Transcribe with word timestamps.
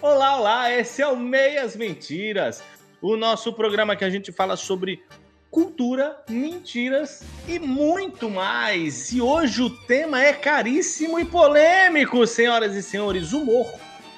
Olá, 0.00 0.38
olá, 0.38 0.72
esse 0.72 1.02
é 1.02 1.08
o 1.08 1.16
Meias 1.16 1.74
Mentiras, 1.74 2.62
o 3.02 3.16
nosso 3.16 3.52
programa 3.52 3.96
que 3.96 4.04
a 4.04 4.10
gente 4.10 4.30
fala 4.30 4.56
sobre 4.56 5.02
cultura, 5.50 6.22
mentiras 6.30 7.24
e 7.48 7.58
muito 7.58 8.30
mais. 8.30 9.10
E 9.10 9.20
hoje 9.20 9.60
o 9.60 9.70
tema 9.86 10.22
é 10.22 10.32
caríssimo 10.32 11.18
e 11.18 11.24
polêmico, 11.24 12.24
senhoras 12.28 12.76
e 12.76 12.82
senhores, 12.82 13.32
humor. 13.32 13.66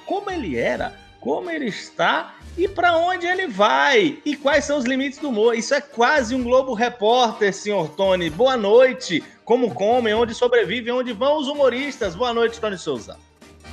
Como 0.04 0.30
ele 0.30 0.58
era, 0.58 0.95
como 1.19 1.51
ele 1.51 1.69
está 1.69 2.35
e 2.59 2.69
para 2.69 2.99
onde 2.99 3.27
ele 3.27 3.47
vai 3.47 4.19
e 4.23 4.37
quais 4.37 4.67
são 4.67 4.77
os 4.77 4.85
limites 4.85 5.19
do 5.19 5.31
humor. 5.31 5.55
Isso 5.55 5.73
é 5.73 5.81
quase 5.81 6.35
um 6.35 6.43
Globo 6.43 6.75
Repórter, 6.75 7.55
senhor 7.55 7.89
Tony. 7.93 8.29
Boa 8.29 8.57
noite. 8.57 9.25
Como 9.47 9.75
comem, 9.75 10.12
onde 10.12 10.35
sobrevivem, 10.35 10.93
onde 10.93 11.15
vão 11.15 11.39
os 11.39 11.49
humoristas. 11.49 12.15
Boa 12.15 12.35
noite, 12.35 12.61
Tony 12.61 12.77
Souza. 12.77 13.30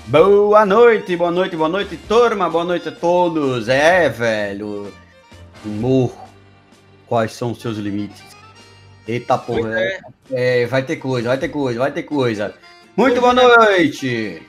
Boa 0.09 0.65
noite, 0.65 1.17
boa 1.17 1.29
noite, 1.29 1.57
boa 1.57 1.67
noite, 1.67 1.97
turma, 2.07 2.49
boa 2.49 2.63
noite 2.63 2.87
a 2.87 2.93
todos. 2.93 3.67
É, 3.67 4.07
velho, 4.07 4.93
humor, 5.65 6.13
quais 7.05 7.33
são 7.33 7.51
os 7.51 7.59
seus 7.61 7.75
limites? 7.75 8.23
Eita 9.05 9.37
porra, 9.37 9.77
é. 9.77 9.99
É, 10.31 10.65
vai 10.65 10.83
ter 10.83 10.95
coisa, 10.95 11.27
vai 11.27 11.37
ter 11.37 11.49
coisa, 11.49 11.79
vai 11.79 11.91
ter 11.91 12.03
coisa. 12.03 12.55
Muito 12.95 13.19
boa 13.19 13.33
noite. 13.33 14.41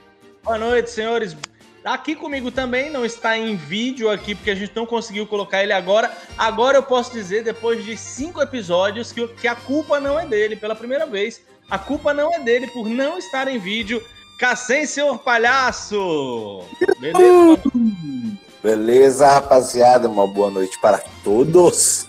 Boa 0.44 0.58
noite, 0.58 0.90
senhores. 0.90 1.36
Aqui 1.84 2.14
comigo 2.14 2.52
também 2.52 2.88
não 2.88 3.04
está 3.04 3.36
em 3.36 3.56
vídeo 3.56 4.08
aqui, 4.08 4.36
porque 4.36 4.52
a 4.52 4.54
gente 4.54 4.76
não 4.76 4.86
conseguiu 4.86 5.26
colocar 5.26 5.60
ele 5.60 5.72
agora. 5.72 6.12
Agora 6.36 6.78
eu 6.78 6.84
posso 6.84 7.12
dizer, 7.12 7.42
depois 7.42 7.84
de 7.84 7.96
cinco 7.96 8.40
episódios, 8.40 9.10
que, 9.10 9.26
que 9.26 9.48
a 9.48 9.56
culpa 9.56 9.98
não 9.98 10.20
é 10.20 10.24
dele, 10.24 10.54
pela 10.54 10.76
primeira 10.76 11.04
vez. 11.04 11.42
A 11.68 11.78
culpa 11.78 12.14
não 12.14 12.32
é 12.32 12.38
dele 12.38 12.68
por 12.68 12.88
não 12.88 13.18
estar 13.18 13.48
em 13.48 13.58
vídeo. 13.58 14.00
Cassem, 14.38 14.86
senhor 14.86 15.18
palhaço! 15.18 16.62
Beleza? 17.00 17.60
Beleza, 18.62 19.26
rapaziada? 19.26 20.08
Uma 20.08 20.28
boa 20.28 20.48
noite 20.48 20.80
para 20.80 20.98
todos. 21.24 22.06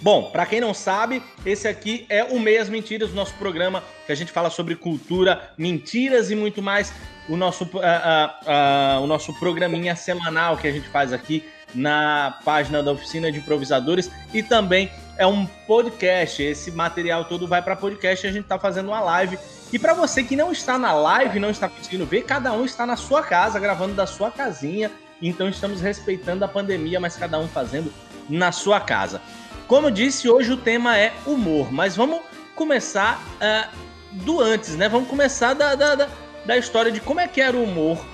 Bom, 0.00 0.30
para 0.30 0.46
quem 0.46 0.62
não 0.62 0.72
sabe, 0.72 1.22
esse 1.44 1.68
aqui 1.68 2.06
é 2.08 2.24
o 2.24 2.40
Meias 2.40 2.70
Mentiras, 2.70 3.10
o 3.10 3.14
nosso 3.14 3.34
programa 3.34 3.84
que 4.06 4.12
a 4.12 4.14
gente 4.14 4.32
fala 4.32 4.48
sobre 4.48 4.74
cultura, 4.74 5.52
mentiras 5.58 6.30
e 6.30 6.34
muito 6.34 6.62
mais. 6.62 6.90
O 7.28 7.36
nosso, 7.36 7.64
uh, 7.64 7.68
uh, 7.68 8.98
uh, 8.98 9.04
o 9.04 9.06
nosso 9.06 9.38
programinha 9.38 9.94
semanal 9.94 10.56
que 10.56 10.66
a 10.66 10.72
gente 10.72 10.88
faz 10.88 11.12
aqui 11.12 11.44
na 11.74 12.38
página 12.46 12.82
da 12.82 12.92
Oficina 12.92 13.30
de 13.30 13.38
Improvisadores 13.38 14.10
e 14.32 14.42
também 14.42 14.90
é 15.18 15.26
um 15.26 15.44
podcast. 15.66 16.42
Esse 16.42 16.70
material 16.70 17.26
todo 17.26 17.46
vai 17.46 17.60
para 17.60 17.76
podcast. 17.76 18.26
A 18.26 18.32
gente 18.32 18.44
está 18.44 18.58
fazendo 18.58 18.88
uma 18.88 19.00
live 19.00 19.38
e 19.72 19.78
para 19.78 19.94
você 19.94 20.22
que 20.22 20.36
não 20.36 20.52
está 20.52 20.78
na 20.78 20.92
live, 20.92 21.40
não 21.40 21.48
está 21.48 21.68
conseguindo 21.68 22.04
ver, 22.04 22.22
cada 22.22 22.52
um 22.52 22.64
está 22.64 22.84
na 22.84 22.96
sua 22.96 23.22
casa, 23.22 23.58
gravando 23.58 23.94
da 23.94 24.06
sua 24.06 24.30
casinha. 24.30 24.90
Então 25.20 25.48
estamos 25.48 25.80
respeitando 25.80 26.44
a 26.44 26.48
pandemia, 26.48 27.00
mas 27.00 27.16
cada 27.16 27.38
um 27.38 27.48
fazendo 27.48 27.92
na 28.28 28.52
sua 28.52 28.80
casa. 28.80 29.22
Como 29.66 29.86
eu 29.86 29.90
disse, 29.90 30.28
hoje 30.28 30.52
o 30.52 30.56
tema 30.58 30.98
é 30.98 31.14
humor, 31.24 31.72
mas 31.72 31.96
vamos 31.96 32.20
começar 32.54 33.22
uh, 33.40 33.76
do 34.12 34.40
antes, 34.40 34.76
né? 34.76 34.88
Vamos 34.88 35.08
começar 35.08 35.54
da, 35.54 35.74
da, 35.74 35.94
da, 35.94 36.08
da 36.44 36.56
história 36.58 36.92
de 36.92 37.00
como 37.00 37.20
é 37.20 37.26
que 37.26 37.40
era 37.40 37.56
o 37.56 37.64
humor 37.64 38.04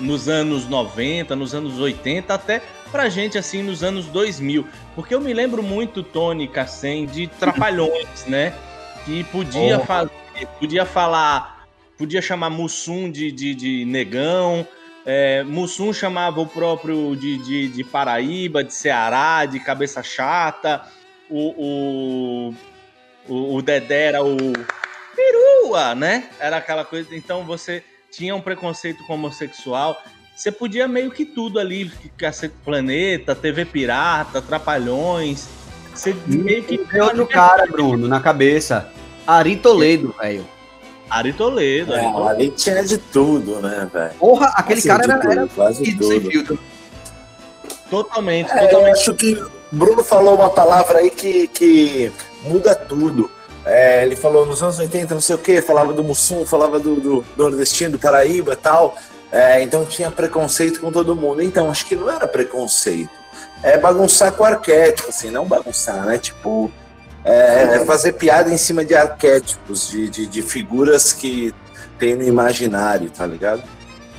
nos 0.00 0.28
anos 0.28 0.66
90, 0.66 1.36
nos 1.36 1.54
anos 1.54 1.78
80, 1.78 2.32
até 2.32 2.62
pra 2.90 3.10
gente 3.10 3.36
assim 3.36 3.62
nos 3.62 3.82
anos 3.82 4.06
2000. 4.06 4.66
Porque 4.94 5.14
eu 5.14 5.20
me 5.20 5.34
lembro 5.34 5.62
muito, 5.62 6.02
Tony 6.02 6.48
Cassen, 6.48 7.04
de 7.04 7.26
Trapalhões, 7.26 8.24
né? 8.26 8.54
Que 9.04 9.24
podia 9.24 9.80
oh. 9.80 9.84
fazer 9.84 10.27
podia 10.46 10.84
falar, 10.84 11.66
podia 11.96 12.22
chamar 12.22 12.50
Mussum 12.50 13.10
de, 13.10 13.32
de, 13.32 13.54
de 13.54 13.84
negão, 13.84 14.66
é, 15.10 15.42
Mussum 15.42 15.90
chamava 15.92 16.38
o 16.38 16.46
próprio 16.46 17.16
de, 17.16 17.38
de, 17.38 17.68
de, 17.68 17.82
Paraíba, 17.82 18.62
de 18.62 18.74
Ceará, 18.74 19.46
de 19.46 19.58
cabeça 19.58 20.02
chata, 20.02 20.82
o, 21.30 22.52
o, 23.26 23.54
o, 23.56 23.62
Dedé 23.62 24.08
era 24.08 24.22
o 24.22 24.36
perua, 25.16 25.94
né? 25.94 26.28
Era 26.38 26.58
aquela 26.58 26.84
coisa. 26.84 27.16
Então 27.16 27.42
você 27.44 27.82
tinha 28.10 28.34
um 28.34 28.40
preconceito 28.40 29.02
com 29.06 29.14
homossexual. 29.14 29.98
Você 30.36 30.52
podia 30.52 30.86
meio 30.86 31.10
que 31.10 31.24
tudo 31.24 31.58
ali, 31.58 31.90
Cacete 32.16 32.54
Planeta, 32.64 33.34
TV 33.34 33.64
Pirata, 33.64 34.42
Trapalhões. 34.42 35.48
Você 35.94 36.14
meio 36.26 36.62
que. 36.62 36.78
Tem 36.78 37.00
outro 37.00 37.26
cara, 37.26 37.66
Bruno, 37.66 38.06
na 38.06 38.20
cabeça. 38.20 38.92
Ari 39.28 39.56
Toledo, 39.56 40.14
velho. 40.18 40.46
Ari 41.10 41.34
Toledo. 41.34 41.92
É, 41.92 42.00
Toledo. 42.00 42.28
ali 42.28 42.50
tinha 42.50 42.82
de 42.82 42.96
tudo, 42.96 43.60
né, 43.60 43.86
velho? 43.92 44.14
Porra, 44.14 44.46
aquele 44.56 44.80
quase 44.80 44.88
cara 44.88 45.04
era, 45.04 45.18
tudo, 45.20 45.32
era 45.32 45.46
quase 45.48 45.92
tudo. 45.92 46.08
sem 46.08 46.20
filtro. 46.22 46.58
Totalmente, 47.90 48.50
é, 48.50 48.66
totalmente. 48.66 48.86
Eu 48.86 48.92
acho 48.92 49.14
que 49.14 49.44
Bruno 49.70 50.02
falou 50.02 50.34
uma 50.34 50.48
palavra 50.48 51.00
aí 51.00 51.10
que, 51.10 51.46
que 51.48 52.10
muda 52.42 52.74
tudo. 52.74 53.30
É, 53.66 54.02
ele 54.02 54.16
falou 54.16 54.46
nos 54.46 54.62
anos 54.62 54.78
80, 54.78 55.12
não 55.12 55.20
sei 55.20 55.36
o 55.36 55.38
que, 55.38 55.60
falava 55.60 55.92
do 55.92 56.02
Mussum, 56.02 56.46
falava 56.46 56.80
do, 56.80 56.94
do, 56.94 57.20
do 57.36 57.42
nordestino, 57.42 57.92
do 57.92 57.98
Paraíba 57.98 58.54
e 58.54 58.56
tal. 58.56 58.96
É, 59.30 59.62
então 59.62 59.84
tinha 59.84 60.10
preconceito 60.10 60.80
com 60.80 60.90
todo 60.90 61.14
mundo. 61.14 61.42
Então, 61.42 61.70
acho 61.70 61.84
que 61.84 61.94
não 61.94 62.10
era 62.10 62.26
preconceito. 62.26 63.10
É 63.62 63.76
bagunçar 63.76 64.32
com 64.32 64.42
o 64.42 64.46
arquétipo, 64.46 65.10
assim, 65.10 65.30
não 65.30 65.44
bagunçar, 65.44 66.06
né? 66.06 66.16
Tipo, 66.16 66.72
é, 67.28 67.76
é, 67.76 67.84
fazer 67.84 68.12
piada 68.14 68.52
em 68.52 68.56
cima 68.56 68.84
de 68.84 68.94
arquétipos, 68.94 69.90
de, 69.90 70.08
de, 70.08 70.26
de, 70.26 70.42
figuras 70.42 71.12
que 71.12 71.54
tem 71.98 72.14
no 72.14 72.22
imaginário, 72.22 73.10
tá 73.10 73.26
ligado? 73.26 73.62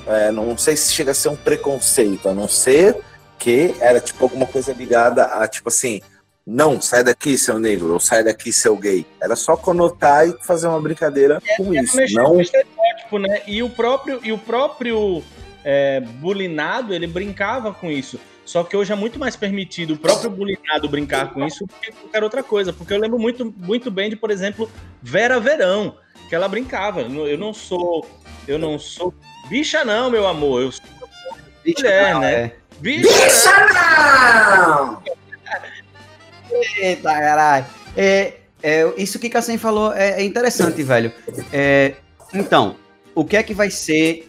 É, 0.06 0.32
não 0.32 0.58
sei 0.58 0.76
se 0.76 0.94
chega 0.94 1.12
a 1.12 1.14
ser 1.14 1.30
um 1.30 1.36
preconceito, 1.36 2.30
a 2.30 2.34
não 2.34 2.48
ser 2.48 2.98
que 3.38 3.74
era 3.80 4.00
tipo 4.00 4.24
alguma 4.24 4.46
coisa 4.46 4.74
ligada 4.74 5.24
a 5.24 5.48
tipo 5.48 5.70
assim, 5.70 6.02
não, 6.46 6.82
sai 6.82 7.04
daqui, 7.04 7.38
seu 7.38 7.60
negro, 7.60 7.94
ou 7.94 8.00
sai 8.00 8.24
daqui, 8.24 8.52
seu 8.52 8.76
gay. 8.76 9.06
Era 9.22 9.36
só 9.36 9.56
conotar 9.56 10.28
e 10.28 10.36
fazer 10.42 10.68
uma 10.68 10.82
brincadeira 10.82 11.42
é, 11.48 11.58
com 11.58 11.74
é, 11.74 11.82
isso. 11.82 11.98
Não... 12.14 12.38
né? 13.20 13.42
E 13.48 13.64
o 13.64 13.70
próprio, 13.70 14.20
e 14.24 14.32
o 14.32 14.38
próprio 14.38 15.24
é, 15.64 16.00
bulinado, 16.00 16.94
ele 16.94 17.08
brincava 17.08 17.74
com 17.74 17.90
isso. 17.90 18.20
Só 18.50 18.64
que 18.64 18.76
hoje 18.76 18.92
é 18.92 18.96
muito 18.96 19.20
mais 19.20 19.36
permitido 19.36 19.94
o 19.94 19.98
próprio 19.98 20.28
bulinado 20.28 20.90
brincar 20.90 21.32
com 21.32 21.46
isso 21.46 21.68
do 21.68 21.74
que 21.76 21.92
qualquer 21.92 22.24
outra 22.24 22.42
coisa. 22.42 22.74
Porque 22.74 22.92
eu 22.92 22.98
lembro 22.98 23.20
muito, 23.20 23.54
muito 23.56 23.92
bem 23.92 24.10
de, 24.10 24.16
por 24.16 24.32
exemplo, 24.32 24.68
Vera 25.04 25.40
Verão, 25.40 25.96
que 26.28 26.34
ela 26.34 26.48
brincava. 26.48 27.02
Eu 27.02 27.38
não 27.38 27.54
sou. 27.54 28.10
Eu 28.48 28.58
não 28.58 28.80
sou. 28.80 29.14
Bicha, 29.50 29.86
não, 29.86 30.10
meu 30.10 30.26
amor. 30.26 30.64
Eu 30.64 30.72
sou 30.72 30.84
bicha 31.64 31.84
mulher, 31.84 32.14
não, 32.16 32.22
né? 32.22 32.34
É. 32.34 32.56
Bicha, 32.80 33.24
bicha 33.24 33.68
não! 34.58 35.04
Eita, 36.78 37.04
caralho. 37.04 37.66
É, 37.96 38.34
é, 38.64 38.94
isso 38.98 39.20
que 39.20 39.30
Cassem 39.30 39.60
falou 39.60 39.94
é, 39.94 40.22
é 40.22 40.24
interessante, 40.24 40.82
velho. 40.82 41.14
É, 41.54 41.98
então, 42.34 42.78
o 43.14 43.24
que 43.24 43.38
é 43.38 43.44
que 43.44 43.54
vai 43.54 43.70
ser 43.70 44.26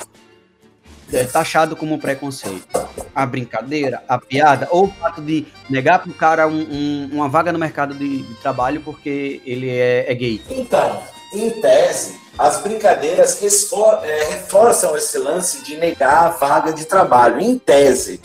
é 1.12 1.24
taxado 1.24 1.76
como 1.76 1.98
preconceito. 1.98 2.66
A 3.14 3.26
brincadeira, 3.26 4.02
a 4.08 4.18
piada, 4.18 4.68
ou 4.70 4.84
o 4.84 4.92
fato 4.92 5.20
de 5.20 5.46
negar 5.68 5.98
para 5.98 6.10
o 6.10 6.14
cara 6.14 6.46
um, 6.46 6.60
um, 6.60 7.10
uma 7.12 7.28
vaga 7.28 7.52
no 7.52 7.58
mercado 7.58 7.94
de, 7.94 8.22
de 8.22 8.34
trabalho 8.36 8.80
porque 8.82 9.42
ele 9.44 9.68
é, 9.68 10.10
é, 10.10 10.14
gay. 10.14 10.40
Então, 10.48 11.02
em 11.34 11.50
tese, 11.60 12.18
as 12.38 12.60
brincadeiras 12.60 13.40
é, 14.02 14.24
reforçam 14.30 14.96
esse 14.96 15.18
lance 15.18 15.62
de 15.62 15.76
negar 15.76 16.26
a 16.26 16.28
vaga 16.30 16.72
de 16.72 16.84
trabalho, 16.84 17.40
em 17.40 17.58
tese, 17.58 18.20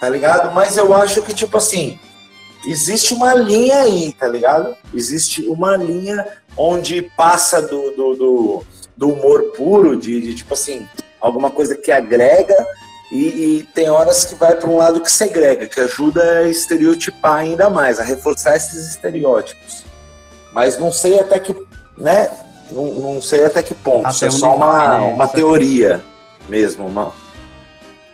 tá 0.00 0.08
ligado? 0.08 0.54
Mas 0.54 0.76
eu 0.76 0.94
acho 0.94 1.22
que, 1.22 1.34
tipo 1.34 1.56
assim, 1.56 1.98
existe 2.66 3.14
uma 3.14 3.34
linha 3.34 3.82
aí, 3.82 4.12
tá 4.12 4.28
ligado? 4.28 4.76
Existe 4.92 5.42
uma 5.48 5.76
linha 5.76 6.26
onde 6.56 7.02
passa 7.16 7.60
do, 7.62 7.90
do, 7.92 8.14
do, 8.14 8.64
do 8.96 9.08
humor 9.10 9.52
puro, 9.56 9.96
de, 9.96 10.20
de 10.20 10.34
tipo 10.34 10.54
assim, 10.54 10.86
alguma 11.20 11.50
coisa 11.50 11.76
que 11.76 11.90
agrega 11.90 12.54
e, 13.10 13.18
e 13.18 13.68
tem 13.74 13.88
horas 13.88 14.24
que 14.24 14.34
vai 14.34 14.56
para 14.56 14.68
um 14.68 14.76
lado 14.76 15.00
que 15.00 15.10
segrega, 15.10 15.66
que 15.66 15.80
ajuda 15.80 16.40
a 16.40 16.48
estereotipar 16.48 17.36
ainda 17.36 17.70
mais, 17.70 18.00
a 18.00 18.02
reforçar 18.02 18.56
esses 18.56 18.90
estereótipos. 18.90 19.84
Mas 20.52 20.78
não 20.78 20.90
sei 20.90 21.20
até 21.20 21.38
que, 21.38 21.54
né? 21.96 22.30
Não, 22.70 22.86
não 22.94 23.22
sei 23.22 23.44
até 23.44 23.62
que 23.62 23.74
ponto. 23.74 24.08
Isso 24.08 24.24
é 24.24 24.30
só 24.30 24.56
uma, 24.56 24.98
né? 24.98 25.06
uma 25.06 25.28
teoria 25.28 26.02
mesmo, 26.48 26.86
uma, 26.86 27.12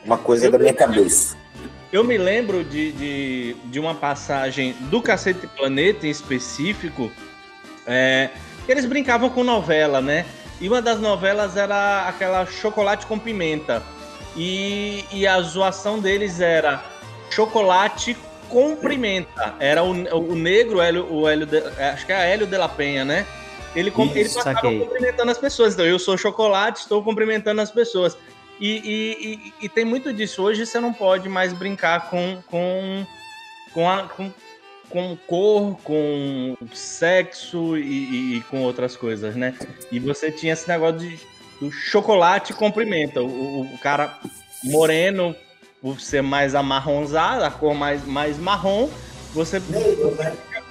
uma 0.05 0.19
coisa 0.19 0.47
eu 0.47 0.53
da 0.53 0.59
minha 0.59 0.75
cabeça. 0.75 1.37
Eu 1.93 2.05
me 2.05 2.17
lembro 2.17 2.65
de, 2.65 2.93
de, 2.93 3.57
de, 3.67 3.79
uma 3.79 3.95
passagem 3.95 4.75
do 4.91 5.03
Cacete 5.03 5.47
Planeta 5.47 6.07
em 6.07 6.11
específico, 6.11 7.13
é, 7.87 8.31
que 8.65 8.73
eles 8.73 8.87
brincavam 8.87 9.29
com 9.29 9.45
novela, 9.45 10.01
né? 10.01 10.25
E 10.63 10.69
uma 10.69 10.81
das 10.81 11.01
novelas 11.01 11.57
era 11.57 12.09
aquela 12.09 12.47
Chocolate 12.47 13.05
com 13.05 13.19
Pimenta. 13.19 13.83
E, 14.37 15.05
e 15.11 15.27
a 15.27 15.41
zoação 15.43 15.99
deles 15.99 16.41
era 16.41 16.83
chocolate 17.31 18.17
com 18.49 18.77
pimenta. 18.77 19.57
Era 19.59 19.83
o, 19.83 19.91
o 19.91 20.35
negro, 20.37 20.79
o 20.79 20.83
Hélio, 20.83 21.13
o 21.13 21.29
Hélio 21.29 21.47
de, 21.47 21.59
acho 21.59 22.07
que 22.07 22.13
é 22.13 22.33
Hélio 22.33 22.47
de 22.47 22.57
la 22.57 22.69
Penha, 22.69 23.05
né? 23.05 23.27
Ele, 23.75 23.91
Isso, 23.91 24.01
ele 24.15 24.29
passava 24.29 24.61
cumprimentando 24.61 25.31
as 25.33 25.39
pessoas. 25.39 25.75
Então, 25.75 25.85
eu 25.85 25.99
sou 25.99 26.17
chocolate, 26.17 26.81
estou 26.81 27.03
cumprimentando 27.03 27.61
as 27.61 27.71
pessoas. 27.71 28.17
E, 28.61 28.69
e, 28.69 29.35
e, 29.35 29.55
e, 29.63 29.69
tem 29.69 29.85
muito 29.85 30.13
disso. 30.13 30.43
Hoje 30.43 30.65
você 30.65 30.79
não 30.79 30.93
pode 30.93 31.29
mais 31.29 31.53
brincar 31.53 32.09
com, 32.09 32.41
com, 32.47 33.05
com, 33.75 33.91
a, 33.91 34.05
com, 34.05 34.31
com 34.93 35.17
cor, 35.27 35.79
com 35.83 36.57
sexo 36.73 37.77
e, 37.77 38.37
e, 38.37 38.41
com 38.43 38.63
outras 38.63 38.95
coisas, 38.97 39.35
né? 39.35 39.55
E 39.91 39.99
você 39.99 40.31
tinha 40.31 40.53
esse 40.53 40.69
negócio 40.69 40.99
de 41.01 41.19
do 41.63 41.71
chocolate 41.71 42.53
comprimenta. 42.53 43.23
O, 43.23 43.63
o, 43.63 43.79
cara 43.79 44.19
moreno, 44.65 45.35
por 45.81 46.01
ser 46.01 46.21
mais 46.21 46.57
amarronzado, 46.57 47.45
a 47.45 47.51
cor 47.51 47.75
mais, 47.75 48.05
mais 48.05 48.37
marrom, 48.37 48.91
você. 49.33 49.63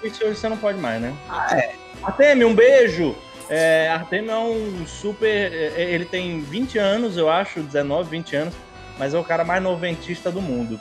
Isso 0.03 0.25
hoje 0.25 0.35
você 0.35 0.49
não 0.49 0.57
pode 0.57 0.79
mais, 0.79 1.01
né? 1.01 1.15
Ah, 1.29 1.57
é. 1.57 1.75
Artemio, 2.03 2.47
um 2.47 2.55
beijo! 2.55 3.15
É, 3.49 3.89
Artemio 3.89 4.31
é 4.31 4.37
um 4.37 4.85
super. 4.85 5.53
É, 5.53 5.81
ele 5.81 6.05
tem 6.05 6.41
20 6.41 6.77
anos, 6.77 7.15
eu 7.15 7.29
acho, 7.29 7.61
19, 7.61 8.09
20 8.09 8.35
anos, 8.35 8.53
mas 8.97 9.13
é 9.13 9.19
o 9.19 9.23
cara 9.23 9.45
mais 9.45 9.63
noventista 9.63 10.31
do 10.31 10.41
mundo. 10.41 10.79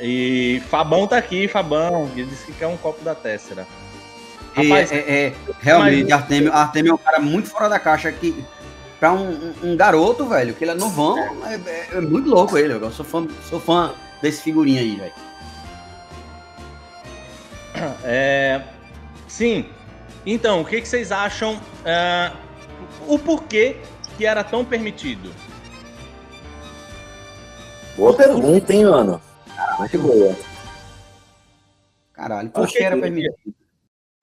E 0.00 0.62
Fabão 0.68 1.06
tá 1.06 1.16
aqui, 1.16 1.46
Fabão, 1.46 2.10
ele 2.16 2.24
disse 2.24 2.46
que 2.46 2.52
quer 2.52 2.66
um 2.66 2.76
copo 2.76 3.04
da 3.04 3.14
Tessera. 3.14 3.66
Rapaz, 4.54 4.90
é, 4.90 4.96
é, 4.96 5.26
é, 5.26 5.32
realmente, 5.60 6.10
mas... 6.10 6.12
Artemio, 6.12 6.52
Artemio 6.52 6.90
é 6.90 6.94
um 6.94 6.98
cara 6.98 7.20
muito 7.20 7.48
fora 7.48 7.68
da 7.68 7.78
caixa 7.78 8.10
que 8.10 8.44
pra 8.98 9.12
um, 9.12 9.30
um, 9.30 9.54
um 9.70 9.76
garoto, 9.76 10.26
velho, 10.26 10.54
que 10.54 10.64
ele 10.64 10.72
é 10.72 10.74
novão, 10.74 11.18
é, 11.46 11.54
é, 11.54 11.88
é 11.92 12.00
muito 12.00 12.28
louco 12.28 12.58
ele. 12.58 12.74
Eu 12.74 12.90
sou 12.90 13.04
fã, 13.04 13.26
sou 13.48 13.60
fã 13.60 13.94
desse 14.20 14.42
figurinha 14.42 14.80
aí, 14.80 14.96
velho. 14.96 15.12
É, 18.04 18.62
sim. 19.26 19.66
Então, 20.26 20.60
o 20.60 20.64
que, 20.64 20.80
que 20.80 20.88
vocês 20.88 21.10
acham? 21.10 21.54
Uh, 21.54 22.36
o 23.06 23.18
porquê 23.18 23.76
que 24.18 24.26
era 24.26 24.44
tão 24.44 24.64
permitido? 24.64 25.30
Boa 27.96 28.12
pergunta, 28.12 28.72
hein, 28.72 28.84
mano? 28.84 29.20
Muito 29.78 29.98
boa. 29.98 30.36
Caralho, 32.12 32.50
por 32.50 32.68
que 32.68 32.78
era 32.78 32.98
permitido? 32.98 33.34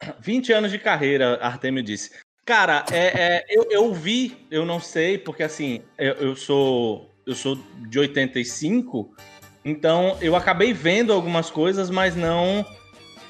20 0.19 0.54
anos 0.54 0.72
de 0.72 0.80
carreira, 0.80 1.39
Artemio 1.42 1.84
disse. 1.84 2.12
Cara, 2.45 2.86
é, 2.92 2.98
é, 2.98 3.45
eu, 3.50 3.68
eu 3.69 3.94
vi, 3.94 4.48
eu 4.50 4.66
não 4.66 4.80
sei, 4.80 5.18
porque 5.18 5.44
assim, 5.44 5.81
eu, 5.98 6.13
eu, 6.13 6.36
sou 6.36 7.13
eu 7.25 7.36
sou 7.36 7.60
de 7.89 8.00
85, 8.00 9.13
então 9.66 10.18
eu 10.22 10.34
acabei 10.36 10.72
vendo 10.72 11.12
algumas 11.12 11.50
coisas, 11.50 11.90
mas 11.90 12.16
não 12.16 12.66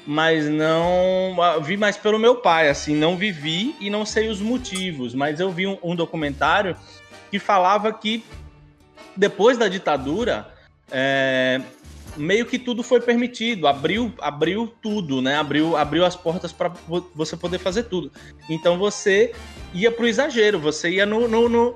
mas 0.06 0.48
não 0.48 1.36
vi 1.62 1.76
mais 1.76 1.96
pelo 1.96 2.18
meu 2.18 2.36
pai, 2.36 2.68
assim, 2.68 2.94
não 2.94 3.16
vivi 3.16 3.74
e 3.80 3.90
não 3.90 4.06
sei 4.06 4.28
os 4.28 4.40
motivos, 4.40 5.14
mas 5.14 5.40
eu 5.40 5.50
vi 5.50 5.66
um, 5.66 5.76
um 5.82 5.96
documentário 5.96 6.76
que 7.30 7.38
falava 7.38 7.92
que 7.92 8.24
depois 9.16 9.58
da 9.58 9.68
ditadura 9.68 10.48
é, 10.90 11.60
meio 12.18 12.44
que 12.44 12.58
tudo 12.58 12.82
foi 12.82 13.00
permitido, 13.00 13.66
abriu, 13.66 14.12
abriu 14.20 14.72
tudo, 14.82 15.22
né? 15.22 15.36
Abriu, 15.36 15.76
abriu 15.76 16.04
as 16.04 16.16
portas 16.16 16.52
para 16.52 16.72
você 17.14 17.36
poder 17.36 17.58
fazer 17.58 17.84
tudo. 17.84 18.10
Então 18.50 18.78
você 18.78 19.32
ia 19.72 19.90
pro 19.90 20.06
exagero, 20.06 20.58
você 20.58 20.90
ia 20.90 21.06
no, 21.06 21.28
no, 21.28 21.48
no 21.48 21.74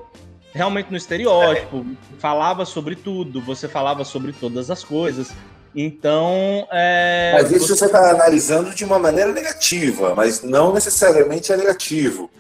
realmente 0.53 0.91
no 0.91 0.97
estereótipo, 0.97 1.79
é. 1.79 2.19
falava 2.19 2.65
sobre 2.65 2.95
tudo, 2.95 3.41
você 3.41 3.69
falava 3.69 4.05
sobre 4.05 4.33
todas 4.33 4.71
as 4.71 4.85
coisas. 4.85 5.33
Então. 5.75 6.67
É, 6.71 7.33
mas 7.35 7.51
isso 7.51 7.75
você 7.75 7.87
está 7.87 8.11
analisando 8.11 8.75
de 8.75 8.85
uma 8.85 8.99
maneira 8.99 9.33
negativa, 9.33 10.15
mas 10.15 10.43
não 10.43 10.73
necessariamente 10.75 11.53
é 11.53 11.57
negativo. 11.57 12.31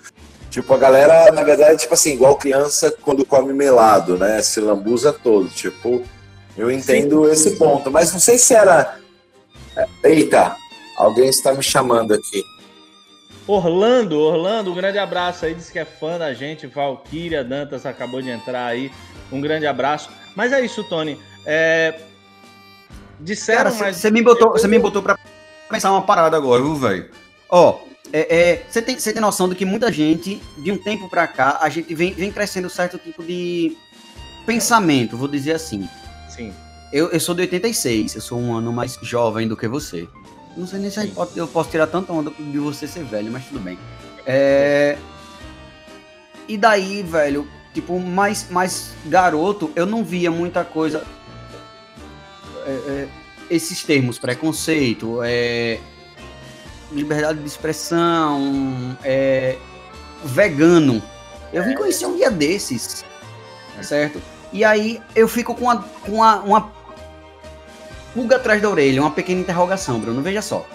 Tipo, 0.50 0.74
a 0.74 0.78
galera, 0.78 1.32
na 1.32 1.42
verdade, 1.42 1.80
tipo 1.80 1.94
assim, 1.94 2.12
igual 2.12 2.36
criança 2.36 2.94
quando 3.00 3.24
come 3.24 3.54
melado, 3.54 4.18
né? 4.18 4.42
Se 4.42 4.60
lambuza 4.60 5.10
todo. 5.10 5.48
Tipo, 5.48 6.02
eu 6.56 6.70
entendo 6.70 7.26
Sim. 7.26 7.32
esse 7.32 7.56
ponto. 7.56 7.90
Mas 7.90 8.12
não 8.12 8.20
sei 8.20 8.38
se 8.38 8.54
era. 8.54 8.98
Eita, 10.04 10.56
alguém 10.96 11.28
está 11.28 11.54
me 11.54 11.62
chamando 11.62 12.12
aqui. 12.14 12.42
Orlando, 13.46 14.20
Orlando, 14.20 14.70
um 14.70 14.74
grande 14.74 14.98
abraço 14.98 15.44
aí, 15.44 15.54
disse 15.54 15.72
que 15.72 15.78
é 15.78 15.84
fã 15.84 16.18
da 16.18 16.32
gente. 16.32 16.66
Valkyria 16.66 17.42
Dantas 17.42 17.84
acabou 17.84 18.22
de 18.22 18.30
entrar 18.30 18.66
aí. 18.66 18.92
Um 19.30 19.40
grande 19.40 19.66
abraço. 19.66 20.10
Mas 20.36 20.52
é 20.52 20.64
isso, 20.64 20.84
Tony. 20.84 21.18
É, 21.44 21.98
Disseram, 23.22 23.70
Cara, 23.70 23.84
mas. 23.84 23.96
Você 23.96 24.10
me 24.10 24.22
botou, 24.22 24.50
você 24.50 24.66
me 24.66 24.78
botou 24.78 25.02
pra 25.02 25.18
pensar 25.70 25.92
uma 25.92 26.02
parada 26.02 26.36
agora, 26.36 26.62
viu, 26.62 26.74
velho? 26.74 27.08
Ó, 27.48 27.78
é, 28.12 28.62
você 28.68 28.80
é, 28.80 28.82
tem, 28.82 28.96
tem 28.96 29.20
noção 29.20 29.48
de 29.48 29.54
que 29.54 29.64
muita 29.64 29.92
gente, 29.92 30.40
de 30.58 30.72
um 30.72 30.76
tempo 30.76 31.08
pra 31.08 31.26
cá, 31.26 31.58
a 31.60 31.68
gente 31.68 31.94
vem, 31.94 32.12
vem 32.12 32.32
crescendo 32.32 32.68
certo 32.68 32.98
tipo 32.98 33.22
de 33.22 33.76
pensamento, 34.44 35.16
vou 35.16 35.28
dizer 35.28 35.52
assim. 35.52 35.88
Sim. 36.34 36.52
Eu, 36.92 37.08
eu 37.10 37.20
sou 37.20 37.34
de 37.34 37.42
86, 37.42 38.14
eu 38.14 38.20
sou 38.20 38.38
um 38.38 38.54
ano 38.56 38.72
mais 38.72 38.98
jovem 39.02 39.48
do 39.48 39.56
que 39.56 39.66
você. 39.66 40.08
Não 40.56 40.66
sei 40.66 40.80
nem 40.80 40.90
se 40.90 41.12
eu 41.36 41.48
posso 41.48 41.70
tirar 41.70 41.86
tanta 41.86 42.12
onda 42.12 42.30
de 42.38 42.58
você 42.58 42.86
ser 42.86 43.04
velho, 43.04 43.32
mas 43.32 43.46
tudo 43.46 43.60
bem. 43.60 43.78
É... 44.26 44.98
E 46.46 46.58
daí, 46.58 47.02
velho, 47.02 47.48
tipo, 47.72 47.98
mais, 47.98 48.50
mais 48.50 48.92
garoto, 49.06 49.70
eu 49.74 49.86
não 49.86 50.04
via 50.04 50.30
muita 50.30 50.64
coisa 50.64 51.04
é, 52.66 52.70
é, 52.70 53.08
esses 53.50 53.82
termos, 53.82 54.18
preconceito, 54.18 55.20
é, 55.22 55.78
liberdade 56.90 57.38
de 57.40 57.46
expressão, 57.46 58.96
é, 59.02 59.56
vegano. 60.24 61.02
Eu 61.52 61.64
vim 61.64 61.74
conhecer 61.74 62.06
um 62.06 62.16
dia 62.16 62.30
desses, 62.30 63.04
certo? 63.80 64.20
E 64.52 64.64
aí 64.64 65.00
eu 65.14 65.26
fico 65.26 65.54
com 65.54 65.64
uma, 65.64 65.84
uma, 66.06 66.40
uma 66.40 66.72
pulga 68.12 68.36
atrás 68.36 68.60
da 68.60 68.68
orelha, 68.68 69.00
uma 69.00 69.10
pequena 69.10 69.40
interrogação, 69.40 69.98
Bruno. 69.98 70.22
Veja 70.22 70.42
só. 70.42 70.66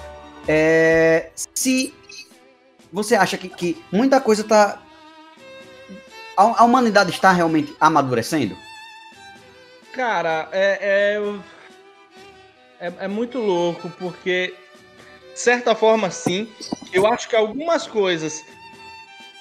É, 0.47 1.29
se 1.35 1.93
você 2.91 3.15
acha 3.15 3.37
que, 3.37 3.49
que 3.49 3.83
muita 3.91 4.19
coisa 4.19 4.41
está. 4.41 4.81
A, 6.35 6.61
a, 6.61 6.63
humanidade 6.63 7.11
está 7.11 7.31
realmente 7.31 7.75
amadurecendo? 7.79 8.55
Cara, 9.91 10.47
é, 10.51 11.17
é 11.19 11.39
é, 12.79 12.93
é 13.01 13.07
muito 13.07 13.39
louco, 13.39 13.89
porque, 13.97 14.53
de 15.33 15.39
certa 15.39 15.73
forma, 15.75 16.11
sim. 16.11 16.47
Eu 16.93 17.07
acho 17.07 17.27
que 17.27 17.35
algumas 17.35 17.87
coisas. 17.87 18.43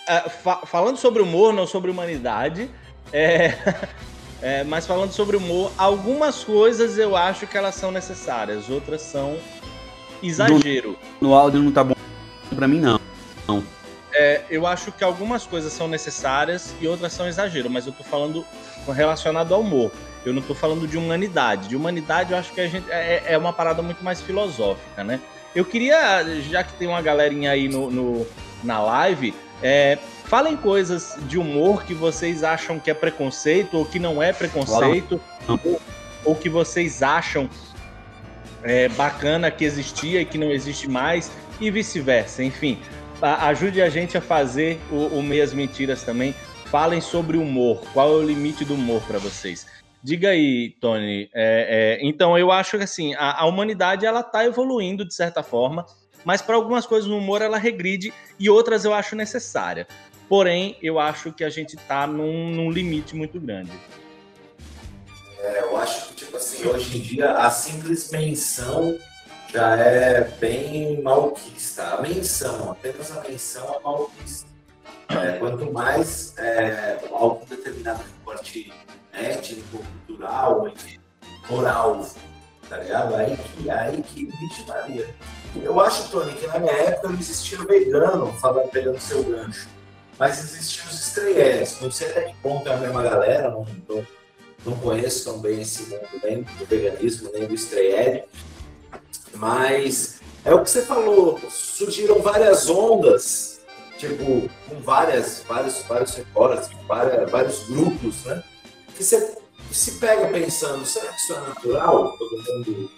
Uh, 0.08 0.30
fa 0.30 0.58
falando 0.64 0.96
sobre 0.96 1.20
humor, 1.20 1.52
não 1.52 1.66
sobre 1.66 1.90
humanidade. 1.90 2.70
É, 3.12 3.52
é, 4.42 4.64
mas 4.64 4.86
falando 4.86 5.12
sobre 5.12 5.36
humor, 5.36 5.72
algumas 5.78 6.44
coisas 6.44 6.98
eu 6.98 7.16
acho 7.16 7.46
que 7.46 7.56
elas 7.56 7.74
são 7.74 7.90
necessárias, 7.90 8.68
outras 8.68 9.02
são 9.02 9.38
exagero. 10.22 10.96
No, 11.20 11.28
no 11.28 11.34
áudio 11.34 11.62
não 11.62 11.72
tá 11.72 11.82
bom 11.82 11.94
para 12.54 12.68
mim, 12.68 12.80
não. 12.80 13.00
não. 13.48 13.62
É, 14.12 14.42
eu 14.48 14.66
acho 14.66 14.92
que 14.92 15.04
algumas 15.04 15.46
coisas 15.46 15.72
são 15.72 15.88
necessárias 15.88 16.74
e 16.80 16.86
outras 16.86 17.12
são 17.12 17.26
exagero, 17.26 17.68
mas 17.68 17.86
eu 17.86 17.92
tô 17.92 18.04
falando 18.04 18.44
relacionado 18.86 19.54
ao 19.54 19.60
humor. 19.60 19.90
Eu 20.24 20.32
não 20.32 20.40
estou 20.40 20.56
falando 20.56 20.86
de 20.88 20.96
humanidade. 20.96 21.68
De 21.68 21.76
humanidade, 21.76 22.32
eu 22.32 22.38
acho 22.38 22.52
que 22.52 22.60
a 22.60 22.66
gente 22.66 22.90
é, 22.90 23.22
é 23.26 23.38
uma 23.38 23.52
parada 23.52 23.82
muito 23.82 24.02
mais 24.02 24.20
filosófica, 24.20 25.04
né? 25.04 25.20
Eu 25.54 25.64
queria, 25.64 26.24
já 26.42 26.62
que 26.62 26.74
tem 26.74 26.88
uma 26.88 27.00
galerinha 27.00 27.50
aí 27.50 27.68
no, 27.68 27.90
no 27.90 28.26
na 28.62 28.80
live, 28.80 29.34
é, 29.62 29.98
falem 30.26 30.56
coisas 30.56 31.16
de 31.28 31.38
humor 31.38 31.84
que 31.84 31.94
vocês 31.94 32.42
acham 32.42 32.78
que 32.78 32.90
é 32.90 32.94
preconceito 32.94 33.78
ou 33.78 33.84
que 33.84 33.98
não 33.98 34.22
é 34.22 34.32
preconceito, 34.32 35.20
ou, 35.48 35.80
ou, 36.24 36.34
que 36.34 36.48
vocês 36.48 37.02
acham 37.02 37.48
é, 38.62 38.88
bacana 38.90 39.50
que 39.50 39.64
existia 39.64 40.20
e 40.20 40.24
que 40.24 40.36
não 40.36 40.50
existe 40.50 40.88
mais, 40.88 41.30
e 41.60 41.70
vice-versa. 41.70 42.42
Enfim, 42.42 42.78
a, 43.22 43.46
ajude 43.48 43.80
a 43.80 43.88
gente 43.88 44.18
a 44.18 44.20
fazer 44.20 44.80
o, 44.90 45.18
o 45.18 45.22
Meias 45.22 45.54
Mentiras 45.54 46.02
também. 46.02 46.34
Falem 46.66 47.00
sobre 47.00 47.36
humor. 47.36 47.80
Qual 47.92 48.08
é 48.10 48.16
o 48.16 48.22
limite 48.22 48.64
do 48.64 48.74
humor 48.74 49.00
para 49.02 49.18
vocês? 49.18 49.66
Diga 50.02 50.30
aí, 50.30 50.74
Tony. 50.80 51.30
É, 51.32 51.98
é, 52.02 52.06
então, 52.06 52.36
eu 52.36 52.50
acho 52.50 52.76
que 52.76 52.84
assim, 52.84 53.14
a, 53.14 53.42
a 53.42 53.46
humanidade 53.46 54.04
ela 54.04 54.20
está 54.20 54.44
evoluindo 54.44 55.06
de 55.06 55.14
certa 55.14 55.44
forma, 55.44 55.86
mas 56.24 56.42
para 56.42 56.56
algumas 56.56 56.84
coisas 56.84 57.08
no 57.08 57.18
humor 57.18 57.40
ela 57.40 57.56
regride 57.56 58.12
e 58.38 58.50
outras 58.50 58.84
eu 58.84 58.92
acho 58.92 59.14
necessária. 59.14 59.86
Porém, 60.28 60.76
eu 60.82 60.98
acho 60.98 61.32
que 61.32 61.44
a 61.44 61.50
gente 61.50 61.76
está 61.76 62.06
num, 62.06 62.50
num, 62.50 62.70
limite 62.70 63.14
muito 63.14 63.40
grande. 63.40 63.70
É, 65.38 65.60
eu 65.62 65.76
acho 65.76 66.08
que, 66.08 66.14
tipo 66.14 66.36
assim, 66.36 66.66
hoje 66.66 66.98
em 66.98 67.00
dia 67.00 67.32
a 67.32 67.50
simples 67.50 68.10
menção 68.10 68.98
já 69.52 69.76
é 69.76 70.22
bem 70.40 71.00
malquista. 71.00 71.84
A 71.94 72.02
menção, 72.02 72.72
apenas 72.72 73.16
a 73.16 73.20
menção 73.22 73.74
é 73.74 73.80
malquista. 73.80 74.48
É, 75.08 75.38
quanto 75.38 75.72
mais 75.72 76.36
é, 76.36 76.98
algum 77.12 77.46
determinado 77.46 78.02
recorte 78.02 78.72
étnico, 79.12 79.78
cultural, 80.06 80.68
moral, 81.48 82.06
tá 82.68 82.78
ligado? 82.78 83.14
Aí 83.14 83.36
que, 83.36 83.70
aí 83.70 84.02
que 84.02 84.26
bicho 84.26 84.66
Maria. 84.66 85.14
Eu 85.62 85.80
acho, 85.80 86.10
Tony, 86.10 86.32
que 86.34 86.46
na 86.48 86.58
minha 86.58 86.72
época 86.72 87.08
não 87.08 87.18
existia 87.18 87.58
vegano, 87.58 88.32
falando, 88.34 88.68
pegando 88.68 88.98
seu 88.98 89.22
gancho. 89.22 89.75
Mas 90.18 90.38
existiam 90.38 90.86
os 90.86 91.08
estreieres. 91.08 91.80
Não 91.80 91.90
sei 91.90 92.10
até 92.10 92.22
que 92.22 92.36
ponto 92.36 92.68
é 92.68 92.74
a 92.74 92.78
mesma 92.78 93.02
galera, 93.02 93.50
não, 93.50 93.66
não, 93.88 94.06
não 94.64 94.76
conheço 94.78 95.24
tão 95.24 95.38
bem 95.38 95.60
esse 95.60 95.82
mundo 95.84 96.08
nem 96.22 96.42
do 96.42 96.66
veganismo, 96.66 97.30
nem 97.32 97.46
do 97.46 97.54
stray 97.54 98.24
mas 99.36 100.20
é 100.44 100.54
o 100.54 100.62
que 100.62 100.70
você 100.70 100.82
falou, 100.82 101.38
surgiram 101.50 102.20
várias 102.20 102.68
ondas, 102.68 103.60
tipo, 103.98 104.48
com 104.68 104.80
várias, 104.80 105.42
vários, 105.46 105.82
vários 105.82 106.14
recortes, 106.14 106.70
várias, 106.86 107.30
vários 107.30 107.68
grupos, 107.68 108.24
né? 108.24 108.42
Que 108.94 109.04
você 109.04 109.36
se 109.70 109.92
pega 109.92 110.28
pensando, 110.28 110.84
será 110.86 111.12
que 111.12 111.20
isso 111.20 111.34
é 111.34 111.40
natural? 111.40 112.16
Todo 112.16 112.36
mundo 112.36 112.90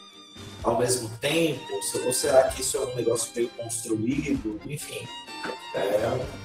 ao 0.62 0.78
mesmo 0.78 1.08
tempo? 1.20 1.60
Ou 2.04 2.12
será 2.12 2.44
que 2.44 2.60
isso 2.60 2.76
é 2.76 2.80
um 2.80 2.94
negócio 2.96 3.32
meio 3.34 3.48
construído? 3.50 4.60
Enfim, 4.66 5.06
é, 5.74 5.78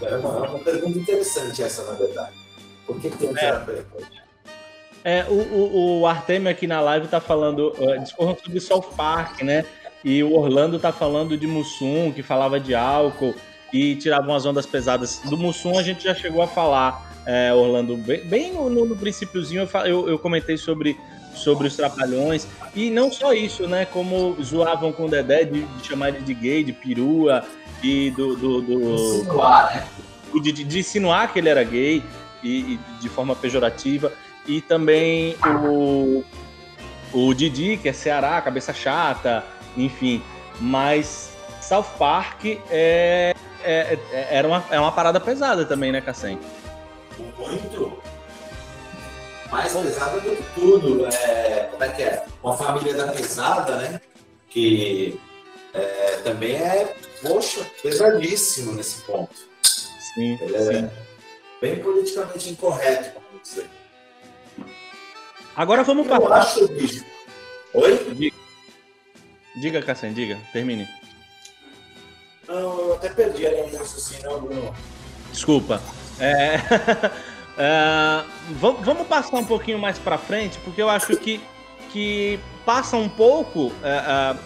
é, 0.05 0.15
uma, 0.17 0.45
é 0.45 0.49
uma 0.49 0.59
pergunta 0.59 0.99
interessante 0.99 1.61
essa, 1.61 1.83
na 1.85 1.93
verdade. 1.93 2.33
Por 2.85 2.99
que 2.99 3.09
tem 3.09 3.29
é. 3.37 3.83
É, 5.05 5.25
o, 5.25 5.33
o, 5.33 5.99
o 6.01 6.07
Artemio 6.07 6.49
aqui 6.49 6.65
na 6.65 6.79
live 6.79 7.07
tá 7.07 7.19
falando, 7.19 7.73
uh, 7.77 7.99
discorrendo 7.99 8.39
sobre 8.41 8.59
South 8.59 8.93
Park, 8.95 9.41
né? 9.41 9.65
E 10.03 10.23
o 10.23 10.33
Orlando 10.33 10.79
tá 10.79 10.91
falando 10.91 11.37
de 11.37 11.47
Mussum, 11.47 12.11
que 12.11 12.21
falava 12.21 12.59
de 12.59 12.75
álcool 12.75 13.33
e 13.71 13.95
tirava 13.95 14.27
umas 14.27 14.45
ondas 14.45 14.65
pesadas. 14.65 15.19
Do 15.25 15.37
Mussum 15.37 15.77
a 15.77 15.83
gente 15.83 16.03
já 16.03 16.13
chegou 16.13 16.41
a 16.41 16.47
falar, 16.47 17.13
é, 17.25 17.53
Orlando, 17.53 17.95
bem, 17.97 18.25
bem 18.25 18.53
no, 18.53 18.69
no 18.69 18.95
princípiozinho 18.95 19.67
eu, 19.73 19.81
eu, 19.81 20.09
eu 20.09 20.19
comentei 20.19 20.57
sobre 20.57 20.97
sobre 21.33 21.67
os 21.67 21.75
trapalhões. 21.75 22.47
E 22.75 22.89
não 22.89 23.11
só 23.11 23.33
isso, 23.33 23.67
né? 23.67 23.85
Como 23.85 24.37
zoavam 24.41 24.91
com 24.91 25.05
o 25.05 25.09
Dedé 25.09 25.43
de, 25.43 25.63
de 25.63 25.87
chamar 25.87 26.09
ele 26.09 26.21
de 26.21 26.33
gay, 26.33 26.63
de 26.63 26.73
perua, 26.73 27.43
e 27.83 28.11
do. 28.11 28.35
do, 28.35 28.61
do 28.61 28.93
insinuar, 28.93 29.75
né? 29.75 29.87
De, 30.41 30.51
de, 30.51 30.63
de, 30.63 30.79
insinuar 30.79 31.31
que 31.31 31.39
ele 31.39 31.49
era 31.49 31.63
gay 31.63 32.03
e, 32.41 32.73
e, 32.73 32.79
de 32.99 33.09
forma 33.09 33.35
pejorativa. 33.35 34.11
E 34.47 34.61
também 34.61 35.35
o, 35.67 36.23
o 37.13 37.33
Didi, 37.33 37.77
que 37.77 37.89
é 37.89 37.93
Ceará, 37.93 38.41
cabeça 38.41 38.73
chata, 38.73 39.43
enfim. 39.77 40.23
Mas 40.59 41.35
South 41.61 41.85
Park 41.97 42.45
é, 42.69 43.33
é, 43.63 43.99
é, 44.11 44.27
era 44.31 44.47
uma, 44.47 44.63
é 44.69 44.79
uma 44.79 44.91
parada 44.91 45.19
pesada 45.19 45.65
também, 45.65 45.91
né, 45.91 46.01
Cassem? 46.01 46.39
Muito 47.37 48.02
mais 49.53 49.71
pesada 49.71 50.19
do 50.19 50.35
que 50.35 50.43
tudo. 50.55 51.05
É, 51.05 51.67
como 51.71 51.83
é 51.83 51.89
que 51.89 52.01
é? 52.01 52.25
Uma 52.43 52.57
família 52.57 52.95
da 52.95 53.11
pesada, 53.11 53.75
né? 53.77 54.01
Que 54.49 55.19
é, 55.73 56.17
também 56.23 56.55
é, 56.55 56.95
poxa, 57.21 57.63
pesadíssimo 57.83 58.73
nesse 58.73 59.03
ponto. 59.03 59.35
Sim, 60.15 60.39
Ele 60.41 60.55
é 60.55 60.73
sim. 60.73 60.89
bem 61.61 61.79
politicamente 61.79 62.49
incorreto, 62.49 63.13
vamos 63.13 63.47
dizer. 63.47 63.69
Agora 65.55 65.83
vamos 65.83 66.07
para. 66.07 66.23
Eu 66.23 66.33
acho, 66.33 66.67
bicho. 66.69 67.05
Oi? 67.75 68.15
Diga, 68.15 68.35
diga 69.61 69.81
Cassem, 69.83 70.13
diga, 70.13 70.37
termine. 70.51 70.87
Não, 72.47 72.79
eu 72.79 72.93
até 72.95 73.09
perdi 73.09 73.45
a 73.45 73.51
linha 73.51 73.79
raciocínio, 73.79 74.41
Bruno. 74.41 74.75
Desculpa. 75.31 75.79
É... 76.19 76.57
Uh, 77.53 78.27
vamos 78.59 79.07
passar 79.07 79.37
um 79.37 79.45
pouquinho 79.45 79.77
mais 79.77 79.99
para 79.99 80.17
frente, 80.17 80.57
porque 80.59 80.81
eu 80.81 80.89
acho 80.89 81.15
que, 81.17 81.39
que 81.91 82.39
passa 82.65 82.97
um 82.97 83.07
pouco 83.07 83.67
uh, 83.67 84.35
uh, 84.35 84.39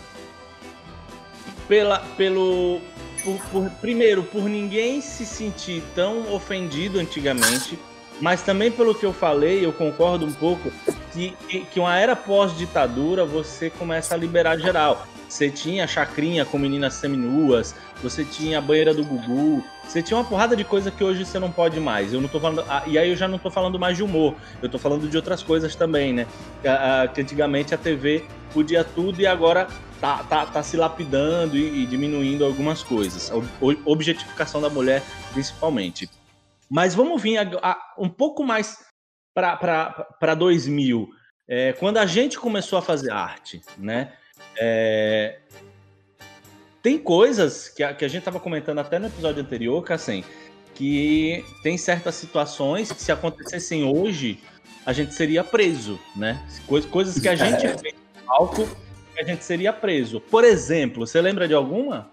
pela, 1.68 2.00
pelo. 2.18 2.82
Por, 3.24 3.40
por, 3.52 3.70
primeiro, 3.82 4.24
por 4.24 4.44
ninguém 4.44 5.02
se 5.02 5.26
sentir 5.26 5.84
tão 5.94 6.34
ofendido 6.34 7.00
antigamente, 7.00 7.78
mas 8.22 8.42
também 8.42 8.72
pelo 8.72 8.96
que 8.96 9.06
eu 9.06 9.12
falei, 9.12 9.66
eu 9.66 9.74
concordo 9.74 10.26
um 10.26 10.32
pouco, 10.32 10.72
que, 11.12 11.36
que 11.66 11.80
uma 11.80 11.98
era 11.98 12.16
pós-ditadura 12.16 13.26
você 13.26 13.70
começa 13.70 14.14
a 14.14 14.18
liberar 14.18 14.58
geral. 14.58 15.06
Você 15.28 15.50
tinha 15.50 15.86
chacrinha 15.88 16.46
com 16.46 16.58
meninas 16.58 16.94
seminuas, 16.94 17.76
você 18.02 18.24
tinha 18.24 18.60
a 18.60 18.62
banheira 18.62 18.94
do 18.94 19.04
Gugu, 19.04 19.64
você 19.88 20.04
tinha 20.04 20.18
uma 20.18 20.26
porrada 20.26 20.56
de 20.56 20.64
coisa 20.64 20.92
que 20.92 21.04
hoje 21.04 21.26
você 21.26 21.40
não 21.40 21.52
pode 21.52 21.80
mais. 21.80 22.14
Eu 22.14 22.20
não 22.20 22.28
tô 22.28 22.40
falando. 22.40 22.64
Ah, 22.68 22.84
e 22.86 22.98
aí 22.98 23.10
eu 23.10 23.16
já 23.16 23.28
não 23.28 23.40
tô 23.40 23.50
falando 23.50 23.80
mais 23.80 23.96
de 23.96 24.04
humor, 24.04 24.36
eu 24.62 24.70
tô 24.70 24.78
falando 24.78 25.08
de 25.08 25.16
outras 25.16 25.42
coisas 25.42 25.76
também, 25.76 26.14
né? 26.14 26.28
Que, 26.62 26.68
ah, 26.68 27.10
que 27.14 27.22
antigamente 27.22 27.74
a 27.74 27.78
TV 27.78 28.26
podia 28.54 28.84
tudo 28.84 29.22
e 29.22 29.26
agora 29.26 29.68
tá, 30.02 30.24
tá, 30.24 30.46
tá 30.46 30.62
se 30.62 30.76
lapidando 30.76 31.58
e, 31.58 31.84
e 31.84 31.86
diminuindo 31.86 32.44
algumas 32.44 32.84
coisas. 32.84 33.32
Objetificação 33.86 34.62
da 34.62 34.70
mulher, 34.70 35.02
principalmente. 35.32 36.10
Mas 36.70 36.94
vamos 36.94 37.22
vir 37.22 37.38
a, 37.38 37.50
a, 37.62 37.96
um 37.98 38.10
pouco 38.10 38.44
mais 38.44 38.86
para 39.34 40.34
2000, 40.36 41.08
é, 41.48 41.74
quando 41.74 41.98
a 41.98 42.06
gente 42.06 42.40
começou 42.40 42.78
a 42.80 42.82
fazer 42.82 43.12
arte, 43.12 43.62
né? 43.78 44.12
É... 44.60 45.40
Tem 46.88 46.98
coisas 46.98 47.68
que 47.68 47.84
a, 47.84 47.94
que 47.94 48.06
a 48.06 48.08
gente 48.08 48.20
estava 48.20 48.40
comentando 48.40 48.80
até 48.80 48.98
no 48.98 49.08
episódio 49.08 49.42
anterior, 49.42 49.84
Cassem, 49.84 50.24
que 50.74 51.44
tem 51.62 51.78
certas 51.78 52.16
situações 52.16 52.94
que 52.94 53.02
se 53.02 53.12
acontecessem 53.12 53.84
hoje, 53.84 54.40
a 54.86 54.94
gente 54.94 55.14
seria 55.14 55.44
preso, 55.44 56.00
né? 56.16 56.42
Coisas 56.90 57.20
que 57.20 57.28
a 57.28 57.36
gente 57.36 57.66
é. 57.66 57.78
fez 57.78 57.94
no 57.94 58.26
palco, 58.26 58.70
a 59.20 59.24
gente 59.26 59.44
seria 59.44 59.74
preso. 59.74 60.22
Por 60.22 60.46
exemplo, 60.46 61.06
você 61.06 61.20
lembra 61.20 61.46
de 61.46 61.54
alguma? 61.54 62.10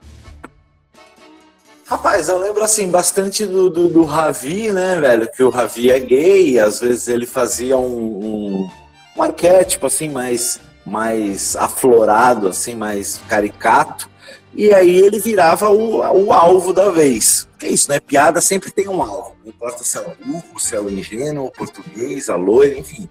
Rapaz, 1.87 2.29
eu 2.29 2.39
lembro 2.41 2.65
assim 2.65 2.91
bastante 2.91 3.47
do, 3.47 3.71
do, 3.71 3.89
do, 3.89 4.03
Ravi, 4.03 4.73
né, 4.73 4.99
velho? 4.99 5.31
Que 5.31 5.45
o 5.45 5.51
Ravi 5.51 5.93
é 5.93 6.01
gay, 6.01 6.59
às 6.59 6.81
vezes 6.81 7.07
ele 7.07 7.27
fazia 7.27 7.79
um, 7.79 7.85
um, 7.87 8.71
um 9.17 9.23
arquétipo 9.23 9.87
assim 9.87 10.09
mais 10.09 10.61
mais 10.85 11.57
aflorado, 11.57 12.49
assim, 12.49 12.75
mais 12.75 13.19
caricato, 13.27 14.11
e 14.57 14.73
aí 14.73 14.97
ele 14.97 15.19
virava 15.19 15.69
o, 15.71 15.99
o 15.99 16.33
alvo 16.33 16.73
da 16.73 16.91
vez. 16.91 17.49
Que 17.59 17.67
é 17.67 17.71
isso, 17.71 17.91
né? 17.91 18.01
Piada 18.01 18.41
sempre 18.41 18.71
tem 18.71 18.89
um 18.89 19.03
alvo. 19.03 19.37
Não 19.43 19.51
importa 19.51 19.83
se 19.83 19.99
é 19.99 20.17
burro, 20.25 20.59
se 20.59 20.77
é 20.77 20.81
o 20.81 20.91
ingênuo, 20.91 21.47
o 21.47 21.51
português, 21.51 22.29
a 22.29 22.37
loira, 22.37 22.79
enfim. 22.79 23.09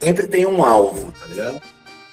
Sempre 0.00 0.26
tem 0.26 0.46
um 0.46 0.64
alvo, 0.64 1.12
tá 1.12 1.26
ligado? 1.26 1.60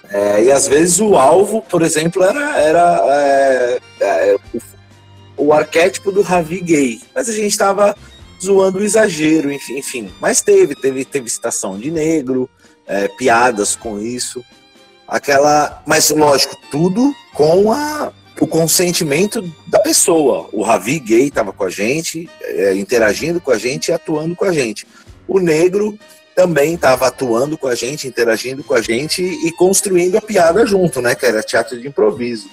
É, 0.10 0.44
e 0.44 0.52
às 0.52 0.68
vezes 0.68 1.00
o 1.00 1.16
alvo, 1.16 1.62
por 1.62 1.82
exemplo, 1.82 2.24
era, 2.24 2.58
era 2.60 3.02
é, 3.08 3.80
é, 4.00 4.36
o, 5.38 5.46
o, 5.46 5.54
arquétipo 5.54 6.12
do 6.12 6.22
Ravi 6.22 6.62
gay. 6.62 7.02
Mas 7.16 7.30
a 7.30 7.34
gente 7.34 7.48
estava 7.48 7.96
zoando 8.42 8.80
o 8.80 8.84
exagero, 8.84 9.52
enfim, 9.52 9.78
enfim. 9.78 10.12
Mas 10.20 10.42
teve, 10.42 10.76
teve, 10.76 11.06
teve 11.06 11.30
citação 11.30 11.78
de 11.78 11.90
negro, 11.90 12.50
é, 12.86 13.08
piadas 13.08 13.76
com 13.76 14.00
isso 14.00 14.44
aquela. 15.08 15.82
Mas, 15.86 16.10
lógico, 16.10 16.58
tudo 16.72 17.14
com 17.34 17.72
a, 17.72 18.12
o 18.44 18.48
consentimento 18.48 19.42
da 19.68 19.80
pessoa. 19.80 20.50
O 20.52 20.64
Ravi 20.64 21.00
gay 21.00 21.28
estava 21.28 21.54
com 21.54 21.64
a 21.64 21.70
gente, 21.70 22.30
é, 22.42 22.76
interagindo 22.76 23.40
com 23.40 23.52
a 23.52 23.58
gente 23.58 23.88
e 23.88 23.94
atuando 23.94 24.36
com 24.36 24.44
a 24.44 24.52
gente. 24.52 24.86
O 25.26 25.40
negro 25.40 25.98
também 26.36 26.74
estava 26.74 27.08
atuando 27.08 27.58
com 27.58 27.70
a 27.70 27.76
gente, 27.76 28.06
interagindo 28.06 28.62
com 28.62 28.74
a 28.74 28.82
gente 28.82 29.24
e 29.24 29.50
construindo 29.54 30.18
a 30.18 30.22
piada 30.22 30.66
junto, 30.66 31.02
né? 31.02 31.16
Que 31.16 31.26
era 31.26 31.42
teatro 31.42 31.80
de 31.80 31.88
improviso. 31.88 32.50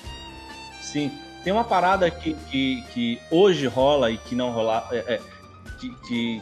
Sim. 0.80 1.10
Tem 1.42 1.52
uma 1.52 1.64
parada 1.64 2.08
que, 2.08 2.34
que, 2.48 2.84
que 2.92 3.18
hoje 3.28 3.66
rola 3.66 4.12
e 4.12 4.18
que 4.18 4.36
não 4.36 4.52
rola. 4.52 4.86
É, 4.92 5.14
é, 5.14 5.20
que, 5.80 5.90
que, 6.06 6.40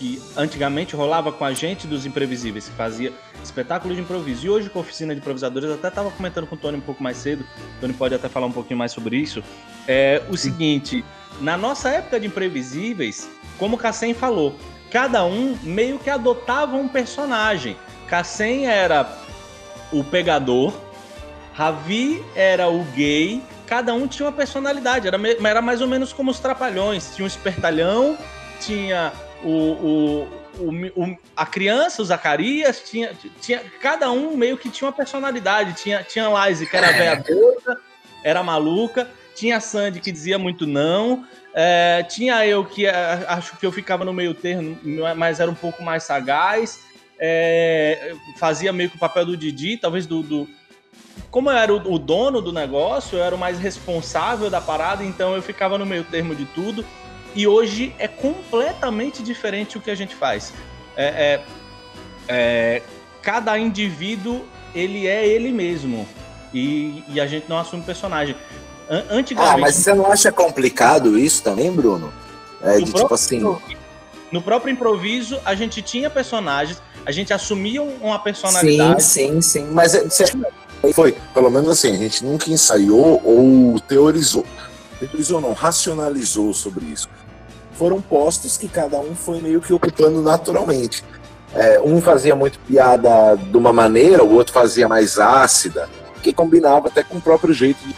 que 0.00 0.20
antigamente 0.34 0.96
rolava 0.96 1.30
com 1.30 1.44
a 1.44 1.52
gente 1.52 1.86
dos 1.86 2.06
imprevisíveis, 2.06 2.66
que 2.66 2.74
fazia 2.74 3.12
espetáculo 3.44 3.94
de 3.94 4.00
improviso. 4.00 4.46
E 4.46 4.48
hoje, 4.48 4.70
com 4.70 4.78
a 4.78 4.82
oficina 4.82 5.14
de 5.14 5.20
improvisadores, 5.20 5.68
eu 5.68 5.74
até 5.74 5.88
estava 5.88 6.10
comentando 6.10 6.46
com 6.46 6.54
o 6.54 6.58
Tony 6.58 6.78
um 6.78 6.80
pouco 6.80 7.02
mais 7.02 7.18
cedo, 7.18 7.42
o 7.42 7.80
Tony 7.82 7.92
pode 7.92 8.14
até 8.14 8.26
falar 8.26 8.46
um 8.46 8.52
pouquinho 8.52 8.78
mais 8.78 8.92
sobre 8.92 9.18
isso. 9.18 9.44
É 9.86 10.22
o 10.30 10.38
seguinte: 10.38 11.04
na 11.38 11.58
nossa 11.58 11.90
época 11.90 12.18
de 12.18 12.26
imprevisíveis, 12.26 13.28
como 13.58 13.76
o 13.76 13.78
Cassem 13.78 14.14
falou, 14.14 14.56
cada 14.90 15.22
um 15.26 15.54
meio 15.62 15.98
que 15.98 16.08
adotava 16.08 16.76
um 16.78 16.88
personagem. 16.88 17.76
Cassem 18.08 18.66
era 18.66 19.06
o 19.92 20.02
pegador, 20.02 20.72
Ravi 21.52 22.24
era 22.34 22.70
o 22.70 22.82
gay, 22.84 23.42
cada 23.66 23.92
um 23.92 24.08
tinha 24.08 24.26
uma 24.26 24.32
personalidade, 24.32 25.06
era, 25.06 25.18
era 25.46 25.60
mais 25.60 25.82
ou 25.82 25.86
menos 25.86 26.10
como 26.10 26.30
os 26.30 26.40
trapalhões, 26.40 27.14
tinha 27.14 27.24
um 27.24 27.28
espertalhão, 27.28 28.16
tinha 28.60 29.12
o, 29.44 30.26
o 30.26 30.40
o, 30.58 31.18
a 31.36 31.46
criança, 31.46 32.02
o 32.02 32.04
Zacarias, 32.04 32.80
tinha, 32.80 33.12
tinha. 33.40 33.60
Cada 33.80 34.10
um 34.10 34.36
meio 34.36 34.56
que 34.56 34.68
tinha 34.68 34.86
uma 34.88 34.92
personalidade. 34.92 35.74
Tinha, 35.74 36.02
tinha 36.02 36.28
Lize, 36.28 36.66
que 36.66 36.76
era 36.76 36.92
velha 36.92 37.16
doida, 37.16 37.80
era 38.24 38.42
maluca. 38.42 39.08
Tinha 39.34 39.56
a 39.56 39.60
Sandy, 39.60 40.00
que 40.00 40.12
dizia 40.12 40.38
muito 40.38 40.66
não. 40.66 41.24
É, 41.54 42.04
tinha 42.08 42.46
eu, 42.46 42.64
que 42.64 42.86
é, 42.86 43.24
acho 43.28 43.56
que 43.56 43.66
eu 43.66 43.72
ficava 43.72 44.04
no 44.04 44.12
meio 44.12 44.34
termo, 44.34 44.78
mas 45.16 45.40
era 45.40 45.50
um 45.50 45.54
pouco 45.54 45.82
mais 45.82 46.02
sagaz. 46.02 46.80
É, 47.18 48.14
fazia 48.36 48.72
meio 48.72 48.90
que 48.90 48.96
o 48.96 49.00
papel 49.00 49.26
do 49.26 49.36
Didi, 49.36 49.76
talvez 49.76 50.06
do. 50.06 50.22
do 50.22 50.48
como 51.30 51.50
eu 51.50 51.56
era 51.56 51.72
o 51.72 51.98
dono 51.98 52.40
do 52.40 52.52
negócio, 52.52 53.18
eu 53.18 53.22
era 53.22 53.34
o 53.34 53.38
mais 53.38 53.58
responsável 53.58 54.48
da 54.50 54.60
parada, 54.60 55.04
então 55.04 55.34
eu 55.34 55.42
ficava 55.42 55.76
no 55.76 55.86
meio 55.86 56.02
termo 56.04 56.34
de 56.34 56.44
tudo. 56.46 56.84
E 57.34 57.46
hoje 57.46 57.94
é 57.98 58.08
completamente 58.08 59.22
diferente 59.22 59.78
o 59.78 59.80
que 59.80 59.90
a 59.90 59.94
gente 59.94 60.14
faz. 60.14 60.52
É, 60.96 61.04
é, 61.06 61.40
é, 62.28 62.82
cada 63.22 63.58
indivíduo 63.58 64.44
ele 64.74 65.06
é 65.06 65.26
ele 65.26 65.52
mesmo. 65.52 66.06
E, 66.52 67.04
e 67.08 67.20
a 67.20 67.26
gente 67.26 67.48
não 67.48 67.58
assume 67.58 67.82
personagem. 67.82 68.36
Antigamente. 69.08 69.54
Ah, 69.54 69.58
mas 69.58 69.76
você 69.76 69.94
não 69.94 70.10
acha 70.10 70.32
complicado 70.32 71.16
isso 71.16 71.42
também, 71.44 71.70
Bruno? 71.70 72.12
É, 72.60 72.78
de 72.78 72.92
tipo 72.92 73.14
assim. 73.14 73.40
No 74.32 74.42
próprio 74.42 74.72
improviso, 74.72 75.38
a 75.44 75.54
gente 75.54 75.80
tinha 75.80 76.10
personagens, 76.10 76.80
a 77.06 77.12
gente 77.12 77.32
assumia 77.32 77.82
uma 77.82 78.18
personalidade. 78.18 79.02
Sim, 79.02 79.40
sim, 79.40 79.40
sim. 79.40 79.68
Mas 79.70 79.94
é, 79.94 80.02
você... 80.02 80.24
foi, 80.92 81.16
pelo 81.32 81.50
menos 81.50 81.68
assim, 81.68 81.92
a 81.92 81.98
gente 81.98 82.24
nunca 82.24 82.50
ensaiou 82.50 83.20
ou 83.24 83.78
teorizou. 83.80 84.44
Teorizou 84.98 85.40
não, 85.40 85.52
racionalizou 85.52 86.52
sobre 86.52 86.84
isso. 86.86 87.08
Foram 87.80 87.98
postos 87.98 88.58
que 88.58 88.68
cada 88.68 89.00
um 89.00 89.14
foi 89.14 89.40
meio 89.40 89.58
que 89.58 89.72
ocupando 89.72 90.20
naturalmente. 90.20 91.02
É, 91.54 91.80
um 91.80 91.98
fazia 91.98 92.36
muito 92.36 92.58
piada 92.58 93.36
de 93.36 93.56
uma 93.56 93.72
maneira, 93.72 94.22
o 94.22 94.34
outro 94.34 94.52
fazia 94.52 94.86
mais 94.86 95.18
ácida, 95.18 95.88
que 96.22 96.30
combinava 96.30 96.88
até 96.88 97.02
com 97.02 97.16
o 97.16 97.22
próprio 97.22 97.54
jeito 97.54 97.82
de 97.82 97.96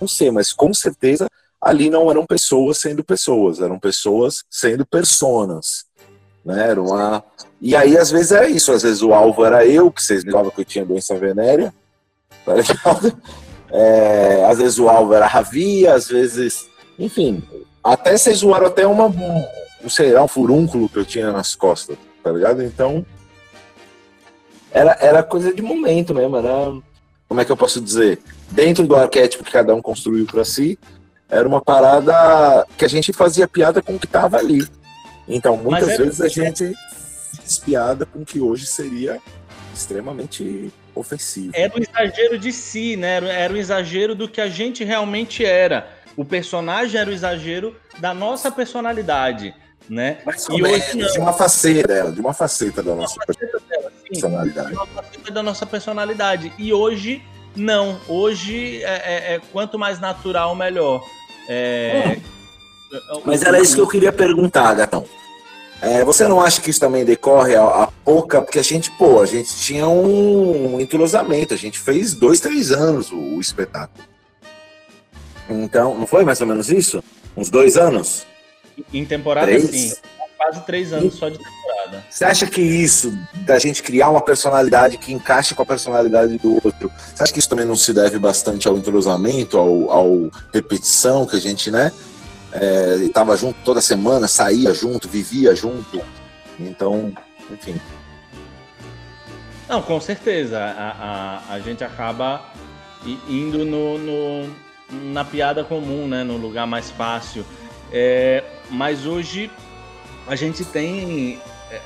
não 0.00 0.08
ser, 0.08 0.32
mas 0.32 0.52
com 0.52 0.74
certeza 0.74 1.28
ali 1.62 1.88
não 1.88 2.10
eram 2.10 2.26
pessoas 2.26 2.78
sendo 2.78 3.04
pessoas, 3.04 3.60
eram 3.60 3.78
pessoas 3.78 4.42
sendo 4.50 4.84
personas. 4.84 5.84
Né? 6.44 6.70
Era 6.70 6.82
uma... 6.82 7.22
E 7.60 7.76
aí, 7.76 7.96
às 7.96 8.10
vezes, 8.10 8.32
era 8.32 8.48
isso. 8.48 8.72
Às 8.72 8.82
vezes 8.82 9.00
o 9.00 9.14
alvo 9.14 9.44
era 9.44 9.64
eu, 9.64 9.92
que 9.92 10.02
vocês 10.02 10.24
me 10.24 10.32
falavam 10.32 10.50
que 10.50 10.62
eu 10.62 10.64
tinha 10.64 10.84
doença 10.84 11.14
venérea. 11.14 11.72
Tá 12.44 12.54
ligado? 12.54 13.16
É, 13.72 14.44
às 14.46 14.58
vezes 14.58 14.80
o 14.80 14.88
alvo 14.88 15.14
era 15.14 15.26
a 15.26 15.28
Ravi, 15.28 15.86
às 15.86 16.08
vezes. 16.08 16.68
Enfim, 16.98 17.40
até 17.82 18.16
vocês 18.16 18.38
zoaram 18.38 18.66
até 18.66 18.86
uma. 18.86 19.08
Não 19.80 19.88
sei, 19.88 20.10
era 20.10 20.22
um 20.22 20.28
furúnculo 20.28 20.88
que 20.88 20.98
eu 20.98 21.04
tinha 21.04 21.32
nas 21.32 21.54
costas, 21.54 21.96
tá 22.22 22.30
ligado? 22.30 22.62
Então. 22.62 23.04
Era, 24.72 24.96
era 25.00 25.22
coisa 25.22 25.52
de 25.52 25.62
momento 25.62 26.14
mesmo, 26.14 26.36
era. 26.36 26.72
Como 27.28 27.40
é 27.40 27.44
que 27.44 27.52
eu 27.52 27.56
posso 27.56 27.80
dizer? 27.80 28.18
Dentro 28.50 28.86
do 28.86 28.96
arquétipo 28.96 29.44
que 29.44 29.52
cada 29.52 29.74
um 29.74 29.80
construiu 29.80 30.26
para 30.26 30.44
si, 30.44 30.78
era 31.28 31.46
uma 31.46 31.60
parada 31.60 32.66
que 32.76 32.84
a 32.84 32.88
gente 32.88 33.12
fazia 33.12 33.46
piada 33.46 33.80
com 33.80 33.94
o 33.94 33.98
que 33.98 34.06
tava 34.06 34.36
ali. 34.36 34.66
Então, 35.28 35.56
muitas 35.56 35.90
é, 35.90 35.96
vezes 35.96 36.20
a 36.20 36.28
gente 36.28 36.74
fez 37.36 37.58
piada 37.58 38.04
com 38.04 38.20
o 38.20 38.24
que 38.24 38.40
hoje 38.40 38.66
seria 38.66 39.20
extremamente 39.72 40.72
ofensivo. 40.94 41.52
Era 41.54 41.72
o 41.74 41.80
exagero 41.80 42.38
de 42.38 42.52
si, 42.52 42.96
né? 42.96 43.20
Era 43.28 43.52
o 43.52 43.56
exagero 43.56 44.14
do 44.14 44.28
que 44.28 44.40
a 44.40 44.48
gente 44.48 44.82
realmente 44.82 45.44
era. 45.44 45.88
O 46.16 46.24
personagem 46.24 47.00
era 47.00 47.08
o 47.08 47.12
exagero 47.12 47.76
da 47.98 48.12
nossa 48.12 48.50
personalidade, 48.50 49.54
né? 49.88 50.18
Mas, 50.24 50.46
e 50.50 50.62
hoje 50.62 50.96
não. 50.96 51.12
de 51.12 51.18
uma 51.18 51.32
faceta 51.32 51.88
dela, 51.88 52.12
de 52.12 52.20
uma 52.20 52.34
faceta 52.34 52.82
da 52.82 52.94
nossa 52.94 53.16
faceta 53.26 53.60
dela, 53.68 53.90
sim, 53.90 54.08
personalidade. 54.10 54.68
De 54.68 54.74
uma 54.74 54.86
faceta 54.86 55.30
da 55.32 55.42
nossa 55.42 55.66
personalidade. 55.66 56.52
E 56.58 56.72
hoje 56.72 57.22
não. 57.56 58.00
Hoje 58.08 58.82
é, 58.82 58.88
é, 58.88 59.34
é 59.34 59.40
quanto 59.52 59.78
mais 59.78 59.98
natural 59.98 60.54
melhor. 60.54 61.02
É... 61.48 62.18
Mas 63.24 63.42
era 63.42 63.60
isso 63.60 63.74
que 63.74 63.80
eu 63.80 63.88
queria 63.88 64.12
perguntar, 64.12 64.74
Gatão. 64.74 65.04
É, 65.82 66.04
você 66.04 66.28
não 66.28 66.40
acha 66.40 66.60
que 66.60 66.68
isso 66.68 66.80
também 66.80 67.04
decorre 67.04 67.56
a, 67.56 67.62
a, 67.62 67.86
pouca, 68.04 68.42
porque 68.42 68.58
a 68.58 68.62
gente, 68.62 68.90
pô, 68.92 69.22
a 69.22 69.26
gente 69.26 69.54
tinha 69.56 69.88
um 69.88 70.78
entrosamento, 70.78 71.54
a 71.54 71.56
gente 71.56 71.78
fez 71.78 72.12
dois, 72.12 72.38
três 72.38 72.70
anos 72.70 73.10
o, 73.10 73.16
o, 73.16 73.40
espetáculo. 73.40 74.04
Então, 75.50 75.96
não 75.98 76.06
foi 76.06 76.24
mais 76.24 76.40
ou 76.40 76.46
menos 76.46 76.70
isso? 76.70 77.02
Uns 77.36 77.50
dois 77.50 77.76
anos? 77.76 78.26
Em 78.92 79.04
temporada, 79.04 79.46
três? 79.46 79.70
sim. 79.70 79.92
Quase 80.36 80.60
três 80.64 80.92
anos 80.92 81.14
e, 81.14 81.16
só 81.18 81.28
de 81.28 81.36
temporada. 81.36 82.02
Você 82.08 82.24
acha 82.24 82.46
que 82.46 82.62
isso, 82.62 83.12
da 83.44 83.58
gente 83.58 83.82
criar 83.82 84.08
uma 84.08 84.22
personalidade 84.22 84.96
que 84.96 85.12
encaixe 85.12 85.54
com 85.54 85.62
a 85.62 85.66
personalidade 85.66 86.38
do 86.38 86.54
outro, 86.54 86.90
você 87.14 87.22
acha 87.22 87.32
que 87.32 87.38
isso 87.38 87.48
também 87.48 87.66
não 87.66 87.76
se 87.76 87.92
deve 87.92 88.18
bastante 88.18 88.66
ao 88.66 88.76
entrosamento, 88.78 89.58
ao, 89.58 89.90
ao 89.90 90.30
repetição 90.52 91.26
que 91.26 91.36
a 91.36 91.40
gente, 91.40 91.70
né? 91.70 91.92
é, 92.52 92.96
estava 93.02 93.36
junto 93.36 93.58
toda 93.64 93.80
semana, 93.80 94.26
saía 94.26 94.72
junto, 94.74 95.08
vivia 95.08 95.54
junto. 95.54 96.00
Então, 96.58 97.12
enfim. 97.50 97.80
Não, 99.68 99.82
com 99.82 100.00
certeza. 100.00 100.58
A, 100.58 101.42
a, 101.48 101.54
a 101.54 101.60
gente 101.60 101.84
acaba 101.84 102.44
indo 103.28 103.64
no, 103.64 103.98
no, 103.98 104.56
na 104.92 105.24
piada 105.24 105.64
comum, 105.64 106.06
né? 106.06 106.24
No 106.24 106.36
lugar 106.36 106.66
mais 106.66 106.90
fácil. 106.90 107.44
É, 107.92 108.44
mas 108.70 109.06
hoje 109.06 109.50
a 110.26 110.36
gente 110.36 110.64
tem 110.64 111.38
é, 111.70 111.80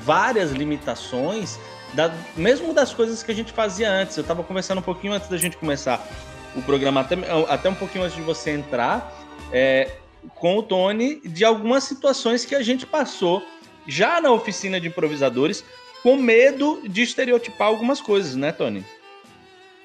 várias 0.00 0.50
limitações, 0.52 1.58
da, 1.92 2.12
mesmo 2.36 2.72
das 2.72 2.92
coisas 2.92 3.22
que 3.22 3.30
a 3.30 3.34
gente 3.34 3.52
fazia 3.52 3.90
antes. 3.90 4.16
Eu 4.16 4.22
estava 4.22 4.42
conversando 4.42 4.78
um 4.78 4.82
pouquinho 4.82 5.12
antes 5.12 5.28
da 5.28 5.36
gente 5.36 5.56
começar 5.56 6.06
o 6.54 6.62
programa, 6.62 7.00
até, 7.00 7.16
até 7.48 7.68
um 7.68 7.74
pouquinho 7.74 8.04
antes 8.04 8.16
de 8.16 8.22
você 8.22 8.50
entrar. 8.50 9.12
É, 9.52 9.96
com 10.36 10.58
o 10.58 10.62
Tony 10.62 11.20
de 11.24 11.44
algumas 11.44 11.84
situações 11.84 12.44
que 12.44 12.54
a 12.54 12.62
gente 12.62 12.86
passou 12.86 13.42
já 13.86 14.20
na 14.20 14.30
oficina 14.30 14.80
de 14.80 14.88
improvisadores 14.88 15.64
com 16.02 16.16
medo 16.16 16.80
de 16.88 17.02
estereotipar 17.02 17.68
algumas 17.68 18.00
coisas, 18.00 18.34
né, 18.36 18.52
Tony? 18.52 18.84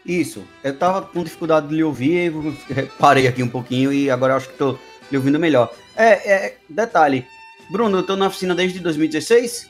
Isso. 0.07 0.45
Eu 0.63 0.77
tava 0.77 1.01
com 1.01 1.21
dificuldade 1.21 1.67
de 1.67 1.75
lhe 1.75 1.83
ouvir, 1.83 2.31
parei 2.97 3.27
aqui 3.27 3.43
um 3.43 3.49
pouquinho 3.49 3.91
e 3.91 4.09
agora 4.09 4.37
acho 4.37 4.47
que 4.47 4.57
tô 4.57 4.79
lhe 5.11 5.17
ouvindo 5.17 5.37
melhor. 5.37 5.73
É, 5.95 6.31
é 6.31 6.57
detalhe. 6.69 7.25
Bruno, 7.69 7.97
eu 7.97 8.03
tô 8.03 8.15
na 8.15 8.27
oficina 8.27 8.55
desde 8.55 8.79
2016? 8.79 9.69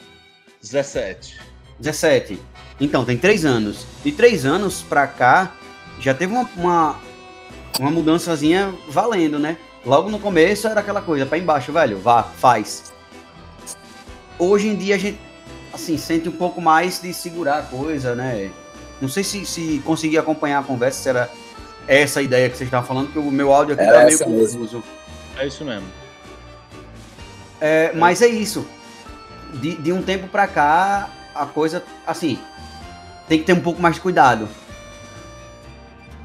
17. 0.61 1.39
17. 1.79 2.39
Então, 2.79 3.03
tem 3.03 3.17
três 3.17 3.43
anos. 3.43 3.87
De 4.03 4.11
três 4.11 4.45
anos 4.45 4.83
pra 4.83 5.07
cá, 5.07 5.55
já 5.99 6.13
teve 6.13 6.33
uma, 6.33 6.47
uma, 6.55 6.99
uma 7.79 7.89
mudançazinha 7.89 8.71
valendo, 8.89 9.39
né? 9.39 9.57
Logo 9.83 10.09
no 10.09 10.19
começo 10.19 10.67
era 10.67 10.81
aquela 10.81 11.01
coisa, 11.01 11.25
para 11.25 11.37
embaixo, 11.39 11.71
velho, 11.71 11.97
vá, 11.97 12.21
faz. 12.21 12.93
Hoje 14.37 14.67
em 14.67 14.75
dia 14.75 14.95
a 14.95 14.97
gente, 14.99 15.19
assim, 15.73 15.97
sente 15.97 16.29
um 16.29 16.33
pouco 16.33 16.61
mais 16.61 17.01
de 17.01 17.11
segurar 17.13 17.59
a 17.59 17.61
coisa, 17.63 18.13
né? 18.13 18.51
Não 19.01 19.09
sei 19.09 19.23
se, 19.23 19.45
se 19.45 19.81
consegui 19.85 20.17
acompanhar 20.17 20.59
a 20.59 20.63
conversa, 20.63 21.01
se 21.01 21.09
era 21.09 21.29
essa 21.87 22.19
a 22.19 22.23
ideia 22.23 22.49
que 22.49 22.57
vocês 22.57 22.67
estavam 22.67 22.87
falando, 22.87 23.11
que 23.11 23.19
o 23.19 23.31
meu 23.31 23.53
áudio 23.53 23.75
aqui 23.75 23.83
era 23.83 23.99
tá 23.99 24.05
meio 24.05 24.19
confuso. 24.19 24.83
É 25.37 25.47
isso 25.47 25.63
mesmo. 25.63 25.87
É, 27.61 27.91
mas 27.93 28.21
é 28.21 28.27
isso. 28.27 28.67
De, 29.53 29.75
de 29.75 29.93
um 29.93 30.01
tempo 30.01 30.27
para 30.27 30.47
cá, 30.47 31.09
a 31.33 31.45
coisa, 31.45 31.83
assim, 32.05 32.39
tem 33.27 33.39
que 33.39 33.45
ter 33.45 33.53
um 33.53 33.61
pouco 33.61 33.81
mais 33.81 33.95
de 33.95 34.01
cuidado. 34.01 34.49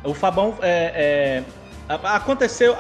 O 0.02 0.14
Fabão 0.14 0.56
é, 0.60 1.44
é 1.46 1.62
Aconteceu, 1.88 2.74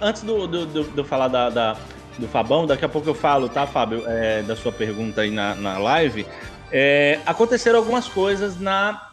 antes 0.00 0.22
do, 0.22 0.46
do, 0.46 0.66
do, 0.66 0.84
do 0.84 1.04
falar 1.04 1.28
da, 1.28 1.50
da, 1.50 1.76
do 2.18 2.26
Fabão, 2.26 2.66
daqui 2.66 2.84
a 2.84 2.88
pouco 2.88 3.08
eu 3.08 3.14
falo, 3.14 3.48
tá, 3.48 3.66
Fábio, 3.66 4.02
é, 4.06 4.42
da 4.42 4.56
sua 4.56 4.72
pergunta 4.72 5.20
aí 5.20 5.30
na, 5.30 5.54
na 5.54 5.78
live. 5.78 6.26
É, 6.72 7.20
aconteceram 7.24 7.78
algumas 7.78 8.08
coisas 8.08 8.58
na, 8.58 9.10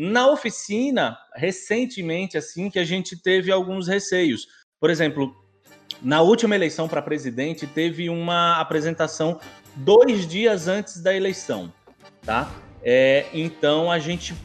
na 0.00 0.30
oficina, 0.30 1.18
recentemente, 1.34 2.38
assim, 2.38 2.70
que 2.70 2.78
a 2.78 2.84
gente 2.84 3.20
teve 3.20 3.50
alguns 3.50 3.88
receios. 3.88 4.46
Por 4.78 4.90
exemplo, 4.90 5.34
na 6.00 6.22
última 6.22 6.54
eleição 6.54 6.86
para 6.86 7.02
presidente, 7.02 7.66
teve 7.66 8.08
uma 8.08 8.60
apresentação 8.60 9.40
dois 9.74 10.24
dias 10.24 10.68
antes 10.68 11.02
da 11.02 11.12
eleição, 11.12 11.72
tá? 12.22 12.48
É, 12.80 13.26
então 13.34 13.90
a 13.90 13.98
gente 13.98 14.36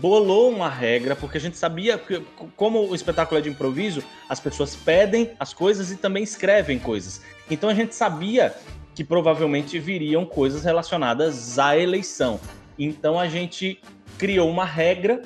bolou 0.00 0.48
uma 0.48 0.68
regra, 0.70 1.16
porque 1.16 1.38
a 1.38 1.40
gente 1.40 1.56
sabia 1.56 1.98
que, 1.98 2.20
como 2.54 2.88
o 2.88 2.94
espetáculo 2.94 3.40
é 3.40 3.42
de 3.42 3.50
improviso, 3.50 4.00
as 4.28 4.38
pessoas 4.38 4.76
pedem 4.76 5.32
as 5.40 5.52
coisas 5.52 5.90
e 5.90 5.96
também 5.96 6.22
escrevem 6.22 6.78
coisas. 6.78 7.20
Então 7.50 7.68
a 7.68 7.74
gente 7.74 7.96
sabia 7.96 8.54
que 8.94 9.02
provavelmente 9.02 9.76
viriam 9.80 10.24
coisas 10.24 10.62
relacionadas 10.62 11.58
à 11.58 11.76
eleição. 11.76 12.38
Então 12.78 13.18
a 13.18 13.28
gente 13.28 13.80
criou 14.18 14.48
uma 14.48 14.64
regra 14.64 15.22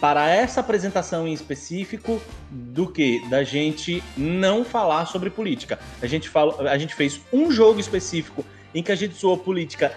para 0.00 0.28
essa 0.28 0.60
apresentação 0.60 1.26
em 1.26 1.32
específico 1.32 2.20
do 2.50 2.86
que 2.86 3.26
da 3.28 3.42
gente 3.42 4.02
não 4.16 4.64
falar 4.64 5.06
sobre 5.06 5.28
política. 5.28 5.78
A 6.00 6.06
gente 6.06 6.28
fala, 6.28 6.70
a 6.70 6.78
gente 6.78 6.94
fez 6.94 7.20
um 7.32 7.50
jogo 7.50 7.80
específico 7.80 8.44
em 8.74 8.82
que 8.82 8.92
a 8.92 8.94
gente 8.94 9.14
zoou 9.14 9.36
política 9.36 9.92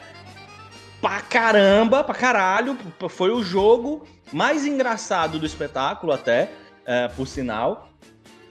pra 0.99 1.21
caramba, 1.21 2.03
pra 2.03 2.15
caralho. 2.15 2.77
Foi 3.09 3.31
o 3.31 3.43
jogo 3.43 4.07
mais 4.31 4.65
engraçado 4.65 5.37
do 5.37 5.45
espetáculo, 5.45 6.11
até, 6.11 6.49
é, 6.85 7.07
por 7.09 7.27
sinal. 7.27 7.89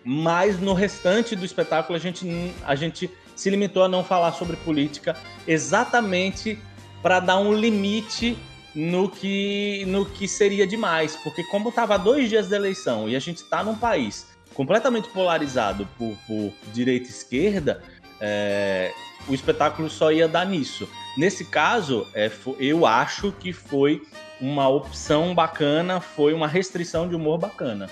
Mas 0.04 0.58
no 0.60 0.72
restante 0.72 1.34
do 1.34 1.44
espetáculo 1.44 1.96
a 1.96 2.00
gente, 2.00 2.26
a 2.64 2.74
gente 2.74 3.10
se 3.34 3.50
limitou 3.50 3.82
a 3.82 3.88
não 3.88 4.04
falar 4.04 4.32
sobre 4.32 4.56
política 4.56 5.16
exatamente 5.46 6.58
para 7.02 7.20
dar 7.20 7.38
um 7.38 7.54
limite 7.54 8.36
no 8.74 9.08
que, 9.08 9.84
no 9.86 10.06
que 10.06 10.28
seria 10.28 10.66
demais. 10.66 11.16
Porque 11.16 11.42
como 11.44 11.68
estava 11.70 11.98
dois 11.98 12.28
dias 12.28 12.48
da 12.48 12.56
eleição 12.56 13.08
e 13.08 13.16
a 13.16 13.20
gente 13.20 13.38
está 13.38 13.62
num 13.62 13.74
país 13.74 14.26
completamente 14.54 15.08
polarizado 15.08 15.88
por, 15.96 16.16
por 16.26 16.52
direita 16.72 17.06
e 17.06 17.10
esquerda, 17.10 17.82
é, 18.20 18.92
o 19.28 19.34
espetáculo 19.34 19.88
só 19.88 20.12
ia 20.12 20.28
dar 20.28 20.44
nisso. 20.44 20.88
Nesse 21.16 21.44
caso, 21.44 22.06
é, 22.14 22.30
eu 22.58 22.86
acho 22.86 23.32
que 23.32 23.52
foi 23.52 24.02
uma 24.40 24.68
opção 24.68 25.34
bacana, 25.34 26.00
foi 26.00 26.32
uma 26.32 26.46
restrição 26.48 27.08
de 27.08 27.14
humor 27.14 27.38
bacana. 27.38 27.90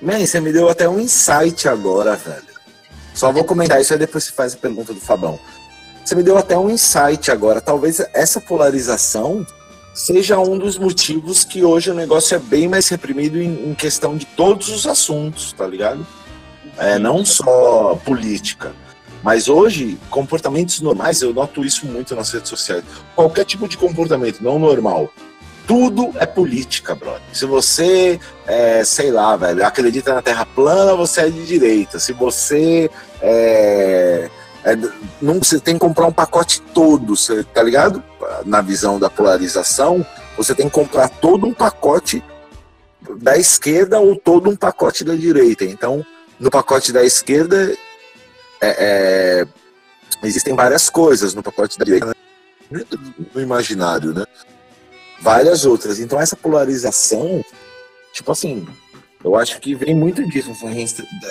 Man, 0.00 0.24
você 0.24 0.40
me 0.40 0.52
deu 0.52 0.68
até 0.68 0.88
um 0.88 1.00
insight 1.00 1.68
agora, 1.68 2.16
velho. 2.16 2.58
Só 3.14 3.32
vou 3.32 3.44
comentar 3.44 3.80
isso 3.80 3.92
aí 3.92 3.98
depois 3.98 4.24
você 4.24 4.32
faz 4.32 4.54
a 4.54 4.56
pergunta 4.56 4.94
do 4.94 5.00
Fabão. 5.00 5.40
Você 6.08 6.14
me 6.14 6.22
deu 6.22 6.38
até 6.38 6.56
um 6.56 6.70
insight 6.70 7.30
agora. 7.30 7.60
Talvez 7.60 8.00
essa 8.14 8.40
polarização 8.40 9.46
seja 9.92 10.38
um 10.38 10.56
dos 10.56 10.78
motivos 10.78 11.44
que 11.44 11.62
hoje 11.62 11.90
o 11.90 11.94
negócio 11.94 12.34
é 12.34 12.38
bem 12.38 12.66
mais 12.66 12.88
reprimido 12.88 13.36
em, 13.36 13.68
em 13.68 13.74
questão 13.74 14.16
de 14.16 14.24
todos 14.24 14.70
os 14.70 14.86
assuntos, 14.86 15.52
tá 15.52 15.66
ligado? 15.66 16.06
É, 16.78 16.98
não 16.98 17.26
só 17.26 18.00
política. 18.06 18.72
Mas 19.22 19.50
hoje, 19.50 19.98
comportamentos 20.08 20.80
normais, 20.80 21.20
eu 21.20 21.34
noto 21.34 21.62
isso 21.62 21.84
muito 21.84 22.16
nas 22.16 22.32
redes 22.32 22.48
sociais. 22.48 22.82
Qualquer 23.14 23.44
tipo 23.44 23.68
de 23.68 23.76
comportamento 23.76 24.40
não 24.40 24.58
normal. 24.58 25.12
Tudo 25.66 26.14
é 26.14 26.24
política, 26.24 26.94
brother. 26.94 27.20
Se 27.34 27.44
você, 27.44 28.18
é, 28.46 28.82
sei 28.82 29.10
lá, 29.10 29.36
velho, 29.36 29.62
acredita 29.62 30.14
na 30.14 30.22
Terra 30.22 30.46
plana, 30.46 30.94
você 30.94 31.20
é 31.20 31.28
de 31.28 31.44
direita. 31.44 31.98
Se 31.98 32.14
você 32.14 32.90
é, 33.20 34.30
é, 34.64 34.76
não, 35.20 35.38
você 35.38 35.60
tem 35.60 35.74
que 35.74 35.80
comprar 35.80 36.06
um 36.06 36.12
pacote 36.12 36.60
todo, 36.74 37.16
você, 37.16 37.44
tá 37.44 37.62
ligado? 37.62 38.02
Na 38.44 38.60
visão 38.60 38.98
da 38.98 39.08
polarização, 39.08 40.04
você 40.36 40.54
tem 40.54 40.66
que 40.66 40.74
comprar 40.74 41.08
todo 41.08 41.46
um 41.46 41.54
pacote 41.54 42.22
da 43.20 43.36
esquerda 43.36 44.00
ou 44.00 44.16
todo 44.16 44.50
um 44.50 44.56
pacote 44.56 45.04
da 45.04 45.14
direita. 45.14 45.64
Então, 45.64 46.04
no 46.38 46.50
pacote 46.50 46.92
da 46.92 47.04
esquerda, 47.04 47.72
é, 48.60 48.68
é, 49.42 49.46
existem 50.22 50.54
várias 50.54 50.90
coisas 50.90 51.34
no 51.34 51.42
pacote 51.42 51.78
da 51.78 51.84
direita, 51.84 52.14
no 53.34 53.40
imaginário, 53.40 54.12
né? 54.12 54.24
Várias 55.20 55.64
outras. 55.64 55.98
Então, 55.98 56.20
essa 56.20 56.36
polarização, 56.36 57.44
tipo 58.12 58.30
assim, 58.30 58.66
eu 59.24 59.34
acho 59.36 59.60
que 59.60 59.74
vem 59.74 59.94
muito 59.94 60.26
disso, 60.28 60.50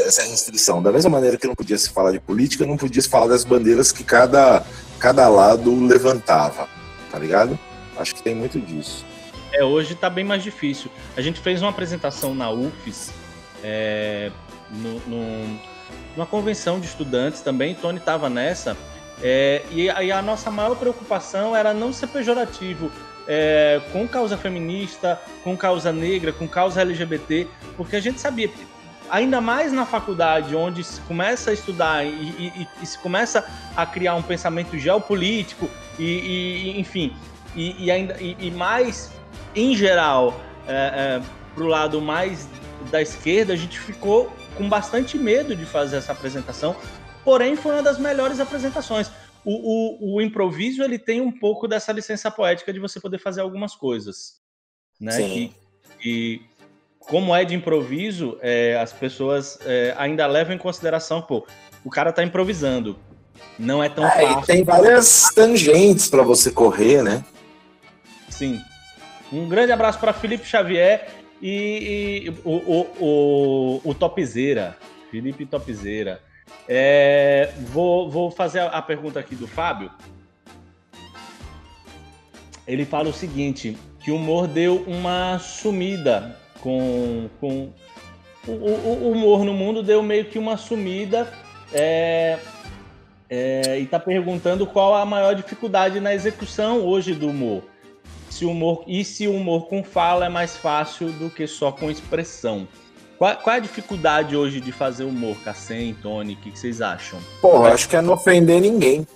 essa 0.06 0.24
restrição. 0.24 0.82
Da 0.82 0.92
mesma 0.92 1.10
maneira 1.10 1.38
que 1.38 1.48
não 1.48 1.56
podia 1.56 1.78
se 1.78 1.90
falar 1.90 2.12
de 2.12 2.20
política, 2.20 2.66
não 2.66 2.78
podia 2.78 3.02
se 3.02 3.10
falar 3.10 3.28
das 3.28 3.44
bandeiras 3.44 3.92
que 3.92 4.04
cada, 4.04 4.66
cada 5.00 5.28
lado 5.30 5.74
levantava, 5.86 6.68
tá 7.10 7.18
ligado? 7.18 7.58
Acho 7.98 8.14
que 8.14 8.22
tem 8.22 8.36
muito 8.36 8.60
disso. 8.60 9.06
É, 9.54 9.64
hoje 9.64 9.96
tá 9.96 10.10
bem 10.10 10.24
mais 10.26 10.44
difícil. 10.44 10.92
A 11.16 11.22
gente 11.22 11.40
fez 11.40 11.62
uma 11.62 11.70
apresentação 11.70 12.36
na 12.36 12.52
UFES, 12.52 13.12
é, 13.64 14.32
no, 14.70 15.00
no, 15.08 15.60
numa 16.16 16.26
convenção 16.26 16.80
de 16.80 16.88
estudantes 16.88 17.42
também, 17.42 17.74
Tony 17.74 18.00
estava 18.00 18.30
nessa, 18.30 18.78
é, 19.22 19.64
e, 19.72 19.86
e 19.86 20.12
a 20.12 20.22
nossa 20.22 20.52
maior 20.52 20.76
preocupação 20.76 21.56
era 21.56 21.74
não 21.74 21.92
ser 21.92 22.08
pejorativo 22.08 22.92
é, 23.28 23.82
com 23.92 24.08
causa 24.08 24.38
feminista, 24.38 25.20
com 25.44 25.56
causa 25.58 25.92
negra, 25.92 26.32
com 26.32 26.48
causa 26.48 26.82
LGBT, 26.82 27.48
porque 27.76 27.96
a 27.96 28.00
gente 28.00 28.20
sabia, 28.20 28.50
ainda 29.10 29.42
mais 29.42 29.72
na 29.72 29.86
faculdade, 29.86 30.56
onde 30.56 30.84
se 30.84 31.02
começa 31.02 31.52
a 31.52 31.54
estudar 31.54 32.06
e, 32.06 32.10
e, 32.10 32.68
e 32.82 32.86
se 32.86 32.98
começa 33.00 33.46
a 33.76 33.86
criar 33.86 34.16
um 34.16 34.22
pensamento 34.22 34.78
geopolítico 34.78 35.70
e, 36.00 36.74
enfim, 36.78 37.16
e, 37.56 37.90
ainda 37.90 38.16
e, 38.20 38.52
mais 38.52 39.12
em 39.56 39.76
geral 39.76 40.40
é, 40.68 41.20
é, 41.20 41.22
para 41.56 41.64
o 41.64 41.68
lado 41.68 42.00
mais 42.00 42.48
da 42.92 43.02
esquerda, 43.02 43.54
a 43.54 43.56
gente 43.56 43.80
ficou 43.80 44.32
com 44.56 44.70
bastante 44.70 45.18
medo 45.18 45.56
de 45.56 45.66
fazer 45.66 45.98
essa 45.98 46.12
apresentação. 46.12 46.76
Porém, 47.24 47.56
foi 47.56 47.74
uma 47.74 47.84
das 47.84 47.98
melhores 47.98 48.40
apresentações 48.40 49.12
o, 49.50 49.54
o, 49.54 50.16
o, 50.16 50.22
improviso 50.22 50.84
ele 50.84 51.00
tem 51.00 51.22
um 51.22 51.32
pouco 51.32 51.70
dessa 51.70 51.94
licença 51.94 52.30
poética 52.30 52.74
de 52.74 52.80
você 52.80 53.00
poder 53.00 53.18
fazer 53.18 53.40
algumas 53.40 53.74
coisas, 53.74 54.42
né? 55.00 55.14
Sim. 55.14 55.54
Que, 56.02 56.42
como 57.00 57.34
é 57.34 57.46
de 57.46 57.56
improviso, 57.56 58.38
é, 58.42 58.76
as 58.76 58.92
pessoas 58.92 59.58
é, 59.66 59.96
ainda 59.98 60.28
levam 60.28 60.54
em 60.54 60.58
consideração, 60.58 61.22
pô, 61.22 61.48
o 61.82 61.90
cara 61.90 62.12
tá 62.12 62.22
improvisando, 62.26 63.00
não 63.58 63.82
é 63.82 63.88
tão 63.88 64.06
é, 64.06 64.34
fácil. 64.34 64.46
tem 64.46 64.66
várias 64.66 65.30
tangentes 65.34 66.10
para 66.10 66.24
você 66.24 66.52
correr, 66.52 67.02
né? 67.02 67.24
Sim. 68.28 68.62
Um 69.32 69.48
grande 69.48 69.72
abraço 69.72 69.98
para 69.98 70.12
Felipe 70.12 70.46
Xavier 70.46 71.08
e, 71.42 72.26
e 72.26 72.30
o, 72.44 72.52
o, 72.52 72.82
o, 73.00 73.82
o 73.86 73.94
Topzeira, 73.94 74.78
Felipe 75.10 75.46
Topzeira. 75.46 76.27
É, 76.68 77.54
vou, 77.60 78.10
vou 78.10 78.30
fazer 78.30 78.60
a, 78.60 78.82
pergunta 78.82 79.20
aqui 79.20 79.36
do 79.36 79.48
Fábio. 79.48 79.90
Ele 82.68 82.86
fala 82.86 83.10
o 83.10 83.14
seguinte: 83.14 83.78
que 84.04 84.12
o 84.12 84.16
humor 84.16 84.48
deu 84.48 84.84
uma 84.88 85.40
sumida 85.40 86.38
com. 86.60 87.30
com 87.40 87.70
o, 88.46 88.52
o, 88.52 89.08
o 89.08 89.12
humor 89.12 89.44
no 89.46 89.54
mundo 89.54 89.82
deu 89.82 90.04
meio 90.04 90.26
que 90.26 90.38
uma 90.38 90.58
sumida. 90.58 91.32
É, 91.74 92.40
é, 93.30 93.80
e 93.80 93.84
está 93.84 94.00
perguntando 94.00 94.66
qual 94.66 94.96
a 94.96 95.06
maior 95.06 95.36
dificuldade 95.36 96.00
na 96.00 96.14
execução 96.14 96.82
hoje 96.86 97.14
do 97.14 97.30
humor. 97.30 97.64
Se 98.30 98.46
humor 98.46 98.84
e 98.88 99.04
se 99.04 99.28
o 99.28 99.34
humor 99.34 99.68
com 99.68 99.84
fala 99.84 100.26
é 100.26 100.30
mais 100.30 100.56
fácil 100.56 101.12
do 101.14 101.30
que 101.30 101.48
só 101.48 101.72
com 101.72 101.90
expressão. 101.90 102.68
Qual, 103.18 103.36
qual 103.38 103.56
é 103.56 103.58
a 103.58 103.62
dificuldade 103.62 104.36
hoje 104.36 104.62
de 104.62 104.72
fazer 104.72 105.04
humor, 105.04 105.36
Cassem, 105.44 105.96
Tony? 106.02 106.34
O 106.34 106.38
que, 106.38 106.52
que, 106.52 106.60
vocês 106.60 106.82
acham? 106.82 107.20
Porra, 107.42 107.74
acho 107.74 107.90
que 107.90 107.96
é 107.96 108.02
não 108.02 108.14
ofender 108.14 108.62
ninguém. 108.62 109.08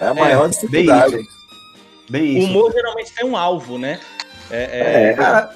É 0.00 0.06
a 0.06 0.14
maior 0.14 0.46
é, 0.46 0.48
dificuldade. 0.48 1.12
Bem 1.12 1.22
isso. 1.22 1.38
Bem 2.10 2.42
o 2.42 2.44
humor 2.46 2.72
geralmente 2.72 3.12
tem 3.12 3.26
um 3.26 3.36
alvo, 3.36 3.78
né? 3.78 4.00
É, 4.50 4.62
é, 4.62 5.10
é 5.10 5.12
cara, 5.14 5.54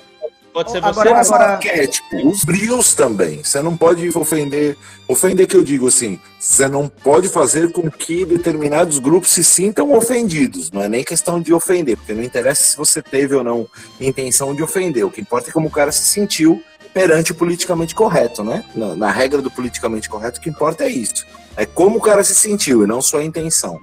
pode 0.52 0.70
ser 0.70 0.80
você. 0.80 1.08
Agora, 1.08 1.20
agora... 1.20 1.60
É, 1.64 1.86
tipo, 1.86 2.28
os 2.28 2.44
brios 2.44 2.94
também. 2.94 3.42
Você 3.42 3.60
não 3.60 3.76
pode 3.76 4.08
ofender. 4.16 4.76
Ofender 5.08 5.46
que 5.48 5.56
eu 5.56 5.64
digo 5.64 5.88
assim, 5.88 6.20
você 6.38 6.68
não 6.68 6.88
pode 6.88 7.28
fazer 7.28 7.72
com 7.72 7.90
que 7.90 8.24
determinados 8.24 8.98
grupos 8.98 9.30
se 9.30 9.42
sintam 9.42 9.92
ofendidos. 9.92 10.70
Não 10.70 10.82
é 10.82 10.88
nem 10.88 11.02
questão 11.02 11.40
de 11.40 11.52
ofender, 11.52 11.96
porque 11.96 12.12
não 12.12 12.22
interessa 12.22 12.62
se 12.62 12.76
você 12.76 13.02
teve 13.02 13.34
ou 13.34 13.42
não 13.42 13.66
intenção 14.00 14.54
de 14.54 14.62
ofender. 14.62 15.04
O 15.04 15.10
que 15.10 15.20
importa 15.20 15.50
é 15.50 15.52
como 15.52 15.66
o 15.66 15.70
cara 15.70 15.90
se 15.90 16.04
sentiu 16.04 16.62
perante 16.92 17.32
o 17.32 17.34
politicamente 17.34 17.94
correto, 17.94 18.44
né? 18.44 18.64
Na, 18.74 18.94
na, 18.94 19.10
regra 19.10 19.40
do 19.40 19.50
politicamente 19.50 20.08
correto, 20.08 20.38
o 20.38 20.42
que 20.42 20.50
importa 20.50 20.84
é 20.84 20.88
isso. 20.88 21.26
É 21.56 21.64
como 21.64 21.98
o 21.98 22.00
cara 22.00 22.22
se 22.22 22.34
sentiu 22.34 22.84
e 22.84 22.86
não 22.86 23.00
sua 23.00 23.24
intenção. 23.24 23.80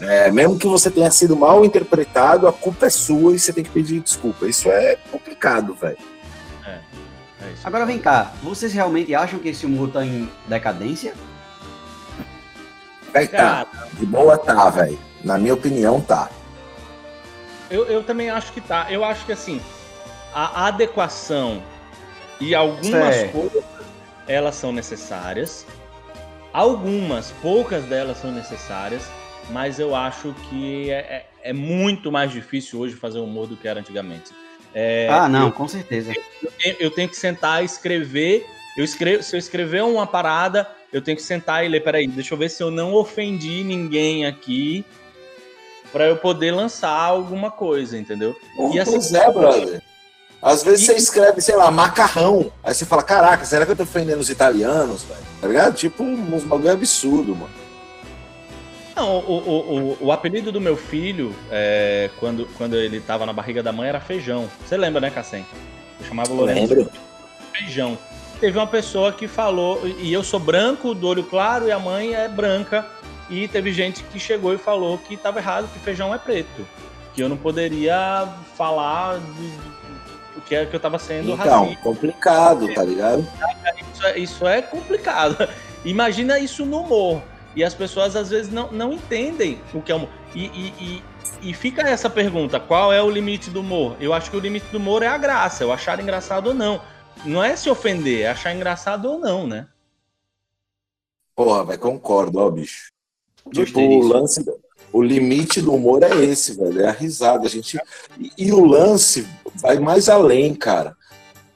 É, 0.00 0.30
mesmo 0.30 0.58
que 0.58 0.66
você 0.66 0.90
tenha 0.90 1.10
sido 1.10 1.36
mal 1.36 1.64
interpretado, 1.64 2.48
a 2.48 2.52
culpa 2.52 2.86
é 2.86 2.90
sua 2.90 3.34
e 3.34 3.38
você 3.38 3.52
tem 3.52 3.62
que 3.62 3.70
pedir 3.70 4.00
desculpa. 4.00 4.46
Isso 4.46 4.68
é 4.68 4.96
complicado, 5.10 5.74
velho. 5.74 5.98
É, 6.66 6.78
é 7.42 7.54
Agora 7.62 7.84
vem 7.84 7.98
cá, 7.98 8.32
vocês 8.42 8.72
realmente 8.72 9.14
acham 9.14 9.38
que 9.38 9.48
esse 9.48 9.66
humor 9.66 9.90
tá 9.90 10.04
em 10.04 10.28
decadência? 10.46 11.14
Vai 13.12 13.28
tá. 13.28 13.66
De 13.94 14.06
boa 14.06 14.38
tá, 14.38 14.70
velho. 14.70 14.98
Na 15.22 15.36
minha 15.36 15.54
opinião, 15.54 16.00
tá. 16.00 16.30
Eu, 17.70 17.84
eu 17.86 18.02
também 18.02 18.30
acho 18.30 18.52
que 18.52 18.60
tá. 18.60 18.86
Eu 18.90 19.04
acho 19.04 19.26
que 19.26 19.32
assim, 19.32 19.60
a 20.32 20.66
adequação 20.68 21.62
e 22.40 22.54
algumas 22.54 23.14
Sei. 23.14 23.28
coisas 23.28 23.64
elas 24.26 24.54
são 24.54 24.72
necessárias. 24.72 25.66
Algumas, 26.52 27.32
poucas 27.42 27.84
delas 27.84 28.18
são 28.18 28.32
necessárias, 28.32 29.02
mas 29.50 29.78
eu 29.78 29.94
acho 29.94 30.34
que 30.48 30.90
é, 30.90 30.98
é, 30.98 31.26
é 31.42 31.52
muito 31.52 32.10
mais 32.10 32.30
difícil 32.32 32.80
hoje 32.80 32.94
fazer 32.94 33.18
humor 33.18 33.46
do 33.46 33.56
que 33.56 33.68
era 33.68 33.80
antigamente. 33.80 34.32
É, 34.74 35.08
ah, 35.10 35.28
não, 35.28 35.46
eu, 35.46 35.52
com 35.52 35.66
certeza. 35.66 36.12
Eu, 36.64 36.76
eu, 36.78 36.90
tenho 36.90 37.08
que 37.08 37.16
sentar 37.16 37.62
e 37.62 37.66
escrever. 37.66 38.46
Eu 38.76 38.84
escrevo, 38.84 39.22
se 39.22 39.34
eu 39.34 39.38
escrever 39.38 39.82
uma 39.82 40.06
parada, 40.06 40.68
eu 40.92 41.02
tenho 41.02 41.16
que 41.16 41.22
sentar 41.22 41.64
e 41.64 41.68
ler. 41.68 41.82
Peraí, 41.82 42.06
deixa 42.06 42.34
eu 42.34 42.38
ver 42.38 42.48
se 42.48 42.62
eu 42.62 42.70
não 42.70 42.94
ofendi 42.94 43.64
ninguém 43.64 44.26
aqui 44.26 44.84
para 45.92 46.06
eu 46.06 46.16
poder 46.16 46.52
lançar 46.52 46.92
alguma 46.92 47.50
coisa, 47.50 47.98
entendeu? 47.98 48.36
e 48.72 48.78
assim, 48.78 48.92
pois 48.92 49.12
é, 49.12 49.30
brother. 49.32 49.82
Às 50.42 50.62
vezes 50.62 50.82
e... 50.82 50.86
você 50.86 50.94
escreve, 50.94 51.40
sei 51.40 51.56
lá, 51.56 51.70
macarrão. 51.70 52.50
Aí 52.62 52.72
você 52.72 52.84
fala, 52.84 53.02
caraca, 53.02 53.44
será 53.44 53.66
que 53.66 53.72
eu 53.72 53.76
tô 53.76 53.82
ofendendo 53.82 54.20
os 54.20 54.30
italianos, 54.30 55.02
velho? 55.04 55.20
Tá 55.40 55.48
ligado? 55.48 55.74
Tipo, 55.74 56.02
uns 56.02 56.44
bagulho 56.44 56.72
absurdo, 56.72 57.34
mano. 57.34 57.60
Não, 58.96 59.18
o, 59.18 59.20
o, 59.20 59.96
o, 60.02 60.06
o, 60.06 60.12
apelido 60.12 60.50
do 60.50 60.60
meu 60.60 60.76
filho, 60.76 61.34
é, 61.50 62.10
quando, 62.18 62.46
quando 62.58 62.76
ele 62.76 63.00
tava 63.00 63.24
na 63.24 63.32
barriga 63.32 63.62
da 63.62 63.72
mãe, 63.72 63.88
era 63.88 64.00
feijão. 64.00 64.50
Você 64.66 64.76
lembra, 64.76 65.00
né, 65.00 65.10
Cassem? 65.10 65.46
Eu 66.00 66.06
chamava 66.06 66.32
o 66.32 66.36
Lourenço. 66.36 66.74
Lembro. 66.74 66.90
Feijão. 67.52 67.96
Teve 68.40 68.58
uma 68.58 68.66
pessoa 68.66 69.12
que 69.12 69.28
falou, 69.28 69.80
e 69.98 70.12
eu 70.12 70.24
sou 70.24 70.40
branco, 70.40 70.94
do 70.94 71.06
olho 71.06 71.22
claro, 71.22 71.68
e 71.68 71.72
a 71.72 71.78
mãe 71.78 72.14
é 72.14 72.26
branca. 72.26 72.86
E 73.28 73.46
teve 73.46 73.72
gente 73.72 74.02
que 74.02 74.18
chegou 74.18 74.52
e 74.52 74.58
falou 74.58 74.98
que 74.98 75.14
estava 75.14 75.38
errado, 75.38 75.70
que 75.72 75.78
feijão 75.78 76.12
é 76.12 76.18
preto. 76.18 76.66
Que 77.14 77.22
eu 77.22 77.28
não 77.28 77.36
poderia 77.36 78.28
falar 78.56 79.18
de, 79.18 79.52
que 80.40 80.54
é 80.54 80.66
que 80.66 80.74
eu 80.74 80.80
tava 80.80 80.98
sendo 80.98 81.32
então, 81.32 81.64
racista. 81.64 81.82
complicado, 81.82 82.72
tá 82.74 82.82
ligado? 82.82 83.26
Isso 83.92 84.06
é, 84.06 84.18
isso 84.18 84.46
é 84.46 84.62
complicado. 84.62 85.36
Imagina 85.84 86.38
isso 86.38 86.64
no 86.64 86.80
humor. 86.80 87.22
E 87.54 87.64
as 87.64 87.74
pessoas 87.74 88.14
às 88.14 88.30
vezes 88.30 88.52
não, 88.52 88.70
não 88.70 88.92
entendem 88.92 89.60
o 89.74 89.82
que 89.82 89.90
é 89.90 89.94
humor. 89.94 90.08
E, 90.34 90.46
e, 90.46 90.74
e, 90.80 91.50
e 91.50 91.54
fica 91.54 91.82
essa 91.82 92.08
pergunta: 92.08 92.60
qual 92.60 92.92
é 92.92 93.02
o 93.02 93.10
limite 93.10 93.50
do 93.50 93.60
humor? 93.60 93.96
Eu 94.00 94.12
acho 94.12 94.30
que 94.30 94.36
o 94.36 94.40
limite 94.40 94.66
do 94.66 94.78
humor 94.78 95.02
é 95.02 95.08
a 95.08 95.18
graça, 95.18 95.64
eu 95.64 95.72
achar 95.72 95.98
engraçado 96.00 96.48
ou 96.48 96.54
não. 96.54 96.80
Não 97.24 97.42
é 97.42 97.56
se 97.56 97.68
ofender, 97.68 98.22
é 98.22 98.28
achar 98.28 98.54
engraçado 98.54 99.06
ou 99.06 99.18
não, 99.18 99.46
né? 99.46 99.66
Porra, 101.34 101.64
vai, 101.64 101.78
concordo, 101.78 102.38
ó, 102.38 102.50
bicho. 102.50 102.92
tipo, 103.52 103.80
o 103.80 104.06
lance, 104.06 104.44
o 104.92 105.02
limite 105.02 105.60
do 105.60 105.74
humor 105.74 106.02
é 106.02 106.24
esse, 106.24 106.56
velho, 106.56 106.82
é 106.82 106.88
a 106.88 106.92
risada. 106.92 107.46
A 107.46 107.50
gente, 107.50 107.78
e, 108.18 108.32
e 108.36 108.52
o 108.52 108.64
lance 108.64 109.26
vai 109.56 109.78
mais 109.78 110.08
além, 110.08 110.54
cara. 110.54 110.96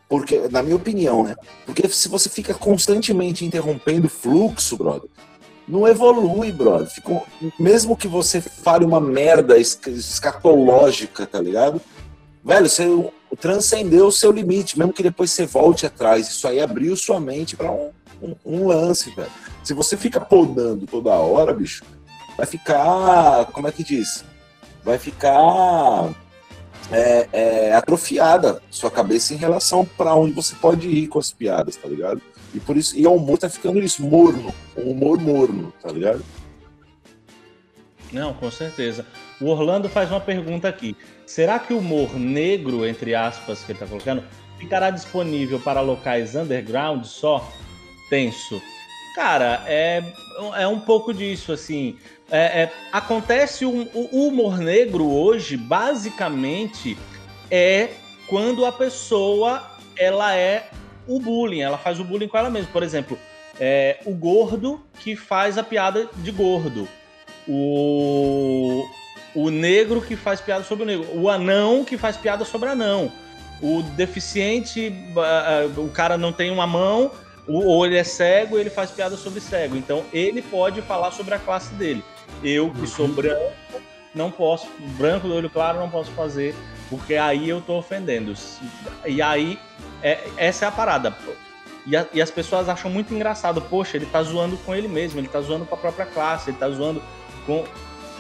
Porque, 0.09 0.49
na 0.51 0.63
minha 0.63 0.77
opinião, 0.77 1.25
né? 1.25 1.35
Porque 1.67 1.89
se 1.89 2.09
você 2.09 2.29
fica 2.29 2.55
constantemente 2.55 3.45
interrompendo 3.45 4.07
o 4.07 4.11
fluxo, 4.11 4.77
brother, 4.77 5.09
não 5.67 5.89
evolui, 5.89 6.53
brother. 6.53 6.89
Fica, 6.89 7.23
mesmo 7.59 7.97
que 7.97 8.07
você 8.07 8.41
fale 8.41 8.85
uma 8.85 9.01
merda 9.01 9.57
escatológica, 9.59 11.27
tá 11.27 11.41
ligado? 11.41 11.81
Velho, 12.45 12.69
você 12.69 13.11
transcendeu 13.41 14.07
o 14.07 14.13
seu 14.13 14.31
limite, 14.31 14.79
mesmo 14.79 14.93
que 14.93 15.03
depois 15.03 15.31
você 15.31 15.47
volte 15.47 15.87
atrás. 15.87 16.29
Isso 16.29 16.47
aí 16.47 16.61
abriu 16.61 16.95
sua 16.95 17.19
mente 17.19 17.57
para 17.57 17.73
um, 17.73 17.91
um, 18.23 18.37
um, 18.45 18.67
lance, 18.67 19.11
velho. 19.11 19.31
Se 19.63 19.73
você 19.73 19.97
fica 19.97 20.21
podando 20.21 20.87
toda 20.87 21.11
hora, 21.11 21.55
bicho, 21.55 21.83
vai 22.37 22.47
ficar. 22.47 23.47
Como 23.47 23.69
é 23.69 23.73
que 23.73 23.85
diz? 23.85 24.25
Vai 24.83 24.99
ficar 24.99 26.15
é, 26.91 27.29
é, 27.33 27.75
atrofiada 27.75 28.61
sua 28.71 28.91
cabeça 28.91 29.35
em 29.35 29.37
relação 29.37 29.85
para 29.85 30.15
onde 30.15 30.33
você 30.33 30.55
pode 30.55 30.89
ir 30.89 31.09
com 31.09 31.19
as 31.19 31.33
piadas, 31.33 31.77
tá 31.77 31.89
ligado? 31.89 32.21
E 32.53 32.61
por 32.61 32.77
isso, 32.77 32.97
e 32.97 33.07
o 33.07 33.15
humor 33.15 33.39
tá 33.39 33.49
ficando 33.49 33.81
isso, 33.81 34.03
morno, 34.03 34.55
um 34.77 34.91
humor 34.91 35.19
morno, 35.19 35.73
tá 35.83 35.91
ligado? 35.91 36.25
Não, 38.13 38.33
com 38.33 38.51
certeza. 38.51 39.05
O 39.41 39.47
Orlando 39.47 39.89
faz 39.89 40.11
uma 40.11 40.21
pergunta 40.21 40.69
aqui. 40.69 40.97
Será 41.27 41.59
que 41.59 41.75
o 41.75 41.79
humor 41.79 42.15
negro, 42.17 42.87
entre 42.87 43.15
aspas, 43.15 43.65
que 43.65 43.73
ele 43.73 43.77
está 43.77 43.87
colocando, 43.87 44.23
ficará 44.57 44.91
disponível 44.91 45.59
para 45.59 45.81
locais 45.81 46.37
underground 46.37 47.05
só? 47.05 47.51
Tenso. 48.09 48.63
Cara, 49.17 49.65
é, 49.67 50.03
é 50.57 50.67
um 50.69 50.79
pouco 50.79 51.13
disso, 51.13 51.53
assim. 51.53 51.99
É, 52.31 52.63
é, 52.63 52.73
acontece 52.91 53.67
um, 53.67 53.89
o 53.95 54.29
humor 54.29 54.59
negro 54.59 55.11
hoje, 55.11 55.57
basicamente, 55.57 56.97
é 57.51 57.91
quando 58.27 58.65
a 58.65 58.73
pessoa 58.73 59.63
ela 59.97 60.35
é 60.35 60.69
o 61.07 61.21
bullying, 61.21 61.61
ela 61.61 61.79
faz 61.79 62.01
o 62.01 62.05
bullying 62.05 62.29
com 62.29 62.39
ela 62.39 62.51
mesma. 62.51 62.71
Por 62.73 62.83
exemplo, 62.83 63.19
é, 63.61 63.99
o 64.05 64.15
gordo 64.15 64.81
que 65.01 65.15
faz 65.15 65.59
a 65.59 65.63
piada 65.63 66.09
de 66.17 66.31
gordo. 66.31 66.89
O, 67.47 68.85
o 69.35 69.51
negro 69.51 70.01
que 70.01 70.17
faz 70.17 70.41
piada 70.41 70.65
sobre 70.65 70.85
o 70.85 70.87
negro. 70.87 71.07
O 71.15 71.29
anão 71.29 71.85
que 71.85 71.99
faz 71.99 72.17
piada 72.17 72.45
sobre 72.45 72.71
anão. 72.71 73.13
O 73.63 73.83
deficiente, 73.83 74.93
o 75.77 75.89
cara 75.89 76.19
não 76.19 76.33
tem 76.33 76.51
uma 76.51 76.67
mão, 76.67 77.11
o 77.47 77.71
olho 77.71 77.97
é 77.97 78.05
cego, 78.05 78.59
ele 78.59 78.71
faz 78.71 78.91
piada 78.91 79.17
sobre 79.17 79.41
cego. 79.41 79.77
Então 79.77 80.05
ele 80.13 80.43
pode 80.43 80.83
falar 80.83 81.13
sobre 81.13 81.35
a 81.35 81.39
classe 81.39 81.73
dele. 81.75 82.03
Eu, 82.43 82.71
que 82.71 82.87
sou 82.87 83.07
uhum. 83.07 83.15
branco, 83.15 83.53
não 84.15 84.31
posso, 84.31 84.69
branco 84.99 85.27
do 85.27 85.35
olho 85.35 85.51
claro, 85.51 85.79
não 85.79 85.91
posso 85.91 86.11
fazer, 86.13 86.55
porque 86.89 87.17
aí 87.17 87.49
eu 87.49 87.61
tô 87.61 87.79
ofendendo. 87.79 88.35
E 89.07 89.21
aí, 89.21 89.59
é, 90.03 90.29
essa 90.37 90.67
é 90.67 90.69
a 90.69 90.73
parada. 90.73 91.17
E, 91.87 91.97
a, 91.97 92.07
e, 92.15 92.23
as 92.23 92.31
pessoas 92.31 92.69
acham 92.69 92.91
muito 92.91 93.13
engraçado, 93.13 93.61
poxa, 93.61 93.97
ele 93.97 94.07
tá 94.07 94.23
zoando 94.23 94.57
com 94.59 94.75
ele 94.75 94.89
mesmo, 94.89 95.21
ele 95.21 95.29
tá 95.29 95.41
zoando 95.41 95.67
com 95.67 95.75
a 95.75 95.79
própria 95.79 96.07
classe, 96.07 96.51
ele 96.51 96.57
tá 96.57 96.69
zoando 96.71 97.03
com. 97.45 97.65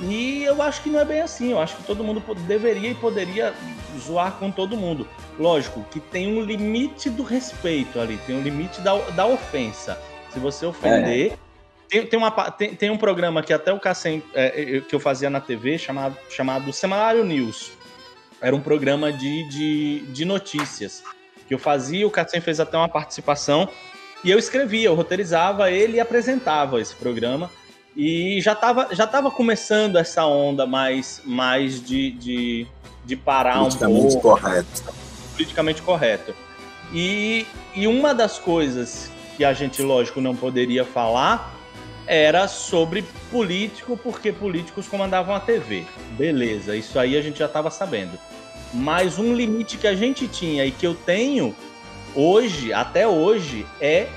E 0.00 0.42
eu 0.42 0.60
acho 0.60 0.82
que 0.82 0.90
não 0.90 1.00
é 1.00 1.04
bem 1.04 1.20
assim, 1.20 1.52
eu 1.52 1.60
acho 1.60 1.76
que 1.76 1.84
todo 1.84 2.02
mundo 2.02 2.22
deveria 2.46 2.90
e 2.90 2.94
poderia 2.94 3.54
zoar 3.98 4.32
com 4.32 4.50
todo 4.50 4.76
mundo. 4.76 5.06
Lógico 5.38 5.84
que 5.90 6.00
tem 6.00 6.36
um 6.36 6.42
limite 6.42 7.08
do 7.08 7.22
respeito 7.22 8.00
ali, 8.00 8.18
tem 8.26 8.36
um 8.36 8.42
limite 8.42 8.80
da, 8.80 8.96
da 9.10 9.26
ofensa. 9.26 9.98
Se 10.30 10.38
você 10.38 10.66
ofender, 10.66 11.32
é. 11.32 11.38
Tem, 11.88 12.06
tem, 12.06 12.18
uma, 12.18 12.30
tem, 12.50 12.74
tem, 12.74 12.90
um 12.90 12.96
programa 12.96 13.42
que 13.42 13.52
até 13.52 13.72
o 13.72 13.78
Cassem, 13.78 14.22
é, 14.34 14.80
que 14.80 14.94
eu 14.94 15.00
fazia 15.00 15.30
na 15.30 15.40
TV 15.40 15.78
chamado, 15.78 16.16
chamado 16.28 16.72
Semanário 16.72 17.24
News. 17.24 17.72
Era 18.40 18.54
um 18.54 18.60
programa 18.60 19.12
de, 19.12 19.48
de, 19.48 20.00
de 20.12 20.24
notícias 20.24 21.02
que 21.46 21.54
eu 21.54 21.58
fazia. 21.58 22.06
O 22.06 22.10
Cassem 22.10 22.40
fez 22.40 22.60
até 22.60 22.76
uma 22.76 22.88
participação 22.88 23.68
e 24.24 24.30
eu 24.30 24.38
escrevia, 24.38 24.88
eu 24.88 24.94
roteirizava 24.94 25.70
ele 25.70 25.98
e 25.98 26.00
apresentava 26.00 26.80
esse 26.80 26.94
programa. 26.94 27.50
E 27.96 28.40
já 28.40 28.52
estava 28.52 28.88
já 28.92 29.06
tava 29.06 29.30
começando 29.30 29.96
essa 29.96 30.26
onda 30.26 30.66
mais, 30.66 31.20
mais 31.24 31.80
de, 31.80 32.10
de, 32.10 32.66
de 33.04 33.16
parar 33.16 33.62
um 33.62 33.70
pouco. 33.70 34.20
correto. 34.20 34.82
Politicamente 35.32 35.82
correto. 35.82 36.34
E, 36.92 37.46
e 37.74 37.86
uma 37.86 38.14
das 38.14 38.38
coisas 38.38 39.10
que 39.36 39.44
a 39.44 39.52
gente, 39.52 39.82
lógico, 39.82 40.20
não 40.20 40.34
poderia 40.34 40.84
falar 40.84 41.53
era 42.06 42.46
sobre 42.48 43.02
político, 43.30 43.96
porque 43.96 44.32
políticos 44.32 44.86
comandavam 44.86 45.34
a 45.34 45.40
TV. 45.40 45.84
Beleza, 46.12 46.76
isso 46.76 46.98
aí 46.98 47.16
a 47.16 47.22
gente 47.22 47.38
já 47.38 47.46
estava 47.46 47.70
sabendo. 47.70 48.18
Mas 48.72 49.18
um 49.18 49.34
limite 49.34 49.78
que 49.78 49.86
a 49.86 49.94
gente 49.94 50.28
tinha 50.28 50.64
e 50.66 50.70
que 50.70 50.86
eu 50.86 50.94
tenho 50.94 51.54
hoje, 52.14 52.72
até 52.72 53.06
hoje, 53.06 53.66
é 53.80 54.08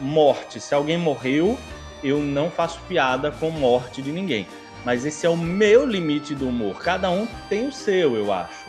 morte. 0.00 0.60
Se 0.60 0.74
alguém 0.74 0.96
morreu, 0.96 1.58
eu 2.02 2.18
não 2.18 2.50
faço 2.50 2.80
piada 2.88 3.30
com 3.30 3.50
morte 3.50 4.00
de 4.00 4.12
ninguém. 4.12 4.46
Mas 4.84 5.04
esse 5.04 5.26
é 5.26 5.28
o 5.28 5.36
meu 5.36 5.86
limite 5.86 6.34
do 6.34 6.48
humor. 6.48 6.78
Cada 6.80 7.10
um 7.10 7.26
tem 7.48 7.66
o 7.66 7.72
seu, 7.72 8.16
eu 8.16 8.32
acho. 8.32 8.68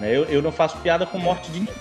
Né? 0.00 0.14
Eu, 0.14 0.24
eu 0.24 0.42
não 0.42 0.52
faço 0.52 0.76
piada 0.78 1.06
com 1.06 1.18
morte 1.18 1.50
de 1.50 1.60
ninguém. 1.60 1.74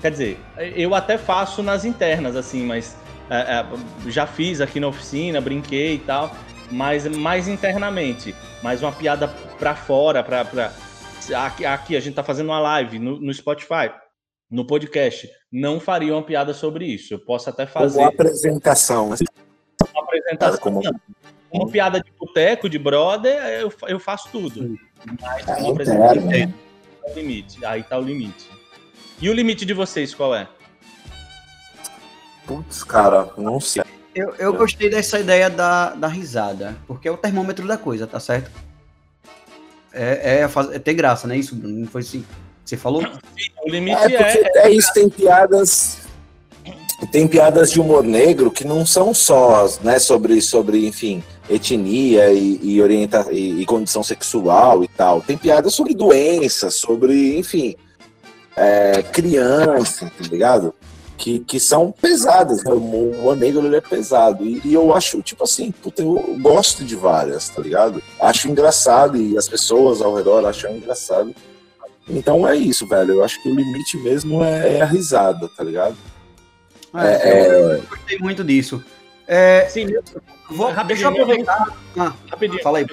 Quer 0.00 0.10
dizer, 0.10 0.40
eu 0.76 0.94
até 0.94 1.16
faço 1.16 1.62
nas 1.62 1.84
internas, 1.84 2.36
assim, 2.36 2.64
mas 2.64 2.96
é, 3.30 3.36
é, 3.36 4.10
já 4.10 4.26
fiz 4.26 4.60
aqui 4.60 4.78
na 4.78 4.88
oficina, 4.88 5.40
brinquei 5.40 5.94
e 5.94 5.98
tal, 5.98 6.34
mas 6.70 7.06
mais 7.06 7.48
internamente, 7.48 8.34
mais 8.62 8.82
uma 8.82 8.92
piada 8.92 9.28
para 9.58 9.74
fora, 9.74 10.22
para 10.22 10.72
aqui, 11.34 11.64
aqui, 11.64 11.96
a 11.96 12.00
gente 12.00 12.14
tá 12.14 12.22
fazendo 12.22 12.48
uma 12.48 12.60
live 12.60 12.98
no, 12.98 13.18
no, 13.20 13.32
Spotify, 13.32 13.90
no 14.50 14.66
podcast, 14.66 15.28
não 15.50 15.80
faria 15.80 16.14
uma 16.14 16.22
piada 16.22 16.52
sobre 16.52 16.86
isso. 16.86 17.14
Eu 17.14 17.18
posso 17.18 17.48
até 17.48 17.66
fazer 17.66 18.00
uma 18.00 18.08
apresentação, 18.08 19.06
uma 19.06 20.02
apresentação. 20.02 20.60
Como... 20.60 20.82
Uma 21.50 21.70
piada 21.70 22.00
de 22.00 22.10
boteco, 22.18 22.68
de 22.68 22.78
brother, 22.78 23.36
eu, 23.60 23.72
eu 23.86 24.00
faço 24.00 24.28
tudo. 24.32 24.76
Mas 25.20 25.46
uma 25.60 25.70
apresentação 25.70 26.32
é 26.32 26.52
o 27.08 27.14
limite. 27.14 27.64
Aí 27.64 27.82
tá 27.82 27.96
o 27.96 28.02
limite. 28.02 28.50
E 29.22 29.30
o 29.30 29.32
limite 29.32 29.64
de 29.64 29.72
vocês 29.72 30.12
qual 30.12 30.34
é? 30.34 30.48
Putz, 32.46 32.84
cara, 32.84 33.30
não 33.36 33.60
sei. 33.60 33.82
Eu, 34.14 34.34
eu 34.38 34.52
gostei 34.52 34.88
dessa 34.88 35.18
ideia 35.18 35.50
da, 35.50 35.90
da 35.90 36.06
risada, 36.06 36.76
porque 36.86 37.08
é 37.08 37.10
o 37.10 37.16
termômetro 37.16 37.66
da 37.66 37.76
coisa, 37.76 38.06
tá 38.06 38.20
certo? 38.20 38.50
É, 39.92 40.40
é, 40.42 40.74
é 40.74 40.78
ter 40.78 40.94
graça, 40.94 41.26
né? 41.26 41.36
Isso 41.36 41.56
não 41.56 41.86
foi 41.86 42.02
assim. 42.02 42.24
Você 42.64 42.76
falou? 42.76 43.02
Sim, 43.02 43.50
o 43.64 43.70
limite 43.70 44.14
é, 44.14 44.42
é, 44.56 44.66
é 44.66 44.70
isso, 44.70 44.92
tem 44.92 45.08
piadas. 45.08 45.98
Tem 47.10 47.26
piadas 47.28 47.72
de 47.72 47.80
humor 47.80 48.04
negro 48.04 48.50
que 48.50 48.64
não 48.64 48.86
são 48.86 49.12
só, 49.12 49.68
né, 49.82 49.98
sobre, 49.98 50.40
sobre 50.40 50.86
enfim, 50.86 51.22
etnia 51.50 52.32
e, 52.32 52.58
e, 52.62 52.80
orienta, 52.80 53.26
e, 53.30 53.60
e 53.60 53.66
condição 53.66 54.02
sexual 54.02 54.82
e 54.82 54.88
tal. 54.88 55.20
Tem 55.20 55.36
piadas 55.36 55.74
sobre 55.74 55.92
doenças, 55.92 56.76
sobre, 56.76 57.36
enfim, 57.36 57.74
é, 58.56 59.02
criança, 59.02 60.10
tá 60.16 60.24
ligado? 60.28 60.74
Que, 61.24 61.38
que 61.38 61.58
são 61.58 61.90
pesadas, 61.90 62.62
né? 62.62 62.70
O 62.70 62.76
humor 62.76 63.34
negro 63.34 63.64
ele 63.64 63.76
é 63.76 63.80
pesado. 63.80 64.44
E, 64.44 64.60
e, 64.62 64.74
eu 64.74 64.94
acho, 64.94 65.22
tipo 65.22 65.42
assim, 65.42 65.70
puta, 65.70 66.02
eu 66.02 66.36
gosto 66.38 66.84
de 66.84 66.94
várias, 66.94 67.48
tá 67.48 67.62
ligado? 67.62 68.02
Acho 68.20 68.46
engraçado 68.46 69.16
e 69.16 69.34
as 69.38 69.48
pessoas 69.48 70.02
ao 70.02 70.14
redor 70.14 70.44
acham 70.44 70.76
engraçado. 70.76 71.34
Então 72.06 72.46
é 72.46 72.54
isso, 72.54 72.86
velho. 72.86 73.14
Eu 73.14 73.24
acho 73.24 73.42
que 73.42 73.48
o 73.48 73.54
limite 73.54 73.96
mesmo 73.96 74.44
é, 74.44 74.76
é 74.76 74.82
a 74.82 74.84
risada, 74.84 75.48
tá 75.56 75.64
ligado? 75.64 75.96
É, 76.94 77.30
é, 77.30 77.76
eu 77.76 77.82
gostei 77.84 78.18
muito 78.18 78.44
disso. 78.44 78.84
É, 79.26 79.66
Sim, 79.70 79.86
vou, 80.50 80.74
deixa 80.84 81.04
eu 81.04 81.08
aproveitar. 81.08 81.74
Ah, 81.96 82.12
rapidinho, 82.30 82.62
fala 82.62 82.80
aí. 82.80 82.86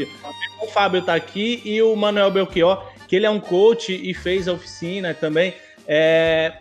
O 0.61 0.67
Fábio 0.67 1.01
tá 1.01 1.15
aqui 1.15 1.61
e 1.65 1.81
o 1.81 1.93
Manuel 1.97 2.31
Belchior, 2.31 2.81
que 3.09 3.17
ele 3.17 3.25
é 3.25 3.29
um 3.29 3.41
coach 3.41 3.93
e 3.93 4.13
fez 4.13 4.47
a 4.47 4.53
oficina 4.53 5.13
também. 5.13 5.53
É, 5.85 6.53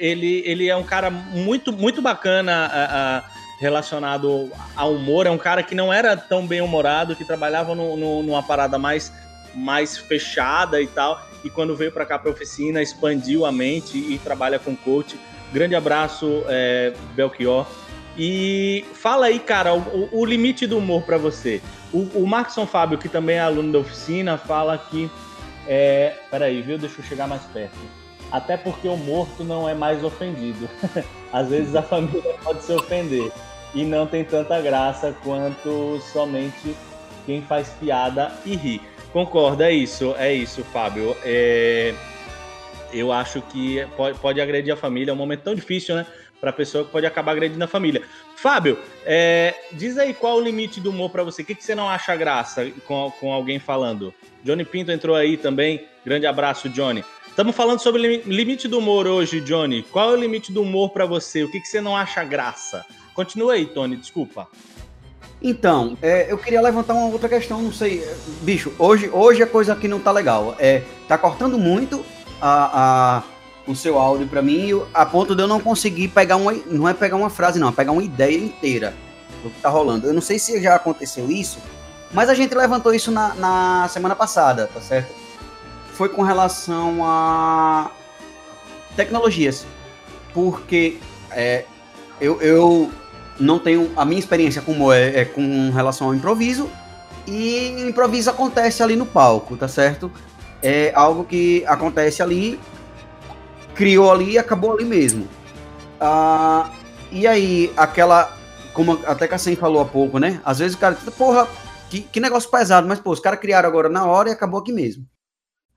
ele, 0.00 0.42
ele 0.46 0.68
é 0.68 0.74
um 0.74 0.82
cara 0.82 1.10
muito, 1.10 1.70
muito 1.70 2.00
bacana 2.00 2.66
a, 2.72 3.18
a, 3.18 3.22
relacionado 3.60 4.50
ao 4.74 4.94
humor. 4.94 5.26
É 5.26 5.30
um 5.30 5.38
cara 5.38 5.62
que 5.62 5.74
não 5.74 5.92
era 5.92 6.16
tão 6.16 6.46
bem 6.46 6.62
humorado, 6.62 7.14
que 7.14 7.24
trabalhava 7.24 7.74
no, 7.74 7.96
no, 7.96 8.22
numa 8.22 8.42
parada 8.42 8.78
mais, 8.78 9.12
mais 9.54 9.98
fechada 9.98 10.80
e 10.80 10.86
tal. 10.86 11.22
E 11.44 11.50
quando 11.50 11.76
veio 11.76 11.92
para 11.92 12.06
cá 12.06 12.18
para 12.18 12.30
oficina, 12.30 12.82
expandiu 12.82 13.44
a 13.44 13.52
mente 13.52 13.98
e 13.98 14.18
trabalha 14.18 14.58
com 14.58 14.74
coach. 14.74 15.20
Grande 15.52 15.74
abraço, 15.74 16.42
é, 16.48 16.94
Belchior. 17.14 17.66
E 18.16 18.84
fala 18.94 19.26
aí, 19.26 19.38
cara, 19.38 19.74
o, 19.74 20.08
o 20.12 20.24
limite 20.24 20.66
do 20.66 20.78
humor 20.78 21.02
para 21.02 21.18
você. 21.18 21.60
O, 21.92 22.22
o 22.22 22.26
Markson 22.26 22.66
Fábio, 22.66 22.98
que 22.98 23.08
também 23.08 23.36
é 23.36 23.40
aluno 23.40 23.72
da 23.72 23.78
oficina, 23.78 24.38
fala 24.38 24.78
que. 24.78 25.10
É, 25.68 26.14
peraí, 26.30 26.62
viu? 26.62 26.78
Deixa 26.78 27.00
eu 27.00 27.04
chegar 27.04 27.28
mais 27.28 27.42
perto. 27.42 27.99
Até 28.30 28.56
porque 28.56 28.88
o 28.88 28.96
morto 28.96 29.42
não 29.42 29.68
é 29.68 29.74
mais 29.74 30.04
ofendido. 30.04 30.68
Às 31.32 31.48
vezes 31.48 31.74
a 31.74 31.82
família 31.82 32.34
pode 32.42 32.62
se 32.62 32.72
ofender. 32.72 33.30
E 33.74 33.84
não 33.84 34.06
tem 34.06 34.24
tanta 34.24 34.60
graça 34.60 35.14
quanto 35.22 36.00
somente 36.12 36.74
quem 37.24 37.42
faz 37.42 37.68
piada 37.80 38.32
e 38.44 38.56
ri. 38.56 38.80
Concordo, 39.12 39.62
é 39.62 39.72
isso, 39.72 40.14
é 40.18 40.32
isso, 40.32 40.64
Fábio. 40.64 41.16
É, 41.24 41.94
eu 42.92 43.12
acho 43.12 43.40
que 43.42 43.84
pode, 43.96 44.18
pode 44.18 44.40
agredir 44.40 44.72
a 44.72 44.76
família, 44.76 45.10
é 45.10 45.14
um 45.14 45.16
momento 45.16 45.42
tão 45.42 45.54
difícil, 45.54 45.94
né? 45.96 46.06
Para 46.40 46.50
a 46.50 46.52
pessoa 46.52 46.84
que 46.84 46.90
pode 46.90 47.06
acabar 47.06 47.32
agredindo 47.32 47.62
a 47.62 47.68
família. 47.68 48.02
Fábio, 48.36 48.78
é, 49.04 49.54
diz 49.72 49.98
aí 49.98 50.14
qual 50.14 50.38
o 50.38 50.40
limite 50.40 50.80
do 50.80 50.90
humor 50.90 51.10
para 51.10 51.22
você. 51.22 51.42
O 51.42 51.44
que, 51.44 51.54
que 51.54 51.62
você 51.62 51.74
não 51.74 51.88
acha 51.88 52.16
graça 52.16 52.70
com, 52.86 53.12
com 53.20 53.32
alguém 53.32 53.58
falando? 53.58 54.14
Johnny 54.42 54.64
Pinto 54.64 54.90
entrou 54.90 55.14
aí 55.14 55.36
também. 55.36 55.86
Grande 56.04 56.26
abraço, 56.26 56.68
Johnny. 56.68 57.04
Estamos 57.40 57.56
falando 57.56 57.80
sobre 57.80 58.18
limite 58.26 58.68
do 58.68 58.76
humor 58.80 59.06
hoje, 59.06 59.40
Johnny. 59.40 59.82
Qual 59.82 60.10
é 60.10 60.12
o 60.12 60.20
limite 60.20 60.52
do 60.52 60.60
humor 60.60 60.90
para 60.90 61.06
você? 61.06 61.42
O 61.42 61.50
que, 61.50 61.58
que 61.58 61.66
você 61.66 61.80
não 61.80 61.96
acha 61.96 62.22
graça? 62.22 62.84
Continua 63.14 63.54
aí, 63.54 63.64
Tony, 63.64 63.96
desculpa. 63.96 64.46
Então, 65.40 65.96
é, 66.02 66.30
eu 66.30 66.36
queria 66.36 66.60
levantar 66.60 66.92
uma 66.92 67.06
outra 67.06 67.30
questão, 67.30 67.62
não 67.62 67.72
sei. 67.72 68.06
Bicho, 68.42 68.70
hoje, 68.78 69.08
hoje 69.10 69.42
a 69.42 69.46
coisa 69.46 69.72
aqui 69.72 69.88
não 69.88 69.98
tá 69.98 70.12
legal. 70.12 70.54
É, 70.58 70.82
tá 71.08 71.16
cortando 71.16 71.58
muito 71.58 72.04
a, 72.42 73.22
a 73.22 73.22
o 73.66 73.74
seu 73.74 73.98
áudio 73.98 74.26
para 74.28 74.42
mim, 74.42 74.78
a 74.92 75.06
ponto 75.06 75.34
de 75.34 75.42
eu 75.42 75.48
não 75.48 75.60
conseguir 75.60 76.08
pegar 76.08 76.36
uma. 76.36 76.52
Não 76.52 76.86
é 76.86 76.92
pegar 76.92 77.16
uma 77.16 77.30
frase, 77.30 77.58
não, 77.58 77.70
é 77.70 77.72
pegar 77.72 77.92
uma 77.92 78.02
ideia 78.02 78.36
inteira 78.36 78.92
do 79.42 79.48
que 79.48 79.62
tá 79.62 79.70
rolando. 79.70 80.06
Eu 80.06 80.12
não 80.12 80.20
sei 80.20 80.38
se 80.38 80.62
já 80.62 80.74
aconteceu 80.74 81.30
isso, 81.30 81.58
mas 82.12 82.28
a 82.28 82.34
gente 82.34 82.54
levantou 82.54 82.92
isso 82.92 83.10
na, 83.10 83.34
na 83.34 83.88
semana 83.88 84.14
passada, 84.14 84.66
tá 84.66 84.82
certo? 84.82 85.19
Foi 86.00 86.08
com 86.08 86.22
relação 86.22 87.04
a 87.04 87.90
tecnologias. 88.96 89.66
Porque 90.32 90.96
é, 91.30 91.66
eu, 92.18 92.40
eu 92.40 92.90
não 93.38 93.58
tenho. 93.58 93.92
A 93.94 94.06
minha 94.06 94.18
experiência 94.18 94.62
como 94.62 94.90
é, 94.90 95.20
é 95.20 95.24
com 95.26 95.68
relação 95.68 96.06
ao 96.06 96.14
improviso. 96.14 96.70
E 97.26 97.82
improviso 97.86 98.30
acontece 98.30 98.82
ali 98.82 98.96
no 98.96 99.04
palco, 99.04 99.58
tá 99.58 99.68
certo? 99.68 100.10
É 100.62 100.90
algo 100.94 101.22
que 101.22 101.66
acontece 101.66 102.22
ali, 102.22 102.58
criou 103.74 104.10
ali 104.10 104.30
e 104.30 104.38
acabou 104.38 104.72
ali 104.72 104.86
mesmo. 104.86 105.28
Ah, 106.00 106.70
e 107.12 107.26
aí, 107.26 107.70
aquela. 107.76 108.34
Como 108.72 108.98
até 109.04 109.36
Sen 109.36 109.54
falou 109.54 109.82
há 109.82 109.84
pouco, 109.84 110.18
né? 110.18 110.40
Às 110.46 110.60
vezes 110.60 110.78
o 110.78 110.80
cara, 110.80 110.96
porra, 111.18 111.46
que, 111.90 112.00
que 112.00 112.20
negócio 112.20 112.50
pesado, 112.50 112.88
mas 112.88 112.98
pô, 113.00 113.10
os 113.10 113.20
caras 113.20 113.38
criaram 113.38 113.68
agora 113.68 113.90
na 113.90 114.06
hora 114.06 114.30
e 114.30 114.32
acabou 114.32 114.60
aqui 114.60 114.72
mesmo. 114.72 115.04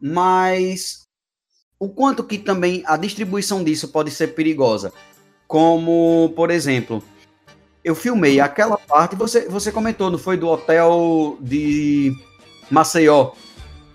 Mas 0.05 1.07
o 1.79 1.87
quanto 1.87 2.25
que 2.25 2.37
também 2.37 2.83
a 2.85 2.97
distribuição 2.97 3.63
disso 3.63 3.87
pode 3.87 4.11
ser 4.11 4.35
perigosa. 4.35 4.91
Como, 5.47 6.33
por 6.35 6.51
exemplo, 6.51 7.01
eu 7.83 7.95
filmei 7.95 8.41
aquela 8.41 8.77
parte, 8.77 9.15
você, 9.15 9.47
você 9.47 9.71
comentou, 9.71 10.11
não 10.11 10.17
foi 10.17 10.35
do 10.35 10.49
hotel 10.49 11.37
de 11.39 12.13
Maceió, 12.69 13.31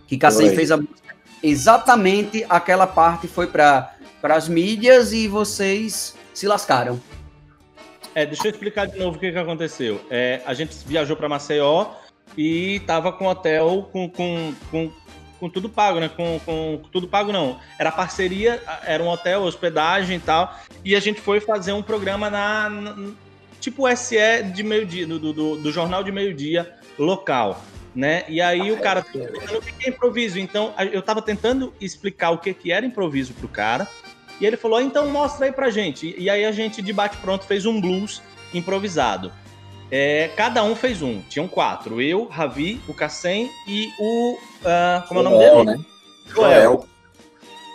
que 0.06 0.16
Cassem 0.16 0.54
fez 0.54 0.70
a 0.70 0.78
música. 0.78 1.14
Exatamente 1.42 2.44
aquela 2.48 2.86
parte 2.86 3.28
foi 3.28 3.46
para 3.46 3.94
as 4.22 4.48
mídias 4.48 5.12
e 5.12 5.28
vocês 5.28 6.14
se 6.32 6.46
lascaram. 6.46 6.98
É, 8.14 8.24
deixa 8.24 8.48
eu 8.48 8.50
explicar 8.50 8.86
de 8.86 8.98
novo 8.98 9.18
o 9.18 9.20
que, 9.20 9.30
que 9.30 9.38
aconteceu. 9.38 10.00
É, 10.10 10.40
a 10.46 10.54
gente 10.54 10.74
viajou 10.86 11.16
para 11.16 11.28
Maceió 11.28 11.92
e 12.36 12.80
tava 12.80 13.12
com 13.12 13.26
hotel 13.26 13.88
com, 13.92 14.08
com, 14.08 14.54
com, 14.70 14.90
com 15.38 15.48
tudo 15.48 15.68
pago, 15.68 16.01
né? 16.01 16.09
Com, 16.09 16.40
com, 16.40 16.81
com, 16.83 16.88
tudo 16.90 17.09
pago 17.09 17.33
não. 17.33 17.59
Era 17.79 17.90
parceria, 17.90 18.62
era 18.85 19.03
um 19.03 19.09
hotel, 19.09 19.42
hospedagem 19.42 20.16
e 20.16 20.20
tal. 20.20 20.59
E 20.85 20.94
a 20.94 21.01
gente 21.01 21.20
foi 21.20 21.40
fazer 21.40 21.72
um 21.72 21.83
programa 21.83 22.29
na, 22.29 22.68
na 22.68 23.12
tipo 23.61 23.85
SE 23.96 24.42
de 24.55 24.62
meio-dia, 24.62 25.07
do, 25.07 25.18
do, 25.18 25.57
do, 25.57 25.72
jornal 25.72 26.03
de 26.03 26.12
meio-dia 26.12 26.74
local. 26.98 27.62
Né? 27.94 28.24
E 28.29 28.40
aí 28.40 28.70
o 28.70 28.79
cara 28.79 29.01
o 29.01 29.62
que 29.62 29.87
é 29.87 29.88
improviso. 29.88 30.38
Então 30.38 30.72
eu 30.92 31.03
tava 31.03 31.22
tentando 31.22 31.72
explicar 31.81 32.31
o 32.31 32.38
que, 32.38 32.53
que 32.55 32.70
era 32.70 32.85
improviso 32.85 33.33
pro 33.35 33.48
cara. 33.48 33.88
E 34.40 34.46
ele 34.46 34.57
falou: 34.57 34.81
então 34.81 35.09
mostra 35.09 35.46
aí 35.46 35.53
pra 35.53 35.70
gente. 35.70 36.14
E 36.16 36.31
aí 36.31 36.44
a 36.44 36.53
gente, 36.53 36.81
de 36.81 36.92
bate-pronto, 36.92 37.44
fez 37.44 37.66
um 37.66 37.81
blues 37.81 38.22
improvisado. 38.55 39.33
É, 39.90 40.31
cada 40.37 40.62
um 40.62 40.77
fez 40.77 41.01
um. 41.03 41.22
Tinham 41.22 41.48
quatro. 41.48 42.01
Eu, 42.01 42.27
Ravi, 42.27 42.81
o 42.87 42.94
Cassem 42.94 43.51
e 43.66 43.90
o. 43.98 44.35
Uh, 44.35 45.09
como 45.09 45.20
é 45.20 45.22
o 45.22 45.24
nome 45.24 45.38
dele? 45.38 45.64
Né? 45.64 45.85
Joel. 46.27 46.87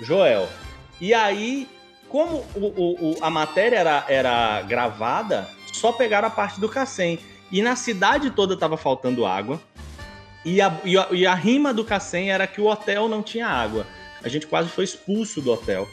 Joel. 0.02 0.50
E 1.02 1.14
aí, 1.14 1.68
como 2.08 2.46
o, 2.56 2.60
o, 2.60 3.12
o, 3.12 3.18
a 3.22 3.30
matéria 3.30 3.78
era, 3.78 4.06
era 4.08 4.62
gravada, 4.62 5.48
só 5.74 5.92
pegaram 5.92 6.28
a 6.28 6.32
parte 6.32 6.60
do 6.60 6.70
Cassem. 6.70 7.20
E 7.52 7.62
na 7.62 7.76
cidade 7.76 8.32
toda 8.32 8.58
tava 8.58 8.78
faltando 8.78 9.26
água. 9.26 9.60
E 10.46 10.62
a, 10.62 10.80
e 10.84 10.98
a, 10.98 11.08
e 11.12 11.26
a 11.26 11.34
rima 11.34 11.74
do 11.74 11.84
Cassem 11.84 12.32
era 12.32 12.46
que 12.46 12.62
o 12.62 12.68
hotel 12.68 13.08
não 13.08 13.24
tinha 13.24 13.48
água. 13.48 13.88
A 14.24 14.30
gente 14.30 14.46
quase 14.46 14.70
foi 14.70 14.84
expulso 14.84 15.42
do 15.42 15.52
hotel. 15.52 15.88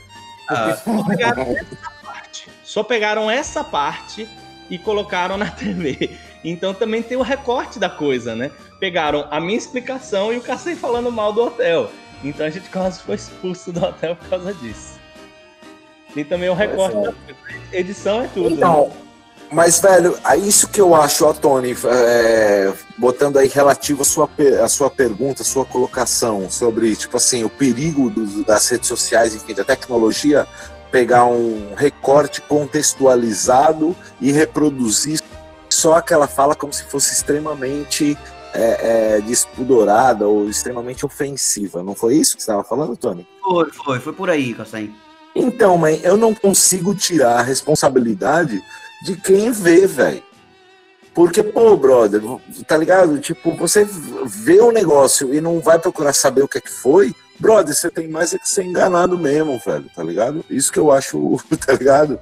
Ah. 0.48 0.76
Só, 0.76 1.04
pegaram 1.04 1.42
essa 1.42 1.92
parte, 2.02 2.48
só 2.64 2.82
pegaram 2.82 3.30
essa 3.30 3.64
parte 3.64 4.28
e 4.70 4.78
colocaram 4.78 5.36
na 5.36 5.50
TV. 5.50 6.16
Então 6.44 6.72
também 6.72 7.02
tem 7.02 7.16
o 7.16 7.22
recorte 7.22 7.78
da 7.78 7.90
coisa, 7.90 8.34
né? 8.34 8.50
Pegaram 8.78 9.26
a 9.30 9.40
minha 9.40 9.58
explicação 9.58 10.32
e 10.32 10.38
o 10.38 10.40
Cassem 10.40 10.76
falando 10.76 11.10
mal 11.12 11.32
do 11.32 11.42
hotel. 11.42 11.90
Então 12.24 12.46
a 12.46 12.50
gente 12.50 12.70
quase 12.70 13.02
foi 13.02 13.16
expulso 13.16 13.72
do 13.72 13.84
hotel 13.84 14.16
por 14.16 14.28
causa 14.28 14.54
disso. 14.54 14.98
Tem 16.14 16.24
também 16.24 16.48
o 16.48 16.54
recorte 16.54 16.96
é. 16.96 17.02
da 17.02 17.14
edição 17.72 18.22
é 18.22 18.28
tudo. 18.28 18.50
Então, 18.50 18.88
né? 18.88 18.92
Mas, 19.52 19.80
velho, 19.80 20.16
é 20.24 20.36
isso 20.36 20.68
que 20.68 20.80
eu 20.80 20.94
acho, 20.94 21.24
ó, 21.24 21.32
Tony, 21.32 21.76
é, 21.84 22.72
botando 22.96 23.36
aí 23.36 23.48
relativo 23.48 24.02
à 24.02 24.04
sua, 24.04 24.30
à 24.62 24.68
sua 24.68 24.88
pergunta, 24.88 25.42
à 25.42 25.44
sua 25.44 25.64
colocação 25.64 26.48
sobre, 26.48 26.94
tipo 26.94 27.16
assim, 27.16 27.42
o 27.42 27.50
perigo 27.50 28.08
do, 28.10 28.44
das 28.44 28.68
redes 28.68 28.86
sociais, 28.86 29.34
enfim, 29.34 29.52
da 29.52 29.64
tecnologia, 29.64 30.46
pegar 30.90 31.24
um 31.26 31.74
recorte 31.74 32.40
contextualizado 32.42 33.96
e 34.20 34.32
reproduzir 34.32 35.20
só 35.68 35.94
aquela 35.94 36.26
fala 36.26 36.54
como 36.54 36.72
se 36.72 36.84
fosse 36.84 37.12
extremamente 37.12 38.18
é, 38.52 39.16
é, 39.16 39.20
despudorada 39.20 40.26
ou 40.26 40.48
extremamente 40.48 41.06
ofensiva. 41.06 41.82
Não 41.82 41.94
foi 41.94 42.16
isso 42.16 42.36
que 42.36 42.42
você 42.42 42.50
estava 42.50 42.64
falando, 42.64 42.96
Tony? 42.96 43.26
Foi, 43.42 43.70
foi, 43.70 44.00
foi 44.00 44.12
por 44.12 44.30
aí, 44.30 44.52
Cassem. 44.54 44.94
Então, 45.34 45.78
mãe, 45.78 46.00
eu 46.02 46.16
não 46.16 46.34
consigo 46.34 46.94
tirar 46.94 47.38
a 47.38 47.42
responsabilidade 47.42 48.60
de 49.04 49.16
quem 49.16 49.52
vê, 49.52 49.86
velho. 49.86 50.22
Porque, 51.14 51.42
pô, 51.42 51.76
brother, 51.76 52.20
tá 52.66 52.76
ligado? 52.76 53.18
Tipo, 53.18 53.54
você 53.56 53.86
vê 54.24 54.60
o 54.60 54.72
negócio 54.72 55.34
e 55.34 55.40
não 55.40 55.60
vai 55.60 55.78
procurar 55.78 56.12
saber 56.12 56.42
o 56.42 56.48
que 56.48 56.58
é 56.58 56.60
que 56.60 56.70
foi, 56.70 57.14
brother, 57.40 57.74
você 57.74 57.90
tem 57.90 58.06
mais 58.06 58.34
é 58.34 58.38
que 58.38 58.48
ser 58.48 58.64
enganado 58.64 59.18
mesmo, 59.18 59.58
velho, 59.64 59.86
tá 59.94 60.02
ligado? 60.02 60.44
Isso 60.48 60.70
que 60.70 60.78
eu 60.78 60.92
acho, 60.92 61.40
tá 61.66 61.72
ligado? 61.72 62.20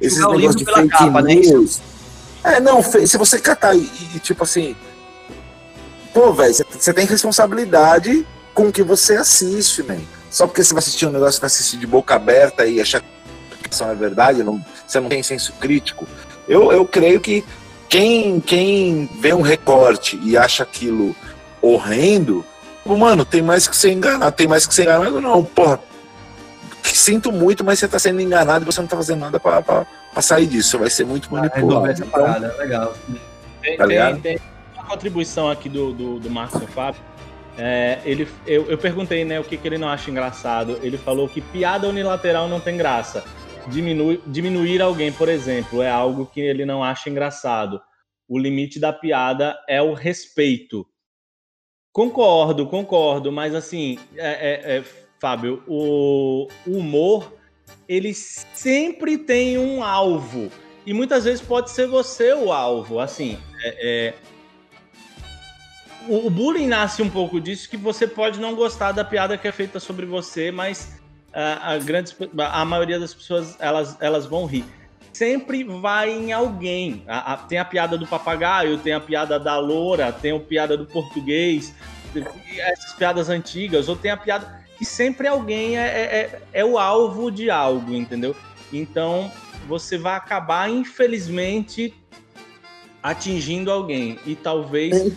Esses 0.00 0.18
negócios 0.18 0.56
de 0.56 0.64
fake 0.64 0.88
capa, 0.88 1.22
né? 1.22 1.34
news. 1.34 1.78
Né? 2.42 2.56
É, 2.56 2.60
não, 2.60 2.82
se 2.82 3.16
você 3.16 3.38
catar 3.38 3.74
e, 3.74 3.88
e 4.14 4.18
tipo 4.18 4.44
assim, 4.44 4.74
pô, 6.14 6.32
velho, 6.32 6.54
você 6.70 6.92
tem 6.92 7.06
responsabilidade 7.06 8.26
com 8.54 8.68
o 8.68 8.72
que 8.72 8.82
você 8.82 9.16
assiste, 9.16 9.82
man. 9.82 10.00
Só 10.30 10.46
porque 10.46 10.62
você 10.62 10.72
vai 10.72 10.80
assistir 10.80 11.06
um 11.06 11.12
negócio, 11.12 11.40
vai 11.40 11.46
assistir 11.46 11.76
de 11.76 11.86
boca 11.86 12.14
aberta 12.14 12.66
e 12.66 12.80
achar 12.80 13.00
que 13.00 13.06
é 13.82 13.94
verdade, 13.94 14.42
não, 14.42 14.64
você 14.86 15.00
não 15.00 15.08
tem 15.08 15.22
senso 15.22 15.52
crítico. 15.54 16.06
Eu, 16.48 16.70
eu 16.72 16.86
creio 16.86 17.20
que 17.20 17.44
quem, 17.88 18.40
quem 18.40 19.08
vê 19.20 19.32
um 19.32 19.42
recorte 19.42 20.18
e 20.22 20.36
acha 20.36 20.62
aquilo 20.62 21.14
horrendo, 21.60 22.44
mano, 22.94 23.24
tem 23.24 23.42
mais 23.42 23.66
que 23.66 23.76
ser 23.76 23.92
enganado, 23.92 24.36
tem 24.36 24.46
mais 24.46 24.66
que 24.66 24.74
ser 24.74 24.82
enganado, 24.82 25.20
não, 25.20 25.42
porra. 25.44 25.80
Sinto 26.82 27.32
muito, 27.32 27.64
mas 27.64 27.78
você 27.78 27.88
tá 27.88 27.98
sendo 27.98 28.20
enganado 28.20 28.64
e 28.64 28.66
você 28.66 28.80
não 28.80 28.88
tá 28.88 28.96
fazendo 28.96 29.20
nada 29.20 29.40
pra, 29.40 29.62
pra, 29.62 29.86
pra 30.12 30.22
sair 30.22 30.46
disso. 30.46 30.70
Você 30.70 30.76
vai 30.76 30.90
ser 30.90 31.04
muito 31.04 31.28
ah, 31.30 31.40
manipulado. 31.40 31.86
Ah, 31.86 31.90
essa 31.90 32.04
então, 32.04 32.20
parada, 32.20 32.46
é 32.46 32.58
legal. 32.58 32.94
Tem, 33.62 33.76
tá 33.76 33.86
tem, 33.86 34.20
tem, 34.20 34.40
uma 34.74 34.84
contribuição 34.84 35.50
aqui 35.50 35.68
do, 35.68 35.92
do, 35.92 36.20
do 36.20 36.30
Márcio 36.30 36.66
Fábio. 36.68 37.00
É, 37.58 37.98
ele, 38.04 38.28
eu, 38.46 38.66
eu 38.66 38.78
perguntei 38.78 39.24
né, 39.24 39.40
o 39.40 39.44
que, 39.44 39.56
que 39.56 39.66
ele 39.66 39.78
não 39.78 39.88
acha 39.88 40.10
engraçado. 40.10 40.78
Ele 40.82 40.98
falou 40.98 41.28
que 41.28 41.40
piada 41.40 41.88
unilateral 41.88 42.48
não 42.48 42.60
tem 42.60 42.76
graça 42.76 43.24
diminui, 43.68 44.20
diminuir 44.26 44.80
alguém, 44.80 45.12
por 45.12 45.28
exemplo, 45.28 45.82
é 45.82 45.90
algo 45.90 46.26
que 46.26 46.40
ele 46.40 46.64
não 46.64 46.82
acha 46.82 47.10
engraçado. 47.10 47.80
O 48.28 48.38
limite 48.38 48.80
da 48.80 48.92
piada 48.92 49.56
é 49.68 49.80
o 49.80 49.94
respeito. 49.94 50.86
Concordo, 51.96 52.66
concordo, 52.66 53.32
mas 53.32 53.54
assim, 53.54 53.98
é, 54.18 54.28
é, 54.28 54.76
é, 54.76 54.84
Fábio, 55.18 55.62
o, 55.66 56.46
humor 56.66 57.32
ele 57.88 58.12
sempre 58.12 59.16
tem 59.16 59.56
um 59.56 59.82
alvo. 59.82 60.52
E 60.84 60.92
muitas 60.92 61.24
vezes 61.24 61.40
pode 61.40 61.70
ser 61.70 61.86
você 61.86 62.34
o 62.34 62.52
alvo. 62.52 63.00
Assim, 63.00 63.38
é, 63.62 63.76
é... 63.80 64.14
O, 66.06 66.26
o, 66.26 66.30
bullying 66.30 66.66
nasce 66.66 67.00
um 67.00 67.08
pouco 67.08 67.40
disso, 67.40 67.66
que 67.66 67.78
você 67.78 68.06
pode 68.06 68.38
não 68.38 68.54
gostar 68.54 68.92
da 68.92 69.02
piada 69.02 69.38
que 69.38 69.48
é 69.48 69.52
feita 69.52 69.80
sobre 69.80 70.04
você, 70.04 70.50
mas 70.50 71.00
a, 71.32 71.72
a, 71.72 71.78
grande, 71.78 72.14
a 72.36 72.64
maioria 72.66 73.00
das 73.00 73.14
pessoas 73.14 73.56
elas, 73.58 73.96
elas 74.02 74.26
vão 74.26 74.44
rir. 74.44 74.66
Sempre 75.16 75.64
vai 75.64 76.10
em 76.10 76.30
alguém. 76.30 77.02
A, 77.06 77.32
a, 77.32 77.36
tem 77.38 77.58
a 77.58 77.64
piada 77.64 77.96
do 77.96 78.06
papagaio, 78.06 78.76
tem 78.76 78.92
a 78.92 79.00
piada 79.00 79.40
da 79.40 79.58
loura, 79.58 80.12
tem 80.12 80.36
a 80.36 80.38
piada 80.38 80.76
do 80.76 80.84
português, 80.84 81.74
essas 82.58 82.92
piadas 82.92 83.30
antigas, 83.30 83.88
ou 83.88 83.96
tem 83.96 84.10
a 84.10 84.16
piada 84.18 84.62
que 84.76 84.84
sempre 84.84 85.26
alguém 85.26 85.78
é, 85.78 85.86
é, 85.86 86.02
é, 86.02 86.42
é 86.52 86.64
o 86.66 86.78
alvo 86.78 87.30
de 87.30 87.48
algo, 87.48 87.94
entendeu? 87.94 88.36
Então 88.70 89.32
você 89.66 89.96
vai 89.96 90.16
acabar, 90.16 90.68
infelizmente, 90.68 91.94
atingindo 93.02 93.72
alguém. 93.72 94.18
E 94.26 94.36
talvez 94.36 95.16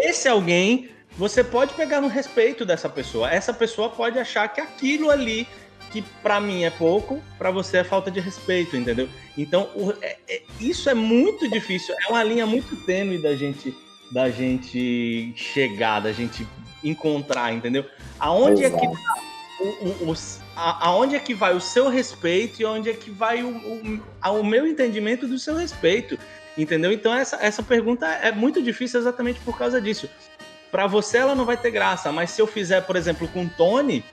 esse 0.00 0.26
alguém 0.26 0.88
você 1.16 1.44
pode 1.44 1.72
pegar 1.74 2.00
no 2.00 2.08
respeito 2.08 2.64
dessa 2.64 2.88
pessoa. 2.88 3.30
Essa 3.30 3.54
pessoa 3.54 3.90
pode 3.90 4.18
achar 4.18 4.48
que 4.48 4.60
aquilo 4.60 5.08
ali 5.08 5.46
que 5.90 6.02
para 6.22 6.40
mim 6.40 6.64
é 6.64 6.70
pouco, 6.70 7.22
para 7.38 7.50
você 7.50 7.78
é 7.78 7.84
falta 7.84 8.10
de 8.10 8.20
respeito, 8.20 8.76
entendeu? 8.76 9.08
Então, 9.36 9.68
o, 9.74 9.92
é, 10.02 10.18
é, 10.28 10.42
isso 10.60 10.88
é 10.90 10.94
muito 10.94 11.48
difícil, 11.48 11.94
é 12.06 12.10
uma 12.10 12.22
linha 12.22 12.46
muito 12.46 12.76
tênue 12.84 13.18
da 13.18 13.34
gente 13.34 13.74
da 14.10 14.30
gente 14.30 15.32
chegar, 15.34 15.98
da 15.98 16.12
gente 16.12 16.46
encontrar, 16.82 17.52
entendeu? 17.52 17.84
Aonde 18.20 18.62
Exato. 18.62 18.84
é 18.84 18.88
que 18.88 18.94
tá 18.94 19.14
o, 19.60 19.64
o, 19.64 20.10
o, 20.10 20.14
a, 20.54 20.86
aonde 20.88 21.16
é 21.16 21.18
que 21.18 21.34
vai 21.34 21.54
o 21.54 21.60
seu 21.60 21.88
respeito 21.88 22.60
e 22.60 22.64
onde 22.64 22.90
é 22.90 22.94
que 22.94 23.10
vai 23.10 23.42
o, 23.42 23.48
o, 23.48 24.40
o 24.40 24.44
meu 24.44 24.66
entendimento 24.66 25.26
do 25.26 25.38
seu 25.38 25.54
respeito, 25.54 26.18
entendeu? 26.56 26.92
Então 26.92 27.14
essa, 27.14 27.36
essa 27.40 27.62
pergunta 27.62 28.06
é 28.06 28.30
muito 28.32 28.62
difícil 28.62 29.00
exatamente 29.00 29.40
por 29.40 29.58
causa 29.58 29.80
disso. 29.80 30.08
Para 30.70 30.86
você 30.86 31.18
ela 31.18 31.34
não 31.34 31.44
vai 31.44 31.56
ter 31.56 31.70
graça, 31.70 32.12
mas 32.12 32.30
se 32.30 32.40
eu 32.40 32.46
fizer, 32.46 32.82
por 32.82 32.96
exemplo, 32.96 33.26
com 33.28 33.48
Tony, 33.48 34.04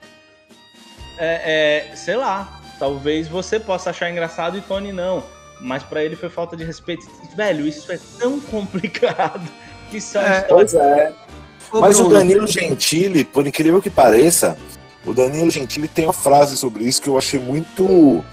é, 1.18 1.90
é, 1.92 1.96
sei 1.96 2.16
lá, 2.16 2.60
talvez 2.78 3.28
você 3.28 3.58
possa 3.60 3.90
achar 3.90 4.10
engraçado 4.10 4.58
e 4.58 4.60
Tony 4.60 4.92
não. 4.92 5.22
Mas 5.60 5.82
para 5.82 6.04
ele 6.04 6.16
foi 6.16 6.28
falta 6.28 6.56
de 6.56 6.64
respeito. 6.64 7.06
Velho, 7.36 7.66
isso 7.66 7.90
é 7.92 7.98
tão 8.18 8.40
complicado 8.40 9.48
que 9.90 10.00
são 10.00 10.20
é, 10.20 10.42
Pois 10.42 10.74
é. 10.74 11.12
Mas 11.72 11.98
o 11.98 12.08
Danilo 12.08 12.46
Gentili, 12.46 13.24
por 13.24 13.46
incrível 13.46 13.80
que 13.80 13.90
pareça, 13.90 14.56
o 15.04 15.12
Danilo 15.12 15.50
Gentili 15.50 15.88
tem 15.88 16.04
uma 16.04 16.12
frase 16.12 16.56
sobre 16.56 16.84
isso 16.84 17.02
que 17.02 17.08
eu 17.08 17.18
achei 17.18 17.40
muito 17.40 18.24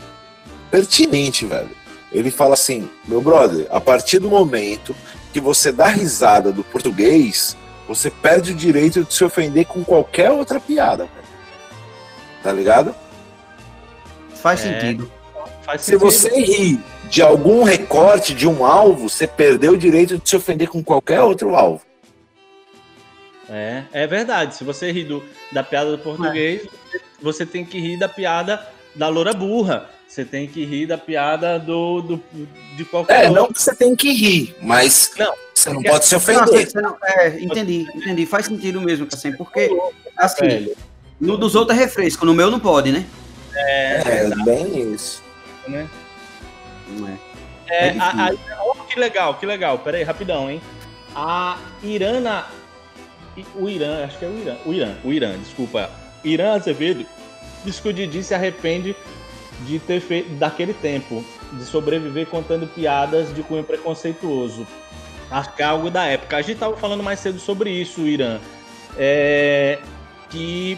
pertinente, 0.69 1.45
velho. 1.45 1.71
Ele 2.11 2.29
fala 2.29 2.53
assim: 2.53 2.89
meu 3.07 3.21
brother, 3.21 3.67
a 3.69 3.79
partir 3.79 4.19
do 4.19 4.29
momento 4.29 4.95
que 5.34 5.39
você 5.39 5.71
dá 5.71 5.88
risada 5.88 6.51
do 6.51 6.63
português, 6.63 7.57
você 7.88 8.09
perde 8.09 8.51
o 8.51 8.55
direito 8.55 9.03
de 9.03 9.13
se 9.13 9.23
ofender 9.23 9.65
com 9.65 9.84
qualquer 9.84 10.32
outra 10.32 10.59
piada, 10.59 11.05
velho. 11.05 11.20
Tá 12.43 12.51
ligado? 12.51 12.95
Faz 14.35 14.65
é, 14.65 14.79
sentido. 14.79 15.11
Faz 15.63 15.81
se 15.81 15.95
você 15.95 16.29
rir 16.29 16.79
de 17.09 17.21
algum 17.21 17.63
recorte 17.63 18.33
de 18.33 18.47
um 18.47 18.65
alvo, 18.65 19.09
você 19.09 19.27
perdeu 19.27 19.73
o 19.73 19.77
direito 19.77 20.17
de 20.17 20.27
se 20.27 20.35
ofender 20.35 20.69
com 20.69 20.83
qualquer 20.83 21.21
outro 21.21 21.55
alvo. 21.55 21.81
É, 23.49 23.83
é 23.91 24.07
verdade. 24.07 24.55
Se 24.55 24.63
você 24.63 24.91
rir 24.91 25.03
do, 25.03 25.23
da 25.51 25.61
piada 25.61 25.91
do 25.91 25.99
português, 25.99 26.63
é. 26.93 26.99
você 27.21 27.45
tem 27.45 27.65
que 27.65 27.79
rir 27.79 27.97
da 27.97 28.07
piada 28.07 28.65
da 28.95 29.09
loura 29.09 29.33
burra. 29.33 29.89
Você 30.07 30.25
tem 30.25 30.47
que 30.47 30.65
rir 30.65 30.87
da 30.87 30.97
piada 30.97 31.57
do, 31.57 32.01
do 32.01 32.23
de 32.75 32.83
qualquer. 32.83 33.25
É, 33.25 33.29
não 33.29 33.47
que 33.47 33.61
você 33.61 33.73
tem 33.73 33.95
que 33.95 34.11
rir, 34.11 34.55
mas 34.61 35.11
não, 35.17 35.33
você 35.53 35.69
não 35.69 35.81
pode 35.81 36.05
se 36.05 36.15
ofender. 36.15 36.69
Não, 36.75 36.97
é, 37.01 37.39
entendi, 37.39 37.87
entendi. 37.95 38.25
Faz 38.25 38.45
sentido 38.45 38.81
mesmo, 38.81 39.07
assim, 39.11 39.31
porque 39.31 39.69
assim, 40.17 40.73
no 41.22 41.38
dos 41.38 41.55
outros 41.55 41.78
é 41.78 41.82
refresco, 41.82 42.26
no 42.26 42.34
meu 42.34 42.51
não 42.51 42.59
pode, 42.59 42.91
né? 42.91 43.05
É, 43.53 43.95
é, 43.95 44.26
é 44.26 44.43
bem 44.43 44.93
isso. 44.93 45.24
Né? 45.67 45.88
Não 46.89 47.07
é. 47.07 47.17
É, 47.69 47.88
é 47.88 47.99
a, 47.99 48.28
a, 48.28 48.34
oh, 48.65 48.74
que 48.84 48.99
legal, 48.99 49.36
que 49.36 49.45
legal. 49.45 49.80
Pera 49.80 49.97
aí, 49.97 50.03
rapidão, 50.03 50.49
hein? 50.49 50.61
A 51.15 51.57
Irana 51.84 52.45
o 53.55 53.69
Irã, 53.69 54.05
acho 54.05 54.19
que 54.19 54.26
é 54.26 54.28
o 54.28 54.38
Irã, 54.38 54.57
o 54.65 54.74
Irã, 54.74 54.95
o 55.03 55.13
Irã, 55.13 55.38
desculpa. 55.38 55.89
Irã 56.24 56.53
Azevedo 56.53 57.05
diz 57.63 57.80
que 57.80 57.88
o 57.88 57.93
Didi 57.93 58.24
se 58.24 58.34
arrepende 58.34 58.95
de 59.61 59.80
ter 59.80 60.01
feito 60.01 60.30
daquele 60.36 60.74
tempo, 60.74 61.24
de 61.53 61.63
sobreviver 61.63 62.28
contando 62.28 62.67
piadas 62.67 63.34
de 63.34 63.41
cunho 63.43 63.63
preconceituoso. 63.63 64.67
Acho 65.30 65.53
que 65.55 65.61
é 65.61 65.65
algo 65.65 65.89
da 65.89 66.05
época. 66.05 66.38
A 66.38 66.41
gente 66.41 66.53
estava 66.53 66.76
falando 66.76 67.03
mais 67.03 67.19
cedo 67.19 67.39
sobre 67.39 67.69
isso, 67.69 68.01
Irã. 68.01 68.39
É, 68.97 69.80
que 70.30 70.78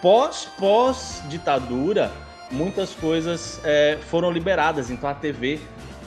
pós 0.00 0.48
pós 0.58 1.22
ditadura 1.28 2.12
muitas 2.50 2.94
coisas 2.94 3.60
é, 3.64 3.98
foram 4.08 4.30
liberadas, 4.30 4.90
então 4.90 5.08
a 5.08 5.14
TV 5.14 5.58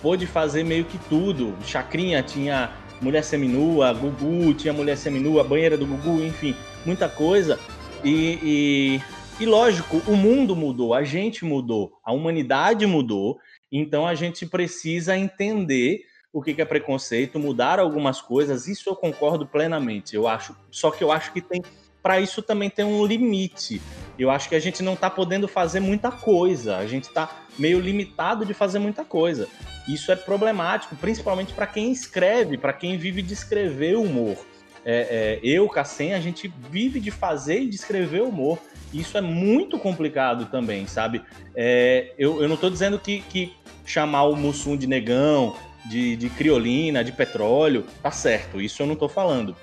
pôde 0.02 0.26
fazer 0.26 0.64
meio 0.64 0.86
que 0.86 0.98
tudo. 1.10 1.56
Chacrinha 1.66 2.24
tinha 2.24 2.72
mulher 3.02 3.24
seminua, 3.24 3.94
Gugu 3.94 4.54
tinha 4.54 4.74
mulher 4.74 4.98
seminua, 4.98 5.44
banheira 5.44 5.78
do 5.78 5.86
Gugu, 5.86 6.22
enfim, 6.22 6.56
muita 6.86 7.10
coisa. 7.10 7.60
E, 8.04 8.40
e, 8.42 9.44
e, 9.44 9.46
lógico, 9.46 10.02
o 10.08 10.16
mundo 10.16 10.56
mudou, 10.56 10.94
a 10.94 11.04
gente 11.04 11.44
mudou, 11.44 11.94
a 12.04 12.14
humanidade 12.14 12.86
mudou, 12.86 13.40
então 13.72 14.08
a 14.08 14.16
gente 14.16 14.46
precisa 14.46 15.18
entender 15.18 16.02
o 16.32 16.42
que 16.42 16.62
é 16.62 16.66
preconceito, 16.66 17.40
mudar 17.40 17.80
algumas 17.80 18.22
coisas, 18.22 18.68
isso 18.68 18.90
eu 18.90 18.96
concordo 18.96 19.48
plenamente. 19.48 20.16
Eu 20.16 20.28
acho, 20.28 20.56
só 20.70 20.92
que 20.92 21.04
eu 21.04 21.12
acho 21.12 21.34
que 21.34 21.42
tem 21.42 21.62
para 22.02 22.20
isso 22.20 22.42
também 22.42 22.70
tem 22.70 22.86
um 22.86 23.06
limite. 23.06 23.82
Eu 24.18 24.30
acho 24.30 24.50
que 24.50 24.56
a 24.56 24.60
gente 24.60 24.82
não 24.82 24.94
está 24.94 25.10
podendo 25.10 25.48
fazer 25.48 25.80
muita 25.80 26.12
coisa, 26.12 26.78
a 26.78 26.88
gente 26.88 27.06
está 27.06 27.44
meio 27.58 27.80
limitado 27.80 28.46
de 28.46 28.54
fazer 28.54 28.80
muita 28.80 29.04
coisa. 29.04 29.48
Isso 29.88 30.12
é 30.12 30.16
problemático, 30.16 30.96
principalmente 30.96 31.54
para 31.54 31.68
quem 31.68 31.92
escreve, 31.92 32.58
para 32.58 32.74
quem 32.74 32.98
vive 32.98 33.22
de 33.22 33.34
escrever 33.34 33.98
humor. 33.98 34.38
É, 34.86 35.40
é, 35.42 35.48
eu, 35.48 35.68
Cassem, 35.68 36.14
a 36.14 36.20
gente 36.20 36.52
vive 36.70 37.00
de 37.00 37.12
fazer 37.12 37.62
e 37.62 37.68
de 37.68 37.76
escrever 37.76 38.22
humor. 38.22 38.60
Isso 38.94 39.18
é 39.18 39.22
muito 39.22 39.78
complicado 39.78 40.46
também, 40.46 40.88
sabe? 40.88 41.22
É, 41.56 42.14
eu, 42.18 42.42
eu 42.42 42.48
não 42.48 42.56
estou 42.56 42.70
dizendo 42.70 42.98
que, 42.98 43.22
que 43.22 43.54
chamar 43.86 44.24
o 44.24 44.36
Mussum 44.36 44.78
de 44.78 44.88
negão, 44.88 45.56
de, 45.86 46.16
de 46.16 46.30
criolina, 46.30 47.04
de 47.04 47.12
petróleo, 47.12 47.86
tá 48.02 48.12
certo. 48.12 48.62
Isso 48.62 48.82
eu 48.82 48.88
não 48.88 48.94
estou 48.94 49.10
falando. 49.10 49.56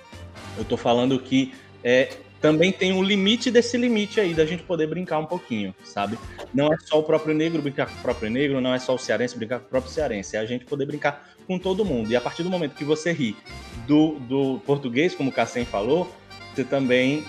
Eu 0.57 0.63
estou 0.63 0.79
falando 0.79 1.19
que 1.19 1.55
é, 1.83 2.09
também 2.47 2.71
tem 2.71 2.93
um 2.93 3.03
limite 3.03 3.51
desse 3.51 3.77
limite 3.77 4.21
aí 4.21 4.33
da 4.33 4.47
gente 4.47 4.63
poder 4.63 4.87
brincar 4.87 5.19
um 5.19 5.27
pouquinho, 5.27 5.75
sabe? 5.83 6.17
Não 6.55 6.73
é 6.73 6.77
só 6.79 7.01
o 7.01 7.03
próprio 7.03 7.35
negro 7.35 7.61
brincar 7.61 7.87
com 7.87 7.99
o 7.99 8.03
próprio 8.03 8.31
negro, 8.31 8.61
não 8.61 8.73
é 8.73 8.79
só 8.79 8.95
o 8.95 8.99
cearense 8.99 9.37
brincar 9.37 9.59
com 9.59 9.67
o 9.67 9.69
próprio 9.69 9.93
cearense, 9.93 10.37
é 10.37 10.39
a 10.39 10.47
gente 10.47 10.65
poder 10.65 10.87
brincar 10.87 11.29
com 11.45 11.59
todo 11.59 11.85
mundo. 11.85 12.09
E 12.09 12.15
a 12.15 12.21
partir 12.21 12.45
do 12.45 12.49
momento 12.49 12.77
que 12.77 12.85
você 12.85 13.11
ri 13.11 13.37
do, 13.85 14.13
do 14.21 14.61
português, 14.65 15.13
como 15.13 15.31
o 15.31 15.33
Cassem 15.33 15.65
falou, 15.65 16.09
você 16.55 16.63
também 16.63 17.25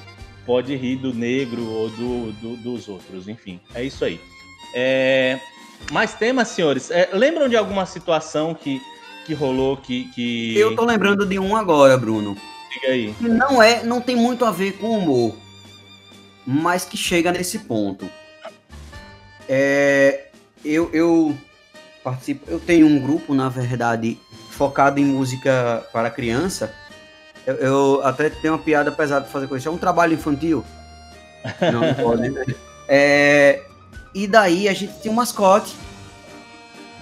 pode 0.46 0.76
rir 0.76 0.98
do 0.98 1.12
negro 1.12 1.68
ou 1.68 1.90
do, 1.90 2.32
do 2.34 2.58
dos 2.58 2.88
outros, 2.88 3.28
enfim, 3.28 3.60
é 3.74 3.84
isso 3.84 4.06
aí. 4.06 4.20
É... 4.76 5.40
Mais 5.92 6.14
temas, 6.14 6.50
senhores? 6.50 6.92
É, 6.92 7.10
lembram 7.12 7.50
de 7.50 7.58
alguma 7.58 7.88
situação 7.88 8.54
que, 8.54 8.80
que 9.26 9.34
rolou 9.34 9.78
que, 9.78 10.12
que. 10.14 10.56
Eu 10.56 10.76
tô 10.76 10.86
lembrando 10.86 11.26
de 11.26 11.40
um 11.40 11.56
agora, 11.56 11.98
Bruno. 11.98 12.38
Diga 12.74 12.88
aí. 12.88 13.16
Não 13.20 13.62
é, 13.62 13.84
não 13.84 14.02
tem 14.02 14.16
muito 14.16 14.46
a 14.46 14.52
ver 14.52 14.74
com 14.74 14.98
humor, 14.98 15.36
mas 16.46 16.86
que 16.86 16.98
chega 16.98 17.32
nesse 17.32 17.60
ponto. 17.60 18.10
É, 19.48 20.28
eu, 20.64 20.90
eu 20.94 21.38
participo, 22.04 22.50
eu 22.50 22.60
tenho 22.60 22.86
um 22.86 23.00
grupo, 23.00 23.34
na 23.34 23.50
verdade, 23.50 24.20
focado 24.52 25.00
em 25.00 25.06
música 25.06 25.86
para 25.92 26.10
criança. 26.10 26.74
Eu, 27.46 27.56
eu 27.56 28.02
até 28.04 28.30
tenho 28.30 28.54
uma 28.54 28.60
piada 28.60 28.92
pesada 28.92 29.22
para 29.22 29.32
fazer 29.32 29.48
com 29.48 29.56
isso. 29.56 29.68
É 29.68 29.72
um 29.72 29.78
trabalho 29.78 30.14
infantil. 30.14 30.66
Não, 31.62 31.82
não 31.82 31.94
pode. 31.94 32.30
Né? 32.30 32.46
É, 32.88 33.64
e 34.14 34.28
daí 34.28 34.68
a 34.68 34.74
gente 34.74 34.94
tem 34.94 35.12
um 35.12 35.16
mascote, 35.16 35.76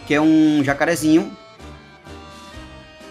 que 0.05 0.13
é 0.13 0.22
um 0.22 0.63
jacarezinho. 0.63 1.36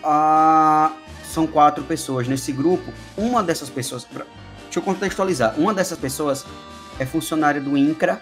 Ah, 0.02 0.92
são 1.34 1.46
quatro 1.46 1.82
pessoas 1.84 2.28
nesse 2.28 2.52
grupo. 2.52 2.92
Uma 3.16 3.42
dessas 3.42 3.68
pessoas, 3.68 4.06
deixa 4.64 4.78
eu 4.78 4.82
contextualizar, 4.82 5.58
uma 5.58 5.74
dessas 5.74 5.98
pessoas 5.98 6.46
é 6.98 7.04
funcionária 7.04 7.60
do 7.60 7.76
INCRA 7.76 8.20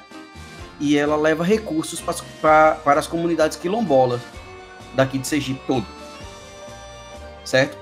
e 0.80 0.96
ela 0.96 1.14
leva 1.14 1.44
recursos 1.44 2.00
pra, 2.00 2.14
pra, 2.40 2.74
para 2.76 3.00
as 3.00 3.06
comunidades 3.06 3.56
quilombolas 3.56 4.20
daqui 4.94 5.18
de 5.18 5.26
Sergipe 5.26 5.60
todo. 5.66 5.86
Certo? 7.44 7.76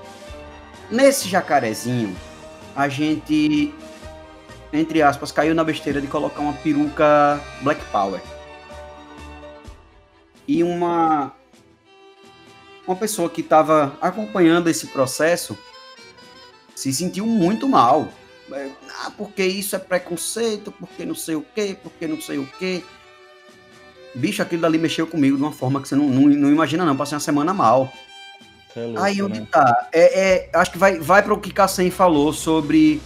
Nesse 0.89 1.29
jacarezinho, 1.29 2.15
a 2.75 2.89
gente, 2.89 3.73
entre 4.73 5.01
aspas, 5.01 5.31
caiu 5.31 5.55
na 5.55 5.63
besteira 5.63 6.01
de 6.01 6.07
colocar 6.07 6.41
uma 6.41 6.53
peruca 6.53 7.39
Black 7.61 7.83
Power. 7.85 8.21
E 10.45 10.61
uma 10.61 11.31
uma 12.87 12.95
pessoa 12.95 13.29
que 13.29 13.41
estava 13.41 13.97
acompanhando 14.01 14.69
esse 14.69 14.87
processo 14.87 15.57
se 16.75 16.91
sentiu 16.91 17.25
muito 17.25 17.67
mal. 17.67 18.09
É, 18.51 18.69
ah, 19.03 19.11
porque 19.15 19.45
isso 19.45 19.75
é 19.75 19.79
preconceito, 19.79 20.71
porque 20.71 21.05
não 21.05 21.15
sei 21.15 21.35
o 21.35 21.45
quê, 21.55 21.77
porque 21.81 22.07
não 22.07 22.19
sei 22.19 22.37
o 22.37 22.45
quê. 22.59 22.83
Bicho, 24.13 24.41
aquilo 24.41 24.63
dali 24.63 24.77
mexeu 24.77 25.07
comigo 25.07 25.37
de 25.37 25.43
uma 25.43 25.53
forma 25.53 25.81
que 25.81 25.87
você 25.87 25.95
não, 25.95 26.07
não, 26.07 26.23
não 26.23 26.49
imagina, 26.49 26.85
não. 26.85 26.97
Passei 26.97 27.15
uma 27.15 27.21
semana 27.21 27.53
mal. 27.53 27.91
É 28.75 28.81
louco, 28.81 28.99
Aí 28.99 29.21
onde 29.21 29.39
né? 29.39 29.47
tá? 29.49 29.89
É, 29.93 30.19
é, 30.19 30.49
acho 30.53 30.71
que 30.71 30.77
vai, 30.77 30.99
vai 30.99 31.23
para 31.23 31.33
o 31.33 31.39
que 31.39 31.51
Cassem 31.51 31.89
falou 31.89 32.33
sobre 32.33 33.01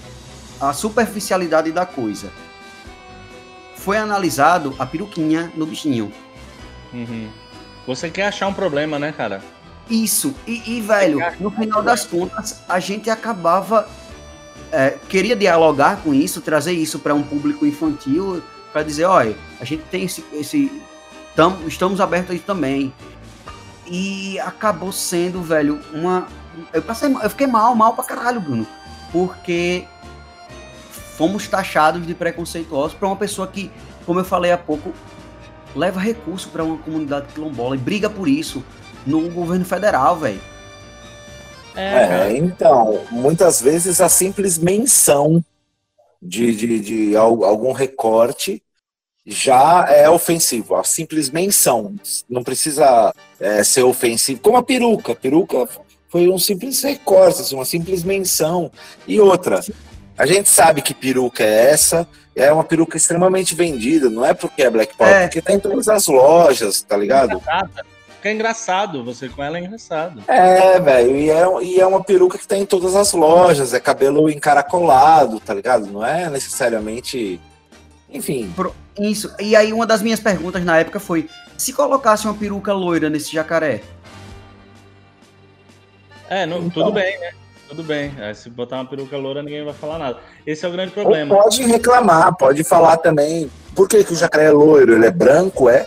a 0.60 0.74
superficialidade 0.74 1.72
da 1.72 1.86
coisa. 1.86 2.32
Foi 3.76 3.98
analisado 3.98 4.76
a 4.80 4.86
peruquinha 4.86 5.52
no 5.56 5.66
bichinho. 5.66 6.12
Uhum. 6.92 7.30
Você 7.86 8.10
quer 8.10 8.28
achar 8.28 8.48
um 8.48 8.54
problema, 8.54 8.98
né, 8.98 9.12
cara? 9.12 9.44
Isso. 9.90 10.34
E, 10.48 10.78
e 10.78 10.82
velho, 10.82 11.20
no 11.40 11.52
final 11.52 11.82
das 11.84 12.06
contas, 12.06 12.62
a 12.68 12.80
gente 12.80 13.10
acabava. 13.10 13.88
É, 14.72 14.98
queria 15.08 15.36
dialogar 15.36 16.02
com 16.02 16.14
isso, 16.14 16.42
trazer 16.42 16.74
isso 16.74 17.00
para 17.00 17.14
um 17.14 17.22
público 17.22 17.66
infantil, 17.66 18.42
para 18.74 18.84
dizer: 18.84 19.06
olha, 19.06 19.36
a 19.60 19.66
gente 19.66 19.84
tem 19.84 20.04
esse. 20.04 20.26
esse 20.34 20.82
tam, 21.36 21.60
estamos 21.68 22.00
abertos 22.00 22.32
a 22.32 22.34
isso 22.34 22.46
também. 22.46 22.94
E 23.86 24.40
acabou 24.40 24.92
sendo, 24.92 25.42
velho, 25.42 25.80
uma. 25.94 26.28
Eu, 26.74 26.82
passei, 26.82 27.14
eu 27.14 27.30
fiquei 27.30 27.46
mal, 27.46 27.76
mal 27.76 27.94
pra 27.94 28.04
caralho, 28.04 28.42
Bruno. 28.42 28.66
Porque 29.12 29.86
fomos 31.16 31.48
taxados 31.48 32.06
de 32.06 32.14
preconceituosos 32.14 32.94
para 32.98 33.08
uma 33.08 33.16
pessoa 33.16 33.48
que, 33.48 33.72
como 34.06 34.20
eu 34.20 34.26
falei 34.26 34.52
há 34.52 34.58
pouco, 34.58 34.94
leva 35.76 36.00
recurso 36.00 36.50
para 36.50 36.64
uma 36.64 36.78
comunidade 36.78 37.34
quilombola 37.34 37.76
e 37.76 37.80
briga 37.80 38.10
por 38.10 38.28
isso 38.28 38.64
no 39.06 39.30
governo 39.30 39.66
federal, 39.66 40.18
velho. 40.18 40.42
É, 41.76 42.30
é, 42.30 42.38
então, 42.38 43.02
muitas 43.12 43.62
vezes 43.62 44.00
a 44.00 44.08
simples 44.08 44.58
menção 44.58 45.44
de, 46.22 46.56
de, 46.56 46.80
de 46.80 47.16
algum 47.18 47.74
recorte 47.74 48.64
já 49.26 49.86
é 49.90 50.10
ofensivo. 50.10 50.76
A 50.76 50.84
simples 50.84 51.30
menção 51.30 51.96
não 52.30 52.44
precisa 52.44 53.14
é, 53.40 53.64
ser 53.64 53.84
ofensivo. 53.84 54.40
Como 54.40 54.58
a 54.58 54.64
peruca. 54.64 55.12
A 55.12 55.16
peruca 55.16 55.68
foi 56.08 56.30
um 56.30 56.40
simples 56.40 56.82
recorte, 56.82 57.42
assim, 57.42 57.56
uma 57.56 57.66
simples 57.66 58.04
menção. 58.04 58.72
E 59.08 59.20
outra, 59.20 59.62
a 60.18 60.26
gente 60.26 60.48
sabe 60.48 60.82
que 60.82 60.94
peruca 60.94 61.44
é 61.44 61.72
essa, 61.72 62.08
é 62.36 62.52
uma 62.52 62.64
peruca 62.64 62.98
extremamente 62.98 63.56
vendida, 63.56 64.10
não 64.10 64.26
é 64.26 64.34
porque 64.34 64.64
é 64.64 64.70
Black 64.70 64.96
Power, 64.98 65.14
é. 65.14 65.28
porque 65.28 65.42
tá 65.42 65.54
em 65.54 65.60
todas 65.60 65.88
as 65.88 66.06
lojas, 66.08 66.82
tá 66.82 66.98
ligado? 66.98 67.42
Fica 68.26 68.32
engraçado, 68.32 69.04
você 69.04 69.30
com 69.30 69.42
ela 69.42 69.58
é 69.58 69.62
engraçado. 69.62 70.24
É, 70.28 70.80
velho, 70.80 71.16
e 71.16 71.30
é, 71.30 71.64
e 71.64 71.80
é 71.80 71.86
uma 71.86 72.04
peruca 72.04 72.38
que 72.38 72.48
tem 72.48 72.64
em 72.64 72.66
todas 72.66 72.96
as 72.96 73.14
lojas, 73.14 73.74
é 73.74 73.80
cabelo 73.80 74.30
encaracolado, 74.30 75.40
tá 75.40 75.54
ligado? 75.54 75.86
Não 75.88 76.06
é 76.06 76.30
necessariamente. 76.30 77.40
Enfim. 78.10 78.54
Isso. 79.00 79.34
E 79.40 79.56
aí, 79.56 79.72
uma 79.72 79.86
das 79.86 80.02
minhas 80.02 80.20
perguntas 80.20 80.64
na 80.66 80.80
época 80.80 81.00
foi: 81.00 81.30
se 81.56 81.72
colocasse 81.72 82.26
uma 82.26 82.34
peruca 82.34 82.74
loira 82.74 83.10
nesse 83.10 83.32
jacaré? 83.32 83.82
É, 86.30 86.46
não, 86.46 86.58
então. 86.58 86.84
tudo 86.84 86.94
bem, 86.94 87.20
né? 87.20 87.32
Tudo 87.68 87.84
bem. 87.84 88.12
se 88.36 88.50
botar 88.50 88.78
uma 88.78 88.86
peruca 88.86 89.18
loura, 89.18 89.42
ninguém 89.42 89.64
vai 89.64 89.74
falar 89.74 89.98
nada. 89.98 90.20
Esse 90.46 90.66
é 90.66 90.70
o 90.70 90.72
grande 90.72 90.92
problema. 90.92 91.36
Ou 91.36 91.44
pode 91.44 91.64
reclamar, 91.64 92.36
pode 92.36 92.64
falar 92.64 92.98
também. 92.98 93.50
Por 93.76 93.88
que, 93.88 94.04
que 94.04 94.14
o 94.14 94.16
jacaré 94.16 94.46
é 94.46 94.52
loiro? 94.52 94.94
Ele 94.94 95.06
é 95.06 95.12
branco, 95.12 95.70
é? 95.70 95.86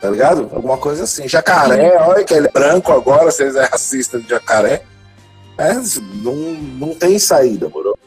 Tá 0.00 0.08
ligado? 0.08 0.48
Alguma 0.52 0.78
coisa 0.78 1.04
assim. 1.04 1.28
Jacaré, 1.28 1.96
olha 1.98 2.24
que 2.24 2.32
ele 2.32 2.48
é 2.48 2.50
branco 2.50 2.90
agora, 2.90 3.30
vocês 3.30 3.54
é 3.54 3.64
racista 3.66 4.18
de 4.18 4.28
jacaré. 4.28 4.82
É, 5.58 5.74
não, 6.22 6.34
não 6.34 6.94
tem 6.94 7.18
saída, 7.18 7.68
moro? 7.68 7.98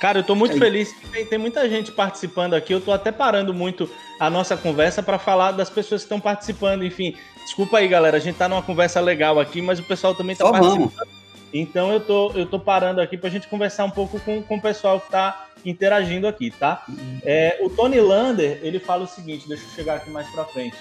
Cara, 0.00 0.20
eu 0.20 0.22
tô 0.22 0.34
muito 0.34 0.56
é. 0.56 0.58
feliz 0.58 0.92
que 0.92 1.08
tem, 1.08 1.26
tem, 1.26 1.38
muita 1.38 1.68
gente 1.68 1.90
participando 1.92 2.54
aqui. 2.54 2.72
Eu 2.72 2.80
tô 2.80 2.92
até 2.92 3.10
parando 3.10 3.52
muito 3.52 3.90
a 4.18 4.30
nossa 4.30 4.56
conversa 4.56 5.02
para 5.02 5.18
falar 5.18 5.52
das 5.52 5.68
pessoas 5.68 6.02
que 6.02 6.06
estão 6.06 6.20
participando. 6.20 6.84
Enfim, 6.84 7.16
desculpa 7.44 7.78
aí, 7.78 7.88
galera. 7.88 8.16
A 8.16 8.20
gente 8.20 8.36
tá 8.36 8.48
numa 8.48 8.62
conversa 8.62 9.00
legal 9.00 9.40
aqui, 9.40 9.60
mas 9.60 9.78
o 9.78 9.82
pessoal 9.82 10.14
também 10.14 10.36
tá 10.36 10.46
Só 10.46 10.52
participando. 10.52 10.92
Vamos. 10.96 11.19
Então 11.52 11.92
eu 11.92 12.00
tô, 12.00 12.32
eu 12.32 12.46
tô 12.46 12.58
parando 12.58 13.00
aqui 13.00 13.16
para 13.16 13.28
a 13.28 13.32
gente 13.32 13.48
conversar 13.48 13.84
um 13.84 13.90
pouco 13.90 14.20
com, 14.20 14.42
com 14.42 14.56
o 14.56 14.62
pessoal 14.62 15.00
que 15.00 15.06
está 15.06 15.46
interagindo 15.64 16.26
aqui, 16.26 16.50
tá? 16.50 16.84
É, 17.22 17.58
o 17.60 17.68
Tony 17.68 18.00
Lander, 18.00 18.60
ele 18.62 18.78
fala 18.78 19.04
o 19.04 19.08
seguinte, 19.08 19.48
deixa 19.48 19.64
eu 19.64 19.70
chegar 19.70 19.96
aqui 19.96 20.10
mais 20.10 20.28
para 20.30 20.44
frente. 20.44 20.76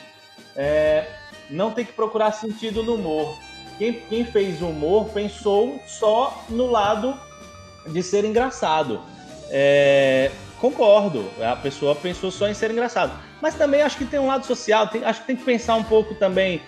É, 0.55 1.05
não 1.49 1.71
tem 1.71 1.85
que 1.85 1.93
procurar 1.93 2.31
sentido 2.31 2.83
no 2.83 2.95
humor. 2.95 3.37
Quem, 3.77 3.93
quem 3.93 4.25
fez 4.25 4.61
humor 4.61 5.09
pensou 5.09 5.81
só 5.87 6.45
no 6.49 6.67
lado 6.67 7.17
de 7.87 8.03
ser 8.03 8.25
engraçado. 8.25 9.01
É, 9.49 10.31
concordo, 10.59 11.25
a 11.41 11.55
pessoa 11.55 11.95
pensou 11.95 12.29
só 12.29 12.47
em 12.47 12.53
ser 12.53 12.71
engraçado. 12.71 13.11
Mas 13.41 13.55
também 13.55 13.81
acho 13.81 13.97
que 13.97 14.05
tem 14.05 14.19
um 14.19 14.27
lado 14.27 14.45
social, 14.45 14.87
tem, 14.87 15.03
acho 15.03 15.21
que 15.21 15.27
tem 15.27 15.35
que 15.35 15.43
pensar 15.43 15.75
um 15.75 15.83
pouco 15.83 16.13
também 16.15 16.61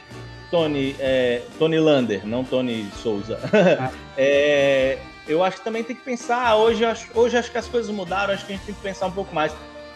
Tony, 0.52 0.96
é, 1.00 1.42
Tony 1.58 1.80
Lander, 1.80 2.28
não 2.28 2.44
Tony 2.44 2.88
Souza. 3.02 3.40
Ah. 3.80 3.90
é, 4.18 5.00
eu 5.28 5.44
acho 5.44 5.58
que 5.58 5.64
também 5.64 5.84
tem 5.84 5.96
que 5.96 6.04
pensar. 6.04 6.56
Hoje 6.58 6.84
acho, 6.84 7.08
hoje 7.16 7.38
acho 7.38 7.50
que 7.50 7.58
as 7.58 7.68
coisas 7.68 7.90
mudaram, 7.90 8.34
acho 8.34 8.46
que 8.46 8.54
a 8.54 8.56
gente 8.58 8.66
tem 8.66 8.76
que 8.76 8.82
pensar 8.82 9.08
um 9.08 9.12
pouco 9.12 9.34
mais. 9.34 9.54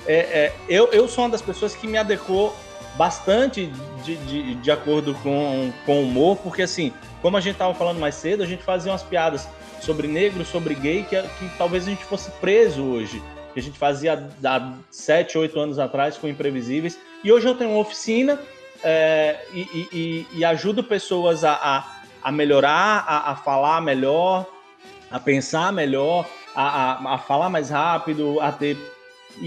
É, 0.07 0.15
é, 0.15 0.53
eu, 0.69 0.87
eu 0.91 1.07
sou 1.07 1.25
uma 1.25 1.29
das 1.29 1.41
pessoas 1.41 1.75
que 1.75 1.85
me 1.85 1.97
adequou 1.97 2.55
bastante 2.95 3.69
de, 4.03 4.15
de, 4.15 4.55
de 4.55 4.71
acordo 4.71 5.13
com, 5.15 5.71
com 5.85 5.99
o 5.99 6.03
humor, 6.03 6.37
porque 6.37 6.61
assim, 6.61 6.93
como 7.21 7.35
a 7.35 7.41
gente 7.41 7.53
estava 7.53 7.73
falando 7.73 7.99
mais 7.99 8.15
cedo, 8.15 8.41
a 8.41 8.45
gente 8.45 8.63
fazia 8.63 8.91
umas 8.91 9.03
piadas 9.03 9.47
sobre 9.81 10.07
negro, 10.07 10.45
sobre 10.45 10.73
gay, 10.73 11.03
que, 11.03 11.21
que 11.21 11.49
talvez 11.57 11.85
a 11.85 11.89
gente 11.89 12.05
fosse 12.05 12.31
preso 12.39 12.83
hoje. 12.83 13.21
Que 13.53 13.59
a 13.59 13.63
gente 13.63 13.77
fazia 13.77 14.29
há 14.43 14.73
7, 14.91 15.37
8 15.37 15.59
anos 15.59 15.79
atrás 15.79 16.17
com 16.17 16.27
Imprevisíveis. 16.27 16.97
E 17.23 17.31
hoje 17.31 17.47
eu 17.47 17.55
tenho 17.55 17.71
uma 17.71 17.79
oficina 17.79 18.39
é, 18.88 19.39
e, 19.51 19.88
e, 19.91 20.27
e, 20.31 20.45
ajudo 20.45 20.83
pessoas 20.83 21.43
a, 21.43 21.53
a, 21.53 21.86
a 22.21 22.31
melhorar, 22.31 23.03
a, 23.07 23.31
a, 23.31 23.36
falar 23.36 23.81
melhor, 23.81 24.45
a 25.09 25.19
pensar 25.19 25.73
melhor, 25.73 26.27
a, 26.55 27.15
a, 27.15 27.17
falar 27.17 27.49
mais 27.49 27.71
rápido, 27.71 28.39
a 28.39 28.51
ter. 28.51 28.77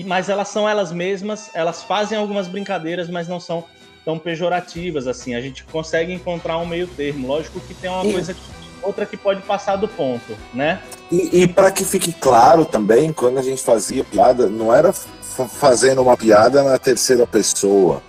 Mas 0.05 0.29
elas 0.29 0.49
são 0.49 0.69
elas 0.69 0.91
mesmas, 0.91 1.51
elas 1.55 1.85
fazem 1.85 2.19
algumas 2.19 2.49
brincadeiras, 2.49 3.09
mas 3.09 3.29
não 3.29 3.39
são 3.39 3.65
tão 4.05 4.19
pejorativas 4.19 5.07
assim. 5.07 5.37
A 5.37 5.41
gente 5.41 5.63
consegue 5.63 6.13
encontrar 6.13 6.59
um 6.59 6.67
meio 6.67 6.89
termo. 6.89 7.29
Lógico 7.29 7.61
que 7.61 7.75
tem 7.75 7.89
uma 7.89 8.05
e... 8.05 8.13
coisa 8.13 8.35
que 8.35 8.41
outra 8.83 9.07
que 9.07 9.17
pode 9.17 9.41
passar 9.43 9.77
do 9.77 9.87
ponto, 9.87 10.37
né? 10.53 10.83
E, 11.13 11.43
e 11.43 11.49
para 11.49 11.71
que 11.71 11.85
fique 11.85 12.13
claro 12.13 12.65
também, 12.65 13.13
quando 13.13 13.39
a 13.39 13.43
gente 13.43 13.63
fazia 13.63 14.03
piada, 14.03 14.49
não 14.49 14.75
era 14.75 14.93
fazendo 14.93 16.03
uma 16.03 16.17
piada 16.17 16.65
na 16.65 16.77
terceira 16.77 17.25
pessoa 17.25 18.03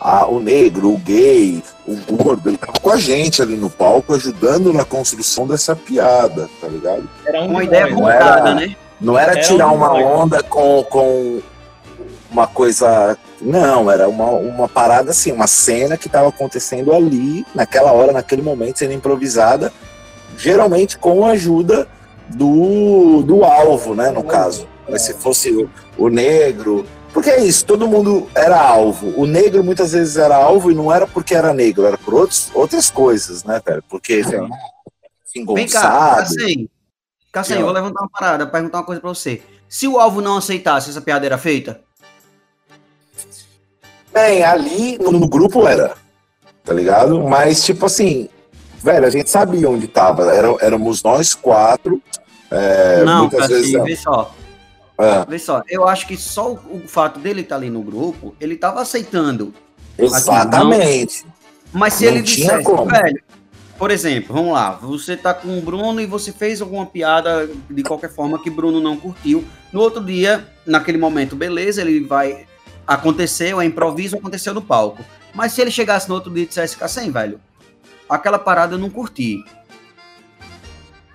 a, 0.00 0.26
o 0.26 0.40
negro, 0.40 0.94
o 0.94 0.98
gay, 0.98 1.62
o 1.86 1.94
gordo, 2.16 2.48
ele 2.48 2.56
tava 2.56 2.72
com 2.80 2.90
a 2.90 2.96
gente 2.96 3.42
ali 3.42 3.56
no 3.56 3.68
palco, 3.68 4.14
ajudando 4.14 4.72
na 4.72 4.84
construção 4.84 5.46
dessa 5.46 5.76
piada, 5.76 6.48
tá 6.60 6.68
ligado? 6.68 7.08
Era 7.26 7.42
uma 7.42 7.62
ideia 7.62 7.94
montada, 7.94 8.54
né? 8.54 8.74
Não 8.98 9.18
era, 9.18 9.32
era 9.32 9.42
tirar 9.42 9.68
um 9.70 9.74
uma 9.74 9.92
onda 9.92 10.42
com, 10.42 10.82
com 10.84 11.40
uma 12.30 12.46
coisa. 12.46 13.16
Não, 13.40 13.90
era 13.90 14.08
uma, 14.08 14.30
uma 14.30 14.68
parada 14.68 15.10
assim, 15.10 15.32
uma 15.32 15.46
cena 15.46 15.96
que 15.96 16.06
estava 16.06 16.28
acontecendo 16.28 16.94
ali, 16.94 17.44
naquela 17.54 17.92
hora, 17.92 18.12
naquele 18.12 18.42
momento, 18.42 18.78
sendo 18.78 18.92
improvisada, 18.92 19.72
geralmente 20.36 20.98
com 20.98 21.26
a 21.26 21.30
ajuda 21.30 21.86
do, 22.28 23.22
do 23.22 23.44
alvo, 23.44 23.94
né? 23.94 24.10
No 24.10 24.22
caso. 24.22 24.66
Mas 24.88 25.02
se 25.02 25.14
fosse 25.14 25.50
o, 25.50 25.70
o 25.96 26.08
negro, 26.08 26.86
porque 27.12 27.30
é 27.30 27.44
isso, 27.44 27.64
todo 27.64 27.88
mundo 27.88 28.28
era 28.34 28.60
alvo. 28.60 29.12
O 29.20 29.26
negro 29.26 29.64
muitas 29.64 29.92
vezes 29.92 30.16
era 30.16 30.36
alvo 30.36 30.70
e 30.70 30.74
não 30.74 30.92
era 30.92 31.06
porque 31.06 31.34
era 31.34 31.52
negro, 31.52 31.86
era 31.86 31.98
por 31.98 32.14
outros, 32.14 32.50
outras 32.54 32.90
coisas, 32.90 33.44
né, 33.44 33.60
velho? 33.64 33.82
Porque 33.88 34.22
é. 34.24 34.40
Vem 35.54 35.68
cá, 35.68 36.16
Cassem, 36.16 36.68
Cassem, 37.30 37.58
eu 37.58 37.64
vou 37.64 37.72
levantar 37.72 38.00
uma 38.00 38.10
parada, 38.10 38.46
perguntar 38.46 38.78
uma 38.78 38.84
coisa 38.84 39.00
pra 39.00 39.10
você. 39.10 39.42
Se 39.68 39.86
o 39.86 39.98
alvo 39.98 40.20
não 40.20 40.36
aceitasse, 40.36 40.90
essa 40.90 41.00
piada 41.00 41.24
era 41.24 41.38
feita? 41.38 41.80
Bem, 44.12 44.42
ali 44.42 44.98
no, 44.98 45.12
no 45.12 45.28
grupo 45.28 45.68
era, 45.68 45.94
tá 46.64 46.74
ligado? 46.74 47.22
Mas, 47.22 47.64
tipo 47.64 47.86
assim, 47.86 48.28
velho, 48.82 49.06
a 49.06 49.10
gente 49.10 49.30
sabia 49.30 49.70
onde 49.70 49.86
tava. 49.86 50.32
Era, 50.32 50.48
éramos 50.60 51.02
nós 51.02 51.34
quatro. 51.34 52.02
É, 52.50 53.04
não, 53.04 53.28
muitas 53.28 53.48
vezes, 53.48 53.72
vê 53.84 53.94
só. 53.94 54.34
É. 55.00 55.24
Vê 55.28 55.38
só, 55.38 55.62
eu 55.68 55.86
acho 55.86 56.06
que 56.06 56.16
só 56.16 56.52
o, 56.52 56.82
o 56.84 56.88
fato 56.88 57.18
dele 57.18 57.40
estar 57.40 57.56
tá 57.56 57.60
ali 57.60 57.70
no 57.70 57.82
grupo, 57.82 58.34
ele 58.40 58.54
estava 58.54 58.80
aceitando. 58.80 59.54
Exatamente. 59.98 61.24
Mas 61.72 61.94
se 61.94 62.04
Não 62.04 62.12
ele 62.12 62.22
dissesse, 62.22 62.64
como. 62.64 62.86
velho, 62.86 63.22
por 63.78 63.90
exemplo, 63.90 64.34
vamos 64.34 64.52
lá, 64.52 64.72
você 64.72 65.16
tá 65.16 65.32
com 65.32 65.58
o 65.58 65.62
Bruno 65.62 66.00
e 66.00 66.06
você 66.06 66.32
fez 66.32 66.60
alguma 66.60 66.84
piada 66.84 67.48
de 67.68 67.82
qualquer 67.82 68.10
forma 68.10 68.38
que 68.38 68.50
Bruno 68.50 68.80
não 68.80 68.96
curtiu. 68.96 69.44
No 69.72 69.80
outro 69.80 70.04
dia, 70.04 70.46
naquele 70.66 70.98
momento, 70.98 71.36
beleza, 71.36 71.80
ele 71.80 72.04
vai. 72.04 72.46
Aconteceu, 72.86 73.60
é 73.60 73.64
improviso, 73.64 74.16
aconteceu 74.16 74.52
no 74.52 74.60
palco. 74.60 75.04
Mas 75.32 75.52
se 75.52 75.60
ele 75.60 75.70
chegasse 75.70 76.08
no 76.08 76.14
outro 76.14 76.32
dia 76.32 76.42
e 76.42 76.46
dissesse 76.46 76.76
sem, 76.88 77.10
velho, 77.10 77.40
aquela 78.08 78.38
parada 78.38 78.74
eu 78.74 78.78
não 78.78 78.90
curti. 78.90 79.44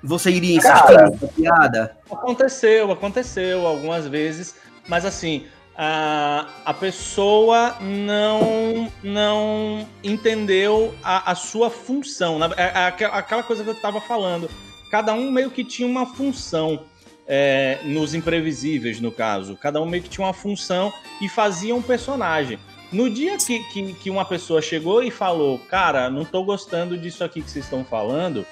Você 0.05 0.29
iria 0.29 0.57
insistir 0.57 0.97
nessa 0.97 1.27
piada? 1.27 1.97
Aconteceu, 2.09 2.91
aconteceu 2.91 3.65
algumas 3.65 4.07
vezes, 4.07 4.55
mas 4.87 5.03
assim, 5.03 5.45
a, 5.75 6.47
a 6.63 6.73
pessoa 6.73 7.75
não 7.81 8.91
não 9.03 9.87
entendeu 10.03 10.93
a, 11.03 11.31
a 11.31 11.35
sua 11.35 11.69
função. 11.69 12.39
É, 12.55 12.63
é 12.63 12.85
aquela 12.85 13.43
coisa 13.43 13.63
que 13.63 13.69
eu 13.69 13.73
estava 13.73 13.99
falando. 13.99 14.49
Cada 14.91 15.13
um 15.13 15.31
meio 15.31 15.49
que 15.49 15.63
tinha 15.63 15.87
uma 15.87 16.05
função 16.05 16.83
é, 17.27 17.79
nos 17.83 18.13
imprevisíveis, 18.13 18.99
no 19.01 19.11
caso. 19.11 19.57
Cada 19.57 19.81
um 19.81 19.85
meio 19.85 20.03
que 20.03 20.09
tinha 20.09 20.25
uma 20.25 20.33
função 20.33 20.93
e 21.19 21.27
fazia 21.27 21.75
um 21.75 21.81
personagem. 21.81 22.59
No 22.91 23.09
dia 23.09 23.37
que, 23.37 23.59
que, 23.71 23.93
que 23.93 24.09
uma 24.09 24.23
pessoa 24.23 24.61
chegou 24.61 25.03
e 25.03 25.09
falou, 25.09 25.59
cara, 25.69 26.09
não 26.09 26.23
tô 26.23 26.43
gostando 26.43 26.97
disso 26.97 27.23
aqui 27.23 27.41
que 27.41 27.49
vocês 27.49 27.65
estão 27.65 27.83
falando, 27.83 28.45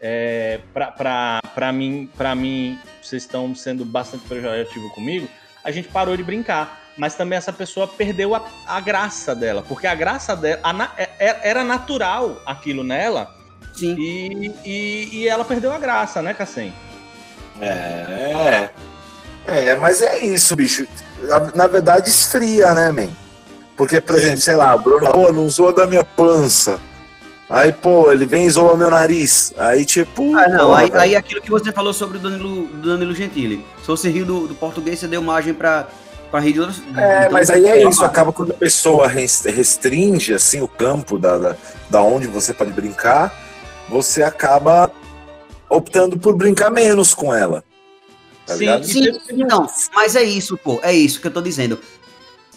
é, 0.00 0.60
para 0.72 1.72
mim, 1.72 2.10
para 2.16 2.34
mim, 2.34 2.78
vocês 3.02 3.22
estão 3.22 3.54
sendo 3.54 3.84
bastante 3.84 4.26
pejorativo 4.28 4.90
comigo, 4.90 5.28
a 5.64 5.70
gente 5.70 5.88
parou 5.88 6.16
de 6.16 6.22
brincar. 6.22 6.84
Mas 6.96 7.14
também 7.14 7.36
essa 7.36 7.52
pessoa 7.52 7.86
perdeu 7.86 8.34
a, 8.34 8.42
a 8.66 8.80
graça 8.80 9.34
dela, 9.34 9.62
porque 9.62 9.86
a 9.86 9.94
graça 9.94 10.34
dela 10.34 10.60
a, 10.64 10.92
é, 10.96 11.10
é, 11.18 11.40
era 11.42 11.62
natural 11.62 12.40
aquilo 12.46 12.82
nela. 12.82 13.30
Sim. 13.74 13.94
E, 13.98 14.54
e, 14.64 15.08
e 15.12 15.28
ela 15.28 15.44
perdeu 15.44 15.70
a 15.72 15.78
graça, 15.78 16.22
né, 16.22 16.32
Cassem? 16.32 16.72
É. 17.60 18.70
É, 19.46 19.76
mas 19.76 20.00
é 20.00 20.24
isso, 20.24 20.56
bicho. 20.56 20.86
Na 21.54 21.66
verdade, 21.66 22.08
esfria, 22.08 22.72
né, 22.74 22.90
man? 22.90 23.10
Porque, 23.76 24.00
por 24.00 24.16
exemplo, 24.16 24.40
sei 24.40 24.56
lá, 24.56 24.76
Bruno, 24.76 25.12
pô, 25.12 25.30
não 25.30 25.48
zoa 25.50 25.72
da 25.72 25.86
minha 25.86 26.04
pança. 26.04 26.80
Aí, 27.48 27.72
pô, 27.72 28.10
ele 28.10 28.26
vem 28.26 28.46
e 28.46 28.50
zoa 28.50 28.76
meu 28.76 28.90
nariz. 28.90 29.54
Aí, 29.56 29.84
tipo. 29.84 30.34
Ah, 30.36 30.48
não, 30.48 30.74
aí, 30.74 30.90
aí 30.94 31.16
aquilo 31.16 31.40
que 31.40 31.50
você 31.50 31.70
falou 31.70 31.92
sobre 31.92 32.18
o 32.18 32.20
Danilo, 32.20 32.66
Danilo 32.66 33.14
Gentili. 33.14 33.64
Se 33.80 33.86
você 33.86 34.10
riu 34.10 34.24
do, 34.24 34.48
do 34.48 34.54
português, 34.54 34.98
você 34.98 35.06
deu 35.06 35.22
margem 35.22 35.54
pra, 35.54 35.86
pra 36.28 36.40
rir 36.40 36.54
de 36.54 36.60
outros. 36.60 36.82
É, 36.96 37.28
mas 37.28 37.48
aí 37.48 37.66
é 37.66 37.88
isso, 37.88 38.04
acaba 38.04 38.32
quando 38.32 38.50
a 38.50 38.54
pessoa 38.54 39.06
restringe, 39.06 40.34
assim, 40.34 40.60
o 40.60 40.66
campo 40.66 41.18
da, 41.18 41.38
da, 41.38 41.56
da 41.88 42.02
onde 42.02 42.26
você 42.26 42.52
pode 42.52 42.72
brincar, 42.72 43.32
você 43.88 44.24
acaba 44.24 44.90
optando 45.70 46.18
por 46.18 46.34
brincar 46.34 46.70
menos 46.70 47.14
com 47.14 47.32
ela. 47.32 47.62
Tá 48.44 48.56
sim, 48.56 48.82
sim, 48.82 49.12
não, 49.38 49.66
mas 49.92 50.14
é 50.14 50.22
isso, 50.22 50.56
pô, 50.56 50.78
é 50.82 50.92
isso 50.92 51.20
que 51.20 51.26
eu 51.26 51.32
tô 51.32 51.42
dizendo. 51.42 51.80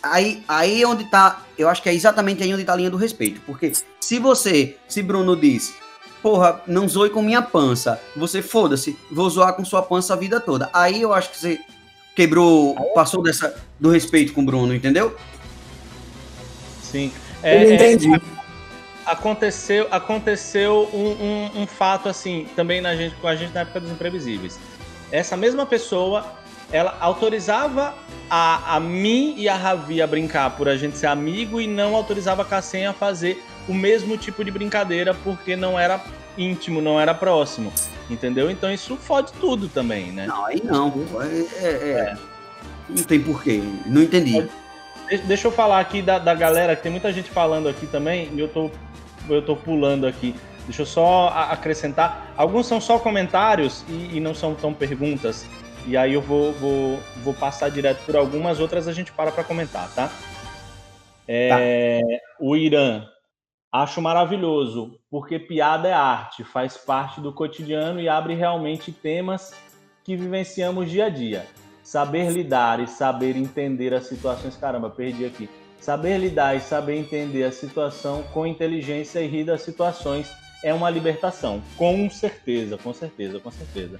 Aí, 0.01 0.43
aí 0.47 0.81
é 0.81 0.87
onde 0.87 1.03
tá, 1.05 1.43
eu 1.57 1.67
acho 1.67 1.81
que 1.81 1.89
é 1.89 1.93
exatamente 1.93 2.41
aí 2.41 2.53
onde 2.53 2.63
tá 2.63 2.73
a 2.73 2.75
linha 2.75 2.89
do 2.89 2.97
respeito, 2.97 3.41
porque 3.45 3.71
se 3.99 4.19
você, 4.19 4.77
se 4.87 5.03
Bruno 5.03 5.35
diz, 5.35 5.73
porra, 6.21 6.61
não 6.65 6.87
zoe 6.87 7.09
com 7.09 7.21
minha 7.21 7.41
pança, 7.41 7.99
você 8.15 8.41
foda-se, 8.41 8.97
vou 9.11 9.29
zoar 9.29 9.53
com 9.53 9.65
sua 9.65 9.81
pança 9.81 10.13
a 10.13 10.17
vida 10.17 10.39
toda. 10.39 10.69
Aí 10.73 11.01
eu 11.01 11.13
acho 11.13 11.31
que 11.31 11.37
você 11.37 11.59
quebrou, 12.15 12.75
passou 12.93 13.21
dessa 13.21 13.55
do 13.79 13.89
respeito 13.89 14.33
com 14.33 14.41
o 14.41 14.45
Bruno, 14.45 14.73
entendeu? 14.73 15.15
Sim. 16.81 17.11
É, 17.43 17.63
eu 17.63 17.73
entendi. 17.73 18.13
É, 18.13 18.19
aconteceu 19.05 19.87
aconteceu 19.89 20.89
um, 20.93 21.23
um, 21.57 21.61
um, 21.61 21.67
fato 21.67 22.09
assim 22.09 22.47
também 22.55 22.81
na 22.81 22.95
gente, 22.95 23.15
com 23.15 23.27
a 23.27 23.35
gente 23.35 23.53
na 23.53 23.61
época 23.61 23.79
dos 23.79 23.91
imprevisíveis. 23.91 24.59
Essa 25.11 25.35
mesma 25.35 25.65
pessoa, 25.65 26.25
ela 26.71 26.97
autorizava 26.99 27.93
a, 28.29 28.75
a 28.75 28.79
mim 28.79 29.33
e 29.37 29.49
a 29.49 29.55
Ravi 29.55 30.01
a 30.01 30.07
brincar 30.07 30.51
por 30.51 30.69
a 30.69 30.77
gente 30.77 30.97
ser 30.97 31.07
amigo 31.07 31.59
e 31.59 31.67
não 31.67 31.95
autorizava 31.95 32.43
a 32.43 32.45
Cassem 32.45 32.85
a 32.85 32.93
fazer 32.93 33.43
o 33.67 33.73
mesmo 33.73 34.17
tipo 34.17 34.43
de 34.43 34.51
brincadeira 34.51 35.13
porque 35.23 35.55
não 35.55 35.79
era 35.79 36.01
íntimo, 36.37 36.81
não 36.81 36.99
era 36.99 37.13
próximo. 37.13 37.73
Entendeu? 38.09 38.49
Então 38.49 38.71
isso 38.71 38.95
fode 38.95 39.31
tudo 39.33 39.67
também, 39.67 40.11
né? 40.11 40.25
Não, 40.27 40.45
aí 40.45 40.61
não. 40.63 40.93
É, 41.21 41.65
é, 41.65 41.69
é. 41.69 42.17
Não 42.89 43.03
tem 43.03 43.21
porquê. 43.21 43.61
Não 43.85 44.01
entendi. 44.01 44.47
Deixa 45.25 45.47
eu 45.47 45.51
falar 45.51 45.79
aqui 45.79 46.01
da, 46.01 46.17
da 46.17 46.33
galera, 46.33 46.75
que 46.75 46.83
tem 46.83 46.91
muita 46.91 47.11
gente 47.11 47.29
falando 47.29 47.67
aqui 47.67 47.85
também, 47.87 48.29
e 48.33 48.39
eu 48.39 48.47
tô 48.47 48.69
eu 49.29 49.41
tô 49.41 49.55
pulando 49.55 50.07
aqui. 50.07 50.35
Deixa 50.65 50.83
eu 50.83 50.85
só 50.85 51.29
acrescentar. 51.51 52.33
Alguns 52.37 52.67
são 52.67 52.79
só 52.79 52.99
comentários 52.99 53.83
e, 53.87 54.17
e 54.17 54.19
não 54.19 54.33
são 54.33 54.53
tão 54.53 54.73
perguntas. 54.73 55.45
E 55.87 55.97
aí 55.97 56.13
eu 56.13 56.21
vou, 56.21 56.53
vou, 56.53 56.99
vou 57.23 57.33
passar 57.33 57.69
direto 57.69 58.03
por 58.05 58.15
algumas, 58.15 58.59
outras 58.59 58.87
a 58.87 58.93
gente 58.93 59.11
para 59.11 59.31
para 59.31 59.43
comentar, 59.43 59.93
tá? 59.93 60.11
É, 61.27 61.99
tá? 61.99 62.25
O 62.39 62.55
Irã. 62.55 63.05
Acho 63.71 64.01
maravilhoso, 64.01 64.99
porque 65.11 65.37
piada 65.37 65.87
é 65.87 65.93
arte, 65.93 66.43
faz 66.43 66.75
parte 66.75 67.21
do 67.21 67.31
cotidiano 67.31 68.01
e 68.01 68.09
abre 68.09 68.33
realmente 68.33 68.91
temas 68.91 69.53
que 70.03 70.15
vivenciamos 70.15 70.89
dia 70.89 71.05
a 71.05 71.09
dia. 71.09 71.45
Saber 71.83 72.31
lidar 72.31 72.79
e 72.79 72.87
saber 72.87 73.37
entender 73.37 73.93
as 73.93 74.07
situações. 74.07 74.55
Caramba, 74.55 74.89
perdi 74.89 75.23
aqui 75.23 75.47
Saber 75.79 76.17
lidar 76.17 76.55
e 76.57 76.61
saber 76.61 76.97
entender 76.97 77.43
a 77.43 77.51
situação 77.51 78.23
com 78.33 78.45
inteligência 78.45 79.21
e 79.21 79.27
rir 79.27 79.45
das 79.45 79.61
situações 79.61 80.29
é 80.61 80.73
uma 80.73 80.89
libertação. 80.89 81.63
Com 81.77 82.09
certeza, 82.09 82.77
com 82.77 82.93
certeza, 82.93 83.39
com 83.39 83.49
certeza. 83.49 83.99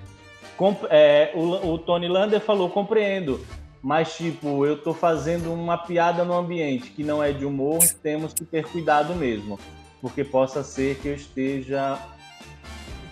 É, 0.89 1.32
o, 1.36 1.74
o, 1.74 1.78
Tony 1.78 2.07
Lander 2.07 2.41
falou, 2.41 2.70
compreendo, 2.70 3.39
mas 3.82 4.16
tipo, 4.16 4.66
eu 4.66 4.78
tô 4.78 4.93
fazendo 4.93 5.53
uma 5.53 5.78
piada 5.78 6.26
no 6.26 6.34
ambiente 6.34 6.89
que 6.89 7.03
não 7.03 7.24
é 7.24 7.32
de 7.32 7.45
humor, 7.45 7.80
temos 8.03 8.34
que 8.34 8.43
ter 8.43 8.66
cuidado 8.66 9.16
mesmo. 9.16 9.57
Porque 10.01 10.24
possa 10.24 10.64
ser 10.64 10.97
que 10.99 11.10
eu 11.10 11.16
esteja. 11.16 11.99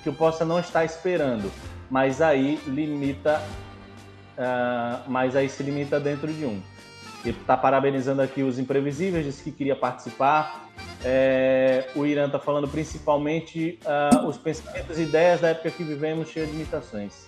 que 0.03 0.09
eu 0.09 0.13
possa 0.13 0.45
não 0.45 0.59
estar 0.59 0.85
esperando. 0.85 1.51
Mas 1.89 2.21
aí 2.21 2.59
limita. 2.65 3.41
Uh, 4.37 5.09
mas 5.09 5.35
aí 5.35 5.49
se 5.49 5.63
limita 5.63 5.99
dentro 5.99 6.31
de 6.31 6.45
um. 6.45 6.61
Ele 7.25 7.37
está 7.41 7.57
parabenizando 7.57 8.21
aqui 8.21 8.43
os 8.43 8.59
imprevisíveis, 8.59 9.25
disse 9.25 9.43
que 9.43 9.51
queria 9.51 9.75
participar. 9.75 10.69
É, 11.03 11.89
o 11.95 12.05
Irã 12.05 12.27
está 12.27 12.39
falando 12.39 12.67
principalmente 12.67 13.79
uh, 13.83 14.27
os 14.27 14.37
pensamentos 14.37 14.97
e 14.97 15.03
ideias 15.03 15.41
da 15.41 15.49
época 15.49 15.71
que 15.71 15.83
vivemos, 15.83 16.29
cheia 16.29 16.45
de 16.45 16.53
limitações. 16.53 17.26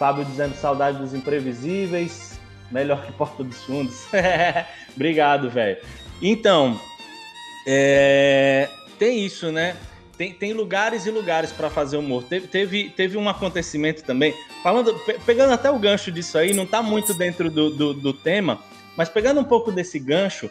Fábio 0.00 0.24
dizendo 0.24 0.54
saudade 0.54 0.96
dos 0.96 1.12
imprevisíveis, 1.12 2.40
melhor 2.70 3.04
que 3.04 3.12
Porta 3.12 3.44
dos 3.44 3.62
Fundos. 3.64 4.06
Obrigado, 4.96 5.50
velho. 5.50 5.76
Então, 6.22 6.80
é, 7.66 8.66
tem 8.98 9.26
isso, 9.26 9.52
né? 9.52 9.76
Tem, 10.16 10.32
tem 10.32 10.54
lugares 10.54 11.04
e 11.04 11.10
lugares 11.10 11.52
para 11.52 11.68
fazer 11.68 11.98
humor. 11.98 12.24
Teve, 12.24 12.46
teve, 12.46 12.88
teve 12.88 13.18
um 13.18 13.28
acontecimento 13.28 14.02
também, 14.02 14.34
falando, 14.62 14.98
pegando 15.26 15.52
até 15.52 15.70
o 15.70 15.78
gancho 15.78 16.10
disso 16.10 16.38
aí, 16.38 16.54
não 16.54 16.64
está 16.64 16.82
muito 16.82 17.12
dentro 17.12 17.50
do, 17.50 17.68
do, 17.68 17.92
do 17.92 18.14
tema, 18.14 18.58
mas 18.96 19.10
pegando 19.10 19.38
um 19.38 19.44
pouco 19.44 19.70
desse 19.70 19.98
gancho, 19.98 20.50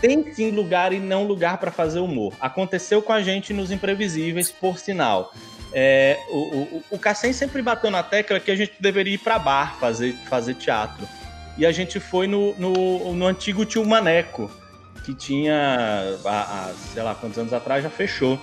tem 0.00 0.34
sim 0.34 0.50
lugar 0.50 0.92
e 0.92 0.98
não 0.98 1.28
lugar 1.28 1.58
para 1.58 1.70
fazer 1.70 2.00
humor. 2.00 2.32
Aconteceu 2.40 3.00
com 3.00 3.12
a 3.12 3.22
gente 3.22 3.52
nos 3.52 3.70
Imprevisíveis, 3.70 4.50
por 4.50 4.78
sinal. 4.78 5.32
É, 5.72 6.18
o, 6.28 6.38
o, 6.38 6.84
o 6.90 6.98
Cassem 6.98 7.32
sempre 7.32 7.62
bateu 7.62 7.90
na 7.90 8.02
tecla 8.02 8.40
que 8.40 8.50
a 8.50 8.56
gente 8.56 8.74
deveria 8.80 9.14
ir 9.14 9.18
para 9.18 9.38
bar 9.38 9.78
fazer, 9.78 10.14
fazer 10.28 10.54
teatro. 10.54 11.06
E 11.56 11.66
a 11.66 11.72
gente 11.72 12.00
foi 12.00 12.26
no, 12.26 12.54
no, 12.56 13.14
no 13.14 13.26
antigo 13.26 13.64
Tio 13.64 13.84
Maneco, 13.84 14.50
que 15.04 15.14
tinha, 15.14 16.18
há, 16.24 16.72
sei 16.92 17.02
lá 17.02 17.14
quantos 17.14 17.38
anos 17.38 17.52
atrás, 17.52 17.82
já 17.82 17.90
fechou. 17.90 18.40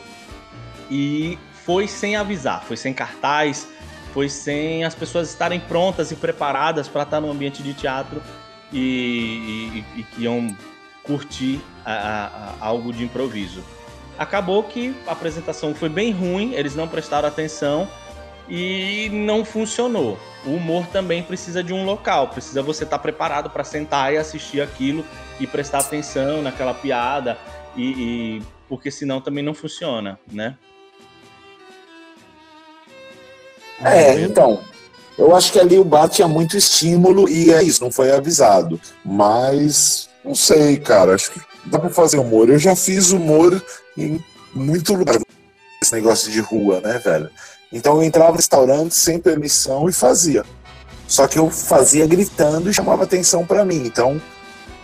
E 0.89 1.37
foi 1.65 1.87
sem 1.87 2.15
avisar, 2.15 2.63
foi 2.63 2.77
sem 2.77 2.93
cartaz, 2.93 3.67
foi 4.13 4.29
sem 4.29 4.85
as 4.85 4.95
pessoas 4.95 5.29
estarem 5.29 5.59
prontas 5.59 6.11
e 6.11 6.15
preparadas 6.15 6.87
para 6.87 7.03
estar 7.03 7.19
no 7.19 7.29
ambiente 7.29 7.61
de 7.61 7.73
teatro 7.73 8.21
e, 8.71 9.83
e, 9.95 10.05
e 10.17 10.23
iam 10.23 10.55
curtir 11.03 11.61
a, 11.85 11.93
a, 11.93 12.25
a 12.59 12.65
algo 12.65 12.93
de 12.93 13.03
improviso. 13.03 13.63
Acabou 14.17 14.63
que 14.63 14.95
a 15.05 15.11
apresentação 15.11 15.75
foi 15.75 15.89
bem 15.89 16.11
ruim, 16.11 16.53
eles 16.53 16.75
não 16.75 16.87
prestaram 16.87 17.27
atenção 17.27 17.87
e 18.49 19.09
não 19.11 19.45
funcionou. 19.45 20.17
O 20.45 20.51
humor 20.51 20.87
também 20.87 21.21
precisa 21.21 21.63
de 21.63 21.73
um 21.73 21.85
local, 21.85 22.29
precisa 22.29 22.61
você 22.61 22.83
estar 22.83 22.99
preparado 22.99 23.49
para 23.49 23.63
sentar 23.63 24.13
e 24.13 24.17
assistir 24.17 24.61
aquilo 24.61 25.05
e 25.39 25.45
prestar 25.45 25.79
atenção 25.79 26.41
naquela 26.41 26.73
piada 26.73 27.37
e, 27.75 27.83
e 28.39 28.43
porque 28.67 28.89
senão 28.89 29.21
também 29.21 29.43
não 29.43 29.53
funciona, 29.53 30.19
né? 30.31 30.55
É, 33.83 34.19
então, 34.21 34.59
eu 35.17 35.35
acho 35.35 35.51
que 35.51 35.59
ali 35.59 35.77
o 35.77 35.83
bar 35.83 36.09
tinha 36.09 36.27
muito 36.27 36.57
estímulo 36.57 37.29
e 37.29 37.51
é 37.51 37.61
isso, 37.61 37.83
não 37.83 37.91
foi 37.91 38.11
avisado. 38.11 38.79
Mas, 39.05 40.09
não 40.23 40.33
sei, 40.33 40.77
cara, 40.77 41.13
acho 41.13 41.31
que 41.31 41.46
dá 41.67 41.79
pra 41.79 41.89
fazer 41.89 42.17
humor. 42.17 42.49
Eu 42.49 42.59
já 42.59 42.75
fiz 42.75 43.11
humor 43.11 43.61
em 43.97 44.23
muito 44.53 44.93
lugar, 44.93 45.19
esse 45.81 45.93
negócio 45.93 46.31
de 46.31 46.39
rua, 46.39 46.81
né, 46.81 46.97
velho? 46.97 47.29
Então 47.71 47.97
eu 47.97 48.03
entrava 48.03 48.31
no 48.31 48.37
restaurante 48.37 48.95
sem 48.95 49.19
permissão 49.19 49.87
e 49.87 49.93
fazia. 49.93 50.43
Só 51.07 51.27
que 51.27 51.39
eu 51.39 51.49
fazia 51.49 52.05
gritando 52.05 52.69
e 52.69 52.73
chamava 52.73 53.03
atenção 53.03 53.45
para 53.45 53.63
mim. 53.63 53.83
Então 53.85 54.21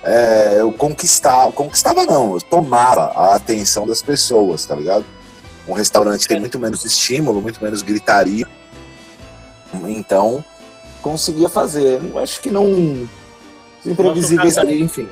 é, 0.04 0.58
eu 0.60 0.72
conquistava, 0.72 1.52
conquistava 1.52 2.06
não, 2.06 2.34
eu 2.34 2.42
tomava 2.42 3.12
a 3.16 3.36
atenção 3.36 3.88
das 3.88 4.02
pessoas, 4.02 4.66
tá 4.66 4.76
ligado? 4.76 5.06
Um 5.68 5.74
restaurante 5.74 6.28
tem 6.28 6.40
muito 6.40 6.60
menos 6.60 6.84
estímulo, 6.84 7.42
muito 7.42 7.64
menos 7.64 7.82
gritaria. 7.82 8.46
Então, 9.88 10.44
conseguia 11.02 11.50
fazer. 11.50 12.02
Eu 12.04 12.20
acho 12.20 12.42
que 12.42 12.52
não. 12.52 13.08
Imprevisíveis 13.86 14.58
ali, 14.58 14.82
enfim. 14.82 15.08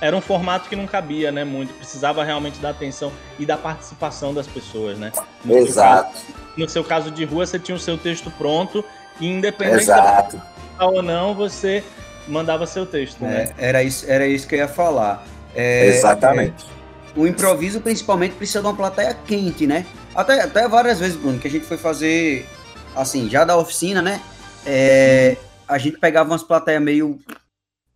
Era 0.00 0.16
um 0.16 0.20
formato 0.20 0.68
que 0.68 0.76
não 0.76 0.86
cabia, 0.86 1.32
né? 1.32 1.44
Muito. 1.44 1.72
Precisava 1.74 2.22
realmente 2.22 2.58
da 2.58 2.70
atenção 2.70 3.12
e 3.38 3.46
da 3.46 3.56
participação 3.56 4.34
das 4.34 4.46
pessoas, 4.46 4.98
né? 4.98 5.12
No 5.44 5.56
Exato. 5.56 6.16
Seu 6.16 6.26
caso, 6.26 6.56
no 6.56 6.68
seu 6.68 6.84
caso 6.84 7.10
de 7.10 7.24
rua, 7.24 7.46
você 7.46 7.58
tinha 7.58 7.74
o 7.74 7.80
seu 7.80 7.96
texto 7.96 8.30
pronto 8.32 8.84
e 9.20 9.26
independente 9.26 9.82
Exato. 9.82 10.40
ou 10.78 11.02
não, 11.02 11.34
você 11.34 11.82
mandava 12.28 12.66
seu 12.66 12.84
texto, 12.84 13.24
é, 13.24 13.28
né? 13.28 13.54
Era 13.56 13.82
isso, 13.82 14.04
era 14.08 14.26
isso 14.26 14.46
que 14.46 14.54
eu 14.54 14.58
ia 14.58 14.68
falar. 14.68 15.24
É, 15.54 15.86
Exatamente. 15.86 16.66
É, 16.72 16.76
o 17.18 17.26
improviso, 17.26 17.80
principalmente, 17.80 18.34
precisa 18.34 18.60
de 18.60 18.66
uma 18.66 18.76
plateia 18.76 19.16
quente, 19.26 19.66
né? 19.66 19.86
Até, 20.14 20.42
até 20.42 20.68
várias 20.68 21.00
vezes, 21.00 21.16
Bruno, 21.16 21.38
que 21.38 21.48
a 21.48 21.50
gente 21.50 21.64
foi 21.64 21.78
fazer, 21.78 22.46
assim, 22.94 23.28
já 23.30 23.44
da 23.44 23.56
oficina, 23.56 24.02
né? 24.02 24.20
É, 24.66 25.36
a 25.66 25.78
gente 25.78 25.98
pegava 25.98 26.30
umas 26.30 26.42
plateias 26.42 26.82
meio. 26.82 27.18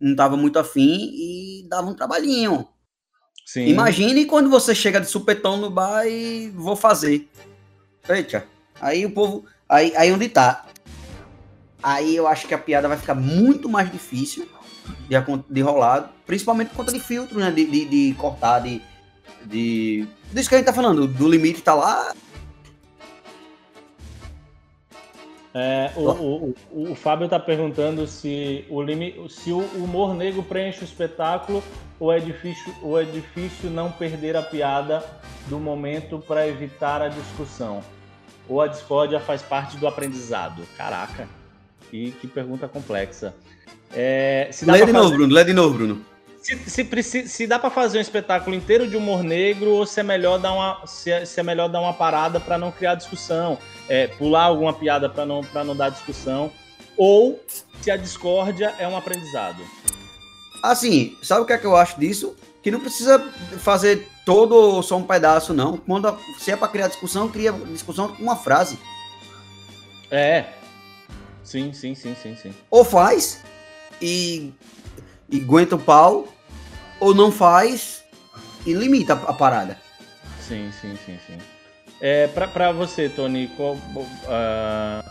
Não 0.01 0.15
tava 0.15 0.35
muito 0.35 0.57
afim 0.57 1.11
e 1.13 1.65
dava 1.69 1.87
um 1.87 1.93
trabalhinho. 1.93 2.67
Sim. 3.45 3.67
Imagine 3.67 4.25
quando 4.25 4.49
você 4.49 4.73
chega 4.73 4.99
de 4.99 5.07
supetão 5.07 5.57
no 5.57 5.69
bar 5.69 6.05
e 6.07 6.49
vou 6.49 6.75
fazer. 6.75 7.29
Eita, 8.09 8.45
aí 8.79 9.05
o 9.05 9.11
povo. 9.11 9.45
Aí, 9.69 9.93
aí 9.95 10.11
onde 10.11 10.27
tá? 10.27 10.65
Aí 11.83 12.15
eu 12.15 12.27
acho 12.27 12.47
que 12.47 12.53
a 12.53 12.57
piada 12.57 12.87
vai 12.87 12.97
ficar 12.97 13.15
muito 13.15 13.69
mais 13.69 13.91
difícil 13.91 14.47
de, 15.07 15.15
de 15.49 15.61
rolar, 15.61 16.13
principalmente 16.25 16.69
por 16.69 16.77
conta 16.77 16.91
de 16.91 16.99
filtro, 16.99 17.39
né? 17.39 17.51
De, 17.51 17.65
de, 17.65 17.85
de 17.85 18.13
cortar, 18.15 18.59
de, 18.59 18.81
de. 19.45 20.07
Disso 20.31 20.49
que 20.49 20.55
a 20.55 20.57
gente 20.57 20.67
tá 20.67 20.73
falando, 20.73 21.07
do 21.07 21.27
limite 21.27 21.61
tá 21.61 21.73
lá. 21.73 22.13
É, 25.53 25.91
o, 25.97 26.09
o, 26.09 26.55
o, 26.71 26.91
o, 26.91 26.95
Fábio 26.95 27.27
tá 27.27 27.37
perguntando 27.37 28.07
se 28.07 28.65
o, 28.69 28.81
limi, 28.81 29.15
se 29.29 29.51
o 29.51 29.59
humor 29.75 30.15
negro 30.15 30.41
preenche 30.41 30.81
o 30.81 30.85
espetáculo 30.85 31.61
ou 31.99 32.11
é 32.11 32.19
difícil, 32.19 32.73
ou 32.81 32.99
é 32.99 33.03
difícil 33.03 33.69
não 33.69 33.91
perder 33.91 34.37
a 34.37 34.41
piada 34.41 35.03
do 35.47 35.59
momento 35.59 36.19
para 36.25 36.47
evitar 36.47 37.01
a 37.01 37.09
discussão. 37.09 37.83
Ou 38.47 38.61
a 38.61 38.67
discórdia 38.67 39.19
faz 39.19 39.41
parte 39.41 39.75
do 39.77 39.87
aprendizado. 39.87 40.63
Caraca, 40.77 41.27
que, 41.89 42.11
que 42.11 42.27
pergunta 42.27 42.67
complexa. 42.67 43.35
É, 43.93 44.49
se 44.51 44.65
lê 44.65 44.73
de 44.73 44.79
fazer... 44.79 44.93
novo, 44.93 45.11
Bruno, 45.11 45.33
lê 45.33 45.43
de 45.43 45.53
novo, 45.53 45.77
Bruno. 45.77 46.05
Se, 46.41 47.03
se, 47.03 47.27
se 47.27 47.47
dá 47.47 47.59
para 47.59 47.69
fazer 47.69 47.99
um 47.99 48.01
espetáculo 48.01 48.55
inteiro 48.55 48.87
de 48.87 48.97
humor 48.97 49.23
negro 49.23 49.69
ou 49.71 49.85
se 49.85 49.99
é 49.99 50.03
melhor 50.03 50.39
dar 50.39 50.53
uma, 50.53 50.87
se 50.87 51.11
é, 51.11 51.23
se 51.23 51.39
é 51.39 51.43
melhor 51.43 51.69
dar 51.69 51.79
uma 51.79 51.93
parada 51.93 52.39
para 52.39 52.57
não 52.57 52.71
criar 52.71 52.95
discussão, 52.95 53.59
é, 53.87 54.07
pular 54.07 54.45
alguma 54.45 54.73
piada 54.73 55.07
para 55.07 55.23
não, 55.23 55.41
não 55.53 55.75
dar 55.75 55.89
discussão, 55.89 56.51
ou 56.97 57.39
se 57.79 57.91
a 57.91 57.97
discórdia 57.97 58.73
é 58.79 58.87
um 58.87 58.97
aprendizado. 58.97 59.61
Assim, 60.63 61.15
sabe 61.21 61.41
o 61.41 61.45
que 61.45 61.53
é 61.53 61.57
que 61.57 61.65
eu 61.65 61.75
acho 61.75 61.99
disso? 61.99 62.35
Que 62.63 62.71
não 62.71 62.79
precisa 62.79 63.19
fazer 63.59 64.07
todo 64.25 64.81
só 64.81 64.97
um 64.97 65.03
pedaço, 65.03 65.53
não. 65.53 65.77
Quando, 65.77 66.17
se 66.39 66.51
é 66.51 66.55
para 66.55 66.67
criar 66.67 66.87
discussão, 66.87 67.29
cria 67.29 67.51
discussão 67.51 68.15
com 68.15 68.21
uma 68.21 68.35
frase. 68.35 68.79
É. 70.09 70.45
Sim, 71.43 71.73
sim, 71.73 71.95
sim, 71.95 72.15
sim, 72.15 72.35
sim. 72.35 72.53
Ou 72.69 72.83
faz 72.83 73.41
e, 74.01 74.53
e 75.31 75.39
aguenta 75.39 75.75
o 75.75 75.79
pau, 75.79 76.27
ou 76.99 77.15
não 77.15 77.31
faz 77.31 78.03
e 78.65 78.73
limita 78.73 79.13
a, 79.13 79.33
parada. 79.33 79.77
Sim, 80.39 80.71
sim, 80.79 80.97
sim, 81.05 81.17
sim. 81.25 81.37
É, 81.99 82.27
para 82.27 82.71
você, 82.71 83.07
Tony, 83.09 83.49
qual, 83.55 83.75
uh, 83.75 85.09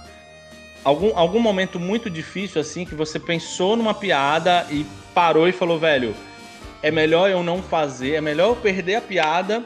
algum, 0.84 1.16
algum 1.16 1.40
momento 1.40 1.80
muito 1.80 2.10
difícil 2.10 2.60
assim 2.60 2.84
que 2.84 2.94
você 2.94 3.18
pensou 3.18 3.76
numa 3.76 3.94
piada 3.94 4.66
e 4.70 4.84
parou 5.14 5.48
e 5.48 5.52
falou, 5.52 5.78
velho, 5.78 6.14
é 6.82 6.90
melhor 6.90 7.30
eu 7.30 7.42
não 7.42 7.62
fazer, 7.62 8.14
é 8.14 8.20
melhor 8.20 8.50
eu 8.50 8.56
perder 8.56 8.96
a 8.96 9.00
piada 9.00 9.64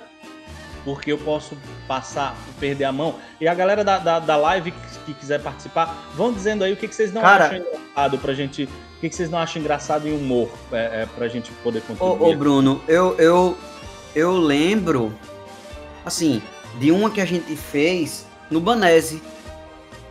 porque 0.85 1.11
eu 1.11 1.19
posso 1.19 1.57
passar, 1.89 2.37
perder 2.61 2.85
a 2.85 2.93
mão. 2.93 3.19
E 3.41 3.49
a 3.49 3.55
galera 3.55 3.83
da, 3.83 3.99
da, 3.99 4.19
da 4.19 4.37
live 4.37 4.71
que, 4.71 4.99
que, 5.07 5.15
quiser 5.15 5.43
participar, 5.43 6.11
vão 6.15 6.33
dizendo 6.33 6.63
aí 6.63 6.73
o 6.73 6.77
que, 6.77 6.87
que 6.87 6.95
vocês 6.95 7.13
não 7.13 7.23
Cara, 7.23 7.47
acham 7.47 7.59
engraçado 7.59 8.19
pra 8.19 8.35
gente. 8.35 8.69
O 9.05 9.07
que, 9.07 9.11
que 9.11 9.17
vocês 9.17 9.29
não 9.29 9.39
acham 9.39 9.61
engraçado 9.61 10.09
em 10.09 10.17
humor 10.17 10.49
é, 10.73 11.03
é, 11.03 11.07
pra 11.15 11.29
gente 11.29 11.53
poder 11.63 11.83
contribuir. 11.83 12.23
Ô, 12.23 12.33
ô 12.33 12.35
Bruno, 12.35 12.81
eu, 12.89 13.15
eu, 13.19 13.59
eu 14.15 14.33
lembro, 14.33 15.13
assim, 16.07 16.43
de 16.79 16.91
uma 16.91 17.11
que 17.11 17.21
a 17.21 17.27
gente 17.27 17.55
fez 17.55 18.25
no 18.51 18.61
Banese. 18.61 19.23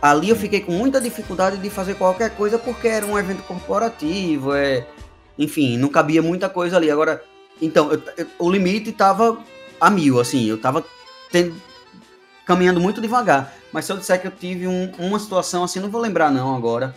Ali 0.00 0.28
eu 0.28 0.36
fiquei 0.36 0.60
com 0.60 0.70
muita 0.70 1.00
dificuldade 1.00 1.56
de 1.58 1.68
fazer 1.70 1.94
qualquer 1.94 2.36
coisa 2.36 2.56
porque 2.56 2.86
era 2.86 3.04
um 3.04 3.18
evento 3.18 3.42
corporativo, 3.42 4.54
é, 4.54 4.86
enfim, 5.36 5.76
não 5.76 5.88
cabia 5.88 6.22
muita 6.22 6.48
coisa 6.48 6.76
ali. 6.76 6.88
Agora, 6.88 7.20
então, 7.60 7.92
eu, 7.92 8.00
eu, 8.16 8.26
o 8.38 8.48
limite 8.48 8.90
estava 8.90 9.36
a 9.80 9.90
mil, 9.90 10.20
assim, 10.20 10.44
eu 10.48 10.56
tava 10.56 10.84
tendo, 11.32 11.52
caminhando 12.46 12.78
muito 12.78 13.00
devagar. 13.00 13.52
Mas 13.72 13.86
se 13.86 13.92
eu 13.92 13.96
disser 13.96 14.20
que 14.20 14.28
eu 14.28 14.30
tive 14.30 14.68
um, 14.68 14.92
uma 15.00 15.18
situação 15.18 15.64
assim, 15.64 15.80
não 15.80 15.90
vou 15.90 16.00
lembrar 16.00 16.30
não 16.30 16.54
agora. 16.54 16.94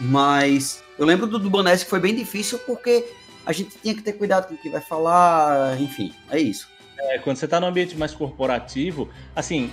Mas 0.00 0.82
eu 1.00 1.06
lembro 1.06 1.26
do, 1.26 1.38
do 1.38 1.50
que 1.50 1.84
foi 1.86 1.98
bem 1.98 2.14
difícil 2.14 2.58
porque 2.60 3.06
a 3.44 3.52
gente 3.52 3.70
tinha 3.82 3.94
que 3.94 4.02
ter 4.02 4.12
cuidado 4.12 4.46
com 4.46 4.54
o 4.54 4.58
que 4.58 4.68
vai 4.68 4.80
falar, 4.80 5.80
enfim, 5.80 6.12
é 6.30 6.38
isso. 6.38 6.68
É, 6.98 7.18
quando 7.18 7.38
você 7.38 7.46
está 7.46 7.58
no 7.58 7.66
ambiente 7.66 7.96
mais 7.96 8.12
corporativo, 8.12 9.08
assim, 9.34 9.72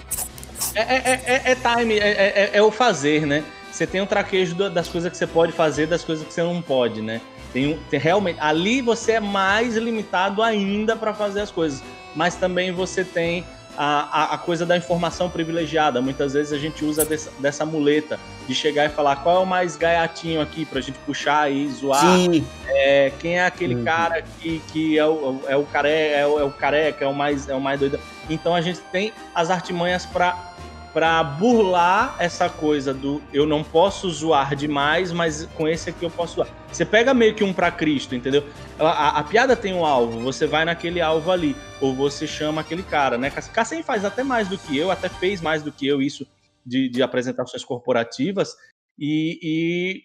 é, 0.74 0.82
é, 0.82 1.22
é, 1.26 1.52
é 1.52 1.56
time, 1.56 2.00
é, 2.00 2.52
é, 2.54 2.62
o 2.62 2.72
fazer, 2.72 3.28
né? 3.28 3.44
Você 3.70 3.86
tem 3.86 4.02
um 4.02 4.06
traquejo 4.06 4.56
das 4.70 4.88
coisas 4.88 5.12
que 5.12 5.18
você 5.18 5.28
pode 5.28 5.52
fazer, 5.52 5.86
das 5.86 6.04
coisas 6.04 6.26
que 6.26 6.34
você 6.34 6.42
não 6.42 6.62
pode, 6.62 7.02
né? 7.02 7.22
Tem, 7.52 7.78
tem 7.90 8.00
realmente 8.00 8.40
ali 8.40 8.82
você 8.82 9.14
é 9.14 9.20
mais 9.20 9.76
limitado 9.76 10.42
ainda 10.42 10.96
para 10.96 11.14
fazer 11.14 11.42
as 11.42 11.52
coisas 11.52 11.84
mas 12.18 12.36
também 12.36 12.72
você 12.72 13.04
tem 13.04 13.46
a, 13.78 14.34
a, 14.34 14.38
coisa 14.38 14.66
da 14.66 14.76
informação 14.76 15.30
privilegiada. 15.30 16.02
Muitas 16.02 16.34
vezes 16.34 16.52
a 16.52 16.58
gente 16.58 16.84
usa 16.84 17.06
dessa, 17.06 17.32
dessa 17.40 17.66
muleta 17.66 18.20
de 18.48 18.56
chegar 18.56 18.86
e 18.86 18.90
falar 18.90 19.18
qual 19.18 19.38
é 19.38 19.40
o 19.40 19.46
mais 19.46 19.76
gaiatinho 19.76 20.42
aqui 20.42 20.66
pra 20.66 20.82
gente 20.82 20.98
puxar 21.00 21.52
e 21.52 21.70
zoar. 21.70 22.02
Sim. 22.02 22.46
É, 22.66 23.12
quem 23.20 23.38
é 23.38 23.46
aquele 23.46 23.76
uhum. 23.76 23.84
cara 23.84 24.24
que, 24.40 24.60
que 24.72 24.98
é, 24.98 25.06
o, 25.06 25.40
é, 25.48 25.56
o 25.56 25.64
care, 25.64 25.90
é, 25.90 26.26
o, 26.26 26.40
é 26.40 26.44
o 26.44 26.52
careca, 26.52 27.06
é 27.06 27.08
o 27.08 27.14
mais, 27.14 27.48
é 27.48 27.54
o 27.54 27.62
mais 27.62 27.80
doido. 27.80 28.00
Então 28.30 28.56
a 28.56 28.62
gente 28.62 28.80
tem 28.92 29.14
as 29.36 29.52
artimanhas 29.52 30.06
para 30.06 30.57
para 30.94 31.24
burlar 31.24 32.16
essa 32.20 32.50
coisa 32.50 32.94
do 32.94 33.22
eu 33.34 33.46
não 33.46 33.64
posso 33.64 34.10
zoar 34.10 34.56
demais, 34.56 35.12
mas 35.12 35.46
com 35.56 35.68
esse 35.68 35.90
aqui 35.90 36.06
eu 36.06 36.10
posso 36.10 36.36
zoar. 36.36 36.48
Você 36.72 36.86
pega 36.86 37.14
meio 37.14 37.36
que 37.36 37.44
um 37.44 37.54
para 37.54 37.72
Cristo, 37.72 38.16
entendeu? 38.16 38.44
A, 38.80 39.20
a, 39.20 39.24
piada 39.24 39.56
tem 39.56 39.74
um 39.74 39.86
alvo, 39.86 40.20
você 40.20 40.48
vai 40.48 40.66
naquele 40.66 41.02
alvo 41.02 41.32
ali, 41.32 41.56
ou 41.82 41.94
você 41.94 42.26
chama 42.26 42.62
aquele 42.62 42.84
cara, 42.84 43.18
né? 43.18 43.30
Cassem 43.30 43.84
faz 43.84 44.06
até 44.06 44.24
mais 44.24 44.48
do 44.48 44.58
que 44.58 44.78
eu, 44.78 44.90
até 44.90 45.10
fez 45.10 45.42
mais 45.42 45.62
do 45.62 45.72
que 45.72 45.88
eu 45.88 46.02
isso 46.02 46.26
de, 46.66 46.90
de 46.90 47.02
apresentações 47.02 47.64
corporativas, 47.64 48.56
e, 48.98 49.40
e 49.42 50.02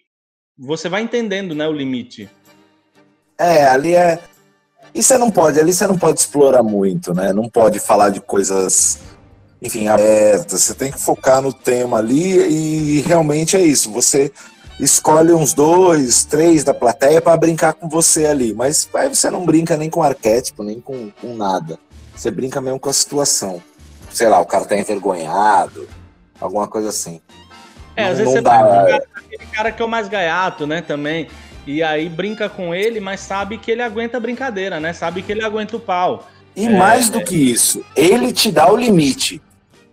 você 0.57 0.87
vai 0.87 1.01
entendendo, 1.01 1.55
né, 1.55 1.67
o 1.67 1.73
limite. 1.73 2.29
É, 3.37 3.65
ali 3.65 3.95
é. 3.95 4.21
E 4.93 5.01
você 5.01 5.17
não 5.17 5.31
pode, 5.31 5.59
ali 5.59 5.73
você 5.73 5.87
não 5.87 5.97
pode 5.97 6.19
explorar 6.19 6.61
muito, 6.61 7.13
né? 7.13 7.33
Não 7.33 7.49
pode 7.49 7.79
falar 7.79 8.09
de 8.09 8.21
coisas 8.21 8.99
enfim, 9.63 9.87
aberta. 9.87 10.57
Você 10.57 10.73
tem 10.73 10.91
que 10.91 10.99
focar 10.99 11.41
no 11.41 11.53
tema 11.53 11.97
ali 11.97 12.97
e 12.97 13.01
realmente 13.01 13.55
é 13.55 13.61
isso. 13.61 13.89
Você 13.91 14.31
escolhe 14.77 15.31
uns 15.31 15.53
dois, 15.53 16.25
três 16.25 16.65
da 16.65 16.73
plateia 16.73 17.21
para 17.21 17.37
brincar 17.37 17.73
com 17.73 17.87
você 17.87 18.25
ali, 18.25 18.53
mas 18.53 18.89
aí 18.93 19.07
você 19.07 19.29
não 19.29 19.45
brinca 19.45 19.77
nem 19.77 19.89
com 19.89 20.03
arquétipo, 20.03 20.63
nem 20.63 20.81
com, 20.81 21.09
com 21.21 21.33
nada. 21.35 21.79
Você 22.13 22.29
brinca 22.29 22.59
mesmo 22.59 22.79
com 22.79 22.89
a 22.89 22.93
situação. 22.93 23.63
Sei 24.11 24.27
lá, 24.27 24.39
o 24.39 24.45
cara 24.45 24.65
tá 24.65 24.77
envergonhado, 24.77 25.87
alguma 26.39 26.67
coisa 26.67 26.89
assim. 26.89 27.21
É, 27.95 28.03
não, 28.03 28.11
às 28.11 28.17
vezes 28.17 28.33
você 28.33 28.41
dá... 28.41 28.61
vai 28.61 28.93
aquele 28.93 29.45
cara 29.51 29.71
que 29.71 29.81
é 29.81 29.85
o 29.85 29.89
mais 29.89 30.09
gaiato, 30.09 30.67
né, 30.67 30.81
também. 30.81 31.29
E 31.65 31.81
aí 31.81 32.09
brinca 32.09 32.49
com 32.49 32.75
ele, 32.75 32.99
mas 32.99 33.21
sabe 33.21 33.57
que 33.57 33.71
ele 33.71 33.81
aguenta 33.81 34.17
a 34.17 34.19
brincadeira, 34.19 34.81
né? 34.81 34.91
Sabe 34.91 35.21
que 35.21 35.31
ele 35.31 35.43
aguenta 35.43 35.77
o 35.77 35.79
pau. 35.79 36.27
E 36.55 36.65
é, 36.65 36.77
mais 36.77 37.09
do 37.09 37.23
que 37.23 37.35
isso, 37.35 37.83
ele 37.95 38.33
te 38.33 38.51
dá 38.51 38.71
o 38.71 38.75
limite. 38.75 39.41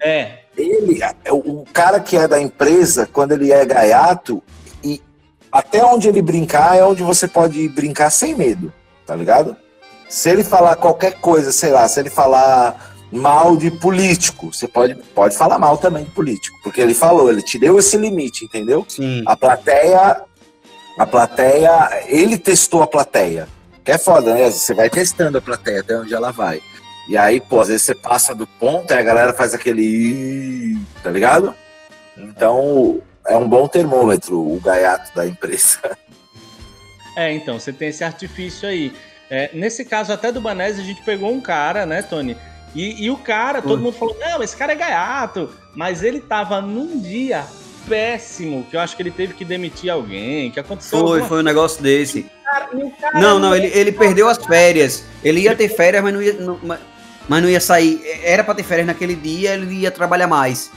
É. 0.01 0.39
Ele, 0.57 1.03
é, 1.03 1.33
o 1.33 1.65
cara 1.73 2.01
que 2.01 2.17
é 2.17 2.27
da 2.27 2.41
empresa, 2.41 3.09
quando 3.11 3.33
ele 3.33 3.53
é 3.53 3.65
gaiato, 3.65 4.43
e 4.83 5.01
até 5.51 5.85
onde 5.85 6.09
ele 6.09 6.23
brincar 6.23 6.77
é 6.77 6.85
onde 6.85 7.03
você 7.03 7.29
pode 7.29 7.69
brincar 7.69 8.11
sem 8.11 8.35
medo, 8.35 8.73
tá 9.07 9.15
ligado? 9.15 9.57
Se 10.09 10.29
ele 10.29 10.43
falar 10.43 10.77
qualquer 10.77 11.21
coisa, 11.21 11.53
sei 11.53 11.71
lá, 11.71 11.87
se 11.87 12.01
ele 12.01 12.11
falar 12.11 12.95
mal 13.13 13.57
de 13.57 13.71
político, 13.71 14.53
você 14.53 14.69
pode, 14.69 14.95
pode 15.15 15.37
falar 15.37 15.59
mal 15.59 15.77
também 15.79 16.05
de 16.05 16.11
político, 16.11 16.57
porque 16.63 16.81
ele 16.81 16.95
falou, 16.95 17.31
ele 17.31 17.43
te 17.43 17.59
deu 17.59 17.79
esse 17.79 17.97
limite, 17.97 18.45
entendeu? 18.45 18.85
Sim. 18.89 19.23
A 19.27 19.37
plateia, 19.37 20.23
a 20.99 21.07
plateia, 21.07 22.05
ele 22.07 22.39
testou 22.39 22.83
a 22.83 22.87
plateia, 22.87 23.49
que 23.85 23.93
é 23.93 23.99
foda, 23.99 24.35
né? 24.35 24.51
Você 24.51 24.75
vai 24.75 24.91
testando 24.91 25.39
a 25.39 25.41
plateia 25.41 25.81
até 25.81 25.97
onde 25.97 26.15
ela 26.15 26.31
vai. 26.31 26.61
E 27.11 27.17
aí, 27.17 27.41
pô, 27.41 27.61
às 27.61 27.67
vezes 27.67 27.83
você 27.83 27.93
passa 27.93 28.33
do 28.37 28.47
ponto 28.47 28.93
e 28.93 28.97
a 28.97 29.03
galera 29.03 29.33
faz 29.33 29.53
aquele. 29.53 30.79
tá 31.03 31.11
ligado? 31.11 31.53
Então, 32.17 33.03
é 33.27 33.37
um 33.37 33.49
bom 33.49 33.67
termômetro 33.67 34.39
o 34.39 34.61
gaiato 34.61 35.13
da 35.13 35.27
empresa. 35.27 35.81
É, 37.17 37.33
então, 37.33 37.59
você 37.59 37.73
tem 37.73 37.89
esse 37.89 38.05
artifício 38.05 38.69
aí. 38.69 38.93
É, 39.29 39.51
nesse 39.53 39.85
caso 39.85 40.13
até 40.13 40.31
do 40.31 40.41
Banese, 40.41 40.81
a 40.81 40.85
gente 40.85 41.03
pegou 41.03 41.33
um 41.33 41.41
cara, 41.41 41.85
né, 41.85 42.01
Tony? 42.01 42.37
E, 42.77 43.05
e 43.05 43.11
o 43.11 43.17
cara, 43.17 43.61
todo 43.61 43.83
mundo 43.83 43.97
falou, 43.97 44.17
não, 44.21 44.41
esse 44.41 44.57
cara 44.57 44.73
é 44.73 44.77
gaiato. 44.77 45.51
Mas 45.75 46.05
ele 46.05 46.21
tava 46.21 46.61
num 46.61 47.01
dia 47.01 47.45
péssimo, 47.89 48.65
que 48.71 48.77
eu 48.77 48.81
acho 48.81 48.95
que 48.95 49.03
ele 49.03 49.11
teve 49.11 49.35
que 49.35 49.45
demitir 49.45 49.91
alguém, 49.91 50.53
que 50.53 50.61
aconteceu... 50.61 51.01
Foi, 51.01 51.09
alguma... 51.09 51.29
foi 51.29 51.41
um 51.41 51.43
negócio 51.43 51.83
desse. 51.83 52.31
Cara, 52.45 52.69
cara 53.01 53.21
não, 53.21 53.41
não, 53.41 53.57
ele, 53.57 53.67
ele 53.75 53.91
perdeu 53.91 54.29
as 54.29 54.39
férias. 54.39 55.05
Ele 55.25 55.41
ia 55.41 55.57
ter 55.57 55.69
férias, 55.69 56.05
mas 56.05 56.15
não 56.15 56.23
ia, 56.23 56.35
não, 56.35 56.61
mas 56.63 56.79
não 57.39 57.49
ia 57.49 57.61
sair. 57.61 58.01
Era 58.25 58.43
pra 58.43 58.55
ter 58.55 58.63
férias 58.63 58.87
naquele 58.87 59.15
dia, 59.15 59.55
ele 59.55 59.75
ia 59.75 59.91
trabalhar 59.91 60.27
mais. 60.27 60.71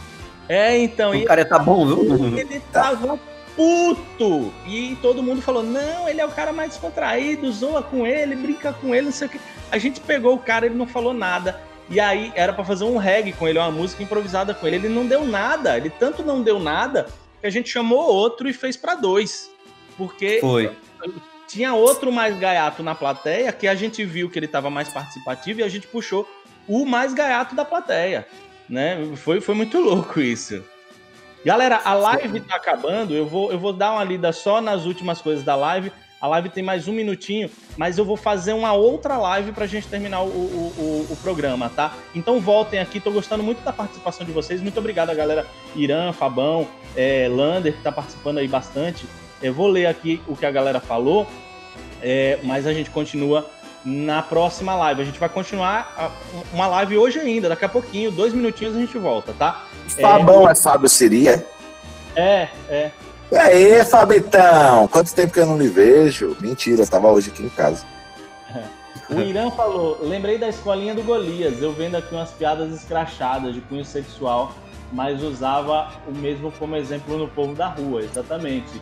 É, 0.50 0.78
então... 0.78 1.16
O 1.16 1.26
cara 1.26 1.46
tá 1.46 1.58
bom, 1.58 1.86
viu? 1.88 2.38
Ele 2.38 2.62
tava 2.72 3.18
puto. 3.56 4.54
E 4.68 4.98
todo 5.02 5.24
mundo 5.24 5.42
falou: 5.42 5.64
não, 5.64 6.08
ele 6.08 6.22
é 6.22 6.26
o 6.26 6.32
cara 6.32 6.52
mais 6.52 6.72
descontraído, 6.72 7.52
zoa 7.52 7.82
com 7.82 8.06
ele, 8.06 8.36
brinca 8.36 8.74
com 8.74 8.94
ele, 8.94 9.06
não 9.06 9.12
sei 9.12 9.28
o 9.28 9.30
que. 9.30 9.40
A 9.72 9.78
gente 9.78 10.00
pegou 10.02 10.36
o 10.36 10.40
cara, 10.40 10.66
ele 10.66 10.76
não 10.76 10.88
falou 10.88 11.14
nada. 11.14 11.62
E 11.90 12.00
aí 12.00 12.32
era 12.36 12.54
para 12.54 12.64
fazer 12.64 12.86
um 12.86 12.98
reggae 12.98 13.34
com 13.34 13.48
ele, 13.48 13.60
uma 13.60 13.72
música 13.72 14.04
improvisada 14.04 14.54
com 14.54 14.66
ele. 14.68 14.78
Ele 14.78 14.90
não 14.90 15.06
deu 15.06 15.26
nada. 15.26 15.78
Ele 15.78 15.90
tanto 15.90 16.24
não 16.24 16.42
deu 16.42 16.60
nada 16.60 17.08
que 17.42 17.48
a 17.48 17.50
gente 17.50 17.70
chamou 17.70 18.00
outro 18.00 18.48
e 18.48 18.54
fez 18.54 18.78
para 18.78 18.96
dois. 18.96 19.52
Porque 19.98 20.40
Foi. 20.40 20.72
tinha 21.48 21.74
outro 21.74 22.12
mais 22.12 22.38
gaiato 22.40 22.82
na 22.82 22.96
plateia 22.96 23.52
que 23.52 23.68
a 23.68 23.76
gente 23.76 24.04
viu 24.06 24.30
que 24.30 24.40
ele 24.40 24.46
estava 24.46 24.70
mais 24.70 24.90
participativo 24.90 25.60
e 25.60 25.64
a 25.64 25.68
gente 25.68 25.88
puxou 25.88 26.28
o 26.68 26.86
mais 26.86 27.14
gaiato 27.14 27.56
da 27.56 27.66
plateia. 27.66 28.28
Né? 28.70 28.98
Foi, 29.16 29.42
foi 29.42 29.56
muito 29.56 29.80
louco 29.80 30.20
isso. 30.20 30.64
Galera, 31.46 31.82
a 31.84 31.94
live 31.94 32.40
tá 32.42 32.56
acabando. 32.56 33.14
Eu 33.14 33.28
vou, 33.28 33.52
eu 33.52 33.60
vou 33.60 33.74
dar 33.74 33.92
uma 33.92 34.04
lida 34.04 34.32
só 34.32 34.62
nas 34.62 34.86
últimas 34.86 35.22
coisas 35.22 35.44
da 35.44 35.56
live. 35.56 35.92
A 36.22 36.28
live 36.28 36.48
tem 36.48 36.64
mais 36.64 36.88
um 36.88 36.94
minutinho, 36.94 37.52
mas 37.76 37.98
eu 37.98 38.06
vou 38.06 38.16
fazer 38.16 38.54
uma 38.54 38.72
outra 38.72 39.18
live 39.18 39.52
pra 39.52 39.68
gente 39.68 39.90
terminar 39.90 40.22
o, 40.22 40.28
o, 40.28 40.74
o, 40.78 41.08
o 41.12 41.18
programa, 41.18 41.70
tá? 41.70 41.94
Então 42.16 42.40
voltem 42.40 42.80
aqui, 42.80 43.02
tô 43.02 43.12
gostando 43.12 43.44
muito 43.44 43.62
da 43.62 43.74
participação 43.74 44.26
de 44.26 44.32
vocês. 44.32 44.62
Muito 44.62 44.80
obrigado 44.80 45.14
galera 45.14 45.46
Irã, 45.76 46.14
Fabão, 46.14 46.66
é, 46.96 47.28
Lander, 47.30 47.74
que 47.74 47.82
tá 47.82 47.92
participando 47.92 48.38
aí 48.38 48.48
bastante. 48.48 49.06
Eu 49.42 49.54
vou 49.54 49.68
ler 49.68 49.86
aqui 49.86 50.22
o 50.26 50.34
que 50.34 50.46
a 50.46 50.52
galera 50.52 50.80
falou, 50.80 51.28
é, 52.02 52.40
mas 52.42 52.66
a 52.66 52.74
gente 52.74 52.90
continua 52.90 53.46
na 53.86 54.22
próxima 54.22 54.76
live. 54.76 55.02
A 55.02 55.06
gente 55.06 55.20
vai 55.20 55.30
continuar 55.30 56.14
uma 56.54 56.68
live 56.68 56.98
hoje 56.98 57.20
ainda, 57.20 57.50
daqui 57.50 57.66
a 57.66 57.70
pouquinho, 57.70 58.12
dois 58.12 58.34
minutinhos 58.34 58.76
a 58.76 58.80
gente 58.80 58.98
volta, 58.98 59.34
tá? 59.38 59.66
Fabão 60.00 60.48
é, 60.48 60.52
é 60.52 60.56
Fábio 60.56 60.90
Siria? 60.90 61.46
É, 62.16 62.48
é. 62.70 62.92
E 63.32 63.38
aí, 63.38 63.86
Fabitão? 63.86 64.88
Quanto 64.88 65.14
tempo 65.14 65.34
que 65.34 65.40
eu 65.40 65.46
não 65.46 65.58
lhe 65.58 65.68
vejo? 65.68 66.38
Mentira, 66.40 66.84
eu 66.84 66.88
tava 66.88 67.12
hoje 67.12 67.32
aqui 67.32 67.44
em 67.44 67.50
casa. 67.50 67.84
O 69.10 69.20
Irã 69.20 69.52
falou: 69.52 70.00
lembrei 70.02 70.38
da 70.38 70.48
escolinha 70.48 70.96
do 70.96 71.04
Golias, 71.04 71.62
eu 71.62 71.74
vendo 71.74 71.96
aqui 71.96 72.14
umas 72.14 72.32
piadas 72.32 72.72
escrachadas 72.74 73.54
de 73.54 73.62
cunho 73.62 73.84
sexual, 73.84 74.54
mas 74.92 75.22
usava 75.22 75.92
o 76.08 76.12
mesmo 76.12 76.52
como 76.54 76.76
exemplo 76.76 77.18
no 77.18 77.28
povo 77.28 77.54
da 77.54 77.68
rua, 77.68 78.02
exatamente. 78.02 78.82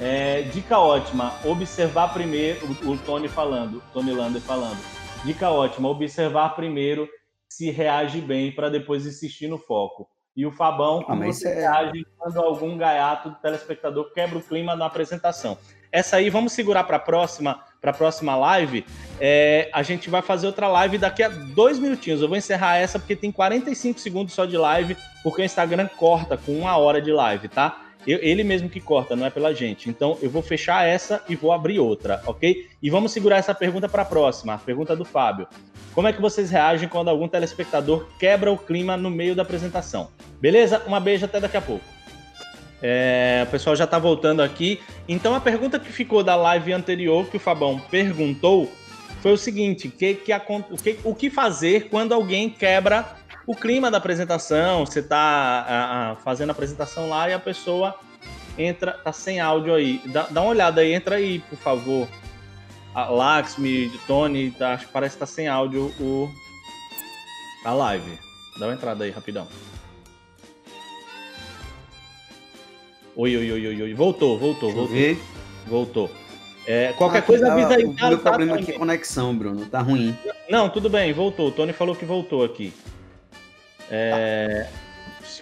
É, 0.00 0.42
dica 0.42 0.78
ótima: 0.78 1.34
observar 1.44 2.12
primeiro, 2.12 2.66
o, 2.66 2.90
o 2.90 2.98
Tony 2.98 3.28
falando, 3.28 3.78
o 3.78 3.82
Tony 3.92 4.12
Lander 4.12 4.42
falando. 4.42 4.78
Dica 5.24 5.50
ótima: 5.50 5.88
observar 5.88 6.56
primeiro 6.56 7.08
se 7.48 7.70
reage 7.70 8.20
bem 8.20 8.50
para 8.52 8.68
depois 8.68 9.06
insistir 9.06 9.48
no 9.48 9.58
foco. 9.58 10.08
E 10.34 10.46
o 10.46 10.50
Fabão, 10.50 11.02
como 11.02 11.22
ah, 11.22 11.26
você 11.26 11.48
é... 11.48 11.54
reage 11.54 12.06
quando 12.16 12.38
algum 12.38 12.76
gaiato 12.76 13.30
do 13.30 13.36
telespectador 13.36 14.12
quebra 14.12 14.38
o 14.38 14.42
clima 14.42 14.74
na 14.74 14.86
apresentação. 14.86 15.58
Essa 15.92 16.16
aí, 16.16 16.30
vamos 16.30 16.54
segurar 16.54 16.84
para 16.84 16.96
a 16.96 17.00
próxima, 17.00 17.62
para 17.78 17.90
a 17.90 17.94
próxima 17.94 18.34
live. 18.34 18.82
É, 19.20 19.68
a 19.74 19.82
gente 19.82 20.08
vai 20.08 20.22
fazer 20.22 20.46
outra 20.46 20.66
live 20.66 20.96
daqui 20.96 21.22
a 21.22 21.28
dois 21.28 21.78
minutinhos. 21.78 22.22
Eu 22.22 22.28
vou 22.28 22.36
encerrar 22.36 22.78
essa 22.78 22.98
porque 22.98 23.14
tem 23.14 23.30
45 23.30 24.00
segundos 24.00 24.32
só 24.32 24.46
de 24.46 24.56
live, 24.56 24.96
porque 25.22 25.42
o 25.42 25.44
Instagram 25.44 25.86
corta 25.98 26.38
com 26.38 26.52
uma 26.52 26.78
hora 26.78 27.00
de 27.02 27.12
live, 27.12 27.46
tá? 27.48 27.91
Eu, 28.06 28.18
ele 28.20 28.42
mesmo 28.42 28.68
que 28.68 28.80
corta, 28.80 29.14
não 29.14 29.26
é 29.26 29.30
pela 29.30 29.54
gente. 29.54 29.88
Então 29.88 30.18
eu 30.20 30.30
vou 30.30 30.42
fechar 30.42 30.86
essa 30.86 31.22
e 31.28 31.36
vou 31.36 31.52
abrir 31.52 31.78
outra, 31.78 32.22
ok? 32.26 32.66
E 32.82 32.90
vamos 32.90 33.12
segurar 33.12 33.36
essa 33.36 33.54
pergunta 33.54 33.88
para 33.88 34.02
a 34.02 34.06
próxima, 34.06 34.54
a 34.54 34.58
pergunta 34.58 34.96
do 34.96 35.04
Fábio. 35.04 35.46
Como 35.94 36.08
é 36.08 36.12
que 36.12 36.20
vocês 36.20 36.50
reagem 36.50 36.88
quando 36.88 37.08
algum 37.08 37.28
telespectador 37.28 38.06
quebra 38.18 38.50
o 38.50 38.58
clima 38.58 38.96
no 38.96 39.10
meio 39.10 39.34
da 39.34 39.42
apresentação? 39.42 40.08
Beleza? 40.40 40.82
Uma 40.86 40.98
beijo 40.98 41.24
até 41.24 41.38
daqui 41.38 41.56
a 41.56 41.60
pouco. 41.60 41.84
É, 42.82 43.44
o 43.46 43.50
pessoal 43.50 43.76
já 43.76 43.84
está 43.84 43.98
voltando 43.98 44.42
aqui. 44.42 44.80
Então 45.06 45.34
a 45.34 45.40
pergunta 45.40 45.78
que 45.78 45.92
ficou 45.92 46.24
da 46.24 46.34
live 46.34 46.72
anterior 46.72 47.26
que 47.26 47.36
o 47.36 47.40
Fabão 47.40 47.78
perguntou 47.90 48.70
foi 49.20 49.32
o 49.32 49.36
seguinte: 49.36 49.88
que, 49.88 50.14
que, 50.14 50.32
o, 50.32 50.76
que, 50.76 50.98
o 51.04 51.14
que 51.14 51.30
fazer 51.30 51.88
quando 51.88 52.12
alguém 52.12 52.50
quebra 52.50 53.16
o 53.46 53.54
clima 53.54 53.90
da 53.90 53.98
apresentação? 53.98 54.84
Você 54.84 55.00
está 55.00 56.16
fazendo 56.22 56.50
a 56.50 56.52
apresentação 56.52 57.08
lá 57.08 57.28
e 57.28 57.32
a 57.32 57.38
pessoa 57.38 57.94
entra, 58.56 58.92
tá 58.92 59.12
sem 59.12 59.40
áudio 59.40 59.74
aí. 59.74 60.00
Dá, 60.06 60.26
dá 60.30 60.42
uma 60.42 60.50
olhada 60.50 60.80
aí, 60.80 60.92
entra 60.92 61.16
aí, 61.16 61.38
por 61.38 61.58
favor 61.58 62.08
a 62.94 63.08
Laxmi, 63.08 63.90
Tony, 64.06 64.50
tá, 64.50 64.78
parece 64.92 65.14
que 65.16 65.20
tá 65.20 65.26
sem 65.26 65.48
áudio 65.48 65.92
o 65.98 66.30
a 67.64 67.72
live. 67.72 68.18
Dá 68.58 68.66
uma 68.66 68.74
entrada 68.74 69.04
aí, 69.04 69.10
rapidão. 69.10 69.46
Oi, 73.14 73.36
oi, 73.36 73.52
oi, 73.52 73.66
oi, 73.66 73.82
oi. 73.82 73.94
Voltou, 73.94 74.38
voltou, 74.38 74.72
voltou. 74.72 74.94
Ver. 74.94 75.18
Voltou. 75.66 76.10
É, 76.66 76.92
qualquer 76.92 77.18
ah, 77.18 77.22
coisa 77.22 77.52
avisa 77.52 77.74
aí. 77.76 77.84
O 77.84 77.94
tá, 77.94 78.08
meu 78.08 78.18
tá, 78.18 78.30
problema 78.30 78.56
tá, 78.56 78.62
aqui 78.62 78.72
é 78.72 78.78
conexão, 78.78 79.36
Bruno. 79.36 79.66
Tá 79.66 79.80
ruim. 79.80 80.16
Não, 80.50 80.68
tudo 80.68 80.88
bem, 80.88 81.12
voltou. 81.12 81.48
O 81.48 81.52
Tony 81.52 81.72
falou 81.72 81.94
que 81.94 82.04
voltou 82.04 82.44
aqui. 82.44 82.72
É, 83.90 84.66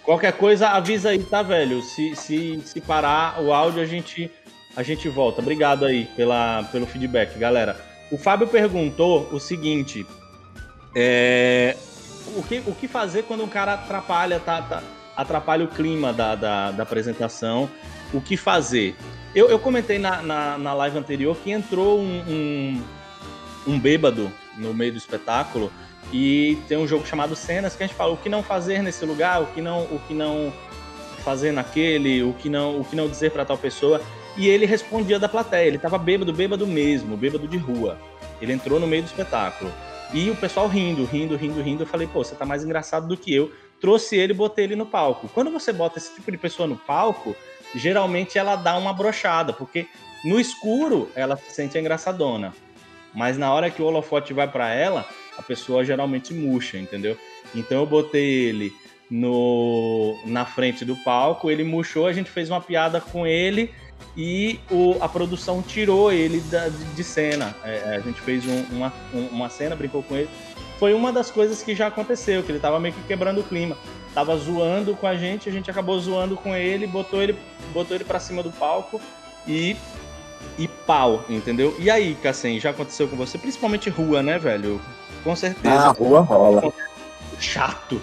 qualquer 0.03 0.33
coisa 0.33 0.69
avisa 0.69 1.11
aí, 1.11 1.23
tá, 1.23 1.43
velho? 1.43 1.83
Se, 1.83 2.15
se, 2.17 2.61
se 2.65 2.81
parar 2.81 3.41
o 3.41 3.53
áudio, 3.53 3.83
a 3.83 3.87
gente 3.87 4.31
a 4.77 4.83
gente 4.83 5.09
volta. 5.09 5.41
Obrigado 5.41 5.85
aí 5.85 6.05
pela, 6.17 6.63
pelo 6.71 6.87
feedback, 6.87 7.39
galera. 7.39 7.77
O 8.11 8.17
Fábio 8.17 8.47
perguntou 8.47 9.29
o 9.33 9.41
seguinte: 9.41 10.07
é, 10.95 11.77
o, 12.37 12.43
que, 12.43 12.63
o 12.67 12.75
que 12.75 12.89
fazer 12.89 13.25
quando 13.25 13.43
um 13.43 13.49
cara 13.49 13.75
atrapalha, 13.75 14.39
tá, 14.41 14.63
tá, 14.63 14.83
atrapalha 15.17 15.65
o 15.65 15.69
clima 15.69 16.13
da, 16.13 16.35
da, 16.35 16.71
da 16.73 16.83
apresentação? 16.83 17.69
O 18.13 18.21
que 18.21 18.37
fazer? 18.37 18.97
Eu, 19.35 19.49
eu 19.49 19.59
comentei 19.59 19.99
na, 19.99 20.23
na, 20.23 20.59
na, 20.59 20.75
live 20.75 20.99
anterior 20.99 21.37
que 21.37 21.53
entrou 21.53 22.01
um, 22.01 22.21
um, 22.29 22.83
um 23.69 23.79
bêbado 23.79 24.33
no 24.57 24.75
meio 24.75 24.93
do 24.93 24.99
espetáculo 24.99 25.73
e 26.13 26.59
tem 26.69 26.77
um 26.77 26.87
jogo 26.87 27.07
chamado 27.07 27.37
Cenas 27.37 27.77
que 27.77 27.83
a 27.83 27.87
gente 27.87 27.97
fala 27.97 28.13
o 28.13 28.17
que 28.17 28.29
não 28.29 28.43
fazer 28.43 28.83
nesse 28.83 29.05
lugar, 29.05 29.43
o 29.43 29.47
que 29.47 29.61
não, 29.61 29.83
o 29.85 30.01
que 30.07 30.15
não 30.15 30.53
fazer 31.25 31.53
naquele, 31.53 32.23
o 32.23 32.33
que 32.33 32.49
não, 32.49 32.81
o 32.81 32.85
que 32.85 32.97
não 32.97 33.09
dizer 33.09 33.31
para 33.31 33.45
tal 33.45 33.59
pessoa 33.59 34.01
e 34.37 34.49
ele 34.49 34.67
respondia 34.67 35.19
da 35.19 35.29
plateia. 35.29 35.67
Ele 35.67 35.77
estava 35.77 35.99
bêbado, 35.99 36.33
bêbado 36.33 36.67
mesmo, 36.67 37.17
bêbado 37.17 37.47
de 37.47 37.57
rua. 37.57 37.99
Ele 38.41 38.53
entrou 38.53 38.81
no 38.81 38.87
meio 38.87 39.03
do 39.03 39.07
espetáculo. 39.07 39.71
E 40.13 40.31
o 40.31 40.37
pessoal 40.37 40.67
rindo, 40.67 41.05
rindo, 41.05 41.37
rindo, 41.37 41.61
rindo. 41.61 41.83
Eu 41.83 41.87
falei, 41.87 42.07
pô, 42.07 42.25
você 42.25 42.35
tá 42.35 42.45
mais 42.45 42.65
engraçado 42.65 43.07
do 43.07 43.17
que 43.17 43.35
eu. 43.35 43.53
Trouxe 43.81 44.17
ele 44.17 44.35
botei 44.35 44.65
ele 44.65 44.77
no 44.77 44.87
palco. 44.87 45.29
Quando 45.29 45.51
você 45.51 45.73
bota 45.73 45.99
esse 45.99 46.15
tipo 46.15 46.31
de 46.31 46.39
pessoa 46.39 46.67
no 46.67 46.77
palco, 46.77 47.35
geralmente 47.75 48.39
ela 48.39 48.57
dá 48.57 48.77
uma 48.77 48.93
brochada, 48.93 49.53
porque 49.53 49.87
no 50.25 50.39
escuro 50.39 51.11
ela 51.15 51.37
se 51.37 51.51
sente 51.53 51.79
engraçadona. 51.79 52.53
Mas 53.15 53.39
na 53.39 53.53
hora 53.53 53.71
que 53.71 53.83
o 53.83 53.87
holofote 53.87 54.33
vai 54.33 54.49
para 54.49 54.73
ela, 54.73 55.07
a 55.39 55.43
pessoa 55.43 55.85
geralmente 55.85 56.33
murcha, 56.35 56.79
entendeu? 56.79 57.17
Então 57.55 57.79
eu 57.79 57.87
botei 57.87 58.45
ele 58.45 58.73
no 59.11 60.17
na 60.25 60.45
frente 60.45 60.85
do 60.85 60.95
palco, 60.97 61.51
ele 61.51 61.65
murchou, 61.65 62.07
a 62.07 62.13
gente 62.13 62.31
fez 62.31 62.49
uma 62.49 62.61
piada 62.61 63.01
com 63.01 63.27
ele 63.27 63.71
e 64.17 64.59
o, 64.71 64.97
a 65.01 65.09
produção 65.09 65.63
tirou 65.63 66.13
ele 66.13 66.41
da, 66.43 66.69
de 66.69 67.05
cena. 67.05 67.55
É, 67.65 67.97
a 67.97 68.01
gente 68.01 68.21
fez 68.21 68.45
um, 68.47 68.63
uma, 68.77 68.93
uma 69.13 69.49
cena, 69.49 69.75
brincou 69.77 70.03
com 70.03 70.17
ele. 70.17 70.29
Foi 70.79 70.95
uma 70.95 71.13
das 71.13 71.31
coisas 71.31 71.63
que 71.63 71.75
já 71.75 71.89
aconteceu, 71.89 72.43
que 72.43 72.51
ele 72.51 72.59
tava 72.59 72.81
meio 72.81 72.95
que 72.95 73.03
quebrando 73.03 73.41
o 73.41 73.45
clima. 73.45 73.77
Tava 74.15 74.37
zoando 74.37 74.95
com 74.97 75.07
a 75.07 75.15
gente, 75.15 75.49
a 75.49 75.53
gente 75.53 75.71
acabou 75.71 75.99
zoando 76.01 76.37
com 76.37 76.57
ele, 76.57 76.87
botou 76.87 77.23
ele, 77.23 77.37
botou 77.73 77.95
ele 77.95 78.05
para 78.05 78.19
cima 78.19 78.43
do 78.43 78.51
palco 78.51 79.01
e 79.47 79.77
e 80.59 80.67
pau, 80.69 81.25
entendeu? 81.29 81.75
E 81.79 81.91
aí, 81.91 82.15
Cassem, 82.23 82.59
já 82.59 82.71
aconteceu 82.71 83.07
com 83.09 83.17
você? 83.17 83.39
Principalmente 83.39 83.89
rua, 83.91 84.23
né, 84.23 84.39
velho? 84.39 84.81
Com 85.23 85.37
certeza. 85.37 85.75
Ah, 85.75 85.89
rua 85.89 86.21
rola. 86.21 86.73
Chato. 87.39 88.01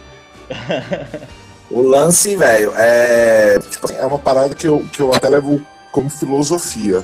o 1.69 1.81
lance, 1.81 2.35
velho, 2.35 2.73
é, 2.75 3.59
tipo, 3.59 3.91
é 3.91 4.05
uma 4.05 4.19
parada 4.19 4.53
que 4.55 4.67
eu, 4.67 4.85
que 4.91 5.01
eu 5.01 5.13
até 5.13 5.29
levo 5.29 5.61
como 5.91 6.09
filosofia. 6.09 7.03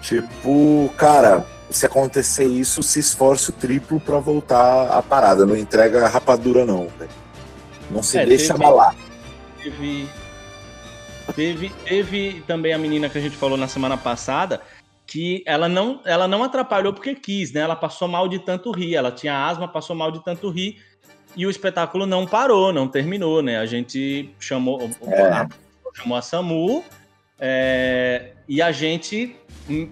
Tipo, 0.00 0.92
cara, 0.96 1.44
se 1.70 1.86
acontecer 1.86 2.44
isso, 2.44 2.82
se 2.82 3.00
esforce 3.00 3.50
o 3.50 3.52
triplo 3.52 3.98
para 3.98 4.18
voltar 4.18 4.88
à 4.88 5.02
parada. 5.02 5.44
Não 5.44 5.56
entrega 5.56 6.06
rapadura, 6.08 6.64
não. 6.64 6.88
Véio. 6.98 7.10
Não 7.90 8.02
se 8.02 8.18
é, 8.18 8.26
deixa 8.26 8.54
teve, 8.54 8.64
abalar. 8.64 8.94
Teve, 9.62 10.08
teve, 11.34 11.72
teve 11.84 12.44
também 12.46 12.72
a 12.72 12.78
menina 12.78 13.08
que 13.08 13.18
a 13.18 13.20
gente 13.20 13.36
falou 13.36 13.56
na 13.56 13.68
semana 13.68 13.96
passada 13.96 14.60
que 15.16 15.42
ela 15.46 15.66
não, 15.66 16.02
ela 16.04 16.28
não 16.28 16.42
atrapalhou 16.44 16.92
porque 16.92 17.14
quis, 17.14 17.50
né? 17.50 17.62
Ela 17.62 17.74
passou 17.74 18.06
mal 18.06 18.28
de 18.28 18.38
tanto 18.38 18.70
rir. 18.70 18.96
Ela 18.96 19.10
tinha 19.10 19.46
asma, 19.46 19.66
passou 19.66 19.96
mal 19.96 20.12
de 20.12 20.22
tanto 20.22 20.50
rir. 20.50 20.76
E 21.34 21.46
o 21.46 21.50
espetáculo 21.50 22.04
não 22.04 22.26
parou, 22.26 22.70
não 22.70 22.86
terminou, 22.86 23.40
né? 23.40 23.58
A 23.58 23.64
gente 23.64 24.28
chamou, 24.38 24.78
é. 25.06 25.22
a, 25.22 25.48
chamou 25.94 26.18
a 26.18 26.20
SAMU 26.20 26.84
é, 27.40 28.32
e 28.46 28.60
a 28.60 28.70
gente 28.70 29.34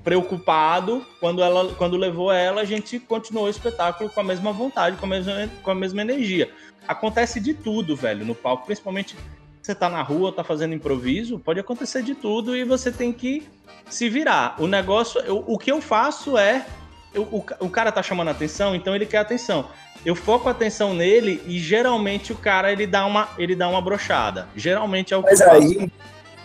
preocupado 0.04 1.04
quando 1.18 1.42
ela 1.42 1.74
quando 1.74 1.96
levou 1.96 2.30
ela 2.30 2.60
a 2.60 2.64
gente 2.64 3.00
continuou 3.00 3.46
o 3.46 3.50
espetáculo 3.50 4.08
com 4.08 4.20
a 4.20 4.24
mesma 4.24 4.52
vontade 4.52 4.96
com 4.96 5.04
a 5.04 5.08
mesma, 5.08 5.50
com 5.64 5.70
a 5.72 5.74
mesma 5.74 6.00
energia 6.00 6.48
acontece 6.86 7.40
de 7.40 7.54
tudo 7.54 7.96
velho 7.96 8.24
no 8.24 8.36
palco 8.36 8.66
principalmente 8.66 9.16
você 9.64 9.74
tá 9.74 9.88
na 9.88 10.02
rua 10.02 10.30
tá 10.30 10.44
fazendo 10.44 10.74
improviso 10.74 11.38
pode 11.38 11.58
acontecer 11.58 12.02
de 12.02 12.14
tudo 12.14 12.54
e 12.54 12.64
você 12.64 12.92
tem 12.92 13.12
que 13.12 13.48
se 13.88 14.08
virar. 14.08 14.56
O 14.58 14.66
negócio 14.66 15.20
eu, 15.22 15.42
o 15.46 15.58
que 15.58 15.72
eu 15.72 15.80
faço 15.80 16.36
é 16.36 16.66
eu, 17.14 17.22
o, 17.22 17.44
o 17.60 17.70
cara 17.70 17.90
tá 17.90 18.02
chamando 18.02 18.28
atenção 18.28 18.74
então 18.74 18.94
ele 18.94 19.06
quer 19.06 19.18
atenção. 19.18 19.68
Eu 20.04 20.14
foco 20.14 20.48
a 20.48 20.52
atenção 20.52 20.92
nele 20.92 21.42
e 21.46 21.58
geralmente 21.58 22.30
o 22.30 22.36
cara 22.36 22.70
ele 22.70 22.86
dá 22.86 23.06
uma 23.06 23.28
ele 23.38 23.56
dá 23.56 23.66
uma 23.68 23.80
brochada. 23.80 24.48
Geralmente 24.54 25.14
é 25.14 25.16
o 25.16 25.22
que 25.22 25.30
Mas 25.30 25.40
aí 25.40 25.90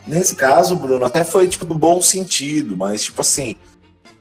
Nesse 0.08 0.36
caso, 0.36 0.76
Bruno, 0.76 1.06
até 1.06 1.24
foi 1.24 1.48
tipo 1.48 1.66
do 1.66 1.76
bom 1.76 2.02
sentido, 2.02 2.76
mas 2.76 3.04
tipo 3.04 3.22
assim, 3.22 3.56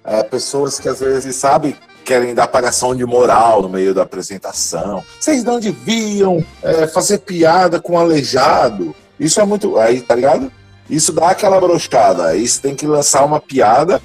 é, 0.04 0.22
pessoas 0.22 0.78
que 0.78 0.88
às 0.88 1.00
vezes, 1.00 1.36
sabe, 1.36 1.76
querem 2.08 2.34
dar 2.34 2.44
apagação 2.44 2.96
de 2.96 3.04
moral 3.04 3.60
no 3.60 3.68
meio 3.68 3.92
da 3.92 4.02
apresentação. 4.02 5.04
Vocês 5.20 5.44
não 5.44 5.60
deviam 5.60 6.42
é, 6.62 6.86
fazer 6.86 7.18
piada 7.18 7.78
com 7.78 7.98
aleijado. 7.98 8.96
Isso 9.20 9.38
é 9.38 9.44
muito. 9.44 9.76
Aí, 9.76 10.00
tá 10.00 10.14
ligado? 10.14 10.50
Isso 10.88 11.12
dá 11.12 11.32
aquela 11.32 11.60
brochada. 11.60 12.28
Aí 12.28 12.48
você 12.48 12.62
tem 12.62 12.74
que 12.74 12.86
lançar 12.86 13.26
uma 13.26 13.38
piada, 13.38 14.00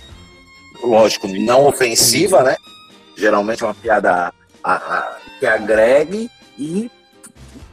lógico, 0.84 1.30
não 1.30 1.66
ofensiva, 1.66 2.44
né? 2.44 2.58
Geralmente 3.16 3.64
é 3.64 3.68
uma 3.68 3.74
piada 3.74 4.34
a, 4.62 4.74
a, 4.74 5.18
que 5.40 5.46
agregue 5.46 6.30
e 6.60 6.92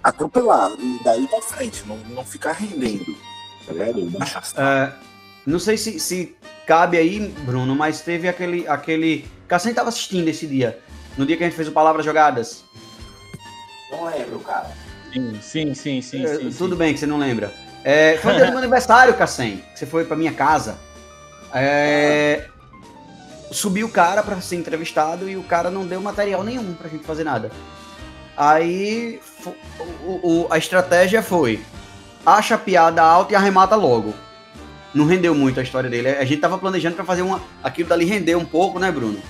atropelar. 0.01 0.71
E 0.79 1.01
daí 1.03 1.27
pra 1.27 1.43
frente, 1.43 1.83
não, 1.89 1.99
não 2.15 2.25
ficar 2.25 2.53
rendendo. 2.53 3.17
Uh, 3.69 4.93
não 5.45 5.59
sei 5.59 5.77
se, 5.77 5.99
se 5.99 6.37
cabe 6.69 6.99
aí, 6.99 7.19
Bruno, 7.45 7.75
mas 7.75 8.01
teve 8.01 8.29
aquele. 8.29 8.69
aquele... 8.69 9.40
Cassem 9.51 9.71
estava 9.71 9.89
assistindo 9.89 10.29
esse 10.29 10.47
dia. 10.47 10.79
No 11.19 11.27
dia 11.27 11.37
que 11.37 11.43
a 11.43 11.47
gente 11.49 11.57
fez 11.57 11.67
o 11.67 11.73
Palavras 11.73 12.05
Jogadas. 12.05 12.63
Não 13.91 14.05
lembro, 14.05 14.39
cara. 14.39 14.71
Sim, 15.13 15.41
sim, 15.43 15.75
sim, 15.75 16.01
sim. 16.01 16.25
É, 16.25 16.37
sim 16.37 16.51
tudo 16.53 16.75
sim. 16.75 16.79
bem 16.79 16.95
que 16.95 17.01
você 17.01 17.07
não 17.07 17.19
lembra. 17.19 17.53
É, 17.83 18.17
foi 18.19 18.33
o 18.33 18.37
dia 18.37 18.45
do 18.45 18.51
meu 18.51 18.59
aniversário, 18.63 19.13
Cassem. 19.15 19.65
Você 19.75 19.87
foi 19.87 20.05
pra 20.05 20.17
minha 20.17 20.33
casa. 20.33 20.79
É, 21.53 22.47
subiu 23.51 23.89
o 23.89 23.91
cara 23.91 24.23
para 24.23 24.41
ser 24.41 24.55
entrevistado 24.55 25.29
e 25.29 25.37
o 25.37 25.43
cara 25.43 25.69
não 25.69 25.85
deu 25.85 26.01
material 26.01 26.45
nenhum 26.45 26.73
pra 26.75 26.89
gente 26.89 27.05
fazer 27.05 27.25
nada. 27.25 27.51
Aí 28.37 29.21
o, 30.07 30.45
o, 30.45 30.47
a 30.49 30.59
estratégia 30.59 31.25
foi: 31.25 31.61
acha 32.25 32.55
a 32.55 32.59
piada 32.59 33.03
alta 33.03 33.33
e 33.33 33.37
arremata 33.37 33.75
logo. 33.75 34.15
Não 34.95 35.07
rendeu 35.07 35.35
muito 35.35 35.59
a 35.59 35.63
história 35.65 35.91
dele. 35.91 36.09
A 36.11 36.25
gente 36.25 36.41
tava 36.41 36.57
planejando 36.57 36.95
para 36.95 37.05
fazer 37.05 37.23
uma. 37.23 37.43
aquilo 37.65 37.89
dali 37.89 38.05
render 38.05 38.37
um 38.37 38.45
pouco, 38.45 38.79
né, 38.79 38.93
Bruno? 38.93 39.21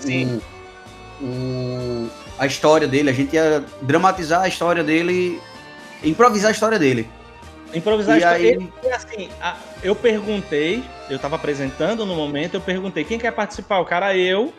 Sim. 0.00 0.40
O, 1.20 1.24
o, 1.24 2.10
a 2.38 2.46
história 2.46 2.86
dele, 2.86 3.10
a 3.10 3.12
gente 3.12 3.34
ia 3.34 3.64
dramatizar 3.82 4.42
a 4.42 4.48
história 4.48 4.84
dele, 4.84 5.40
improvisar 6.02 6.50
a 6.50 6.52
história 6.52 6.78
dele. 6.78 7.08
Improvisar 7.74 8.18
e 8.18 8.24
a 8.24 8.38
história. 8.38 8.70
Aí... 8.82 8.92
assim, 8.92 9.28
eu 9.82 9.94
perguntei, 9.94 10.82
eu 11.10 11.18
tava 11.18 11.36
apresentando 11.36 12.06
no 12.06 12.14
momento, 12.14 12.54
eu 12.54 12.60
perguntei 12.60 13.04
quem 13.04 13.18
quer 13.18 13.32
participar. 13.32 13.80
O 13.80 13.84
cara, 13.84 14.16
eu 14.16 14.52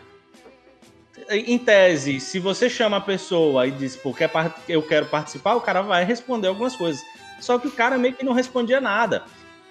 em 1.28 1.58
tese, 1.58 2.18
se 2.18 2.38
você 2.38 2.68
chama 2.68 2.96
a 2.96 3.00
pessoa 3.00 3.66
e 3.66 3.70
diz, 3.70 3.94
pô, 3.96 4.12
quer, 4.12 4.30
eu 4.68 4.82
quero 4.82 5.06
participar, 5.06 5.54
o 5.54 5.60
cara 5.60 5.80
vai 5.80 6.04
responder 6.04 6.48
algumas 6.48 6.74
coisas. 6.74 7.00
Só 7.40 7.58
que 7.58 7.68
o 7.68 7.72
cara 7.72 7.96
meio 7.96 8.14
que 8.14 8.24
não 8.24 8.32
respondia 8.32 8.80
nada. 8.80 9.24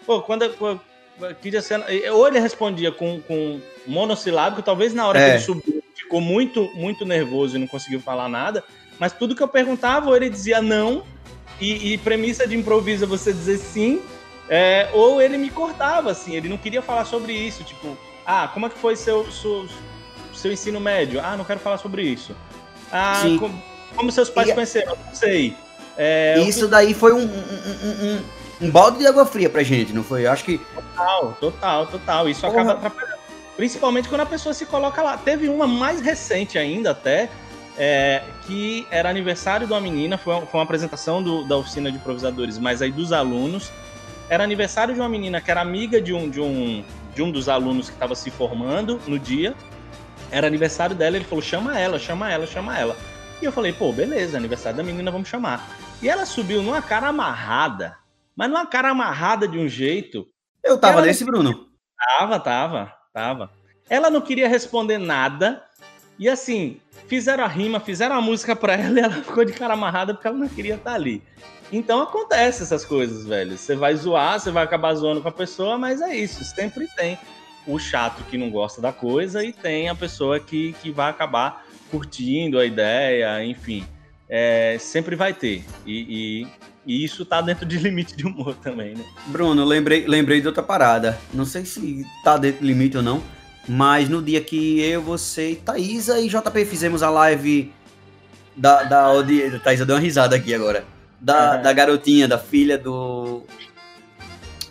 Pô, 0.05 0.21
quando 0.21 0.43
eu, 0.43 0.79
queria 1.41 1.61
ser, 1.61 1.81
ou 2.11 2.27
ele 2.27 2.39
respondia 2.39 2.91
com, 2.91 3.21
com 3.21 3.59
monossilábico, 3.85 4.61
talvez 4.61 4.93
na 4.93 5.07
hora 5.07 5.19
é. 5.19 5.25
que 5.25 5.31
ele 5.31 5.39
subiu 5.43 5.83
ficou 5.95 6.21
muito, 6.21 6.71
muito 6.73 7.05
nervoso 7.05 7.55
e 7.55 7.59
não 7.59 7.67
conseguiu 7.67 7.99
falar 7.99 8.27
nada, 8.27 8.63
mas 8.97 9.13
tudo 9.13 9.35
que 9.35 9.43
eu 9.43 9.47
perguntava, 9.47 10.07
ou 10.09 10.15
ele 10.15 10.29
dizia 10.29 10.59
não, 10.61 11.03
e, 11.61 11.93
e 11.93 11.97
premissa 11.99 12.47
de 12.47 12.55
improviso 12.55 13.03
é 13.03 13.07
você 13.07 13.31
dizer 13.31 13.57
sim, 13.57 14.01
é, 14.49 14.89
ou 14.93 15.21
ele 15.21 15.37
me 15.37 15.49
cortava, 15.51 16.09
assim, 16.09 16.35
ele 16.35 16.49
não 16.49 16.57
queria 16.57 16.81
falar 16.81 17.05
sobre 17.05 17.33
isso, 17.33 17.63
tipo, 17.63 17.95
ah, 18.25 18.49
como 18.51 18.65
é 18.65 18.69
que 18.69 18.77
foi 18.77 18.95
seu, 18.95 19.29
seu 19.31 19.67
seu 20.39 20.51
ensino 20.51 20.79
médio? 20.79 21.19
Ah, 21.23 21.35
não 21.35 21.43
quero 21.43 21.59
falar 21.59 21.77
sobre 21.77 22.01
isso. 22.01 22.35
Ah, 22.91 23.21
como, 23.39 23.63
como, 23.95 24.11
seus 24.11 24.29
pais 24.29 24.49
e... 24.49 24.53
conheceram? 24.53 24.95
Não 25.05 25.13
sei. 25.13 25.55
É, 25.97 26.39
isso 26.39 26.67
daí 26.67 26.93
foi 26.93 27.11
um, 27.11 27.23
um, 27.23 27.25
um, 27.25 28.21
um, 28.61 28.69
balde 28.69 28.99
de 28.99 29.07
água 29.07 29.25
fria 29.25 29.49
pra 29.49 29.63
gente, 29.63 29.93
não 29.93 30.03
foi? 30.03 30.25
Eu 30.25 30.31
acho 30.31 30.43
que. 30.43 30.57
Total, 30.57 31.37
total, 31.39 31.87
total. 31.87 32.29
Isso 32.29 32.41
Porra. 32.41 32.53
acaba 32.53 32.73
atrapalhando. 32.73 33.19
Principalmente 33.55 34.07
quando 34.07 34.21
a 34.21 34.25
pessoa 34.25 34.53
se 34.53 34.65
coloca 34.65 35.01
lá. 35.01 35.17
Teve 35.17 35.49
uma 35.49 35.67
mais 35.67 36.01
recente 36.01 36.57
ainda, 36.57 36.91
até, 36.91 37.29
é, 37.77 38.23
que 38.45 38.87
era 38.91 39.09
aniversário 39.09 39.67
de 39.67 39.73
uma 39.73 39.81
menina, 39.81 40.17
foi 40.17 40.33
uma, 40.33 40.45
foi 40.45 40.59
uma 40.59 40.63
apresentação 40.63 41.21
do, 41.23 41.45
da 41.45 41.57
oficina 41.57 41.91
de 41.91 41.97
improvisadores, 41.97 42.57
mas 42.57 42.81
aí 42.81 42.91
dos 42.91 43.11
alunos. 43.11 43.71
Era 44.29 44.43
aniversário 44.43 44.93
de 44.93 44.99
uma 44.99 45.09
menina 45.09 45.41
que 45.41 45.49
era 45.49 45.59
amiga 45.59 45.99
de 45.99 46.13
um, 46.13 46.29
de 46.29 46.39
um, 46.39 46.83
de 47.15 47.23
um 47.23 47.31
dos 47.31 47.49
alunos 47.49 47.87
que 47.87 47.95
estava 47.95 48.13
se 48.13 48.29
formando 48.29 48.99
no 49.07 49.17
dia. 49.17 49.55
Era 50.31 50.45
aniversário 50.45 50.95
dela, 50.95 51.15
ele 51.15 51.25
falou: 51.25 51.41
chama 51.41 51.79
ela, 51.79 51.97
chama 51.97 52.31
ela, 52.31 52.45
chama 52.45 52.77
ela. 52.77 52.95
E 53.41 53.45
eu 53.45 53.51
falei: 53.51 53.73
pô, 53.73 53.91
beleza, 53.91 54.37
aniversário 54.37 54.77
da 54.77 54.83
menina, 54.83 55.09
vamos 55.09 55.27
chamar. 55.27 55.67
E 56.01 56.07
ela 56.07 56.25
subiu 56.25 56.61
numa 56.61 56.81
cara 56.81 57.07
amarrada, 57.07 57.97
mas 58.39 58.49
numa 58.49 58.65
cara 58.65 58.91
amarrada 58.91 59.45
de 59.45 59.59
um 59.59 59.67
jeito. 59.67 60.25
Eu 60.63 60.79
tava 60.79 61.01
nesse, 61.01 61.25
Bruno. 61.25 61.67
Tava, 61.97 62.39
tava, 62.39 62.93
tava. 63.13 63.51
Ela 63.89 64.09
não 64.09 64.21
queria 64.21 64.47
responder 64.47 64.97
nada. 64.97 65.61
E 66.17 66.29
assim, 66.29 66.79
fizeram 67.07 67.43
a 67.43 67.47
rima, 67.47 67.81
fizeram 67.81 68.15
a 68.15 68.21
música 68.21 68.55
pra 68.55 68.75
ela 68.79 68.97
e 68.97 69.03
ela 69.03 69.15
ficou 69.15 69.43
de 69.43 69.51
cara 69.51 69.73
amarrada 69.73 70.13
porque 70.13 70.25
ela 70.25 70.37
não 70.37 70.47
queria 70.47 70.75
estar 70.75 70.93
ali. 70.93 71.21
Então 71.69 72.01
acontece 72.01 72.63
essas 72.63 72.85
coisas, 72.85 73.25
velho. 73.25 73.57
Você 73.57 73.75
vai 73.75 73.93
zoar, 73.97 74.39
você 74.39 74.51
vai 74.51 74.63
acabar 74.63 74.95
zoando 74.95 75.21
com 75.21 75.27
a 75.27 75.33
pessoa, 75.33 75.77
mas 75.77 75.99
é 75.99 76.15
isso, 76.15 76.41
sempre 76.45 76.87
tem 76.95 77.19
o 77.67 77.77
chato 77.77 78.23
que 78.23 78.37
não 78.37 78.49
gosta 78.49 78.81
da 78.81 78.93
coisa 78.93 79.43
e 79.43 79.51
tem 79.51 79.89
a 79.89 79.95
pessoa 79.95 80.39
que, 80.39 80.71
que 80.81 80.91
vai 80.91 81.09
acabar 81.09 81.65
curtindo 81.91 82.57
a 82.57 82.65
ideia, 82.65 83.43
enfim. 83.43 83.85
É, 84.29 84.77
sempre 84.79 85.17
vai 85.17 85.33
ter. 85.33 85.65
E, 85.85 86.45
e, 86.45 86.47
e, 86.89 87.03
isso 87.03 87.23
tá 87.23 87.39
dentro 87.39 87.65
de 87.65 87.77
limite 87.79 88.15
de 88.15 88.25
humor 88.25 88.55
também, 88.55 88.95
né? 88.95 89.03
Bruno, 89.27 89.63
lembrei, 89.63 90.07
lembrei 90.07 90.41
de 90.41 90.47
outra 90.47 90.63
parada. 90.63 91.17
Não 91.31 91.45
sei 91.45 91.63
se 91.65 92.03
tá 92.23 92.35
dentro 92.37 92.61
do 92.61 92.67
limite 92.67 92.97
ou 92.97 93.03
não, 93.03 93.21
mas 93.67 94.09
no 94.09 94.21
dia 94.21 94.41
que 94.41 94.81
eu, 94.81 95.01
você, 95.01 95.59
Thaisa 95.63 96.19
e 96.19 96.27
JP 96.27 96.65
fizemos 96.65 97.03
a 97.03 97.09
live 97.11 97.71
da. 98.55 98.83
da, 98.83 99.21
da 99.21 99.59
Thaisa 99.63 99.85
deu 99.85 99.95
uma 99.95 100.01
risada 100.01 100.35
aqui 100.35 100.53
agora. 100.53 100.83
Da, 101.21 101.57
uhum. 101.57 101.61
da 101.61 101.73
garotinha, 101.73 102.27
da 102.27 102.39
filha 102.39 102.77
do. 102.77 103.43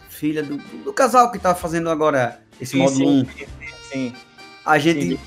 Filha 0.08 0.42
do, 0.42 0.56
do 0.56 0.92
casal 0.92 1.30
que 1.30 1.38
tá 1.38 1.54
fazendo 1.54 1.88
agora 1.88 2.40
esse 2.60 2.72
sim, 2.72 2.78
módulo 2.78 3.08
1. 3.08 3.24
Sim, 3.24 3.46
sim, 3.90 4.12
A 4.66 4.76
gente 4.78 5.16
sim, 5.16 5.20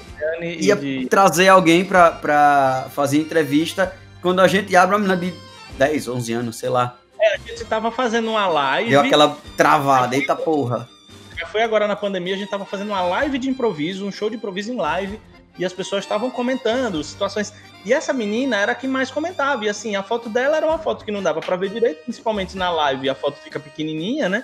ia 0.59 0.75
de... 0.75 1.05
trazer 1.05 1.47
alguém 1.47 1.85
para 1.85 2.89
fazer 2.93 3.19
entrevista 3.19 3.95
quando 4.21 4.41
a 4.41 4.47
gente 4.47 4.75
abre 4.75 4.95
uma 4.95 4.99
menina 4.99 5.15
de 5.15 5.33
10, 5.77 6.07
11 6.07 6.33
anos, 6.33 6.55
sei 6.57 6.69
lá. 6.69 6.97
É, 7.19 7.35
a 7.35 7.37
gente 7.37 7.63
tava 7.65 7.91
fazendo 7.91 8.29
uma 8.29 8.47
live. 8.47 8.89
Deu 8.89 9.01
aquela 9.01 9.37
travada, 9.55 10.15
eita 10.15 10.35
porra. 10.35 10.89
Foi 11.51 11.63
agora 11.63 11.87
na 11.87 11.95
pandemia, 11.95 12.35
a 12.35 12.37
gente 12.37 12.49
tava 12.49 12.65
fazendo 12.65 12.89
uma 12.89 13.01
live 13.01 13.37
de 13.37 13.49
improviso, 13.49 14.05
um 14.05 14.11
show 14.11 14.29
de 14.29 14.35
improviso 14.35 14.71
em 14.71 14.75
live, 14.75 15.19
e 15.57 15.65
as 15.65 15.73
pessoas 15.73 16.03
estavam 16.03 16.29
comentando 16.29 17.03
situações. 17.03 17.53
E 17.83 17.93
essa 17.93 18.13
menina 18.13 18.57
era 18.57 18.71
a 18.71 18.75
que 18.75 18.87
mais 18.87 19.09
comentava. 19.09 19.65
E 19.65 19.69
assim, 19.69 19.95
a 19.95 20.03
foto 20.03 20.29
dela 20.29 20.57
era 20.57 20.65
uma 20.65 20.77
foto 20.77 21.03
que 21.03 21.11
não 21.11 21.21
dava 21.21 21.41
para 21.41 21.55
ver 21.55 21.69
direito, 21.69 22.03
principalmente 22.03 22.55
na 22.57 22.69
live, 22.69 23.09
a 23.09 23.15
foto 23.15 23.37
fica 23.37 23.59
pequenininha, 23.59 24.29
né? 24.29 24.43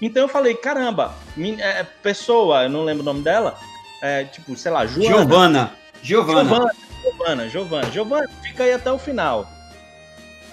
Então 0.00 0.22
eu 0.22 0.28
falei, 0.28 0.54
caramba, 0.54 1.14
é, 1.58 1.82
pessoa, 2.02 2.64
eu 2.64 2.70
não 2.70 2.84
lembro 2.84 3.02
o 3.02 3.06
nome 3.06 3.22
dela, 3.22 3.58
é, 4.02 4.24
tipo, 4.24 4.54
sei 4.56 4.70
lá, 4.70 4.86
Joana. 4.86 5.16
Giovana. 5.16 5.72
Giovana. 6.02 6.72
Giovana, 7.02 7.48
Giovana. 7.48 7.90
Giovana, 7.90 8.28
fica 8.42 8.64
aí 8.64 8.72
até 8.72 8.92
o 8.92 8.98
final. 8.98 9.48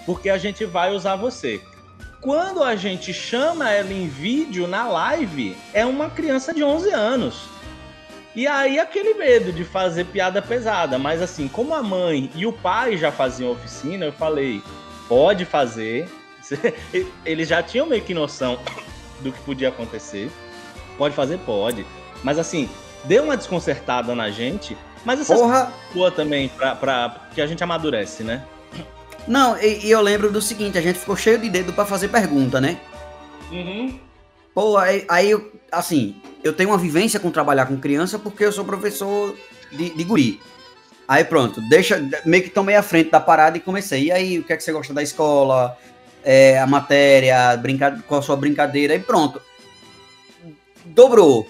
Porque 0.06 0.28
a 0.28 0.38
gente 0.38 0.64
vai 0.64 0.94
usar 0.94 1.16
você. 1.16 1.60
Quando 2.20 2.62
a 2.62 2.74
gente 2.74 3.12
chama 3.12 3.70
ela 3.70 3.92
em 3.92 4.08
vídeo 4.08 4.66
na 4.66 4.88
live, 4.88 5.56
é 5.72 5.84
uma 5.84 6.08
criança 6.08 6.54
de 6.54 6.64
11 6.64 6.90
anos. 6.90 7.54
E 8.34 8.46
aí 8.46 8.78
aquele 8.78 9.14
medo 9.14 9.52
de 9.52 9.64
fazer 9.64 10.06
piada 10.06 10.42
pesada. 10.42 10.98
Mas 10.98 11.22
assim, 11.22 11.46
como 11.46 11.74
a 11.74 11.82
mãe 11.82 12.30
e 12.34 12.46
o 12.46 12.52
pai 12.52 12.96
já 12.96 13.12
faziam 13.12 13.52
oficina, 13.52 14.06
eu 14.06 14.12
falei, 14.12 14.62
pode 15.08 15.44
fazer. 15.44 16.08
Eles 17.24 17.48
já 17.48 17.62
tinham 17.62 17.86
meio 17.86 18.02
que 18.02 18.14
noção 18.14 18.58
do 19.20 19.30
que 19.30 19.40
podia 19.40 19.68
acontecer. 19.68 20.30
Pode 20.98 21.14
fazer? 21.14 21.38
Pode. 21.40 21.86
Mas 22.22 22.38
assim, 22.38 22.68
deu 23.04 23.24
uma 23.24 23.36
desconcertada 23.36 24.14
na 24.14 24.30
gente. 24.30 24.76
Mas 25.04 25.20
essa 25.20 25.34
Porra! 25.34 25.72
boa 25.92 26.10
também, 26.10 26.48
pra, 26.48 26.74
pra, 26.74 27.28
que 27.34 27.40
a 27.40 27.46
gente 27.46 27.62
amadurece, 27.62 28.24
né? 28.24 28.42
Não, 29.26 29.56
e, 29.58 29.86
e 29.86 29.90
eu 29.90 30.00
lembro 30.00 30.30
do 30.30 30.40
seguinte, 30.42 30.76
a 30.76 30.82
gente 30.82 30.98
ficou 30.98 31.16
cheio 31.16 31.38
de 31.38 31.48
dedo 31.48 31.72
pra 31.72 31.86
fazer 31.86 32.08
pergunta, 32.08 32.60
né? 32.60 32.78
Uhum. 33.50 33.98
Pô, 34.54 34.76
aí, 34.76 35.04
aí 35.08 35.30
eu- 35.30 35.52
assim, 35.72 36.16
eu 36.42 36.52
tenho 36.52 36.70
uma 36.70 36.78
vivência 36.78 37.18
com 37.18 37.30
trabalhar 37.30 37.66
com 37.66 37.76
criança 37.78 38.18
porque 38.18 38.44
eu 38.44 38.52
sou 38.52 38.64
professor 38.64 39.34
de, 39.72 39.90
de 39.90 40.04
guri. 40.04 40.40
Aí 41.08 41.24
pronto, 41.24 41.60
deixa, 41.68 42.00
meio 42.24 42.42
que 42.44 42.50
tomei 42.50 42.76
a 42.76 42.82
frente 42.82 43.10
da 43.10 43.20
parada 43.20 43.56
e 43.56 43.60
comecei. 43.60 44.04
E 44.04 44.12
aí, 44.12 44.38
o 44.38 44.44
que 44.44 44.52
é 44.52 44.56
que 44.56 44.62
você 44.62 44.72
gosta 44.72 44.92
da 44.94 45.02
escola? 45.02 45.76
É, 46.22 46.58
a 46.58 46.66
matéria, 46.66 47.54
brinca, 47.56 48.02
qual 48.06 48.20
a 48.20 48.22
sua 48.22 48.36
brincadeira? 48.36 48.94
E 48.94 48.98
pronto. 48.98 49.40
Dobrou. 50.84 51.46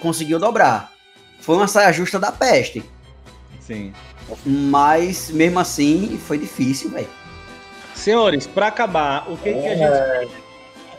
Conseguiu 0.00 0.38
dobrar. 0.38 0.92
Foi 1.40 1.56
uma 1.56 1.66
saia 1.66 1.92
justa 1.92 2.18
da 2.18 2.30
peste. 2.30 2.84
Sim. 3.60 3.92
Mas, 4.44 5.30
mesmo 5.30 5.58
assim, 5.58 6.18
foi 6.18 6.38
difícil, 6.38 6.90
velho. 6.90 7.08
Senhores, 7.94 8.46
para 8.46 8.66
acabar, 8.66 9.30
o 9.30 9.36
que, 9.36 9.52
que 9.52 9.66
a 9.66 9.74
gente 9.74 10.46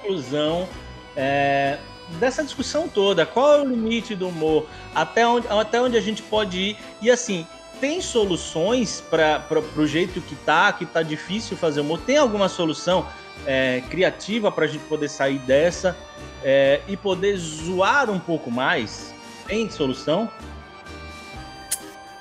conclusão 0.07 0.67
é, 1.15 1.77
dessa 2.19 2.43
discussão 2.43 2.87
toda? 2.87 3.25
Qual 3.25 3.53
é 3.53 3.61
o 3.61 3.65
limite 3.65 4.15
do 4.15 4.29
humor? 4.29 4.65
Até 4.95 5.27
onde, 5.27 5.47
até 5.47 5.81
onde 5.81 5.97
a 5.97 6.01
gente 6.01 6.23
pode 6.23 6.57
ir? 6.57 6.77
E 7.01 7.11
assim, 7.11 7.45
tem 7.81 8.01
soluções 8.01 9.01
para 9.01 9.43
o 9.75 9.85
jeito 9.85 10.21
que 10.21 10.35
tá, 10.35 10.71
que 10.71 10.85
tá 10.85 11.01
difícil 11.01 11.57
fazer 11.57 11.81
humor? 11.81 11.99
Tem 12.01 12.17
alguma 12.17 12.49
solução 12.49 13.05
é, 13.45 13.83
criativa 13.89 14.51
para 14.51 14.65
a 14.65 14.67
gente 14.67 14.83
poder 14.85 15.09
sair 15.09 15.39
dessa 15.39 15.95
é, 16.43 16.81
e 16.87 16.95
poder 16.95 17.37
zoar 17.37 18.09
um 18.09 18.19
pouco 18.19 18.49
mais? 18.49 19.13
Tem 19.45 19.69
solução? 19.69 20.29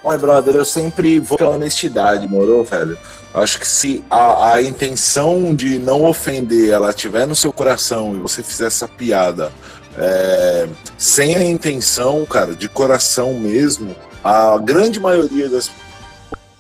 Olha, 0.07 0.18
brother, 0.18 0.54
eu 0.54 0.64
sempre 0.64 1.18
vou 1.18 1.36
pela 1.36 1.57
honestidade, 1.57 2.28
morou, 2.28 2.62
velho? 2.62 2.96
Acho 3.34 3.59
que 3.59 3.66
se 3.66 4.04
a, 4.09 4.52
a 4.52 4.62
intenção 4.62 5.52
de 5.52 5.80
não 5.80 6.04
ofender 6.04 6.70
ela 6.70 6.92
tiver 6.92 7.26
no 7.26 7.34
seu 7.34 7.52
coração 7.52 8.14
e 8.14 8.20
você 8.20 8.40
fizer 8.40 8.68
essa 8.68 8.86
piada 8.86 9.50
é, 9.98 10.68
sem 10.96 11.34
a 11.34 11.42
intenção, 11.42 12.24
cara, 12.24 12.54
de 12.54 12.68
coração 12.68 13.34
mesmo, 13.34 13.96
a 14.22 14.57
grande 14.59 15.00
maioria 15.00 15.48
das 15.48 15.72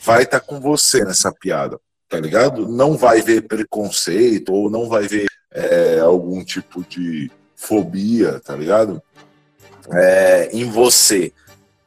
vai 0.02 0.24
estar 0.24 0.40
com 0.40 0.58
você 0.58 1.04
nessa 1.04 1.30
piada, 1.30 1.78
tá 2.08 2.18
ligado? 2.18 2.66
Não 2.66 2.96
vai 2.96 3.22
ver 3.22 3.42
preconceito 3.42 4.52
ou 4.52 4.68
não 4.68 4.88
vai 4.88 5.06
ver 5.06 5.26
é, 5.52 6.00
algum 6.00 6.42
tipo 6.42 6.82
de 6.82 7.30
fobia, 7.54 8.40
tá 8.40 8.56
ligado? 8.56 9.00
É, 9.92 10.50
em 10.52 10.68
você. 10.68 11.32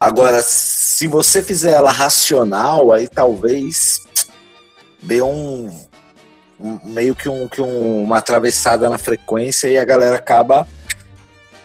Agora, 0.03 0.41
se 0.41 1.07
você 1.07 1.43
fizer 1.43 1.71
ela 1.73 1.91
racional, 1.91 2.93
aí 2.93 3.05
talvez 3.05 3.99
dê 5.03 5.21
um, 5.21 5.69
meio 6.85 7.13
que, 7.13 7.27
um, 7.27 7.49
que 7.49 7.61
um- 7.61 8.03
uma 8.03 8.19
atravessada 8.19 8.89
na 8.89 8.97
frequência 8.97 9.67
e 9.67 9.77
a 9.77 9.83
galera 9.83 10.15
acaba 10.15 10.65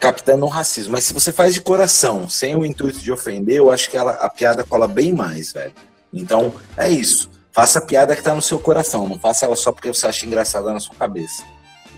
captando 0.00 0.44
um 0.44 0.48
racismo. 0.48 0.92
Mas 0.94 1.04
se 1.04 1.14
você 1.14 1.30
faz 1.30 1.54
de 1.54 1.60
coração, 1.60 2.28
sem 2.28 2.56
o 2.56 2.66
intuito 2.66 2.98
de 2.98 3.12
ofender, 3.12 3.58
eu 3.58 3.70
acho 3.70 3.88
que 3.88 3.96
ela, 3.96 4.10
a 4.14 4.28
piada 4.28 4.64
cola 4.64 4.88
bem 4.88 5.12
mais, 5.12 5.52
velho. 5.52 5.72
Então, 6.12 6.52
é 6.76 6.88
isso. 6.90 7.30
Faça 7.52 7.78
a 7.78 7.82
piada 7.82 8.16
que 8.16 8.22
tá 8.22 8.34
no 8.34 8.42
seu 8.42 8.58
coração, 8.58 9.08
não 9.08 9.16
faça 9.18 9.46
ela 9.46 9.54
só 9.54 9.70
porque 9.70 9.86
você 9.86 10.08
acha 10.08 10.26
engraçada 10.26 10.72
na 10.72 10.80
sua 10.80 10.96
cabeça. 10.96 11.44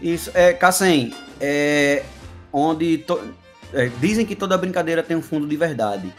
Isso, 0.03 0.31
é, 0.35 0.53
Cassem, 0.53 1.15
é, 1.41 2.03
onde 2.53 2.99
to- 2.99 3.23
é, 3.73 3.87
dizem 3.99 4.27
que 4.27 4.37
toda 4.37 4.59
brincadeira 4.59 5.03
tem 5.03 5.17
um 5.17 5.23
fundo 5.23 5.47
de 5.49 5.57
verdade. 5.57 6.13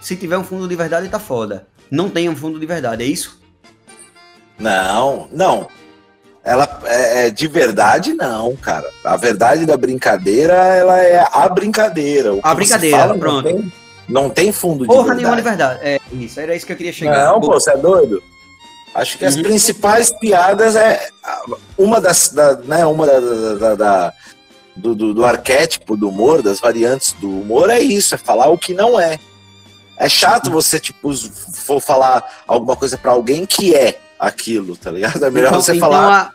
Se 0.00 0.16
tiver 0.16 0.38
um 0.38 0.44
fundo 0.44 0.68
de 0.68 0.76
verdade, 0.76 1.08
tá 1.08 1.18
foda. 1.18 1.66
Não 1.90 2.08
tem 2.08 2.28
um 2.28 2.36
fundo 2.36 2.58
de 2.58 2.66
verdade, 2.66 3.02
é 3.02 3.06
isso? 3.06 3.38
Não, 4.58 5.28
não. 5.32 5.68
Ela 6.44 6.80
é, 6.84 7.26
é 7.26 7.30
de 7.30 7.46
verdade, 7.46 8.14
não, 8.14 8.56
cara. 8.56 8.88
A 9.04 9.16
verdade 9.16 9.66
da 9.66 9.76
brincadeira, 9.76 10.54
ela 10.54 10.98
é 10.98 11.26
a 11.30 11.48
brincadeira. 11.48 12.34
O 12.34 12.40
A 12.42 12.54
brincadeira, 12.54 12.98
fala, 12.98 13.18
pronto. 13.18 13.44
Não 13.48 13.52
tem, 13.60 13.72
não 14.08 14.30
tem 14.30 14.52
fundo 14.52 14.80
de 14.80 14.86
Porra 14.86 15.14
nenhuma 15.14 15.36
de 15.36 15.42
verdade. 15.42 15.80
É 15.82 16.00
isso, 16.12 16.40
era 16.40 16.54
isso 16.56 16.64
que 16.66 16.72
eu 16.72 16.76
queria 16.76 16.92
chegar. 16.92 17.26
Não, 17.26 17.40
Pô, 17.40 17.48
pô, 17.48 17.60
você 17.60 17.70
é 17.72 17.76
doido? 17.76 18.22
Acho 18.94 19.18
que 19.18 19.26
as 19.26 19.36
Uhum. 19.36 19.42
principais 19.42 20.10
piadas 20.10 20.74
é 20.74 21.08
uma 21.76 22.00
das, 22.00 22.30
da, 22.30 22.56
né, 22.56 22.86
uma 22.86 23.06
da, 23.06 23.20
da- 23.20 23.54
da- 23.54 23.74
da- 23.74 24.12
do, 24.74 24.94
do, 24.94 25.12
do 25.14 25.24
arquétipo 25.26 25.96
do 25.96 26.08
humor, 26.08 26.40
das 26.40 26.58
variantes 26.60 27.12
do 27.14 27.28
humor 27.28 27.68
é 27.68 27.80
isso, 27.80 28.14
é 28.14 28.18
falar 28.18 28.48
o 28.48 28.56
que 28.56 28.72
não 28.72 28.98
é. 28.98 29.18
É 29.98 30.08
chato 30.08 30.50
você 30.50 30.78
tipo 30.78 31.12
for 31.52 31.80
falar 31.80 32.22
alguma 32.46 32.76
coisa 32.76 32.96
pra 32.96 33.12
alguém 33.12 33.44
que 33.44 33.74
é 33.74 33.98
aquilo, 34.18 34.76
tá 34.76 34.90
ligado? 34.90 35.24
É 35.24 35.30
melhor 35.30 35.48
então, 35.48 35.60
você 35.60 35.74
então 35.74 35.90
falar 35.90 36.32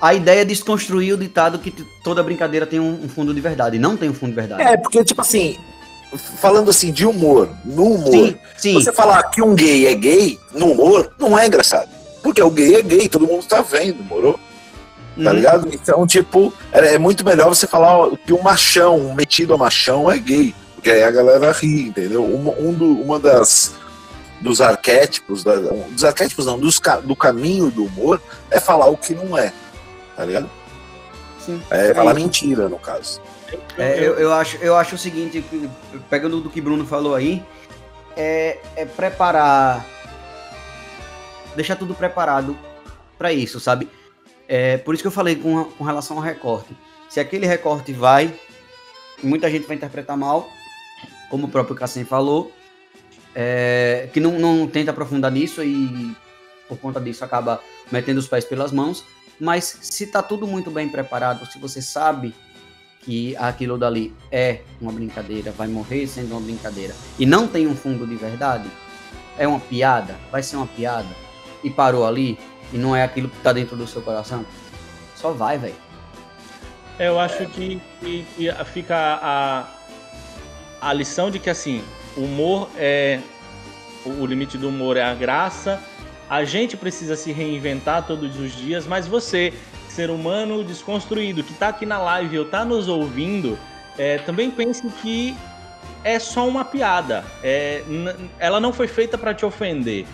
a, 0.00 0.08
a 0.08 0.14
ideia 0.14 0.42
é 0.42 0.44
desconstruir 0.44 1.14
o 1.14 1.16
ditado 1.16 1.58
que 1.58 1.70
toda 2.02 2.22
brincadeira 2.22 2.66
tem 2.66 2.80
um, 2.80 3.04
um 3.04 3.08
fundo 3.08 3.34
de 3.34 3.40
verdade. 3.40 3.78
Não 3.78 3.96
tem 3.96 4.08
um 4.08 4.14
fundo 4.14 4.30
de 4.30 4.36
verdade. 4.36 4.62
É, 4.62 4.76
porque, 4.76 5.04
tipo 5.04 5.20
assim, 5.20 5.56
falando 6.16 6.70
assim 6.70 6.92
de 6.92 7.06
humor, 7.06 7.48
no 7.64 7.94
humor, 7.94 8.28
sim, 8.28 8.36
sim. 8.56 8.74
você 8.74 8.92
falar 8.92 9.22
que 9.24 9.42
um 9.42 9.54
gay 9.54 9.86
é 9.86 9.94
gay 9.94 10.38
no 10.52 10.72
humor, 10.72 11.12
não 11.18 11.38
é 11.38 11.46
engraçado. 11.46 11.88
Porque 12.22 12.42
o 12.42 12.50
gay 12.50 12.76
é 12.76 12.82
gay, 12.82 13.08
todo 13.08 13.26
mundo 13.26 13.44
tá 13.44 13.62
vendo, 13.62 14.02
morou? 14.04 14.34
Tá 14.34 15.30
Uhum. 15.30 15.32
ligado? 15.32 15.68
Então, 15.72 16.06
tipo, 16.06 16.52
é, 16.72 16.94
é 16.94 16.98
muito 16.98 17.24
melhor 17.24 17.48
você 17.48 17.66
falar 17.66 18.10
que 18.24 18.32
um 18.32 18.42
machão, 18.42 18.96
um 18.98 19.14
metido 19.14 19.52
a 19.52 19.58
machão 19.58 20.10
é 20.10 20.18
gay. 20.18 20.54
Porque 20.82 20.90
aí 20.90 21.04
a 21.04 21.12
galera 21.12 21.52
ri, 21.52 21.82
entendeu? 21.86 22.24
Uma, 22.24 22.50
um 22.58 22.72
do- 22.74 23.00
uma 23.00 23.16
das 23.16 23.76
dos 24.40 24.60
arquétipos, 24.60 25.44
da, 25.44 25.54
dos 25.54 26.02
arquétipos 26.02 26.44
não, 26.46 26.58
dos, 26.58 26.80
do 27.04 27.14
caminho 27.14 27.70
do 27.70 27.84
humor 27.84 28.20
é 28.50 28.58
falar 28.58 28.86
o 28.88 28.96
que 28.96 29.14
não 29.14 29.38
é. 29.38 29.52
Tá 30.16 30.24
ligado? 30.24 30.50
Sim. 31.38 31.62
É 31.70 31.94
falar 31.94 32.14
mentira, 32.14 32.68
no 32.68 32.80
caso. 32.80 33.20
É, 33.78 34.00
eu, 34.00 34.14
eu 34.18 34.32
acho, 34.32 34.56
eu 34.56 34.74
acho 34.74 34.96
o 34.96 34.98
seguinte, 34.98 35.40
que- 35.48 35.70
pegando 36.10 36.40
do 36.40 36.50
que 36.50 36.60
Bruno 36.60 36.84
falou 36.84 37.14
aí, 37.14 37.40
é, 38.16 38.58
é 38.74 38.84
preparar, 38.84 39.86
deixar 41.54 41.76
tudo 41.76 41.94
preparado 41.94 42.58
para 43.16 43.32
isso, 43.32 43.60
sabe? 43.60 43.88
É, 44.48 44.78
por 44.78 44.94
isso 44.94 45.02
que 45.04 45.06
eu 45.06 45.12
falei 45.12 45.36
com, 45.36 45.62
com 45.62 45.84
relação 45.84 46.16
ao 46.16 46.22
recorte. 46.24 46.76
Se 47.08 47.20
aquele 47.20 47.46
recorte 47.46 47.92
vai, 47.92 48.34
muita 49.22 49.48
gente 49.48 49.68
vai 49.68 49.76
interpretar 49.76 50.16
mal, 50.16 50.48
como 51.32 51.46
o 51.46 51.48
próprio 51.50 51.74
Cassem 51.74 52.04
falou, 52.04 52.52
é, 53.34 54.10
que 54.12 54.20
não, 54.20 54.38
não 54.38 54.66
tenta 54.66 54.90
aprofundar 54.90 55.32
nisso 55.32 55.64
e 55.64 56.14
por 56.68 56.76
conta 56.76 57.00
disso 57.00 57.24
acaba 57.24 57.58
metendo 57.90 58.20
os 58.20 58.28
pés 58.28 58.44
pelas 58.44 58.70
mãos. 58.70 59.02
Mas 59.40 59.78
se 59.80 60.06
tá 60.08 60.22
tudo 60.22 60.46
muito 60.46 60.70
bem 60.70 60.90
preparado, 60.90 61.46
se 61.50 61.58
você 61.58 61.80
sabe 61.80 62.34
que 63.00 63.34
aquilo 63.38 63.78
dali 63.78 64.14
é 64.30 64.60
uma 64.78 64.92
brincadeira, 64.92 65.50
vai 65.52 65.68
morrer 65.68 66.06
sendo 66.06 66.32
uma 66.32 66.40
brincadeira, 66.42 66.94
e 67.18 67.24
não 67.24 67.48
tem 67.48 67.66
um 67.66 67.74
fundo 67.74 68.06
de 68.06 68.14
verdade, 68.14 68.68
é 69.38 69.48
uma 69.48 69.58
piada, 69.58 70.14
vai 70.30 70.42
ser 70.42 70.56
uma 70.56 70.66
piada, 70.66 71.08
e 71.64 71.70
parou 71.70 72.06
ali, 72.06 72.38
e 72.74 72.76
não 72.76 72.94
é 72.94 73.02
aquilo 73.02 73.30
que 73.30 73.38
tá 73.38 73.54
dentro 73.54 73.74
do 73.74 73.86
seu 73.86 74.02
coração, 74.02 74.44
só 75.16 75.32
vai, 75.32 75.56
velho. 75.56 75.74
Eu 76.98 77.18
acho 77.18 77.46
que, 77.46 77.80
que- 78.00 78.26
que 78.36 78.64
fica 78.66 79.18
a, 79.22 79.66
a 80.82 80.92
lição 80.92 81.30
de 81.30 81.38
que 81.38 81.48
assim, 81.48 81.82
o 82.16 82.20
humor 82.22 82.68
é. 82.76 83.20
O 84.04 84.26
limite 84.26 84.58
do 84.58 84.68
humor 84.68 84.96
é 84.96 85.02
a 85.04 85.14
graça. 85.14 85.80
A 86.28 86.44
gente 86.44 86.76
precisa 86.76 87.14
se 87.14 87.30
reinventar 87.30 88.04
todos 88.04 88.36
os 88.38 88.52
dias, 88.56 88.84
mas 88.86 89.06
você, 89.06 89.52
ser 89.88 90.10
humano 90.10 90.64
desconstruído, 90.64 91.44
que 91.44 91.54
tá 91.54 91.68
aqui 91.68 91.86
na 91.86 91.98
live 91.98 92.38
ou 92.40 92.44
tá 92.46 92.64
nos 92.64 92.88
ouvindo, 92.88 93.56
é, 93.96 94.18
também 94.18 94.50
pense 94.50 94.82
que 95.02 95.36
é 96.02 96.18
só 96.18 96.48
uma 96.48 96.64
piada. 96.64 97.24
É, 97.44 97.82
ela 98.40 98.58
não 98.58 98.72
foi 98.72 98.88
feita 98.88 99.16
para 99.16 99.32
te 99.32 99.44
ofender. 99.46 100.04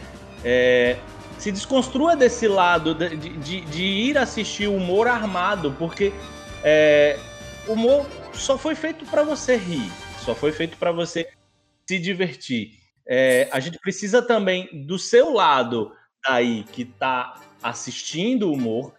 É, 0.45 0.97
se 1.39 1.51
desconstrua 1.51 2.15
desse 2.15 2.47
lado 2.47 2.95
de, 2.95 3.16
de- 3.16 3.61
de 3.62 3.82
ir 3.85 4.19
assistir 4.19 4.66
o 4.66 4.74
humor 4.77 5.07
armado, 5.09 5.74
porque 5.78 6.12
é, 6.62 7.16
o 7.66 7.73
humor 7.73 8.05
só 8.35 8.59
foi 8.59 8.74
feito 8.74 9.07
para 9.07 9.23
você 9.23 9.57
rir, 9.57 9.90
só 10.28 10.34
foi 10.34 10.52
feito 10.52 10.76
para 10.76 10.92
você 10.92 11.26
se 11.88 11.98
divertir. 11.98 12.72
É, 13.06 13.48
a 13.50 13.59
gente 13.60 13.78
precisa 13.78 14.20
também 14.20 14.68
do 14.86 14.98
seu 14.98 15.32
lado 15.32 15.92
aí 16.26 16.64
que 16.64 16.84
tá 16.84 17.40
assistindo 17.62 18.50
o 18.50 18.52
humor 18.52 18.92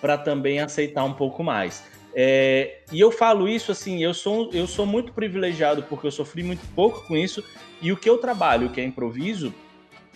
para 0.00 0.16
também 0.16 0.60
aceitar 0.60 1.02
um 1.02 1.12
pouco 1.12 1.42
mais. 1.42 1.82
É, 2.14 2.82
e 2.92 3.00
eu 3.00 3.10
falo 3.10 3.48
isso 3.48 3.72
assim, 3.72 4.02
eu 4.02 4.14
sou, 4.14 4.50
eu 4.52 4.66
sou 4.68 4.86
muito 4.86 5.12
privilegiado 5.12 5.82
porque 5.82 6.06
eu 6.06 6.12
sofri 6.12 6.44
muito 6.44 6.64
pouco 6.72 7.04
com 7.08 7.16
isso. 7.16 7.42
E 7.82 7.90
o 7.90 7.96
que 7.96 8.08
eu 8.08 8.18
trabalho, 8.18 8.70
que 8.70 8.80
é 8.80 8.84
improviso, 8.84 9.52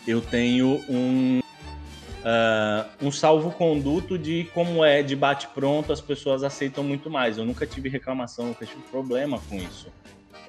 eu 0.06 0.20
tenho 0.20 0.80
um, 0.88 1.40
uh, 1.40 3.06
um 3.06 3.10
salvo-conduto 3.10 4.16
de 4.16 4.48
como 4.54 4.84
é 4.84 5.02
de 5.02 5.16
bate-pronto, 5.16 5.92
as 5.92 6.00
pessoas 6.00 6.44
aceitam 6.44 6.84
muito 6.84 7.10
mais. 7.10 7.38
Eu 7.38 7.44
nunca 7.44 7.66
tive 7.66 7.88
reclamação, 7.88 8.46
nunca 8.46 8.64
tive 8.64 8.82
problema 8.82 9.40
com 9.48 9.56
isso. 9.56 9.88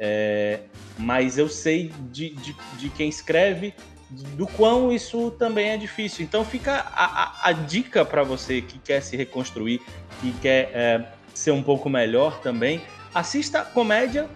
É, 0.04 0.62
mas 0.98 1.38
eu 1.38 1.48
sei 1.48 1.94
de, 2.12 2.30
de, 2.32 2.56
de 2.80 2.90
quem 2.90 3.08
escreve 3.08 3.72
do 4.10 4.48
quão 4.48 4.92
isso 4.92 5.30
também 5.32 5.70
é 5.70 5.78
difícil. 5.78 6.26
Então 6.26 6.44
fica 6.44 6.88
a, 6.92 7.06
a, 7.06 7.50
a 7.50 7.52
dica 7.52 8.04
para 8.04 8.24
você 8.24 8.64
que 8.64 8.80
quer 8.80 9.02
se 9.02 9.16
reconstruir, 9.16 9.80
que 10.20 10.34
quer 10.42 10.72
é, 10.74 11.06
ser 11.36 11.52
um 11.52 11.62
pouco 11.62 11.88
melhor 11.88 12.40
também. 12.42 12.82
Assista 13.14 13.64
comédia 13.64 14.28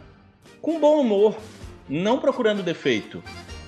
com 0.61 0.79
bom 0.79 1.01
humor, 1.01 1.35
não 1.89 2.19
procurando 2.19 2.61
defeito. 2.61 3.23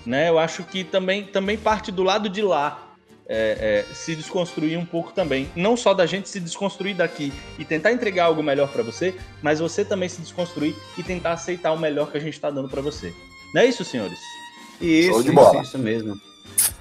Né? 0.06 0.30
Eu 0.30 0.38
acho 0.38 0.64
que 0.64 0.84
também, 0.84 1.24
também 1.24 1.58
parte 1.58 1.92
do 1.92 2.04
lado 2.04 2.30
de 2.30 2.44
lá. 2.44 2.87
É, 3.30 3.84
é, 3.90 3.94
se 3.94 4.16
desconstruir 4.16 4.78
um 4.78 4.86
pouco 4.86 5.12
também. 5.12 5.50
Não 5.56 5.76
só 5.76 5.94
da 5.94 6.06
gente 6.06 6.30
se 6.30 6.40
desconstruir 6.40 6.96
daqui 6.96 7.34
e 7.60 7.66
tentar 7.66 7.92
entregar 7.92 8.26
algo 8.26 8.42
melhor 8.42 8.70
para 8.70 8.84
você, 8.84 9.16
mas 9.42 9.60
você 9.60 9.84
também 9.84 10.08
se 10.08 10.22
desconstruir 10.22 10.74
e 10.98 11.04
tentar 11.04 11.34
aceitar 11.34 11.74
o 11.74 11.78
melhor 11.78 12.10
que 12.10 12.18
a 12.18 12.22
gente 12.22 12.34
está 12.34 12.50
dando 12.50 12.70
para 12.70 12.82
você. 12.82 13.14
Não 13.54 13.62
é 13.62 13.66
isso, 13.66 13.84
senhores? 13.84 14.20
Isso, 14.80 15.24
de 15.24 15.32
bola. 15.32 15.62
isso, 15.62 15.64
isso 15.64 15.78
mesmo. 15.78 16.20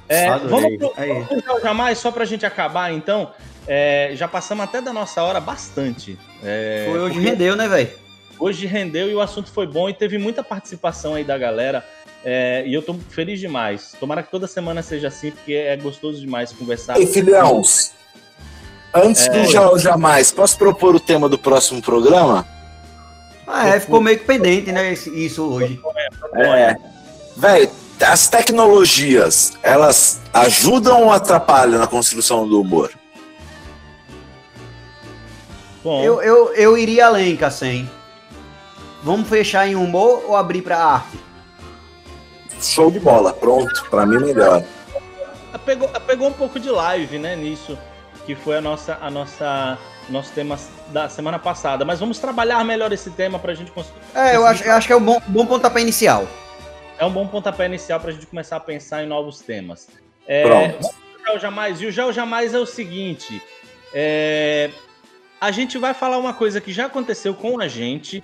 É, 0.09 0.28
vamos 0.39 0.77
pro, 0.77 0.93
vamos 0.94 1.62
jamais, 1.62 1.98
só 1.98 2.10
para 2.12 2.23
a 2.23 2.27
gente 2.27 2.47
acabar, 2.47 2.93
então. 2.93 3.32
É, 3.68 4.12
já 4.14 4.28
passamos 4.28 4.64
até 4.64 4.81
da 4.81 4.93
nossa 4.93 5.23
hora 5.23 5.40
bastante. 5.40 6.16
É, 6.43 6.86
foi 6.89 7.01
hoje 7.01 7.18
rendeu, 7.18 7.56
né, 7.56 7.66
velho? 7.66 7.90
Hoje 8.39 8.66
rendeu 8.66 9.10
e 9.10 9.14
o 9.14 9.20
assunto 9.20 9.51
foi 9.51 9.66
bom 9.66 9.89
e 9.89 9.94
teve 9.94 10.18
muita 10.18 10.44
participação 10.44 11.14
aí 11.14 11.24
da 11.24 11.36
galera. 11.36 11.85
É, 12.28 12.65
e 12.66 12.74
eu 12.74 12.82
tô 12.82 12.93
feliz 13.09 13.39
demais. 13.39 13.94
Tomara 14.01 14.20
que 14.20 14.32
toda 14.32 14.48
semana 14.48 14.82
seja 14.82 15.07
assim, 15.07 15.31
porque 15.31 15.53
é 15.53 15.77
gostoso 15.77 16.20
demais 16.20 16.51
conversar. 16.53 16.98
Ei, 16.98 17.07
filhões, 17.07 17.94
antes 18.93 19.28
é... 19.28 19.31
do 19.31 19.44
já 19.47 19.78
jamais, 19.78 20.32
posso 20.32 20.59
propor 20.59 20.97
o 20.97 20.98
tema 20.98 21.28
do 21.28 21.39
próximo 21.39 21.81
programa? 21.81 22.44
Ah, 23.47 23.69
é, 23.69 23.78
ficou 23.78 24.01
meio 24.01 24.19
que 24.19 24.24
pendente, 24.24 24.73
né, 24.73 24.93
isso 24.93 25.44
hoje. 25.44 25.81
É, 26.35 26.74
velho, 27.36 27.70
as 28.01 28.27
tecnologias, 28.27 29.53
elas 29.62 30.20
ajudam 30.35 31.05
ou 31.05 31.12
atrapalham 31.12 31.78
na 31.78 31.86
construção 31.86 32.48
do 32.48 32.61
humor? 32.61 32.90
Bom. 35.85 36.03
Eu, 36.03 36.20
eu, 36.20 36.53
eu 36.55 36.77
iria 36.77 37.07
além, 37.07 37.36
Cassem. 37.36 37.89
Vamos 39.05 39.28
fechar 39.28 39.69
em 39.69 39.77
humor 39.77 40.24
ou 40.27 40.35
abrir 40.35 40.62
para 40.62 40.77
arte? 40.77 41.26
Show 42.66 42.90
de 42.90 43.01
bola, 43.01 43.32
pronto. 43.32 43.86
Para 43.90 44.05
mim, 44.05 44.18
melhor. 44.18 44.62
Pegou, 45.64 45.88
pegou 45.88 46.28
um 46.28 46.32
pouco 46.32 46.60
de 46.60 46.68
live, 46.68 47.18
né, 47.18 47.34
nisso, 47.34 47.78
que 48.26 48.34
foi 48.34 48.59
a 48.59 48.60
nossa, 48.60 48.98
a 49.01 49.10
nossa, 49.10 49.78
nosso 50.09 50.32
tema 50.32 50.59
da 50.88 51.09
semana 51.09 51.38
passada. 51.38 51.84
Mas 51.84 51.98
vamos 51.98 52.18
trabalhar 52.18 52.62
melhor 52.64 52.93
esse 52.93 53.10
tema 53.10 53.38
para 53.38 53.52
a 53.52 53.55
gente 53.55 53.70
conseguir. 53.70 53.98
É, 54.14 54.36
eu 54.36 54.47
acho, 54.47 54.62
eu 54.64 54.72
acho 54.74 54.86
que 54.86 54.93
é 54.93 54.97
um 54.97 55.02
bom, 55.02 55.20
bom 55.26 55.47
pontapé 55.47 55.80
inicial. 55.80 56.26
É 56.98 57.05
um 57.05 57.10
bom 57.10 57.26
pontapé 57.26 57.66
inicial 57.66 58.01
para 58.01 58.10
a 58.10 58.12
gente 58.12 58.26
começar 58.26 58.56
a 58.56 58.60
pensar 58.60 59.02
em 59.02 59.06
novos 59.06 59.40
temas. 59.40 59.88
É, 60.26 60.43
Pronto. 60.43 60.90
O 61.34 61.38
Jamais. 61.38 61.80
E 61.80 61.86
o 61.86 61.93
Já 61.93 62.10
Jamais 62.12 62.55
é 62.55 62.59
o 62.59 62.66
seguinte: 62.66 63.43
é, 63.93 64.70
a 65.40 65.51
gente 65.51 65.78
vai 65.78 65.94
falar 65.94 66.18
uma 66.18 66.34
coisa 66.34 66.60
que 66.60 66.72
já 66.72 66.86
aconteceu 66.86 67.34
com 67.34 67.60
a 67.60 67.68
gente, 67.68 68.22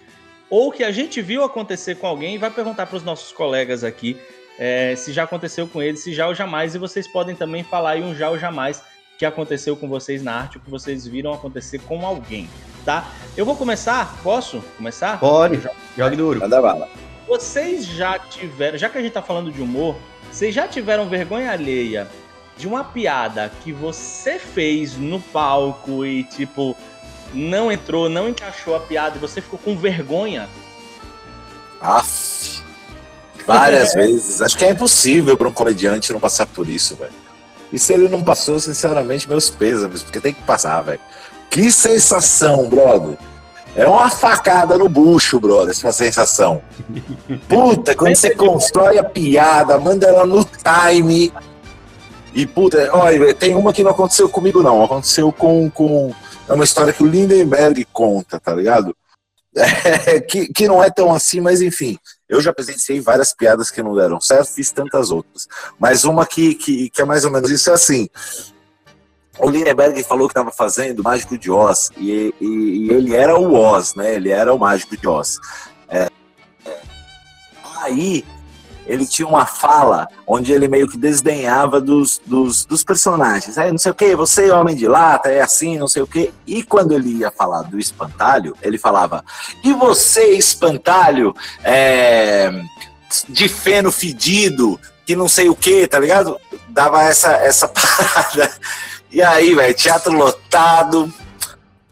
ou 0.52 0.70
que 0.70 0.84
a 0.84 0.92
gente 0.92 1.22
viu 1.22 1.42
acontecer 1.42 1.94
com 1.94 2.06
alguém, 2.06 2.34
e 2.34 2.38
vai 2.38 2.50
perguntar 2.50 2.84
para 2.84 2.98
os 2.98 3.02
nossos 3.02 3.32
colegas 3.32 3.82
aqui 3.82 4.18
é, 4.58 4.94
se 4.94 5.10
já 5.10 5.22
aconteceu 5.22 5.66
com 5.66 5.80
eles, 5.80 6.04
se 6.04 6.12
já 6.12 6.28
ou 6.28 6.34
jamais, 6.34 6.74
e 6.74 6.78
vocês 6.78 7.08
podem 7.08 7.34
também 7.34 7.64
falar 7.64 7.92
aí 7.92 8.02
um 8.02 8.14
já 8.14 8.28
ou 8.28 8.38
jamais 8.38 8.82
que 9.16 9.24
aconteceu 9.24 9.74
com 9.74 9.88
vocês 9.88 10.22
na 10.22 10.34
arte, 10.34 10.58
ou 10.58 10.62
que 10.62 10.70
vocês 10.70 11.06
viram 11.06 11.32
acontecer 11.32 11.78
com 11.78 12.04
alguém, 12.04 12.50
tá? 12.84 13.08
Eu 13.34 13.46
vou 13.46 13.56
começar? 13.56 14.14
Posso 14.22 14.62
começar? 14.76 15.18
Pode, 15.18 15.58
jogue 15.96 16.16
duro. 16.16 16.40
Manda 16.40 16.60
bala. 16.60 16.86
Vocês 17.26 17.86
já 17.86 18.18
tiveram, 18.18 18.76
já 18.76 18.90
que 18.90 18.98
a 18.98 19.00
gente 19.00 19.12
tá 19.14 19.22
falando 19.22 19.50
de 19.50 19.62
humor, 19.62 19.96
vocês 20.30 20.54
já 20.54 20.68
tiveram 20.68 21.08
vergonha 21.08 21.50
alheia 21.50 22.06
de 22.58 22.68
uma 22.68 22.84
piada 22.84 23.50
que 23.64 23.72
você 23.72 24.38
fez 24.38 24.98
no 24.98 25.18
palco 25.18 26.04
e, 26.04 26.24
tipo, 26.24 26.76
não 27.32 27.70
entrou, 27.70 28.08
não 28.08 28.28
encaixou 28.28 28.76
a 28.76 28.80
piada 28.80 29.16
e 29.16 29.20
você 29.20 29.40
ficou 29.40 29.58
com 29.58 29.76
vergonha? 29.76 30.48
Aff, 31.80 32.62
várias 33.46 33.94
vezes. 33.94 34.40
Acho 34.40 34.56
que 34.56 34.64
é 34.64 34.70
impossível 34.70 35.36
para 35.36 35.48
um 35.48 35.52
comediante 35.52 36.12
não 36.12 36.20
passar 36.20 36.46
por 36.46 36.68
isso, 36.68 36.96
velho. 36.96 37.12
E 37.72 37.78
se 37.78 37.92
ele 37.92 38.08
não 38.08 38.22
passou, 38.22 38.60
sinceramente, 38.60 39.28
meus 39.28 39.48
pêsames, 39.48 40.02
porque 40.02 40.20
tem 40.20 40.34
que 40.34 40.42
passar, 40.42 40.82
velho. 40.82 41.00
Que 41.48 41.72
sensação, 41.72 42.68
brother. 42.68 43.16
É 43.74 43.86
uma 43.86 44.10
facada 44.10 44.76
no 44.76 44.88
bucho, 44.88 45.40
brother, 45.40 45.70
essa 45.70 45.92
sensação. 45.92 46.60
Puta, 47.48 47.94
quando 47.94 48.14
você 48.14 48.34
constrói 48.34 48.98
a 48.98 49.04
piada, 49.04 49.78
manda 49.78 50.06
ela 50.06 50.26
no 50.26 50.44
time. 50.44 51.32
E, 52.34 52.46
puta, 52.46 52.90
olha, 52.92 53.34
tem 53.34 53.54
uma 53.54 53.72
que 53.72 53.82
não 53.82 53.90
aconteceu 53.90 54.28
comigo, 54.28 54.62
não. 54.62 54.84
Aconteceu 54.84 55.32
com, 55.32 55.70
com 55.70 56.14
é 56.48 56.52
uma 56.52 56.64
história 56.64 56.92
que 56.92 57.02
o 57.02 57.06
Lindenberg 57.06 57.84
conta, 57.92 58.40
tá 58.40 58.54
ligado? 58.54 58.96
É, 59.54 60.18
que, 60.18 60.50
que 60.50 60.66
não 60.66 60.82
é 60.82 60.90
tão 60.90 61.12
assim, 61.12 61.38
mas 61.38 61.60
enfim, 61.60 61.98
eu 62.26 62.40
já 62.40 62.54
presenciei 62.54 63.00
várias 63.00 63.34
piadas 63.34 63.70
que 63.70 63.82
não 63.82 63.94
deram 63.94 64.18
certo, 64.18 64.54
fiz 64.54 64.72
tantas 64.72 65.10
outras. 65.10 65.46
Mas 65.78 66.04
uma 66.04 66.24
que, 66.24 66.54
que, 66.54 66.88
que 66.88 67.02
é 67.02 67.04
mais 67.04 67.26
ou 67.26 67.30
menos 67.30 67.50
isso 67.50 67.68
é 67.68 67.74
assim. 67.74 68.08
O 69.38 69.50
Lindenberg 69.50 70.02
falou 70.04 70.26
que 70.26 70.32
estava 70.32 70.50
fazendo 70.50 71.02
Mágico 71.02 71.36
de 71.36 71.50
Oz, 71.50 71.90
e, 71.98 72.34
e, 72.40 72.46
e, 72.46 72.90
ele 72.90 73.14
era 73.14 73.38
o 73.38 73.52
Oz, 73.52 73.94
né? 73.94 74.14
Ele 74.14 74.30
era 74.30 74.54
o 74.54 74.58
Mágico 74.58 74.96
de 74.96 75.06
Oz. 75.06 75.38
É, 75.88 76.08
é, 76.64 76.80
aí 77.82 78.24
ele 78.86 79.06
tinha 79.06 79.26
uma 79.26 79.46
fala 79.46 80.08
onde 80.26 80.52
ele 80.52 80.68
meio 80.68 80.88
que 80.88 80.96
desdenhava 80.96 81.80
dos, 81.80 82.20
dos, 82.26 82.64
dos 82.64 82.82
personagens. 82.82 83.56
Aí, 83.56 83.70
não 83.70 83.78
sei 83.78 83.92
o 83.92 83.94
que, 83.94 84.16
você 84.16 84.48
é 84.48 84.54
homem 84.54 84.74
de 84.74 84.88
lata, 84.88 85.30
é 85.30 85.40
assim, 85.40 85.78
não 85.78 85.88
sei 85.88 86.02
o 86.02 86.06
que. 86.06 86.32
E 86.46 86.62
quando 86.62 86.92
ele 86.92 87.18
ia 87.18 87.30
falar 87.30 87.62
do 87.62 87.78
espantalho, 87.78 88.56
ele 88.62 88.78
falava: 88.78 89.24
E 89.62 89.72
você, 89.72 90.32
espantalho, 90.32 91.34
é, 91.62 92.52
de 93.28 93.48
feno 93.48 93.92
fedido, 93.92 94.78
que 95.06 95.14
não 95.14 95.28
sei 95.28 95.48
o 95.48 95.54
que, 95.54 95.86
tá 95.86 95.98
ligado? 95.98 96.38
Dava 96.68 97.02
essa, 97.02 97.32
essa 97.32 97.68
parada. 97.68 98.50
E 99.10 99.22
aí, 99.22 99.54
velho, 99.54 99.74
teatro 99.74 100.12
lotado. 100.12 101.12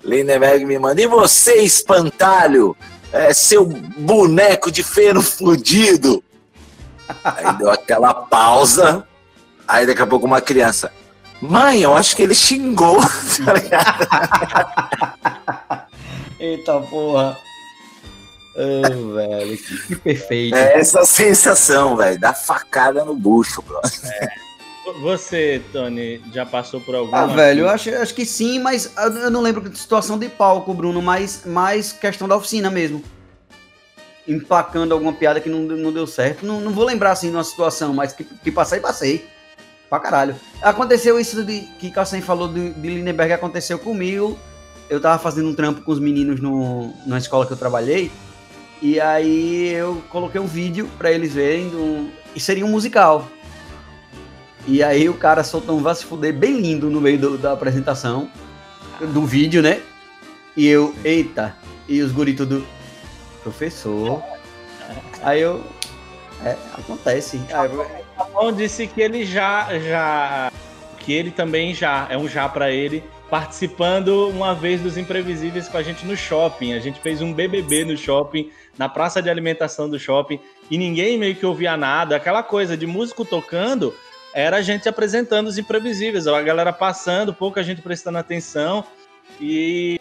Lindenberg 0.03 0.65
me 0.65 0.79
manda: 0.79 1.01
E 1.01 1.07
você, 1.07 1.62
espantalho? 1.62 2.77
É, 3.12 3.35
seu 3.35 3.67
boneco 3.67 4.71
de 4.71 4.85
feno 4.85 5.21
fudido. 5.21 6.23
Aí 7.24 7.53
deu 7.59 7.70
aquela 7.70 8.15
pausa. 8.15 9.07
Aí 9.66 9.87
daqui 9.87 10.03
a 10.03 10.07
pouco 10.07 10.27
uma 10.27 10.41
criança. 10.41 10.93
Mãe, 11.41 11.81
eu 11.81 11.97
acho 11.97 12.15
que 12.16 12.23
ele 12.23 12.35
xingou. 12.35 12.99
Tá 15.70 15.87
Eita 16.39 16.81
porra. 16.81 17.37
Oh, 18.57 19.15
velho, 19.15 19.57
que, 19.57 19.87
que, 19.87 19.97
perfeito. 19.97 20.57
É 20.57 20.78
essa 20.78 21.05
sensação, 21.05 21.97
velho, 21.97 22.19
da 22.19 22.35
facada 22.35 23.05
no 23.05 23.15
bucho, 23.15 23.62
bro. 23.62 23.78
É. 23.85 24.28
Você, 25.03 25.62
Tony, 25.73 26.20
já 26.32 26.45
passou 26.45 26.81
por 26.81 26.95
alguma? 26.95 27.23
Ah, 27.23 27.27
velho, 27.27 27.61
eu 27.61 27.69
acho, 27.69 27.95
acho 27.95 28.15
que 28.15 28.27
sim, 28.27 28.59
mas 28.59 28.93
eu 28.97 29.31
não 29.31 29.41
lembro 29.41 29.69
de 29.69 29.78
situação 29.78 30.19
de 30.19 30.28
palco, 30.28 30.74
Bruno, 30.74 31.01
mas 31.01 31.43
mais 31.47 31.93
questão 31.93 32.27
da 32.27 32.37
oficina 32.37 32.70
mesmo 32.70 33.03
empacando 34.26 34.92
alguma 34.92 35.12
piada 35.12 35.40
que 35.40 35.48
não, 35.48 35.60
não 35.60 35.92
deu 35.92 36.06
certo. 36.06 36.44
Não, 36.44 36.60
não 36.60 36.72
vou 36.72 36.84
lembrar 36.84 37.12
assim 37.12 37.30
de 37.30 37.36
uma 37.36 37.44
situação, 37.44 37.92
mas 37.92 38.12
que, 38.12 38.24
que 38.24 38.51
passei, 38.51 38.80
passei. 38.80 39.26
Pra 39.88 39.98
caralho. 39.98 40.36
Aconteceu 40.62 41.18
isso 41.18 41.42
de, 41.44 41.62
que 41.78 41.90
Cassem 41.90 42.22
falou 42.22 42.47
de, 42.47 42.70
de 42.70 42.88
Lindenberg, 42.88 43.32
aconteceu 43.32 43.76
comigo. 43.76 44.38
Eu 44.88 45.01
tava 45.01 45.18
fazendo 45.18 45.48
um 45.48 45.55
trampo 45.55 45.82
com 45.82 45.90
os 45.90 45.98
meninos 45.98 46.40
no, 46.40 46.94
na 47.05 47.18
escola 47.18 47.44
que 47.44 47.52
eu 47.52 47.56
trabalhei. 47.56 48.10
E 48.80 49.01
aí 49.01 49.68
eu 49.72 50.01
coloquei 50.09 50.40
um 50.40 50.47
vídeo 50.47 50.88
para 50.97 51.10
eles 51.10 51.34
verem. 51.34 51.70
Do, 51.70 52.09
e 52.34 52.40
seria 52.40 52.64
um 52.64 52.70
musical. 52.70 53.28
E 54.66 54.80
aí 54.80 55.09
o 55.09 55.14
cara 55.14 55.42
soltou 55.42 55.76
um 55.76 55.82
vá 55.82 55.92
se 55.92 56.05
fuder 56.05 56.32
bem 56.32 56.60
lindo 56.60 56.88
no 56.88 57.01
meio 57.01 57.18
do, 57.18 57.38
da 57.38 57.52
apresentação. 57.52 58.30
Do 59.12 59.26
vídeo, 59.26 59.60
né? 59.60 59.80
E 60.56 60.68
eu, 60.68 60.94
eita. 61.05 61.56
E 61.88 62.01
os 62.01 62.12
guritos 62.12 62.47
do 62.47 62.64
professor. 63.43 64.23
Aí 65.23 65.41
eu. 65.41 65.65
É, 66.45 66.57
acontece. 66.73 67.41
Aí 67.53 67.71
eu... 67.71 68.53
disse 68.53 68.87
que 68.87 69.01
ele 69.01 69.25
já. 69.25 69.69
já 69.79 70.53
que 70.99 71.12
ele 71.12 71.31
também 71.31 71.75
já. 71.75 72.07
É 72.11 72.17
um 72.17 72.29
já 72.29 72.49
para 72.49 72.71
ele. 72.71 73.03
participando 73.29 74.29
uma 74.29 74.55
vez 74.55 74.81
dos 74.81 74.97
Imprevisíveis 74.97 75.69
com 75.69 75.77
a 75.77 75.83
gente 75.83 76.05
no 76.05 76.17
shopping. 76.17 76.73
A 76.73 76.81
gente 76.81 77.01
fez 77.01 77.23
um 77.23 77.33
BBB 77.33 77.85
no 77.85 77.97
shopping, 77.97 78.51
na 78.77 78.89
praça 78.89 79.23
de 79.23 79.31
alimentação 79.31 79.89
do 79.89 79.99
shopping, 79.99 80.41
e 80.71 80.77
ninguém 80.77 81.17
meio 81.17 81.37
que 81.37 81.47
ouvia 81.47 81.77
nada. 81.77 82.17
Aquela 82.17 82.43
coisa 82.43 82.77
de 82.77 82.87
músico 82.87 83.25
tocando 83.25 83.95
era 84.35 84.57
a 84.57 84.62
gente 84.62 84.89
apresentando 84.89 85.47
os 85.47 85.59
Imprevisíveis, 85.59 86.27
a 86.27 86.43
galera 86.43 86.73
passando, 86.73 87.33
pouca 87.33 87.62
gente 87.62 87.83
prestando 87.83 88.19
atenção, 88.19 88.85
e 89.41 90.01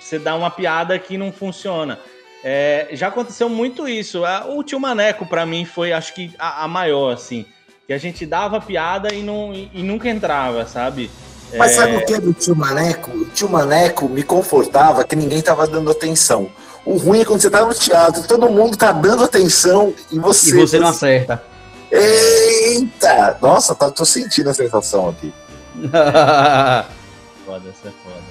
você 0.00 0.18
dá 0.18 0.34
uma 0.36 0.50
piada 0.50 0.98
que 0.98 1.18
não 1.18 1.32
funciona. 1.32 1.98
É, 2.42 2.88
já 2.92 3.08
aconteceu 3.08 3.48
muito 3.48 3.88
isso. 3.88 4.22
O 4.48 4.62
tio 4.62 4.78
Maneco, 4.78 5.26
para 5.26 5.44
mim, 5.44 5.64
foi 5.64 5.92
acho 5.92 6.14
que 6.14 6.32
a, 6.38 6.64
a, 6.64 6.68
maior, 6.68 7.12
assim. 7.12 7.44
Que 7.86 7.92
a 7.92 7.98
gente 7.98 8.26
dava 8.26 8.60
piada 8.60 9.12
e, 9.14 9.22
não, 9.22 9.52
e, 9.52 9.70
e 9.72 9.82
nunca 9.82 10.08
entrava, 10.08 10.66
sabe? 10.66 11.10
Mas 11.56 11.72
é... 11.72 11.74
sabe 11.74 11.96
o 11.96 12.06
que 12.06 12.14
é 12.14 12.20
do 12.20 12.32
tio 12.32 12.54
Maneco? 12.54 13.10
O 13.10 13.24
tio 13.26 13.48
Maneco 13.48 14.08
me 14.08 14.22
confortava 14.22 15.04
que 15.04 15.16
ninguém 15.16 15.40
tava 15.40 15.66
dando 15.66 15.90
atenção. 15.90 16.50
O 16.84 16.96
ruim 16.96 17.20
é 17.20 17.24
quando 17.24 17.40
você 17.40 17.50
tá 17.50 17.64
no 17.64 17.74
teatro, 17.74 18.22
todo 18.26 18.48
mundo 18.48 18.76
tá 18.76 18.92
dando 18.92 19.24
atenção 19.24 19.94
e 20.10 20.18
você. 20.18 20.50
E 20.50 20.60
você 20.60 20.78
não 20.78 20.88
acerta. 20.88 21.42
Eita! 21.90 23.38
Nossa, 23.40 23.74
tá, 23.74 23.90
tô 23.90 24.04
sentindo 24.04 24.50
a 24.50 24.54
sensação 24.54 25.08
aqui. 25.08 25.32
foda, 27.44 27.68
isso 27.70 27.86
é 27.86 27.92
foda. 28.04 28.27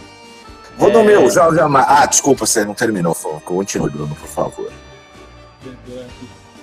Vou 0.78 0.90
é... 0.90 1.30
já, 1.30 1.54
já. 1.54 1.68
Ah, 1.88 2.06
desculpa, 2.06 2.46
você 2.46 2.64
não 2.64 2.74
terminou. 2.74 3.16
Continue, 3.44 3.90
Bruno, 3.90 4.16
por 4.16 4.28
favor. 4.28 4.72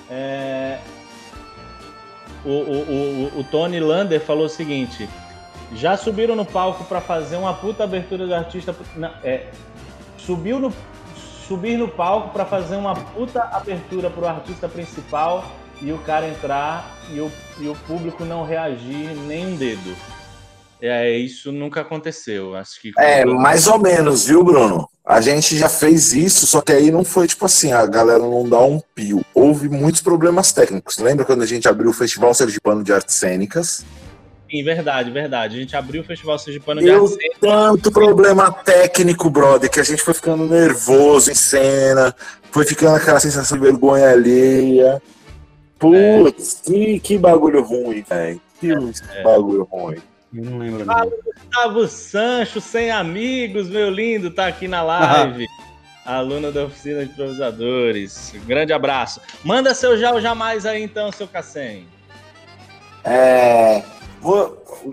É... 0.09 0.79
O, 2.45 2.51
o, 2.51 3.31
o, 3.37 3.41
o 3.41 3.45
Tony 3.45 3.81
Lander 3.81 4.21
falou 4.21 4.47
o 4.47 4.49
seguinte: 4.49 5.09
já 5.75 5.97
subiram 5.97 6.37
no 6.37 6.45
palco 6.45 6.85
para 6.85 7.01
fazer 7.01 7.37
uma 7.37 7.55
puta 7.55 7.85
abertura 7.85 8.27
do 8.27 8.35
artista. 8.35 8.75
Não, 8.97 9.11
é, 9.25 9.49
subiu 10.17 10.61
no, 10.61 10.73
subir 11.49 11.77
no 11.77 11.89
palco 11.89 12.31
para 12.31 12.45
fazer 12.45 12.77
uma 12.77 12.95
puta 12.95 13.43
abertura 13.43 14.09
pro 14.11 14.27
artista 14.27 14.69
principal 14.69 15.45
e 15.83 15.93
o 15.93 15.99
cara 15.99 16.29
entrar 16.29 16.91
e 17.11 17.21
o, 17.21 17.31
e 17.59 17.69
o 17.69 17.75
público 17.87 18.25
não 18.25 18.45
reagir 18.45 19.15
nem 19.27 19.47
um 19.47 19.57
dedo. 19.57 19.97
É, 20.81 21.17
isso 21.17 21.51
nunca 21.51 21.81
aconteceu. 21.81 22.55
Acho 22.55 22.81
que. 22.81 22.93
É, 22.99 23.25
mais 23.25 23.67
ou 23.67 23.79
menos, 23.79 24.27
viu, 24.27 24.45
Bruno? 24.45 24.89
A 25.05 25.21
gente 25.21 25.57
já 25.57 25.69
fez 25.69 26.15
isso, 26.15 26.47
só 26.47 26.63
que 26.63 26.73
aí 26.73 26.91
não 26.91 27.05
foi 27.05 27.27
tipo 27.27 27.45
assim, 27.45 27.73
a 27.73 27.85
galera 27.85 28.21
não 28.21 28.49
dá 28.49 28.61
um 28.61 28.81
pio. 28.95 29.25
Houve 29.35 29.69
muitos 29.69 30.01
problemas 30.01 30.51
técnicos. 30.53 30.99
Lembra 30.99 31.27
quando 31.27 31.43
a 31.43 31.47
gente 31.47 31.69
abriu 31.69 31.91
o 31.91 31.95
Festival 31.95 32.33
Sergipano 32.33 32.83
de 32.83 32.93
Artes 32.93 33.15
Cênicas? 33.15 33.85
Sim, 34.51 34.63
verdade, 34.63 35.11
verdade. 35.11 35.57
A 35.57 35.61
gente 35.61 35.77
abriu 35.77 36.01
o 36.01 36.05
Festival 36.05 36.39
Sergipano 36.39 36.81
de 36.81 36.87
Deu 36.87 37.19
tanto 37.41 37.91
problema 37.91 38.51
técnico, 38.51 39.29
brother, 39.29 39.71
que 39.71 39.81
a 39.81 39.85
gente 39.85 40.03
foi 40.03 40.15
ficando 40.15 40.47
nervoso 40.47 41.31
em 41.31 41.35
cena, 41.35 42.15
foi 42.51 42.65
ficando 42.65 42.97
aquela 42.97 43.21
sensação 43.21 43.59
de 43.59 43.65
vergonha 43.65 44.11
alheia. 44.11 45.03
Putz, 45.79 46.63
é. 46.67 46.71
que, 46.71 47.01
que 47.01 47.19
bagulho 47.19 47.63
ruim, 47.63 48.05
velho. 48.09 48.41
Que 48.61 48.73
é. 48.73 49.23
bagulho 49.23 49.65
ruim. 49.65 50.01
Eu 50.35 50.45
não 50.45 50.59
lembro. 50.59 50.85
Fala, 50.85 51.11
Gustavo 51.25 51.87
Sancho, 51.87 52.61
sem 52.61 52.91
amigos, 52.91 53.69
meu 53.69 53.89
lindo, 53.91 54.31
tá 54.31 54.49
aqui 54.49 54.67
na 54.67 54.83
live. 54.83 55.47
Aluna 56.05 56.51
da 56.51 56.65
oficina 56.65 57.05
de 57.05 57.13
improvisadores. 57.13 58.35
Um 58.35 58.45
grande 58.45 58.73
abraço. 58.73 59.21
Manda 59.43 59.75
seu 59.75 59.97
já 59.97 60.13
ou 60.13 60.21
jamais 60.21 60.67
aí 60.67 60.83
então, 60.83 61.11
seu 61.11 61.27
Cassem. 61.27 61.87
É, 63.05 63.83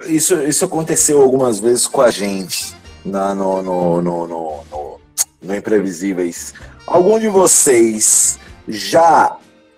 isso, 0.08 0.36
isso 0.44 0.64
aconteceu 0.64 1.22
algumas 1.22 1.60
vezes 1.60 1.88
com 1.88 2.02
a 2.02 2.12
gente 2.12 2.74
na, 3.04 3.34
no, 3.34 3.62
no, 3.62 4.02
no, 4.02 4.28
no, 4.28 4.64
no, 4.72 5.00
no 5.42 5.56
Imprevisíveis. 5.56 6.54
Algum 6.86 7.20
de 7.20 7.28
vocês 7.28 8.40
já 8.68 9.38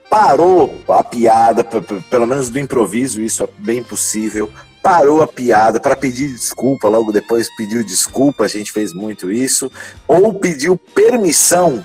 parou 0.10 0.76
a 0.88 1.04
piada, 1.04 1.64
pelo 1.64 2.28
menos 2.28 2.50
do 2.50 2.60
improviso, 2.60 3.22
isso 3.22 3.44
é 3.44 3.48
bem 3.58 3.84
possível, 3.84 4.52
parou 4.84 5.24
a 5.24 5.28
piada 5.28 5.80
para 5.80 5.96
pedir 5.96 6.28
desculpa, 6.28 6.90
logo 6.90 7.12
depois 7.12 7.48
pediu 7.56 7.84
desculpa, 7.84 8.44
a 8.44 8.48
gente 8.48 8.72
fez 8.72 8.94
muito 8.94 9.32
isso, 9.32 9.72
ou 10.08 10.34
pediu 10.34 10.78
permissão 10.78 11.84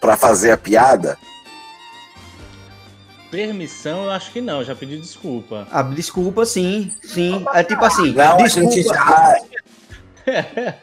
para 0.00 0.16
fazer 0.16 0.52
a 0.52 0.56
piada 0.56 1.18
Permissão, 3.30 4.04
eu 4.04 4.10
acho 4.12 4.32
que 4.32 4.40
não, 4.40 4.62
já 4.62 4.74
pedi 4.74 4.98
desculpa. 4.98 5.66
Ah, 5.70 5.82
desculpa, 5.82 6.46
sim, 6.46 6.92
sim. 7.02 7.44
É 7.52 7.62
tipo 7.62 7.84
assim, 7.84 8.12
não, 8.12 8.36
desculpa. 8.36 8.68
A 8.68 8.72
gente, 8.72 8.82
já... 8.82 9.36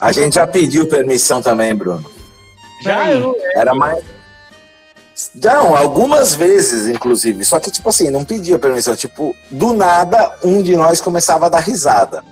a 0.00 0.12
gente 0.12 0.34
já 0.34 0.46
pediu 0.46 0.88
permissão 0.88 1.40
também, 1.40 1.74
Bruno. 1.74 2.04
Já? 2.82 3.06
Era 3.54 3.74
mais. 3.74 4.04
Não, 5.34 5.76
algumas 5.76 6.34
vezes, 6.34 6.86
inclusive. 6.86 7.44
Só 7.44 7.58
que, 7.58 7.70
tipo 7.70 7.88
assim, 7.88 8.10
não 8.10 8.24
pedia 8.24 8.58
permissão. 8.58 8.94
Tipo, 8.94 9.34
do 9.50 9.72
nada, 9.72 10.36
um 10.44 10.62
de 10.62 10.76
nós 10.76 11.00
começava 11.00 11.46
a 11.46 11.48
dar 11.48 11.60
risada. 11.60 12.22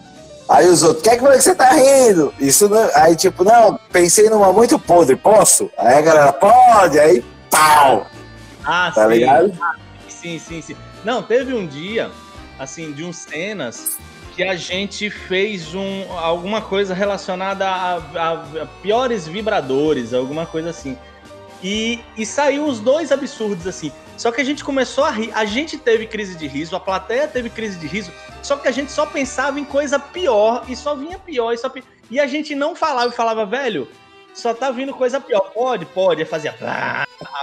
Aí 0.48 0.68
os 0.68 0.82
outros, 0.82 1.02
quer 1.02 1.16
que 1.16 1.22
você 1.22 1.54
tá 1.54 1.70
rindo? 1.72 2.32
Isso 2.38 2.68
não... 2.68 2.88
Aí, 2.94 3.16
tipo, 3.16 3.42
não, 3.42 3.78
pensei 3.90 4.30
numa 4.30 4.52
muito 4.52 4.78
podre, 4.78 5.16
posso? 5.16 5.68
Aí 5.76 5.96
a 5.96 6.00
galera, 6.00 6.32
pode, 6.32 7.00
aí 7.00 7.24
pau! 7.50 8.06
Ah, 8.64 8.92
tá 8.94 9.04
sim. 9.04 9.12
ligado? 9.12 9.52
sim, 10.08 10.38
sim, 10.38 10.62
sim. 10.62 10.76
Não, 11.04 11.22
teve 11.22 11.52
um 11.52 11.66
dia, 11.66 12.10
assim, 12.58 12.92
de 12.92 13.02
uns 13.02 13.16
cenas 13.16 13.96
que 14.36 14.44
a 14.44 14.54
gente 14.54 15.08
fez 15.08 15.74
um, 15.74 16.04
alguma 16.12 16.60
coisa 16.60 16.94
relacionada 16.94 17.66
a, 17.66 17.96
a, 17.96 18.32
a 18.62 18.66
piores 18.82 19.26
vibradores, 19.26 20.12
alguma 20.12 20.44
coisa 20.46 20.70
assim. 20.70 20.96
E, 21.62 22.00
e 22.16 22.26
saiu 22.26 22.66
os 22.66 22.80
dois 22.80 23.10
absurdos, 23.10 23.66
assim. 23.66 23.92
Só 24.16 24.32
que 24.32 24.40
a 24.40 24.44
gente 24.44 24.64
começou 24.64 25.04
a 25.04 25.10
rir. 25.10 25.30
A 25.34 25.44
gente 25.44 25.76
teve 25.76 26.06
crise 26.06 26.36
de 26.36 26.46
riso, 26.46 26.74
a 26.74 26.80
plateia 26.80 27.28
teve 27.28 27.50
crise 27.50 27.78
de 27.78 27.86
riso, 27.86 28.12
só 28.42 28.56
que 28.56 28.68
a 28.68 28.70
gente 28.70 28.90
só 28.90 29.04
pensava 29.06 29.60
em 29.60 29.64
coisa 29.64 29.98
pior 29.98 30.64
e 30.68 30.76
só 30.76 30.94
vinha 30.94 31.18
pior 31.18 31.52
e 31.52 31.58
só 31.58 31.68
pi... 31.68 31.84
E 32.10 32.20
a 32.20 32.26
gente 32.26 32.54
não 32.54 32.76
falava 32.76 33.12
e 33.12 33.16
falava, 33.16 33.44
velho, 33.44 33.88
só 34.36 34.54
tá 34.54 34.70
vindo 34.70 34.94
coisa 34.94 35.20
pior. 35.20 35.40
Pode, 35.52 35.86
pode. 35.86 36.22
Aí 36.22 36.28
fazia. 36.28 36.54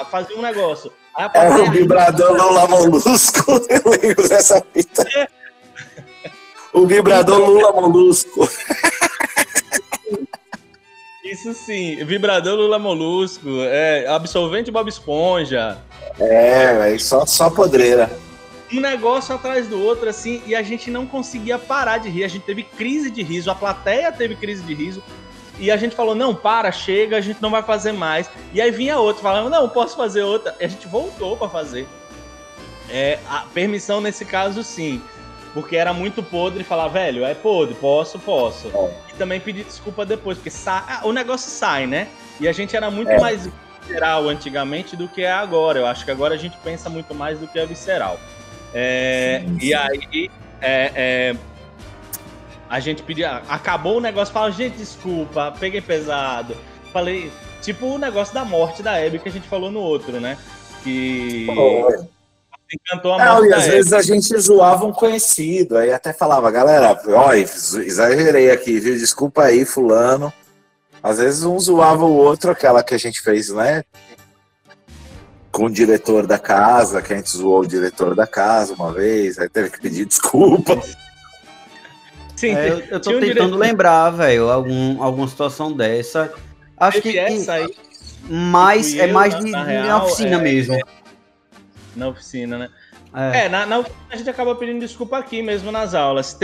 Fazia 0.10 0.38
um 0.38 0.42
negócio. 0.42 0.92
É 1.18 1.62
o 1.62 1.72
vibrador 1.72 2.32
Lula 2.32 2.68
Molusco. 2.68 3.52
Eu 3.70 3.92
lembro 3.92 4.30
dessa 4.30 4.64
fita. 4.74 5.04
É. 5.16 5.28
O 6.72 6.88
vibrador 6.88 7.40
Lula 7.40 7.72
Molusco. 7.72 8.48
Isso 11.24 11.54
sim, 11.54 12.04
vibrador 12.04 12.58
Lula 12.58 12.78
Molusco, 12.78 13.48
é, 13.62 14.06
absorvente 14.08 14.70
Bob 14.70 14.90
Esponja. 14.90 15.78
É, 16.20 16.78
véio, 16.78 17.00
só, 17.00 17.26
só 17.26 17.50
podreira. 17.50 18.12
Um 18.72 18.82
negócio 18.82 19.34
atrás 19.34 19.68
do 19.68 19.82
outro, 19.82 20.10
assim, 20.10 20.42
e 20.46 20.54
a 20.54 20.62
gente 20.62 20.92
não 20.92 21.06
conseguia 21.06 21.58
parar 21.58 22.00
de 22.00 22.10
rir. 22.10 22.26
A 22.26 22.28
gente 22.28 22.44
teve 22.44 22.64
crise 22.64 23.10
de 23.10 23.24
riso, 23.24 23.50
a 23.50 23.56
plateia 23.56 24.12
teve 24.12 24.36
crise 24.36 24.64
de 24.64 24.74
riso. 24.74 25.02
E 25.58 25.72
a 25.72 25.78
gente 25.78 25.96
falou, 25.96 26.14
não, 26.14 26.36
para, 26.36 26.72
chega, 26.72 27.16
a 27.16 27.22
gente 27.22 27.42
não 27.42 27.52
vai 27.52 27.64
fazer 27.64 27.94
mais. 27.94 28.30
E 28.54 28.60
aí 28.60 28.72
vinha 28.72 28.98
outro 28.98 29.22
falando, 29.22 29.50
não, 29.50 29.70
posso 29.70 29.96
fazer 29.96 30.24
outra. 30.24 30.54
E 30.60 30.66
a 30.66 30.68
gente 30.68 30.88
voltou 30.88 31.38
para 31.38 31.48
fazer. 31.48 31.88
É, 32.90 33.20
a 33.30 33.46
permissão 33.54 34.02
nesse 34.02 34.26
caso, 34.26 34.62
sim. 34.62 35.02
Porque 35.54 35.78
era 35.78 35.94
muito 35.94 36.22
podre 36.22 36.64
falar, 36.66 36.90
velho, 36.90 37.24
é 37.24 37.34
podre, 37.34 37.76
posso, 37.76 38.20
posso. 38.20 38.68
É. 38.68 39.03
E 39.14 39.18
também 39.18 39.40
pedir 39.40 39.64
desculpa 39.64 40.06
depois, 40.06 40.38
porque 40.38 40.50
sa... 40.50 40.84
ah, 40.88 41.08
o 41.08 41.12
negócio 41.12 41.50
sai, 41.50 41.86
né? 41.86 42.08
E 42.40 42.48
a 42.48 42.52
gente 42.52 42.76
era 42.76 42.90
muito 42.90 43.12
é. 43.12 43.20
mais 43.20 43.50
visceral 43.82 44.28
antigamente 44.28 44.96
do 44.96 45.08
que 45.08 45.24
é 45.24 45.32
agora. 45.32 45.80
Eu 45.80 45.86
acho 45.86 46.04
que 46.04 46.12
agora 46.12 46.36
a 46.36 46.38
gente 46.38 46.58
pensa 46.64 46.90
muito 46.90 47.14
mais 47.14 47.40
do 47.40 47.48
que 47.48 47.60
é 47.60 47.66
visceral. 47.66 48.20
É, 48.74 49.44
sim, 49.46 49.60
sim. 49.60 49.66
E 49.66 49.74
aí, 49.74 50.32
é, 50.62 50.92
é 50.96 51.36
a 52.74 52.80
gente 52.80 53.04
pedia, 53.04 53.44
acabou 53.48 53.98
o 53.98 54.02
negócio, 54.02 54.34
fala, 54.34 54.52
gente, 54.52 54.78
desculpa, 54.78 55.54
peguei 55.60 55.80
pesado. 55.80 56.58
Falei, 56.92 57.32
tipo 57.62 57.86
o 57.86 57.98
negócio 58.00 58.34
da 58.34 58.44
morte 58.44 58.82
da 58.82 58.96
Abby 58.96 59.20
que 59.20 59.30
a 59.30 59.32
gente 59.32 59.48
falou 59.48 59.70
no 59.70 59.80
outro, 59.80 60.20
né? 60.20 60.40
Que 60.84 61.46
oh. 61.52 62.08
Encantou 62.74 63.14
a. 63.14 63.26
Não, 63.26 63.46
e 63.46 63.54
às 63.54 63.68
vezes 63.68 63.94
a 63.94 64.02
gente 64.02 64.38
zoava 64.38 64.86
um 64.86 64.92
conhecido, 64.92 65.78
aí 65.78 65.92
até 65.92 66.14
falava, 66.14 66.50
galera, 66.52 67.00
ó, 67.08 67.34
exagerei 67.34 68.52
aqui, 68.52 68.80
viu? 68.80 68.96
Desculpa 68.96 69.44
aí, 69.44 69.66
fulano. 69.66 70.32
Às 71.02 71.18
vezes 71.18 71.44
um 71.44 71.60
zoava 71.60 72.06
o 72.06 72.16
outro, 72.16 72.52
aquela 72.52 72.84
que 72.84 72.96
a 72.96 72.98
gente 72.98 73.22
fez, 73.22 73.50
né? 73.50 73.84
Com 75.52 75.66
o 75.66 75.70
diretor 75.70 76.26
da 76.26 76.40
casa, 76.40 77.02
que 77.02 77.14
a 77.14 77.18
gente 77.18 77.30
zoou 77.30 77.62
o 77.62 77.68
diretor 77.68 78.16
da 78.16 78.26
casa 78.26 78.74
uma 78.74 78.92
vez, 78.92 79.38
aí 79.38 79.50
teve 79.50 79.70
que 79.70 79.82
pedir 79.82 80.06
desculpa. 80.06 80.82
Sim, 82.36 82.56
é, 82.56 82.70
eu, 82.70 82.80
eu 82.80 83.00
tô 83.00 83.12
tentando 83.12 83.26
diretor... 83.26 83.56
lembrar, 83.56 84.10
velho, 84.12 84.50
algum, 84.50 85.02
alguma 85.04 85.28
situação 85.28 85.72
dessa. 85.72 86.34
Acho 86.78 87.02
que, 87.02 87.18
essa 87.18 87.54
aí, 87.54 87.68
mais, 88.30 88.96
é 88.96 89.08
mais 89.08 89.38
de, 89.38 89.52
na, 89.52 89.64
real, 89.64 89.88
na 89.88 90.04
oficina 90.04 90.38
é, 90.38 90.42
mesmo. 90.42 90.74
É, 90.74 90.82
na 91.96 92.08
oficina, 92.08 92.58
né? 92.58 92.70
É, 93.14 93.46
é 93.46 93.50
na, 93.50 93.66
na, 93.66 93.80
oficina 93.80 94.00
a 94.10 94.16
gente 94.16 94.30
acaba 94.30 94.56
pedindo 94.56 94.80
desculpa 94.80 95.18
aqui 95.18 95.42
mesmo 95.42 95.72
nas 95.72 95.94
aulas. 95.94 96.38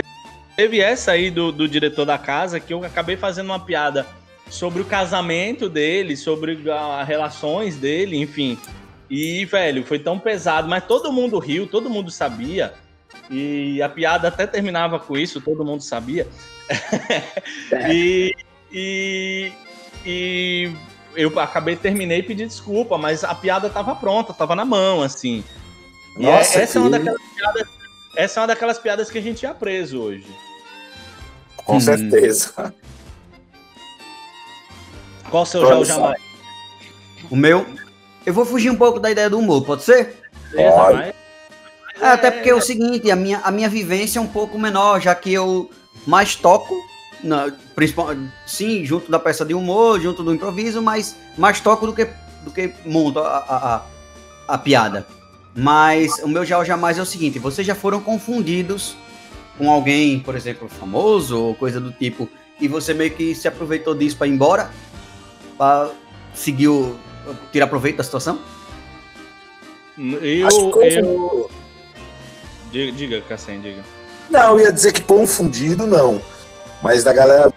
teve 0.56 0.80
essa 0.80 1.12
aí 1.12 1.30
do, 1.30 1.50
do 1.50 1.68
diretor 1.68 2.04
da 2.04 2.18
casa 2.18 2.60
que 2.60 2.72
eu 2.72 2.84
acabei 2.84 3.16
fazendo 3.16 3.46
uma 3.46 3.60
piada 3.60 4.06
sobre 4.48 4.82
o 4.82 4.84
casamento 4.84 5.68
dele, 5.68 6.16
sobre 6.16 6.58
as 6.70 7.08
relações 7.08 7.76
dele, 7.76 8.16
enfim. 8.18 8.58
E, 9.08 9.44
velho, 9.44 9.84
foi 9.84 9.98
tão 9.98 10.18
pesado, 10.18 10.68
mas 10.68 10.84
todo 10.84 11.12
mundo 11.12 11.38
riu, 11.38 11.66
todo 11.66 11.90
mundo 11.90 12.10
sabia. 12.10 12.74
E 13.28 13.80
a 13.82 13.88
piada 13.88 14.28
até 14.28 14.46
terminava 14.46 14.98
com 14.98 15.16
isso, 15.16 15.40
todo 15.40 15.64
mundo 15.64 15.82
sabia. 15.82 16.26
É. 17.72 17.92
e, 17.92 18.36
e, 18.72 19.52
e 20.04 20.72
eu 21.14 21.38
acabei, 21.38 21.76
terminei 21.76 22.18
e 22.18 22.22
pedi 22.22 22.46
desculpa, 22.46 22.96
mas 22.96 23.24
a 23.24 23.34
piada 23.34 23.68
estava 23.68 23.94
pronta, 23.94 24.32
estava 24.32 24.54
na 24.54 24.64
mão, 24.64 25.02
assim. 25.02 25.44
Nossa, 26.16 26.58
é, 26.58 26.62
essa, 26.62 26.72
que... 26.72 26.78
é 26.78 26.80
uma 26.80 26.90
daquelas 26.90 27.22
piadas, 27.34 27.68
essa 28.16 28.38
é 28.38 28.40
uma 28.40 28.46
daquelas 28.46 28.78
piadas 28.78 29.10
que 29.10 29.18
a 29.18 29.22
gente 29.22 29.42
ia 29.42 29.54
preso 29.54 30.00
hoje. 30.00 30.26
Com 31.56 31.76
hum. 31.76 31.80
certeza. 31.80 32.74
Qual 35.30 35.44
o 35.44 35.46
seu 35.46 35.66
já 35.66 35.84
jamais? 35.84 36.20
O 37.30 37.36
meu. 37.36 37.64
Eu 38.26 38.34
vou 38.34 38.44
fugir 38.44 38.70
um 38.70 38.76
pouco 38.76 38.98
da 38.98 39.10
ideia 39.10 39.30
do 39.30 39.38
humor, 39.38 39.64
pode 39.64 39.82
ser? 39.82 40.16
Pode. 40.52 41.14
É, 42.00 42.06
até 42.06 42.30
porque 42.30 42.50
é 42.50 42.54
o 42.54 42.60
seguinte, 42.60 43.10
a 43.10 43.16
minha, 43.16 43.38
a 43.38 43.50
minha 43.50 43.68
vivência 43.68 44.18
é 44.18 44.22
um 44.22 44.26
pouco 44.26 44.58
menor, 44.58 45.00
já 45.00 45.14
que 45.14 45.32
eu 45.32 45.70
mais 46.06 46.34
toco, 46.34 46.74
na, 47.22 47.52
principal, 47.80 48.14
sim, 48.46 48.84
junto 48.84 49.10
da 49.10 49.18
peça 49.18 49.42
de 49.42 49.54
humor, 49.54 49.98
junto 49.98 50.22
do 50.22 50.34
improviso, 50.34 50.82
mas 50.82 51.16
mais 51.38 51.60
toco 51.60 51.86
do 51.86 51.94
que, 51.94 52.06
do 52.44 52.50
que 52.50 52.74
monto 52.84 53.20
a, 53.20 53.38
a, 53.38 53.74
a, 53.74 53.82
a 54.48 54.58
piada. 54.58 55.06
Mas 55.56 56.22
o 56.22 56.28
meu 56.28 56.44
já 56.44 56.58
ou 56.58 56.64
jamais 56.64 56.98
é 56.98 57.02
o 57.02 57.06
seguinte: 57.06 57.38
vocês 57.38 57.66
já 57.66 57.74
foram 57.74 57.98
confundidos 58.00 58.94
com 59.56 59.70
alguém, 59.70 60.20
por 60.20 60.36
exemplo, 60.36 60.68
famoso 60.68 61.42
ou 61.42 61.54
coisa 61.54 61.80
do 61.80 61.90
tipo, 61.90 62.28
e 62.60 62.68
você 62.68 62.92
meio 62.92 63.12
que 63.12 63.34
se 63.34 63.48
aproveitou 63.48 63.94
disso 63.94 64.18
para 64.18 64.26
ir 64.26 64.32
embora? 64.32 64.70
Para 65.56 65.90
seguir 66.34 66.68
o. 66.68 66.98
tirar 67.50 67.66
proveito 67.66 67.96
da 67.96 68.04
situação? 68.04 68.40
Eu. 69.96 70.82
eu... 70.82 71.50
Diga, 72.70 72.92
diga 72.92 73.20
Cassem, 73.22 73.58
diga. 73.58 73.82
Não, 74.28 74.58
eu 74.58 74.66
ia 74.66 74.72
dizer 74.72 74.92
que 74.92 75.00
confundido 75.00 75.86
não. 75.86 76.20
Mas 76.82 77.04
da 77.04 77.12
galera 77.12 77.52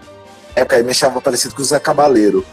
época 0.55 0.75
aí 0.75 0.83
me 0.83 0.91
achava 0.91 1.21
parecido 1.21 1.55
com 1.55 1.61
o 1.61 1.65
Zé 1.65 1.79
Cabaleiro. 1.79 2.45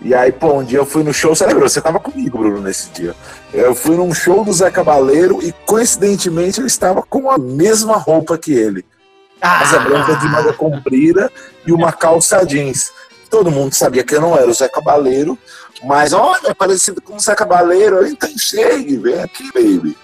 E 0.00 0.14
aí, 0.14 0.30
pô, 0.30 0.52
um 0.58 0.64
dia 0.64 0.78
eu 0.78 0.84
fui 0.84 1.02
no 1.02 1.14
show, 1.14 1.34
você 1.34 1.46
lembra? 1.46 1.68
Você 1.68 1.80
tava 1.80 1.98
comigo, 1.98 2.38
Bruno, 2.38 2.60
nesse 2.60 2.90
dia. 2.90 3.14
Eu 3.52 3.74
fui 3.74 3.96
num 3.96 4.12
show 4.12 4.44
do 4.44 4.52
Zé 4.52 4.70
Cabaleiro 4.70 5.42
e, 5.42 5.50
coincidentemente, 5.64 6.60
eu 6.60 6.66
estava 6.66 7.02
com 7.02 7.30
a 7.30 7.38
mesma 7.38 7.96
roupa 7.96 8.36
que 8.36 8.52
ele. 8.52 8.84
Ah! 9.40 9.60
Asa 9.60 9.78
branca 9.78 10.14
de 10.16 10.28
manga 10.28 10.52
comprida 10.52 11.32
e 11.66 11.72
uma 11.72 11.92
calça 11.92 12.44
jeans. 12.44 12.92
Todo 13.30 13.50
mundo 13.50 13.72
sabia 13.72 14.04
que 14.04 14.14
eu 14.14 14.20
não 14.20 14.36
era 14.36 14.48
o 14.48 14.54
Zé 14.54 14.68
Cabaleiro, 14.68 15.38
mas 15.82 16.12
olha, 16.12 16.48
é 16.48 16.54
parecido 16.54 17.00
com 17.00 17.16
o 17.16 17.20
Zé 17.20 17.34
Cabaleiro, 17.34 18.06
então 18.06 18.30
chegue, 18.36 18.98
vem 18.98 19.20
aqui, 19.22 19.50
baby. 19.52 19.96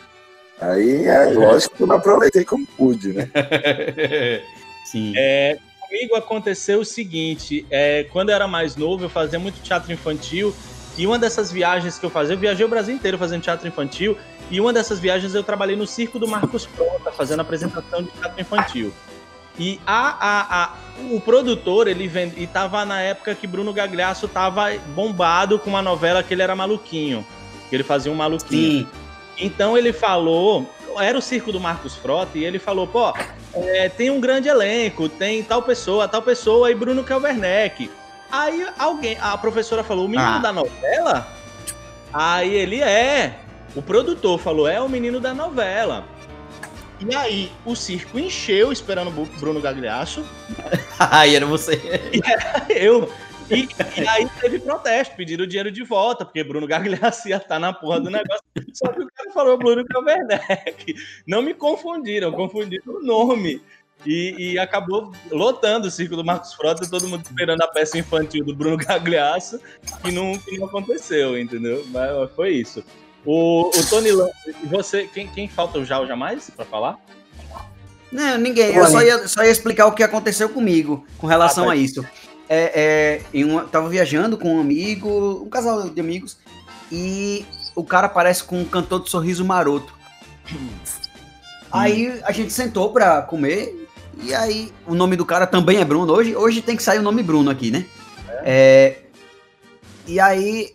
Aí, 0.60 1.06
é 1.06 1.26
lógico 1.26 1.76
que 1.76 1.82
eu 1.82 1.86
não 1.86 1.96
aproveitei 1.96 2.44
como 2.44 2.66
pude, 2.76 3.12
né? 3.12 3.30
Sim. 4.84 5.14
É, 5.16 5.58
comigo 5.90 6.14
aconteceu 6.14 6.80
o 6.80 6.84
seguinte: 6.84 7.66
é, 7.68 8.04
quando 8.04 8.30
eu 8.30 8.36
era 8.36 8.46
mais 8.46 8.76
novo, 8.76 9.04
eu 9.04 9.10
fazia 9.10 9.38
muito 9.38 9.60
teatro 9.60 9.92
infantil. 9.92 10.54
E 10.96 11.06
uma 11.06 11.18
dessas 11.18 11.50
viagens 11.50 11.98
que 11.98 12.06
eu 12.06 12.10
fazia, 12.10 12.34
eu 12.34 12.38
viajei 12.38 12.64
o 12.64 12.68
Brasil 12.68 12.94
inteiro 12.94 13.18
fazendo 13.18 13.42
teatro 13.42 13.66
infantil. 13.66 14.16
E 14.50 14.60
uma 14.60 14.72
dessas 14.72 14.98
viagens 14.98 15.34
eu 15.34 15.42
trabalhei 15.42 15.76
no 15.76 15.86
circo 15.86 16.18
do 16.18 16.28
Marcos 16.28 16.66
Prota, 16.66 17.12
fazendo 17.12 17.40
apresentação 17.40 18.02
de 18.02 18.10
teatro 18.10 18.40
infantil. 18.40 18.92
E 19.58 19.80
a, 19.86 20.16
a, 20.20 20.64
a, 20.64 20.74
o 21.10 21.20
produtor, 21.20 21.86
ele 21.86 22.08
vende, 22.08 22.42
e 22.42 22.46
tava 22.46 22.84
na 22.84 23.00
época 23.00 23.34
que 23.34 23.46
Bruno 23.46 23.72
Gagliasso 23.72 24.26
tava 24.26 24.72
bombado 24.94 25.58
com 25.58 25.70
uma 25.70 25.82
novela 25.82 26.22
que 26.22 26.34
ele 26.34 26.42
era 26.42 26.56
maluquinho. 26.56 27.24
Que 27.68 27.76
ele 27.76 27.82
fazia 27.84 28.10
um 28.10 28.14
maluquinho. 28.14 28.80
Sim. 28.80 28.88
Então 29.38 29.78
ele 29.78 29.92
falou, 29.92 30.68
era 30.98 31.16
o 31.16 31.22
circo 31.22 31.52
do 31.52 31.60
Marcos 31.60 31.94
Frota, 31.94 32.36
e 32.36 32.44
ele 32.44 32.58
falou, 32.58 32.86
pô, 32.86 33.12
é, 33.54 33.88
tem 33.88 34.10
um 34.10 34.20
grande 34.20 34.48
elenco, 34.48 35.08
tem 35.08 35.42
tal 35.42 35.62
pessoa, 35.62 36.06
tal 36.06 36.22
pessoa 36.22 36.70
e 36.70 36.74
Bruno 36.74 37.04
Kelverneck. 37.04 37.90
Aí 38.30 38.66
alguém, 38.78 39.16
a 39.20 39.36
professora 39.36 39.82
falou, 39.82 40.06
o 40.06 40.08
menino 40.08 40.36
ah. 40.36 40.38
da 40.38 40.52
novela? 40.52 41.26
Aí 42.12 42.54
ele 42.54 42.80
é. 42.80 43.38
O 43.74 43.82
produtor 43.82 44.38
falou, 44.38 44.68
é 44.68 44.80
o 44.80 44.88
menino 44.88 45.20
da 45.20 45.34
novela. 45.34 46.04
E 47.00 47.14
aí, 47.16 47.50
o 47.64 47.74
circo 47.74 48.18
encheu 48.18 48.70
esperando 48.70 49.08
o 49.08 49.26
Bruno 49.38 49.60
Gagliasso. 49.60 50.24
aí 50.98 51.34
era 51.34 51.46
você. 51.46 51.80
E 52.12 52.20
era 52.28 52.66
eu. 52.68 53.10
E, 53.50 53.68
e, 54.00 54.08
aí 54.08 54.28
teve 54.40 54.60
protesto, 54.60 55.16
pediram 55.16 55.44
o 55.44 55.46
dinheiro 55.46 55.72
de 55.72 55.82
volta, 55.82 56.24
porque 56.24 56.44
Bruno 56.44 56.66
Gagliasso 56.66 57.28
ia 57.28 57.36
estar 57.36 57.48
tá 57.48 57.58
na 57.58 57.72
porra 57.72 58.00
do 58.00 58.10
negócio. 58.10 58.44
Só 58.72 58.88
que 58.88 59.02
o 59.02 59.08
cara 59.12 59.30
falou 59.32 59.58
Bruno 59.58 59.84
Werneck. 60.06 60.94
Não 61.26 61.42
me 61.42 61.52
confundiram, 61.52 62.30
confundiram 62.32 62.94
o 62.94 63.02
nome. 63.02 63.60
E, 64.06 64.52
e, 64.52 64.58
acabou 64.58 65.12
lotando 65.30 65.88
o 65.88 65.90
circo 65.90 66.16
do 66.16 66.24
Marcos 66.24 66.54
Frota, 66.54 66.88
todo 66.88 67.06
mundo 67.06 67.22
esperando 67.22 67.60
a 67.60 67.68
peça 67.68 67.98
infantil 67.98 68.42
do 68.42 68.54
Bruno 68.54 68.78
Gagliasso, 68.78 69.60
que 70.02 70.10
não, 70.10 70.38
que 70.38 70.56
não 70.56 70.66
aconteceu, 70.66 71.38
entendeu? 71.38 71.84
Mas 71.88 72.30
foi 72.34 72.52
isso. 72.52 72.82
O, 73.26 73.68
o 73.68 73.90
Tony 73.90 74.10
Lan, 74.10 74.30
você, 74.64 75.06
quem, 75.12 75.28
quem 75.28 75.48
falta 75.48 75.78
o 75.78 75.84
Já 75.84 75.98
ou 75.98 76.06
Jamais 76.06 76.48
para 76.48 76.64
falar? 76.64 76.98
Não, 78.10 78.38
ninguém. 78.38 78.74
Eu 78.74 78.86
só 78.86 79.02
ia, 79.02 79.28
só 79.28 79.44
ia 79.44 79.50
explicar 79.50 79.86
o 79.86 79.92
que 79.92 80.02
aconteceu 80.02 80.48
comigo 80.48 81.06
com 81.18 81.26
relação 81.26 81.68
ah, 81.68 81.74
a 81.74 81.76
isso 81.76 82.02
é, 82.52 83.22
é, 83.32 83.44
uma, 83.44 83.62
tava 83.62 83.88
viajando 83.88 84.36
com 84.36 84.56
um 84.56 84.60
amigo, 84.60 85.40
um 85.44 85.48
casal 85.48 85.88
de 85.88 86.00
amigos, 86.00 86.36
e 86.90 87.46
o 87.76 87.84
cara 87.84 88.08
aparece 88.08 88.42
com 88.42 88.60
um 88.60 88.64
cantor 88.64 89.04
de 89.04 89.10
sorriso 89.10 89.44
maroto. 89.44 89.94
Aí 91.70 92.20
a 92.24 92.32
gente 92.32 92.52
sentou 92.52 92.92
pra 92.92 93.22
comer, 93.22 93.88
e 94.20 94.34
aí 94.34 94.72
o 94.84 94.96
nome 94.96 95.14
do 95.14 95.24
cara 95.24 95.46
também 95.46 95.78
é 95.78 95.84
Bruno. 95.84 96.12
Hoje, 96.12 96.34
hoje 96.34 96.60
tem 96.60 96.76
que 96.76 96.82
sair 96.82 96.98
o 96.98 97.02
nome 97.02 97.22
Bruno 97.22 97.48
aqui, 97.48 97.70
né? 97.70 97.86
É. 98.42 98.42
é 98.44 99.02
e 100.08 100.18
aí, 100.18 100.72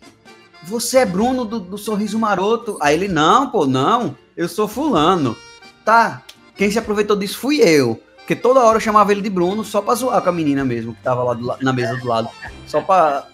você 0.62 0.98
é 0.98 1.04
Bruno 1.04 1.44
do, 1.44 1.60
do 1.60 1.76
Sorriso 1.76 2.18
Maroto? 2.18 2.78
Aí 2.80 2.94
ele, 2.94 3.06
não, 3.06 3.50
pô, 3.50 3.66
não, 3.66 4.16
eu 4.34 4.48
sou 4.48 4.66
fulano. 4.66 5.36
Tá, 5.84 6.22
quem 6.56 6.70
se 6.70 6.78
aproveitou 6.78 7.16
disso 7.16 7.36
fui 7.36 7.60
eu. 7.60 8.00
Porque 8.26 8.34
toda 8.34 8.58
hora 8.58 8.78
eu 8.78 8.80
chamava 8.80 9.12
ele 9.12 9.22
de 9.22 9.30
Bruno 9.30 9.62
só 9.62 9.80
pra 9.80 9.94
zoar 9.94 10.20
com 10.20 10.30
a 10.30 10.32
menina 10.32 10.64
mesmo, 10.64 10.92
que 10.92 11.00
tava 11.00 11.22
lá 11.22 11.32
do, 11.32 11.56
na 11.60 11.72
mesa 11.72 11.94
do 11.94 12.08
lado. 12.08 12.28
Só 12.66 12.80
pra 12.80 13.28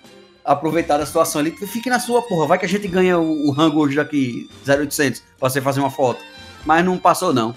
aproveitar 0.44 1.00
a 1.00 1.06
situação 1.06 1.40
ali. 1.40 1.50
Fique 1.50 1.88
na 1.88 1.98
sua, 1.98 2.20
porra. 2.20 2.46
Vai 2.46 2.58
que 2.58 2.66
a 2.66 2.68
gente 2.68 2.86
ganha 2.88 3.18
o, 3.18 3.48
o 3.48 3.50
rango 3.52 3.80
hoje 3.80 3.96
daqui 3.96 4.50
0800 4.68 5.22
pra 5.40 5.48
você 5.48 5.62
fazer 5.62 5.80
uma 5.80 5.90
foto. 5.90 6.22
Mas 6.66 6.84
não 6.84 6.98
passou, 6.98 7.32
não. 7.32 7.56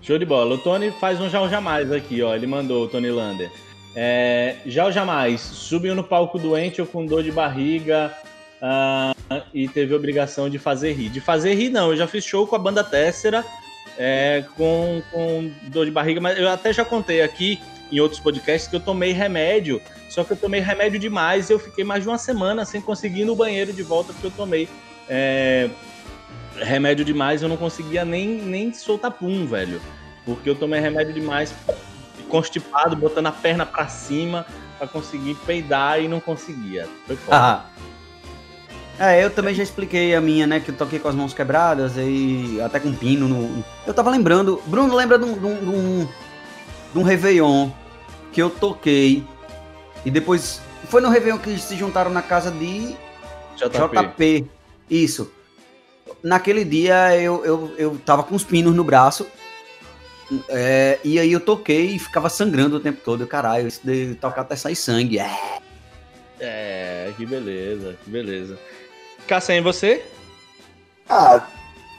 Show 0.00 0.18
de 0.18 0.24
bola. 0.24 0.54
O 0.54 0.58
Tony 0.58 0.90
faz 0.92 1.20
um 1.20 1.24
ou 1.24 1.48
jamais 1.50 1.92
aqui, 1.92 2.22
ó. 2.22 2.34
Ele 2.34 2.46
mandou, 2.46 2.86
o 2.86 2.88
Tony 2.88 3.10
Lander. 3.10 3.52
É, 3.94 4.56
já 4.64 4.86
ou 4.86 4.92
jamais, 4.92 5.42
subiu 5.42 5.94
no 5.94 6.02
palco 6.02 6.38
doente 6.38 6.80
ou 6.80 6.86
com 6.86 7.04
dor 7.04 7.22
de 7.22 7.30
barriga 7.30 8.10
uh, 8.62 9.42
e 9.52 9.68
teve 9.68 9.94
obrigação 9.94 10.48
de 10.48 10.58
fazer 10.58 10.94
rir. 10.94 11.10
De 11.10 11.20
fazer 11.20 11.52
rir, 11.52 11.68
não. 11.68 11.90
Eu 11.90 11.98
já 11.98 12.06
fiz 12.06 12.24
show 12.24 12.46
com 12.46 12.56
a 12.56 12.58
banda 12.58 12.82
Tessera 12.82 13.44
é, 13.98 14.44
com, 14.56 15.02
com 15.10 15.50
dor 15.64 15.84
de 15.84 15.90
barriga, 15.90 16.20
mas 16.20 16.38
eu 16.38 16.48
até 16.48 16.72
já 16.72 16.84
contei 16.84 17.22
aqui 17.22 17.60
em 17.92 18.00
outros 18.00 18.20
podcasts 18.20 18.68
que 18.68 18.76
eu 18.76 18.80
tomei 18.80 19.12
remédio, 19.12 19.80
só 20.08 20.24
que 20.24 20.32
eu 20.32 20.36
tomei 20.36 20.60
remédio 20.60 20.98
demais 20.98 21.50
e 21.50 21.52
eu 21.52 21.58
fiquei 21.58 21.84
mais 21.84 22.02
de 22.02 22.08
uma 22.08 22.18
semana 22.18 22.64
sem 22.64 22.80
conseguir 22.80 23.22
ir 23.22 23.24
no 23.24 23.36
banheiro 23.36 23.72
de 23.72 23.82
volta 23.82 24.12
porque 24.12 24.26
eu 24.26 24.32
tomei 24.32 24.68
é, 25.08 25.68
remédio 26.56 27.04
demais, 27.04 27.42
eu 27.42 27.48
não 27.48 27.56
conseguia 27.56 28.04
nem, 28.04 28.28
nem 28.28 28.72
soltar 28.72 29.10
pum, 29.10 29.46
velho. 29.46 29.80
Porque 30.24 30.48
eu 30.48 30.54
tomei 30.54 30.80
remédio 30.80 31.12
demais, 31.12 31.54
constipado, 32.28 32.96
botando 32.96 33.26
a 33.26 33.32
perna 33.32 33.66
para 33.66 33.86
cima 33.88 34.46
para 34.78 34.88
conseguir 34.88 35.34
peidar 35.46 36.00
e 36.00 36.08
não 36.08 36.20
conseguia. 36.20 36.88
Foi 37.06 37.16
foda. 37.16 37.36
Ah. 37.36 37.66
É, 38.98 39.24
eu 39.24 39.30
também 39.30 39.54
já 39.54 39.62
expliquei 39.62 40.14
a 40.14 40.20
minha, 40.20 40.46
né? 40.46 40.60
Que 40.60 40.70
eu 40.70 40.76
toquei 40.76 40.98
com 40.98 41.08
as 41.08 41.14
mãos 41.14 41.34
quebradas 41.34 41.94
e 41.96 42.60
até 42.64 42.78
com 42.78 42.92
pino 42.92 43.26
no. 43.26 43.64
Eu 43.86 43.92
tava 43.92 44.10
lembrando. 44.10 44.62
Bruno 44.66 44.94
lembra 44.94 45.18
de 45.18 45.24
um, 45.24 45.32
de 45.32 45.46
um, 45.46 46.08
de 46.92 46.98
um 46.98 47.02
Réveillon 47.02 47.70
que 48.32 48.40
eu 48.40 48.50
toquei. 48.50 49.24
E 50.04 50.10
depois. 50.10 50.60
Foi 50.88 51.00
no 51.00 51.08
Réveillon 51.08 51.38
que 51.38 51.58
se 51.58 51.76
juntaram 51.76 52.10
na 52.10 52.22
casa 52.22 52.50
de 52.50 52.94
JP. 53.56 53.96
JP. 53.96 54.46
Isso. 54.88 55.32
Naquele 56.22 56.64
dia 56.64 57.16
eu, 57.16 57.44
eu, 57.44 57.74
eu 57.76 58.00
tava 58.04 58.22
com 58.22 58.34
os 58.34 58.44
pinos 58.44 58.74
no 58.74 58.84
braço. 58.84 59.26
É, 60.48 60.98
e 61.04 61.18
aí 61.18 61.32
eu 61.32 61.40
toquei 61.40 61.96
e 61.96 61.98
ficava 61.98 62.28
sangrando 62.28 62.76
o 62.76 62.80
tempo 62.80 63.00
todo. 63.04 63.26
Caralho, 63.26 63.66
isso 63.66 63.80
de 63.82 64.14
tocar 64.14 64.42
até 64.42 64.54
sair 64.54 64.76
sangue. 64.76 65.18
É. 65.18 65.30
É, 66.40 67.12
que 67.16 67.24
beleza, 67.24 67.96
que 68.04 68.10
beleza. 68.10 68.58
Cassem, 69.26 69.60
você? 69.62 70.04
Ah, 71.08 71.46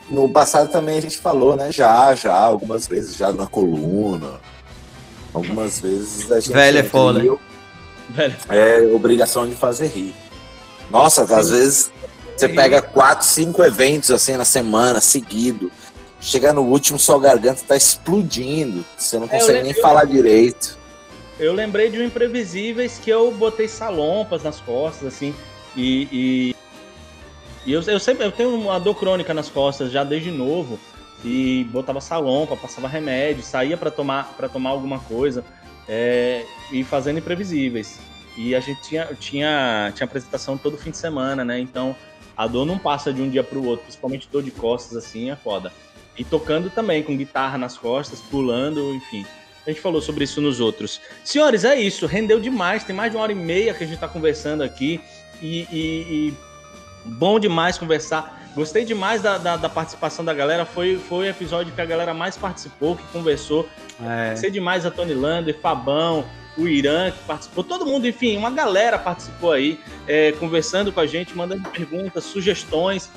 no 0.10 0.30
passado 0.30 0.72
também 0.72 0.98
a 0.98 1.02
gente 1.02 1.18
falou, 1.18 1.56
né? 1.56 1.72
Já, 1.72 2.14
já, 2.16 2.36
algumas 2.36 2.88
vezes, 2.88 3.16
já 3.16 3.32
na 3.32 3.48
coluna. 3.48 4.40
Algumas 5.34 5.80
vezes 5.80 6.32
a 6.32 6.40
gente. 6.40 6.54
Velho 6.54 6.78
é 6.80 6.84
foda. 6.84 7.22
É 8.50 8.82
obrigação 8.94 9.48
de 9.48 9.56
fazer 9.56 9.88
rir. 9.88 10.16
Nossa, 10.90 11.24
às 11.24 11.50
vezes 11.50 11.92
você 12.36 12.50
pega 12.50 12.82
quatro, 12.82 13.26
cinco 13.26 13.64
eventos 13.64 14.12
assim 14.12 14.38
na 14.38 14.46
semana, 14.46 15.02
seguido. 15.02 15.72
Chega 16.20 16.54
no 16.54 16.64
último, 16.64 16.98
sua 16.98 17.20
garganta 17.20 17.64
tá 17.68 17.76
explodindo. 17.76 18.86
Você 18.98 19.18
não 19.18 19.26
é, 19.26 19.30
consegue 19.30 19.64
nem 19.64 19.74
falar 19.74 20.06
direito. 20.06 20.78
Eu 21.40 21.54
lembrei 21.54 21.90
de 21.90 22.00
um 22.00 22.04
Imprevisíveis 22.04 23.00
que 23.04 23.10
eu 23.10 23.32
botei 23.32 23.68
salompas 23.68 24.44
nas 24.44 24.60
costas, 24.60 25.14
assim, 25.14 25.36
e. 25.76 26.08
e, 26.12 26.56
e 27.66 27.74
eu, 27.74 27.82
eu 27.82 28.00
sempre 28.00 28.26
eu 28.26 28.32
tenho 28.32 28.54
uma 28.56 28.80
dor 28.80 28.96
crônica 28.96 29.34
nas 29.34 29.50
costas 29.50 29.92
já 29.92 30.04
desde 30.04 30.32
novo. 30.32 30.80
E 31.24 31.64
botava 31.72 32.00
salompa, 32.00 32.56
passava 32.56 32.88
remédio, 32.88 33.42
saía 33.42 33.76
para 33.76 33.90
tomar 33.90 34.36
para 34.36 34.48
tomar 34.48 34.70
alguma 34.70 35.00
coisa 35.00 35.44
é, 35.88 36.46
e 36.72 36.84
fazendo 36.84 37.18
imprevisíveis. 37.20 38.00
E 38.38 38.54
a 38.54 38.60
gente 38.60 38.82
tinha, 38.82 39.06
tinha, 39.20 39.92
tinha 39.96 40.06
apresentação 40.06 40.58
todo 40.58 40.78
fim 40.78 40.92
de 40.92 40.98
semana, 40.98 41.44
né? 41.44 41.60
Então 41.60 41.96
a 42.36 42.46
dor 42.48 42.66
não 42.66 42.78
passa 42.78 43.14
de 43.14 43.22
um 43.22 43.30
dia 43.30 43.44
para 43.44 43.58
o 43.58 43.66
outro, 43.66 43.86
principalmente 43.86 44.28
dor 44.32 44.44
de 44.44 44.52
costas 44.52 44.98
assim, 44.98 45.32
é 45.32 45.36
foda. 45.36 45.72
E 46.18 46.24
tocando 46.24 46.70
também, 46.70 47.02
com 47.02 47.16
guitarra 47.16 47.58
nas 47.58 47.78
costas, 47.78 48.22
pulando, 48.22 48.94
enfim. 48.94 49.26
A 49.66 49.70
gente 49.70 49.82
falou 49.82 50.02
sobre 50.02 50.24
isso 50.24 50.40
nos 50.42 50.60
outros. 50.60 51.02
Senhores, 51.24 51.66
é 51.66 51.80
isso. 51.80 52.06
Rendeu 52.06 52.40
demais. 52.40 52.84
Tem 52.84 52.96
mais 52.96 53.12
de 53.12 53.18
uma 53.18 53.24
hora 53.24 53.32
e 53.32 53.36
meia 53.36 53.74
que 53.74 53.84
a 53.84 53.88
gente 53.88 53.96
está 53.96 54.08
conversando 54.08 54.64
aqui. 54.64 55.02
E, 55.42 55.62
e, 55.72 55.72
e, 55.72 56.34
bom 57.06 57.40
demais 57.40 57.78
conversar. 57.78 58.42
Gostei 58.56 58.86
demais 58.86 59.22
da, 59.22 59.38
da, 59.38 59.58
da, 59.58 59.70
participação 59.70 60.24
da 60.24 60.34
galera. 60.34 60.66
Foi, 60.66 60.98
foi 60.98 61.26
o 61.26 61.30
episódio 61.30 61.74
que 61.74 61.82
a 61.82 61.86
galera 61.86 62.14
mais 62.14 62.38
participou, 62.38 62.96
que 62.96 63.04
conversou. 63.12 63.68
É. 64.02 64.32
Gostei 64.32 64.50
demais 64.50 64.86
a 64.86 64.92
Tony 64.92 65.14
Lander, 65.14 65.60
Fabão, 65.60 66.26
o 66.58 66.68
Irã 66.68 67.12
que 67.12 67.20
participou. 67.26 67.64
Todo 67.64 67.86
mundo, 67.86 68.08
enfim, 68.08 68.38
uma 68.38 68.50
galera 68.50 68.98
participou 68.98 69.52
aí, 69.52 69.80
é, 70.08 70.32
conversando 70.34 70.92
com 70.92 71.02
a 71.02 71.06
gente, 71.06 71.36
mandando 71.36 71.70
perguntas, 71.70 72.24
sugestões. 72.24 73.12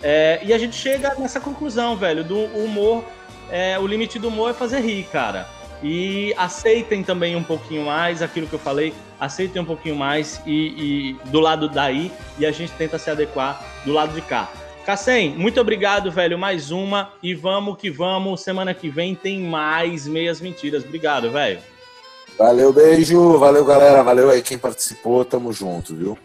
É, 0.00 0.40
e 0.44 0.52
a 0.52 0.58
gente 0.58 0.76
chega 0.76 1.14
nessa 1.16 1.40
conclusão, 1.40 1.96
velho, 1.96 2.22
do 2.22 2.38
humor. 2.38 3.04
É, 3.50 3.78
o 3.78 3.86
limite 3.86 4.18
do 4.18 4.28
humor 4.28 4.50
é 4.50 4.54
fazer 4.54 4.80
rir, 4.80 5.04
cara. 5.10 5.48
E 5.86 6.32
aceitem 6.38 7.04
também 7.04 7.36
um 7.36 7.44
pouquinho 7.44 7.84
mais 7.84 8.22
aquilo 8.22 8.46
que 8.46 8.54
eu 8.54 8.58
falei, 8.58 8.94
aceitem 9.20 9.60
um 9.60 9.66
pouquinho 9.66 9.94
mais 9.94 10.40
e, 10.46 11.12
e 11.22 11.28
do 11.28 11.40
lado 11.40 11.68
daí 11.68 12.10
e 12.38 12.46
a 12.46 12.50
gente 12.50 12.72
tenta 12.72 12.98
se 12.98 13.10
adequar 13.10 13.62
do 13.84 13.92
lado 13.92 14.14
de 14.14 14.22
cá. 14.22 14.50
Cassem, 14.86 15.30
muito 15.30 15.60
obrigado, 15.60 16.10
velho. 16.10 16.38
Mais 16.38 16.70
uma 16.70 17.12
e 17.22 17.34
vamos 17.34 17.76
que 17.76 17.90
vamos. 17.90 18.40
Semana 18.40 18.72
que 18.72 18.88
vem 18.88 19.14
tem 19.14 19.40
mais 19.40 20.06
meias 20.06 20.40
mentiras. 20.40 20.84
Obrigado, 20.84 21.30
velho. 21.30 21.58
Valeu, 22.38 22.72
beijo. 22.72 23.38
Valeu, 23.38 23.64
galera. 23.64 24.02
Valeu 24.02 24.30
aí 24.30 24.40
quem 24.40 24.58
participou. 24.58 25.24
Tamo 25.24 25.52
junto, 25.52 25.94
viu? 25.94 26.18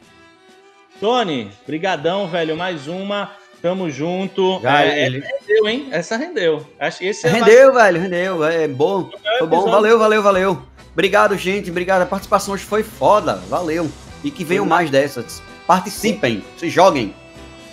Tony, 1.00 1.52
brigadão, 1.66 2.28
velho. 2.28 2.58
Mais 2.58 2.88
uma. 2.88 3.32
Tamo 3.62 3.90
junto. 3.90 4.60
Já, 4.62 4.84
é, 4.84 5.06
ele... 5.06 5.20
Rendeu, 5.20 5.68
hein? 5.68 5.88
Essa 5.92 6.16
rendeu. 6.16 6.66
Acho 6.80 7.04
esse 7.04 7.28
é 7.28 7.30
rendeu, 7.30 7.74
mais... 7.74 7.84
velho, 7.84 8.02
rendeu. 8.02 8.44
É 8.44 8.68
bom. 8.68 9.10
Foi 9.38 9.48
bom. 9.48 9.70
Valeu, 9.70 10.00
valeu, 10.00 10.24
valeu. 10.24 10.62
Obrigado, 10.94 11.38
gente. 11.38 11.70
Obrigado. 11.70 12.02
A 12.02 12.06
participação 12.06 12.54
hoje 12.54 12.64
foi 12.64 12.84
foda. 12.84 13.36
Valeu. 13.50 13.90
E 14.24 14.32
que 14.32 14.44
venham 14.44 14.66
mais 14.66 14.90
dessas. 14.90 15.42
Participem, 15.68 16.44
se 16.58 16.70
joguem. 16.70 17.14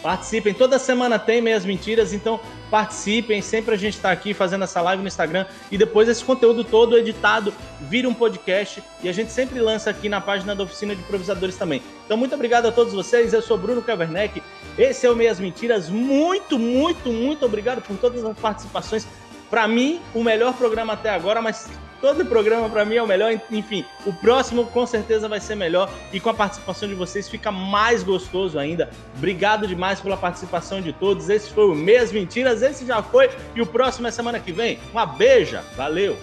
Participem. 0.02 0.54
Toda 0.54 0.78
semana 0.78 1.18
tem 1.18 1.40
meias 1.40 1.64
mentiras, 1.64 2.12
então 2.12 2.38
participem. 2.70 3.40
Sempre 3.42 3.74
a 3.74 3.78
gente 3.78 3.94
está 3.94 4.12
aqui 4.12 4.34
fazendo 4.34 4.64
essa 4.64 4.80
live 4.80 5.02
no 5.02 5.08
Instagram 5.08 5.46
e 5.70 5.78
depois 5.78 6.08
esse 6.08 6.22
conteúdo 6.22 6.62
todo 6.62 6.96
editado 6.96 7.52
vira 7.80 8.08
um 8.08 8.14
podcast 8.14 8.82
e 9.02 9.08
a 9.08 9.12
gente 9.12 9.32
sempre 9.32 9.58
lança 9.58 9.90
aqui 9.90 10.08
na 10.08 10.20
página 10.20 10.54
da 10.54 10.62
Oficina 10.62 10.94
de 10.94 11.00
Improvisadores 11.00 11.56
também. 11.56 11.82
Então, 12.04 12.16
muito 12.16 12.34
obrigado 12.34 12.66
a 12.66 12.72
todos 12.72 12.92
vocês. 12.92 13.32
Eu 13.32 13.42
sou 13.42 13.58
Bruno 13.58 13.82
Caverneck. 13.82 14.40
Esse 14.78 15.06
é 15.06 15.10
o 15.10 15.16
Meias 15.16 15.40
Mentiras. 15.40 15.88
Muito, 15.88 16.58
muito, 16.58 17.10
muito 17.10 17.46
obrigado 17.46 17.80
por 17.82 17.96
todas 17.96 18.24
as 18.24 18.38
participações. 18.38 19.06
Para 19.48 19.66
mim, 19.66 20.00
o 20.14 20.22
melhor 20.22 20.52
programa 20.54 20.92
até 20.92 21.08
agora, 21.08 21.40
mas 21.40 21.68
todo 22.00 22.24
programa 22.26 22.68
para 22.68 22.84
mim 22.84 22.96
é 22.96 23.02
o 23.02 23.06
melhor. 23.06 23.32
Enfim, 23.50 23.84
o 24.04 24.12
próximo 24.12 24.66
com 24.66 24.84
certeza 24.86 25.28
vai 25.28 25.40
ser 25.40 25.54
melhor 25.54 25.90
e 26.12 26.20
com 26.20 26.28
a 26.28 26.34
participação 26.34 26.88
de 26.88 26.94
vocês 26.94 27.28
fica 27.28 27.50
mais 27.50 28.02
gostoso 28.02 28.58
ainda. 28.58 28.90
Obrigado 29.16 29.66
demais 29.66 30.00
pela 30.00 30.16
participação 30.16 30.80
de 30.80 30.92
todos. 30.92 31.28
Esse 31.28 31.50
foi 31.50 31.66
o 31.68 31.74
Meias 31.74 32.12
Mentiras, 32.12 32.62
esse 32.62 32.84
já 32.84 33.02
foi 33.02 33.30
e 33.54 33.62
o 33.62 33.66
próximo 33.66 34.08
é 34.08 34.10
semana 34.10 34.38
que 34.40 34.52
vem. 34.52 34.78
Uma 34.92 35.06
beija, 35.06 35.64
valeu! 35.76 36.16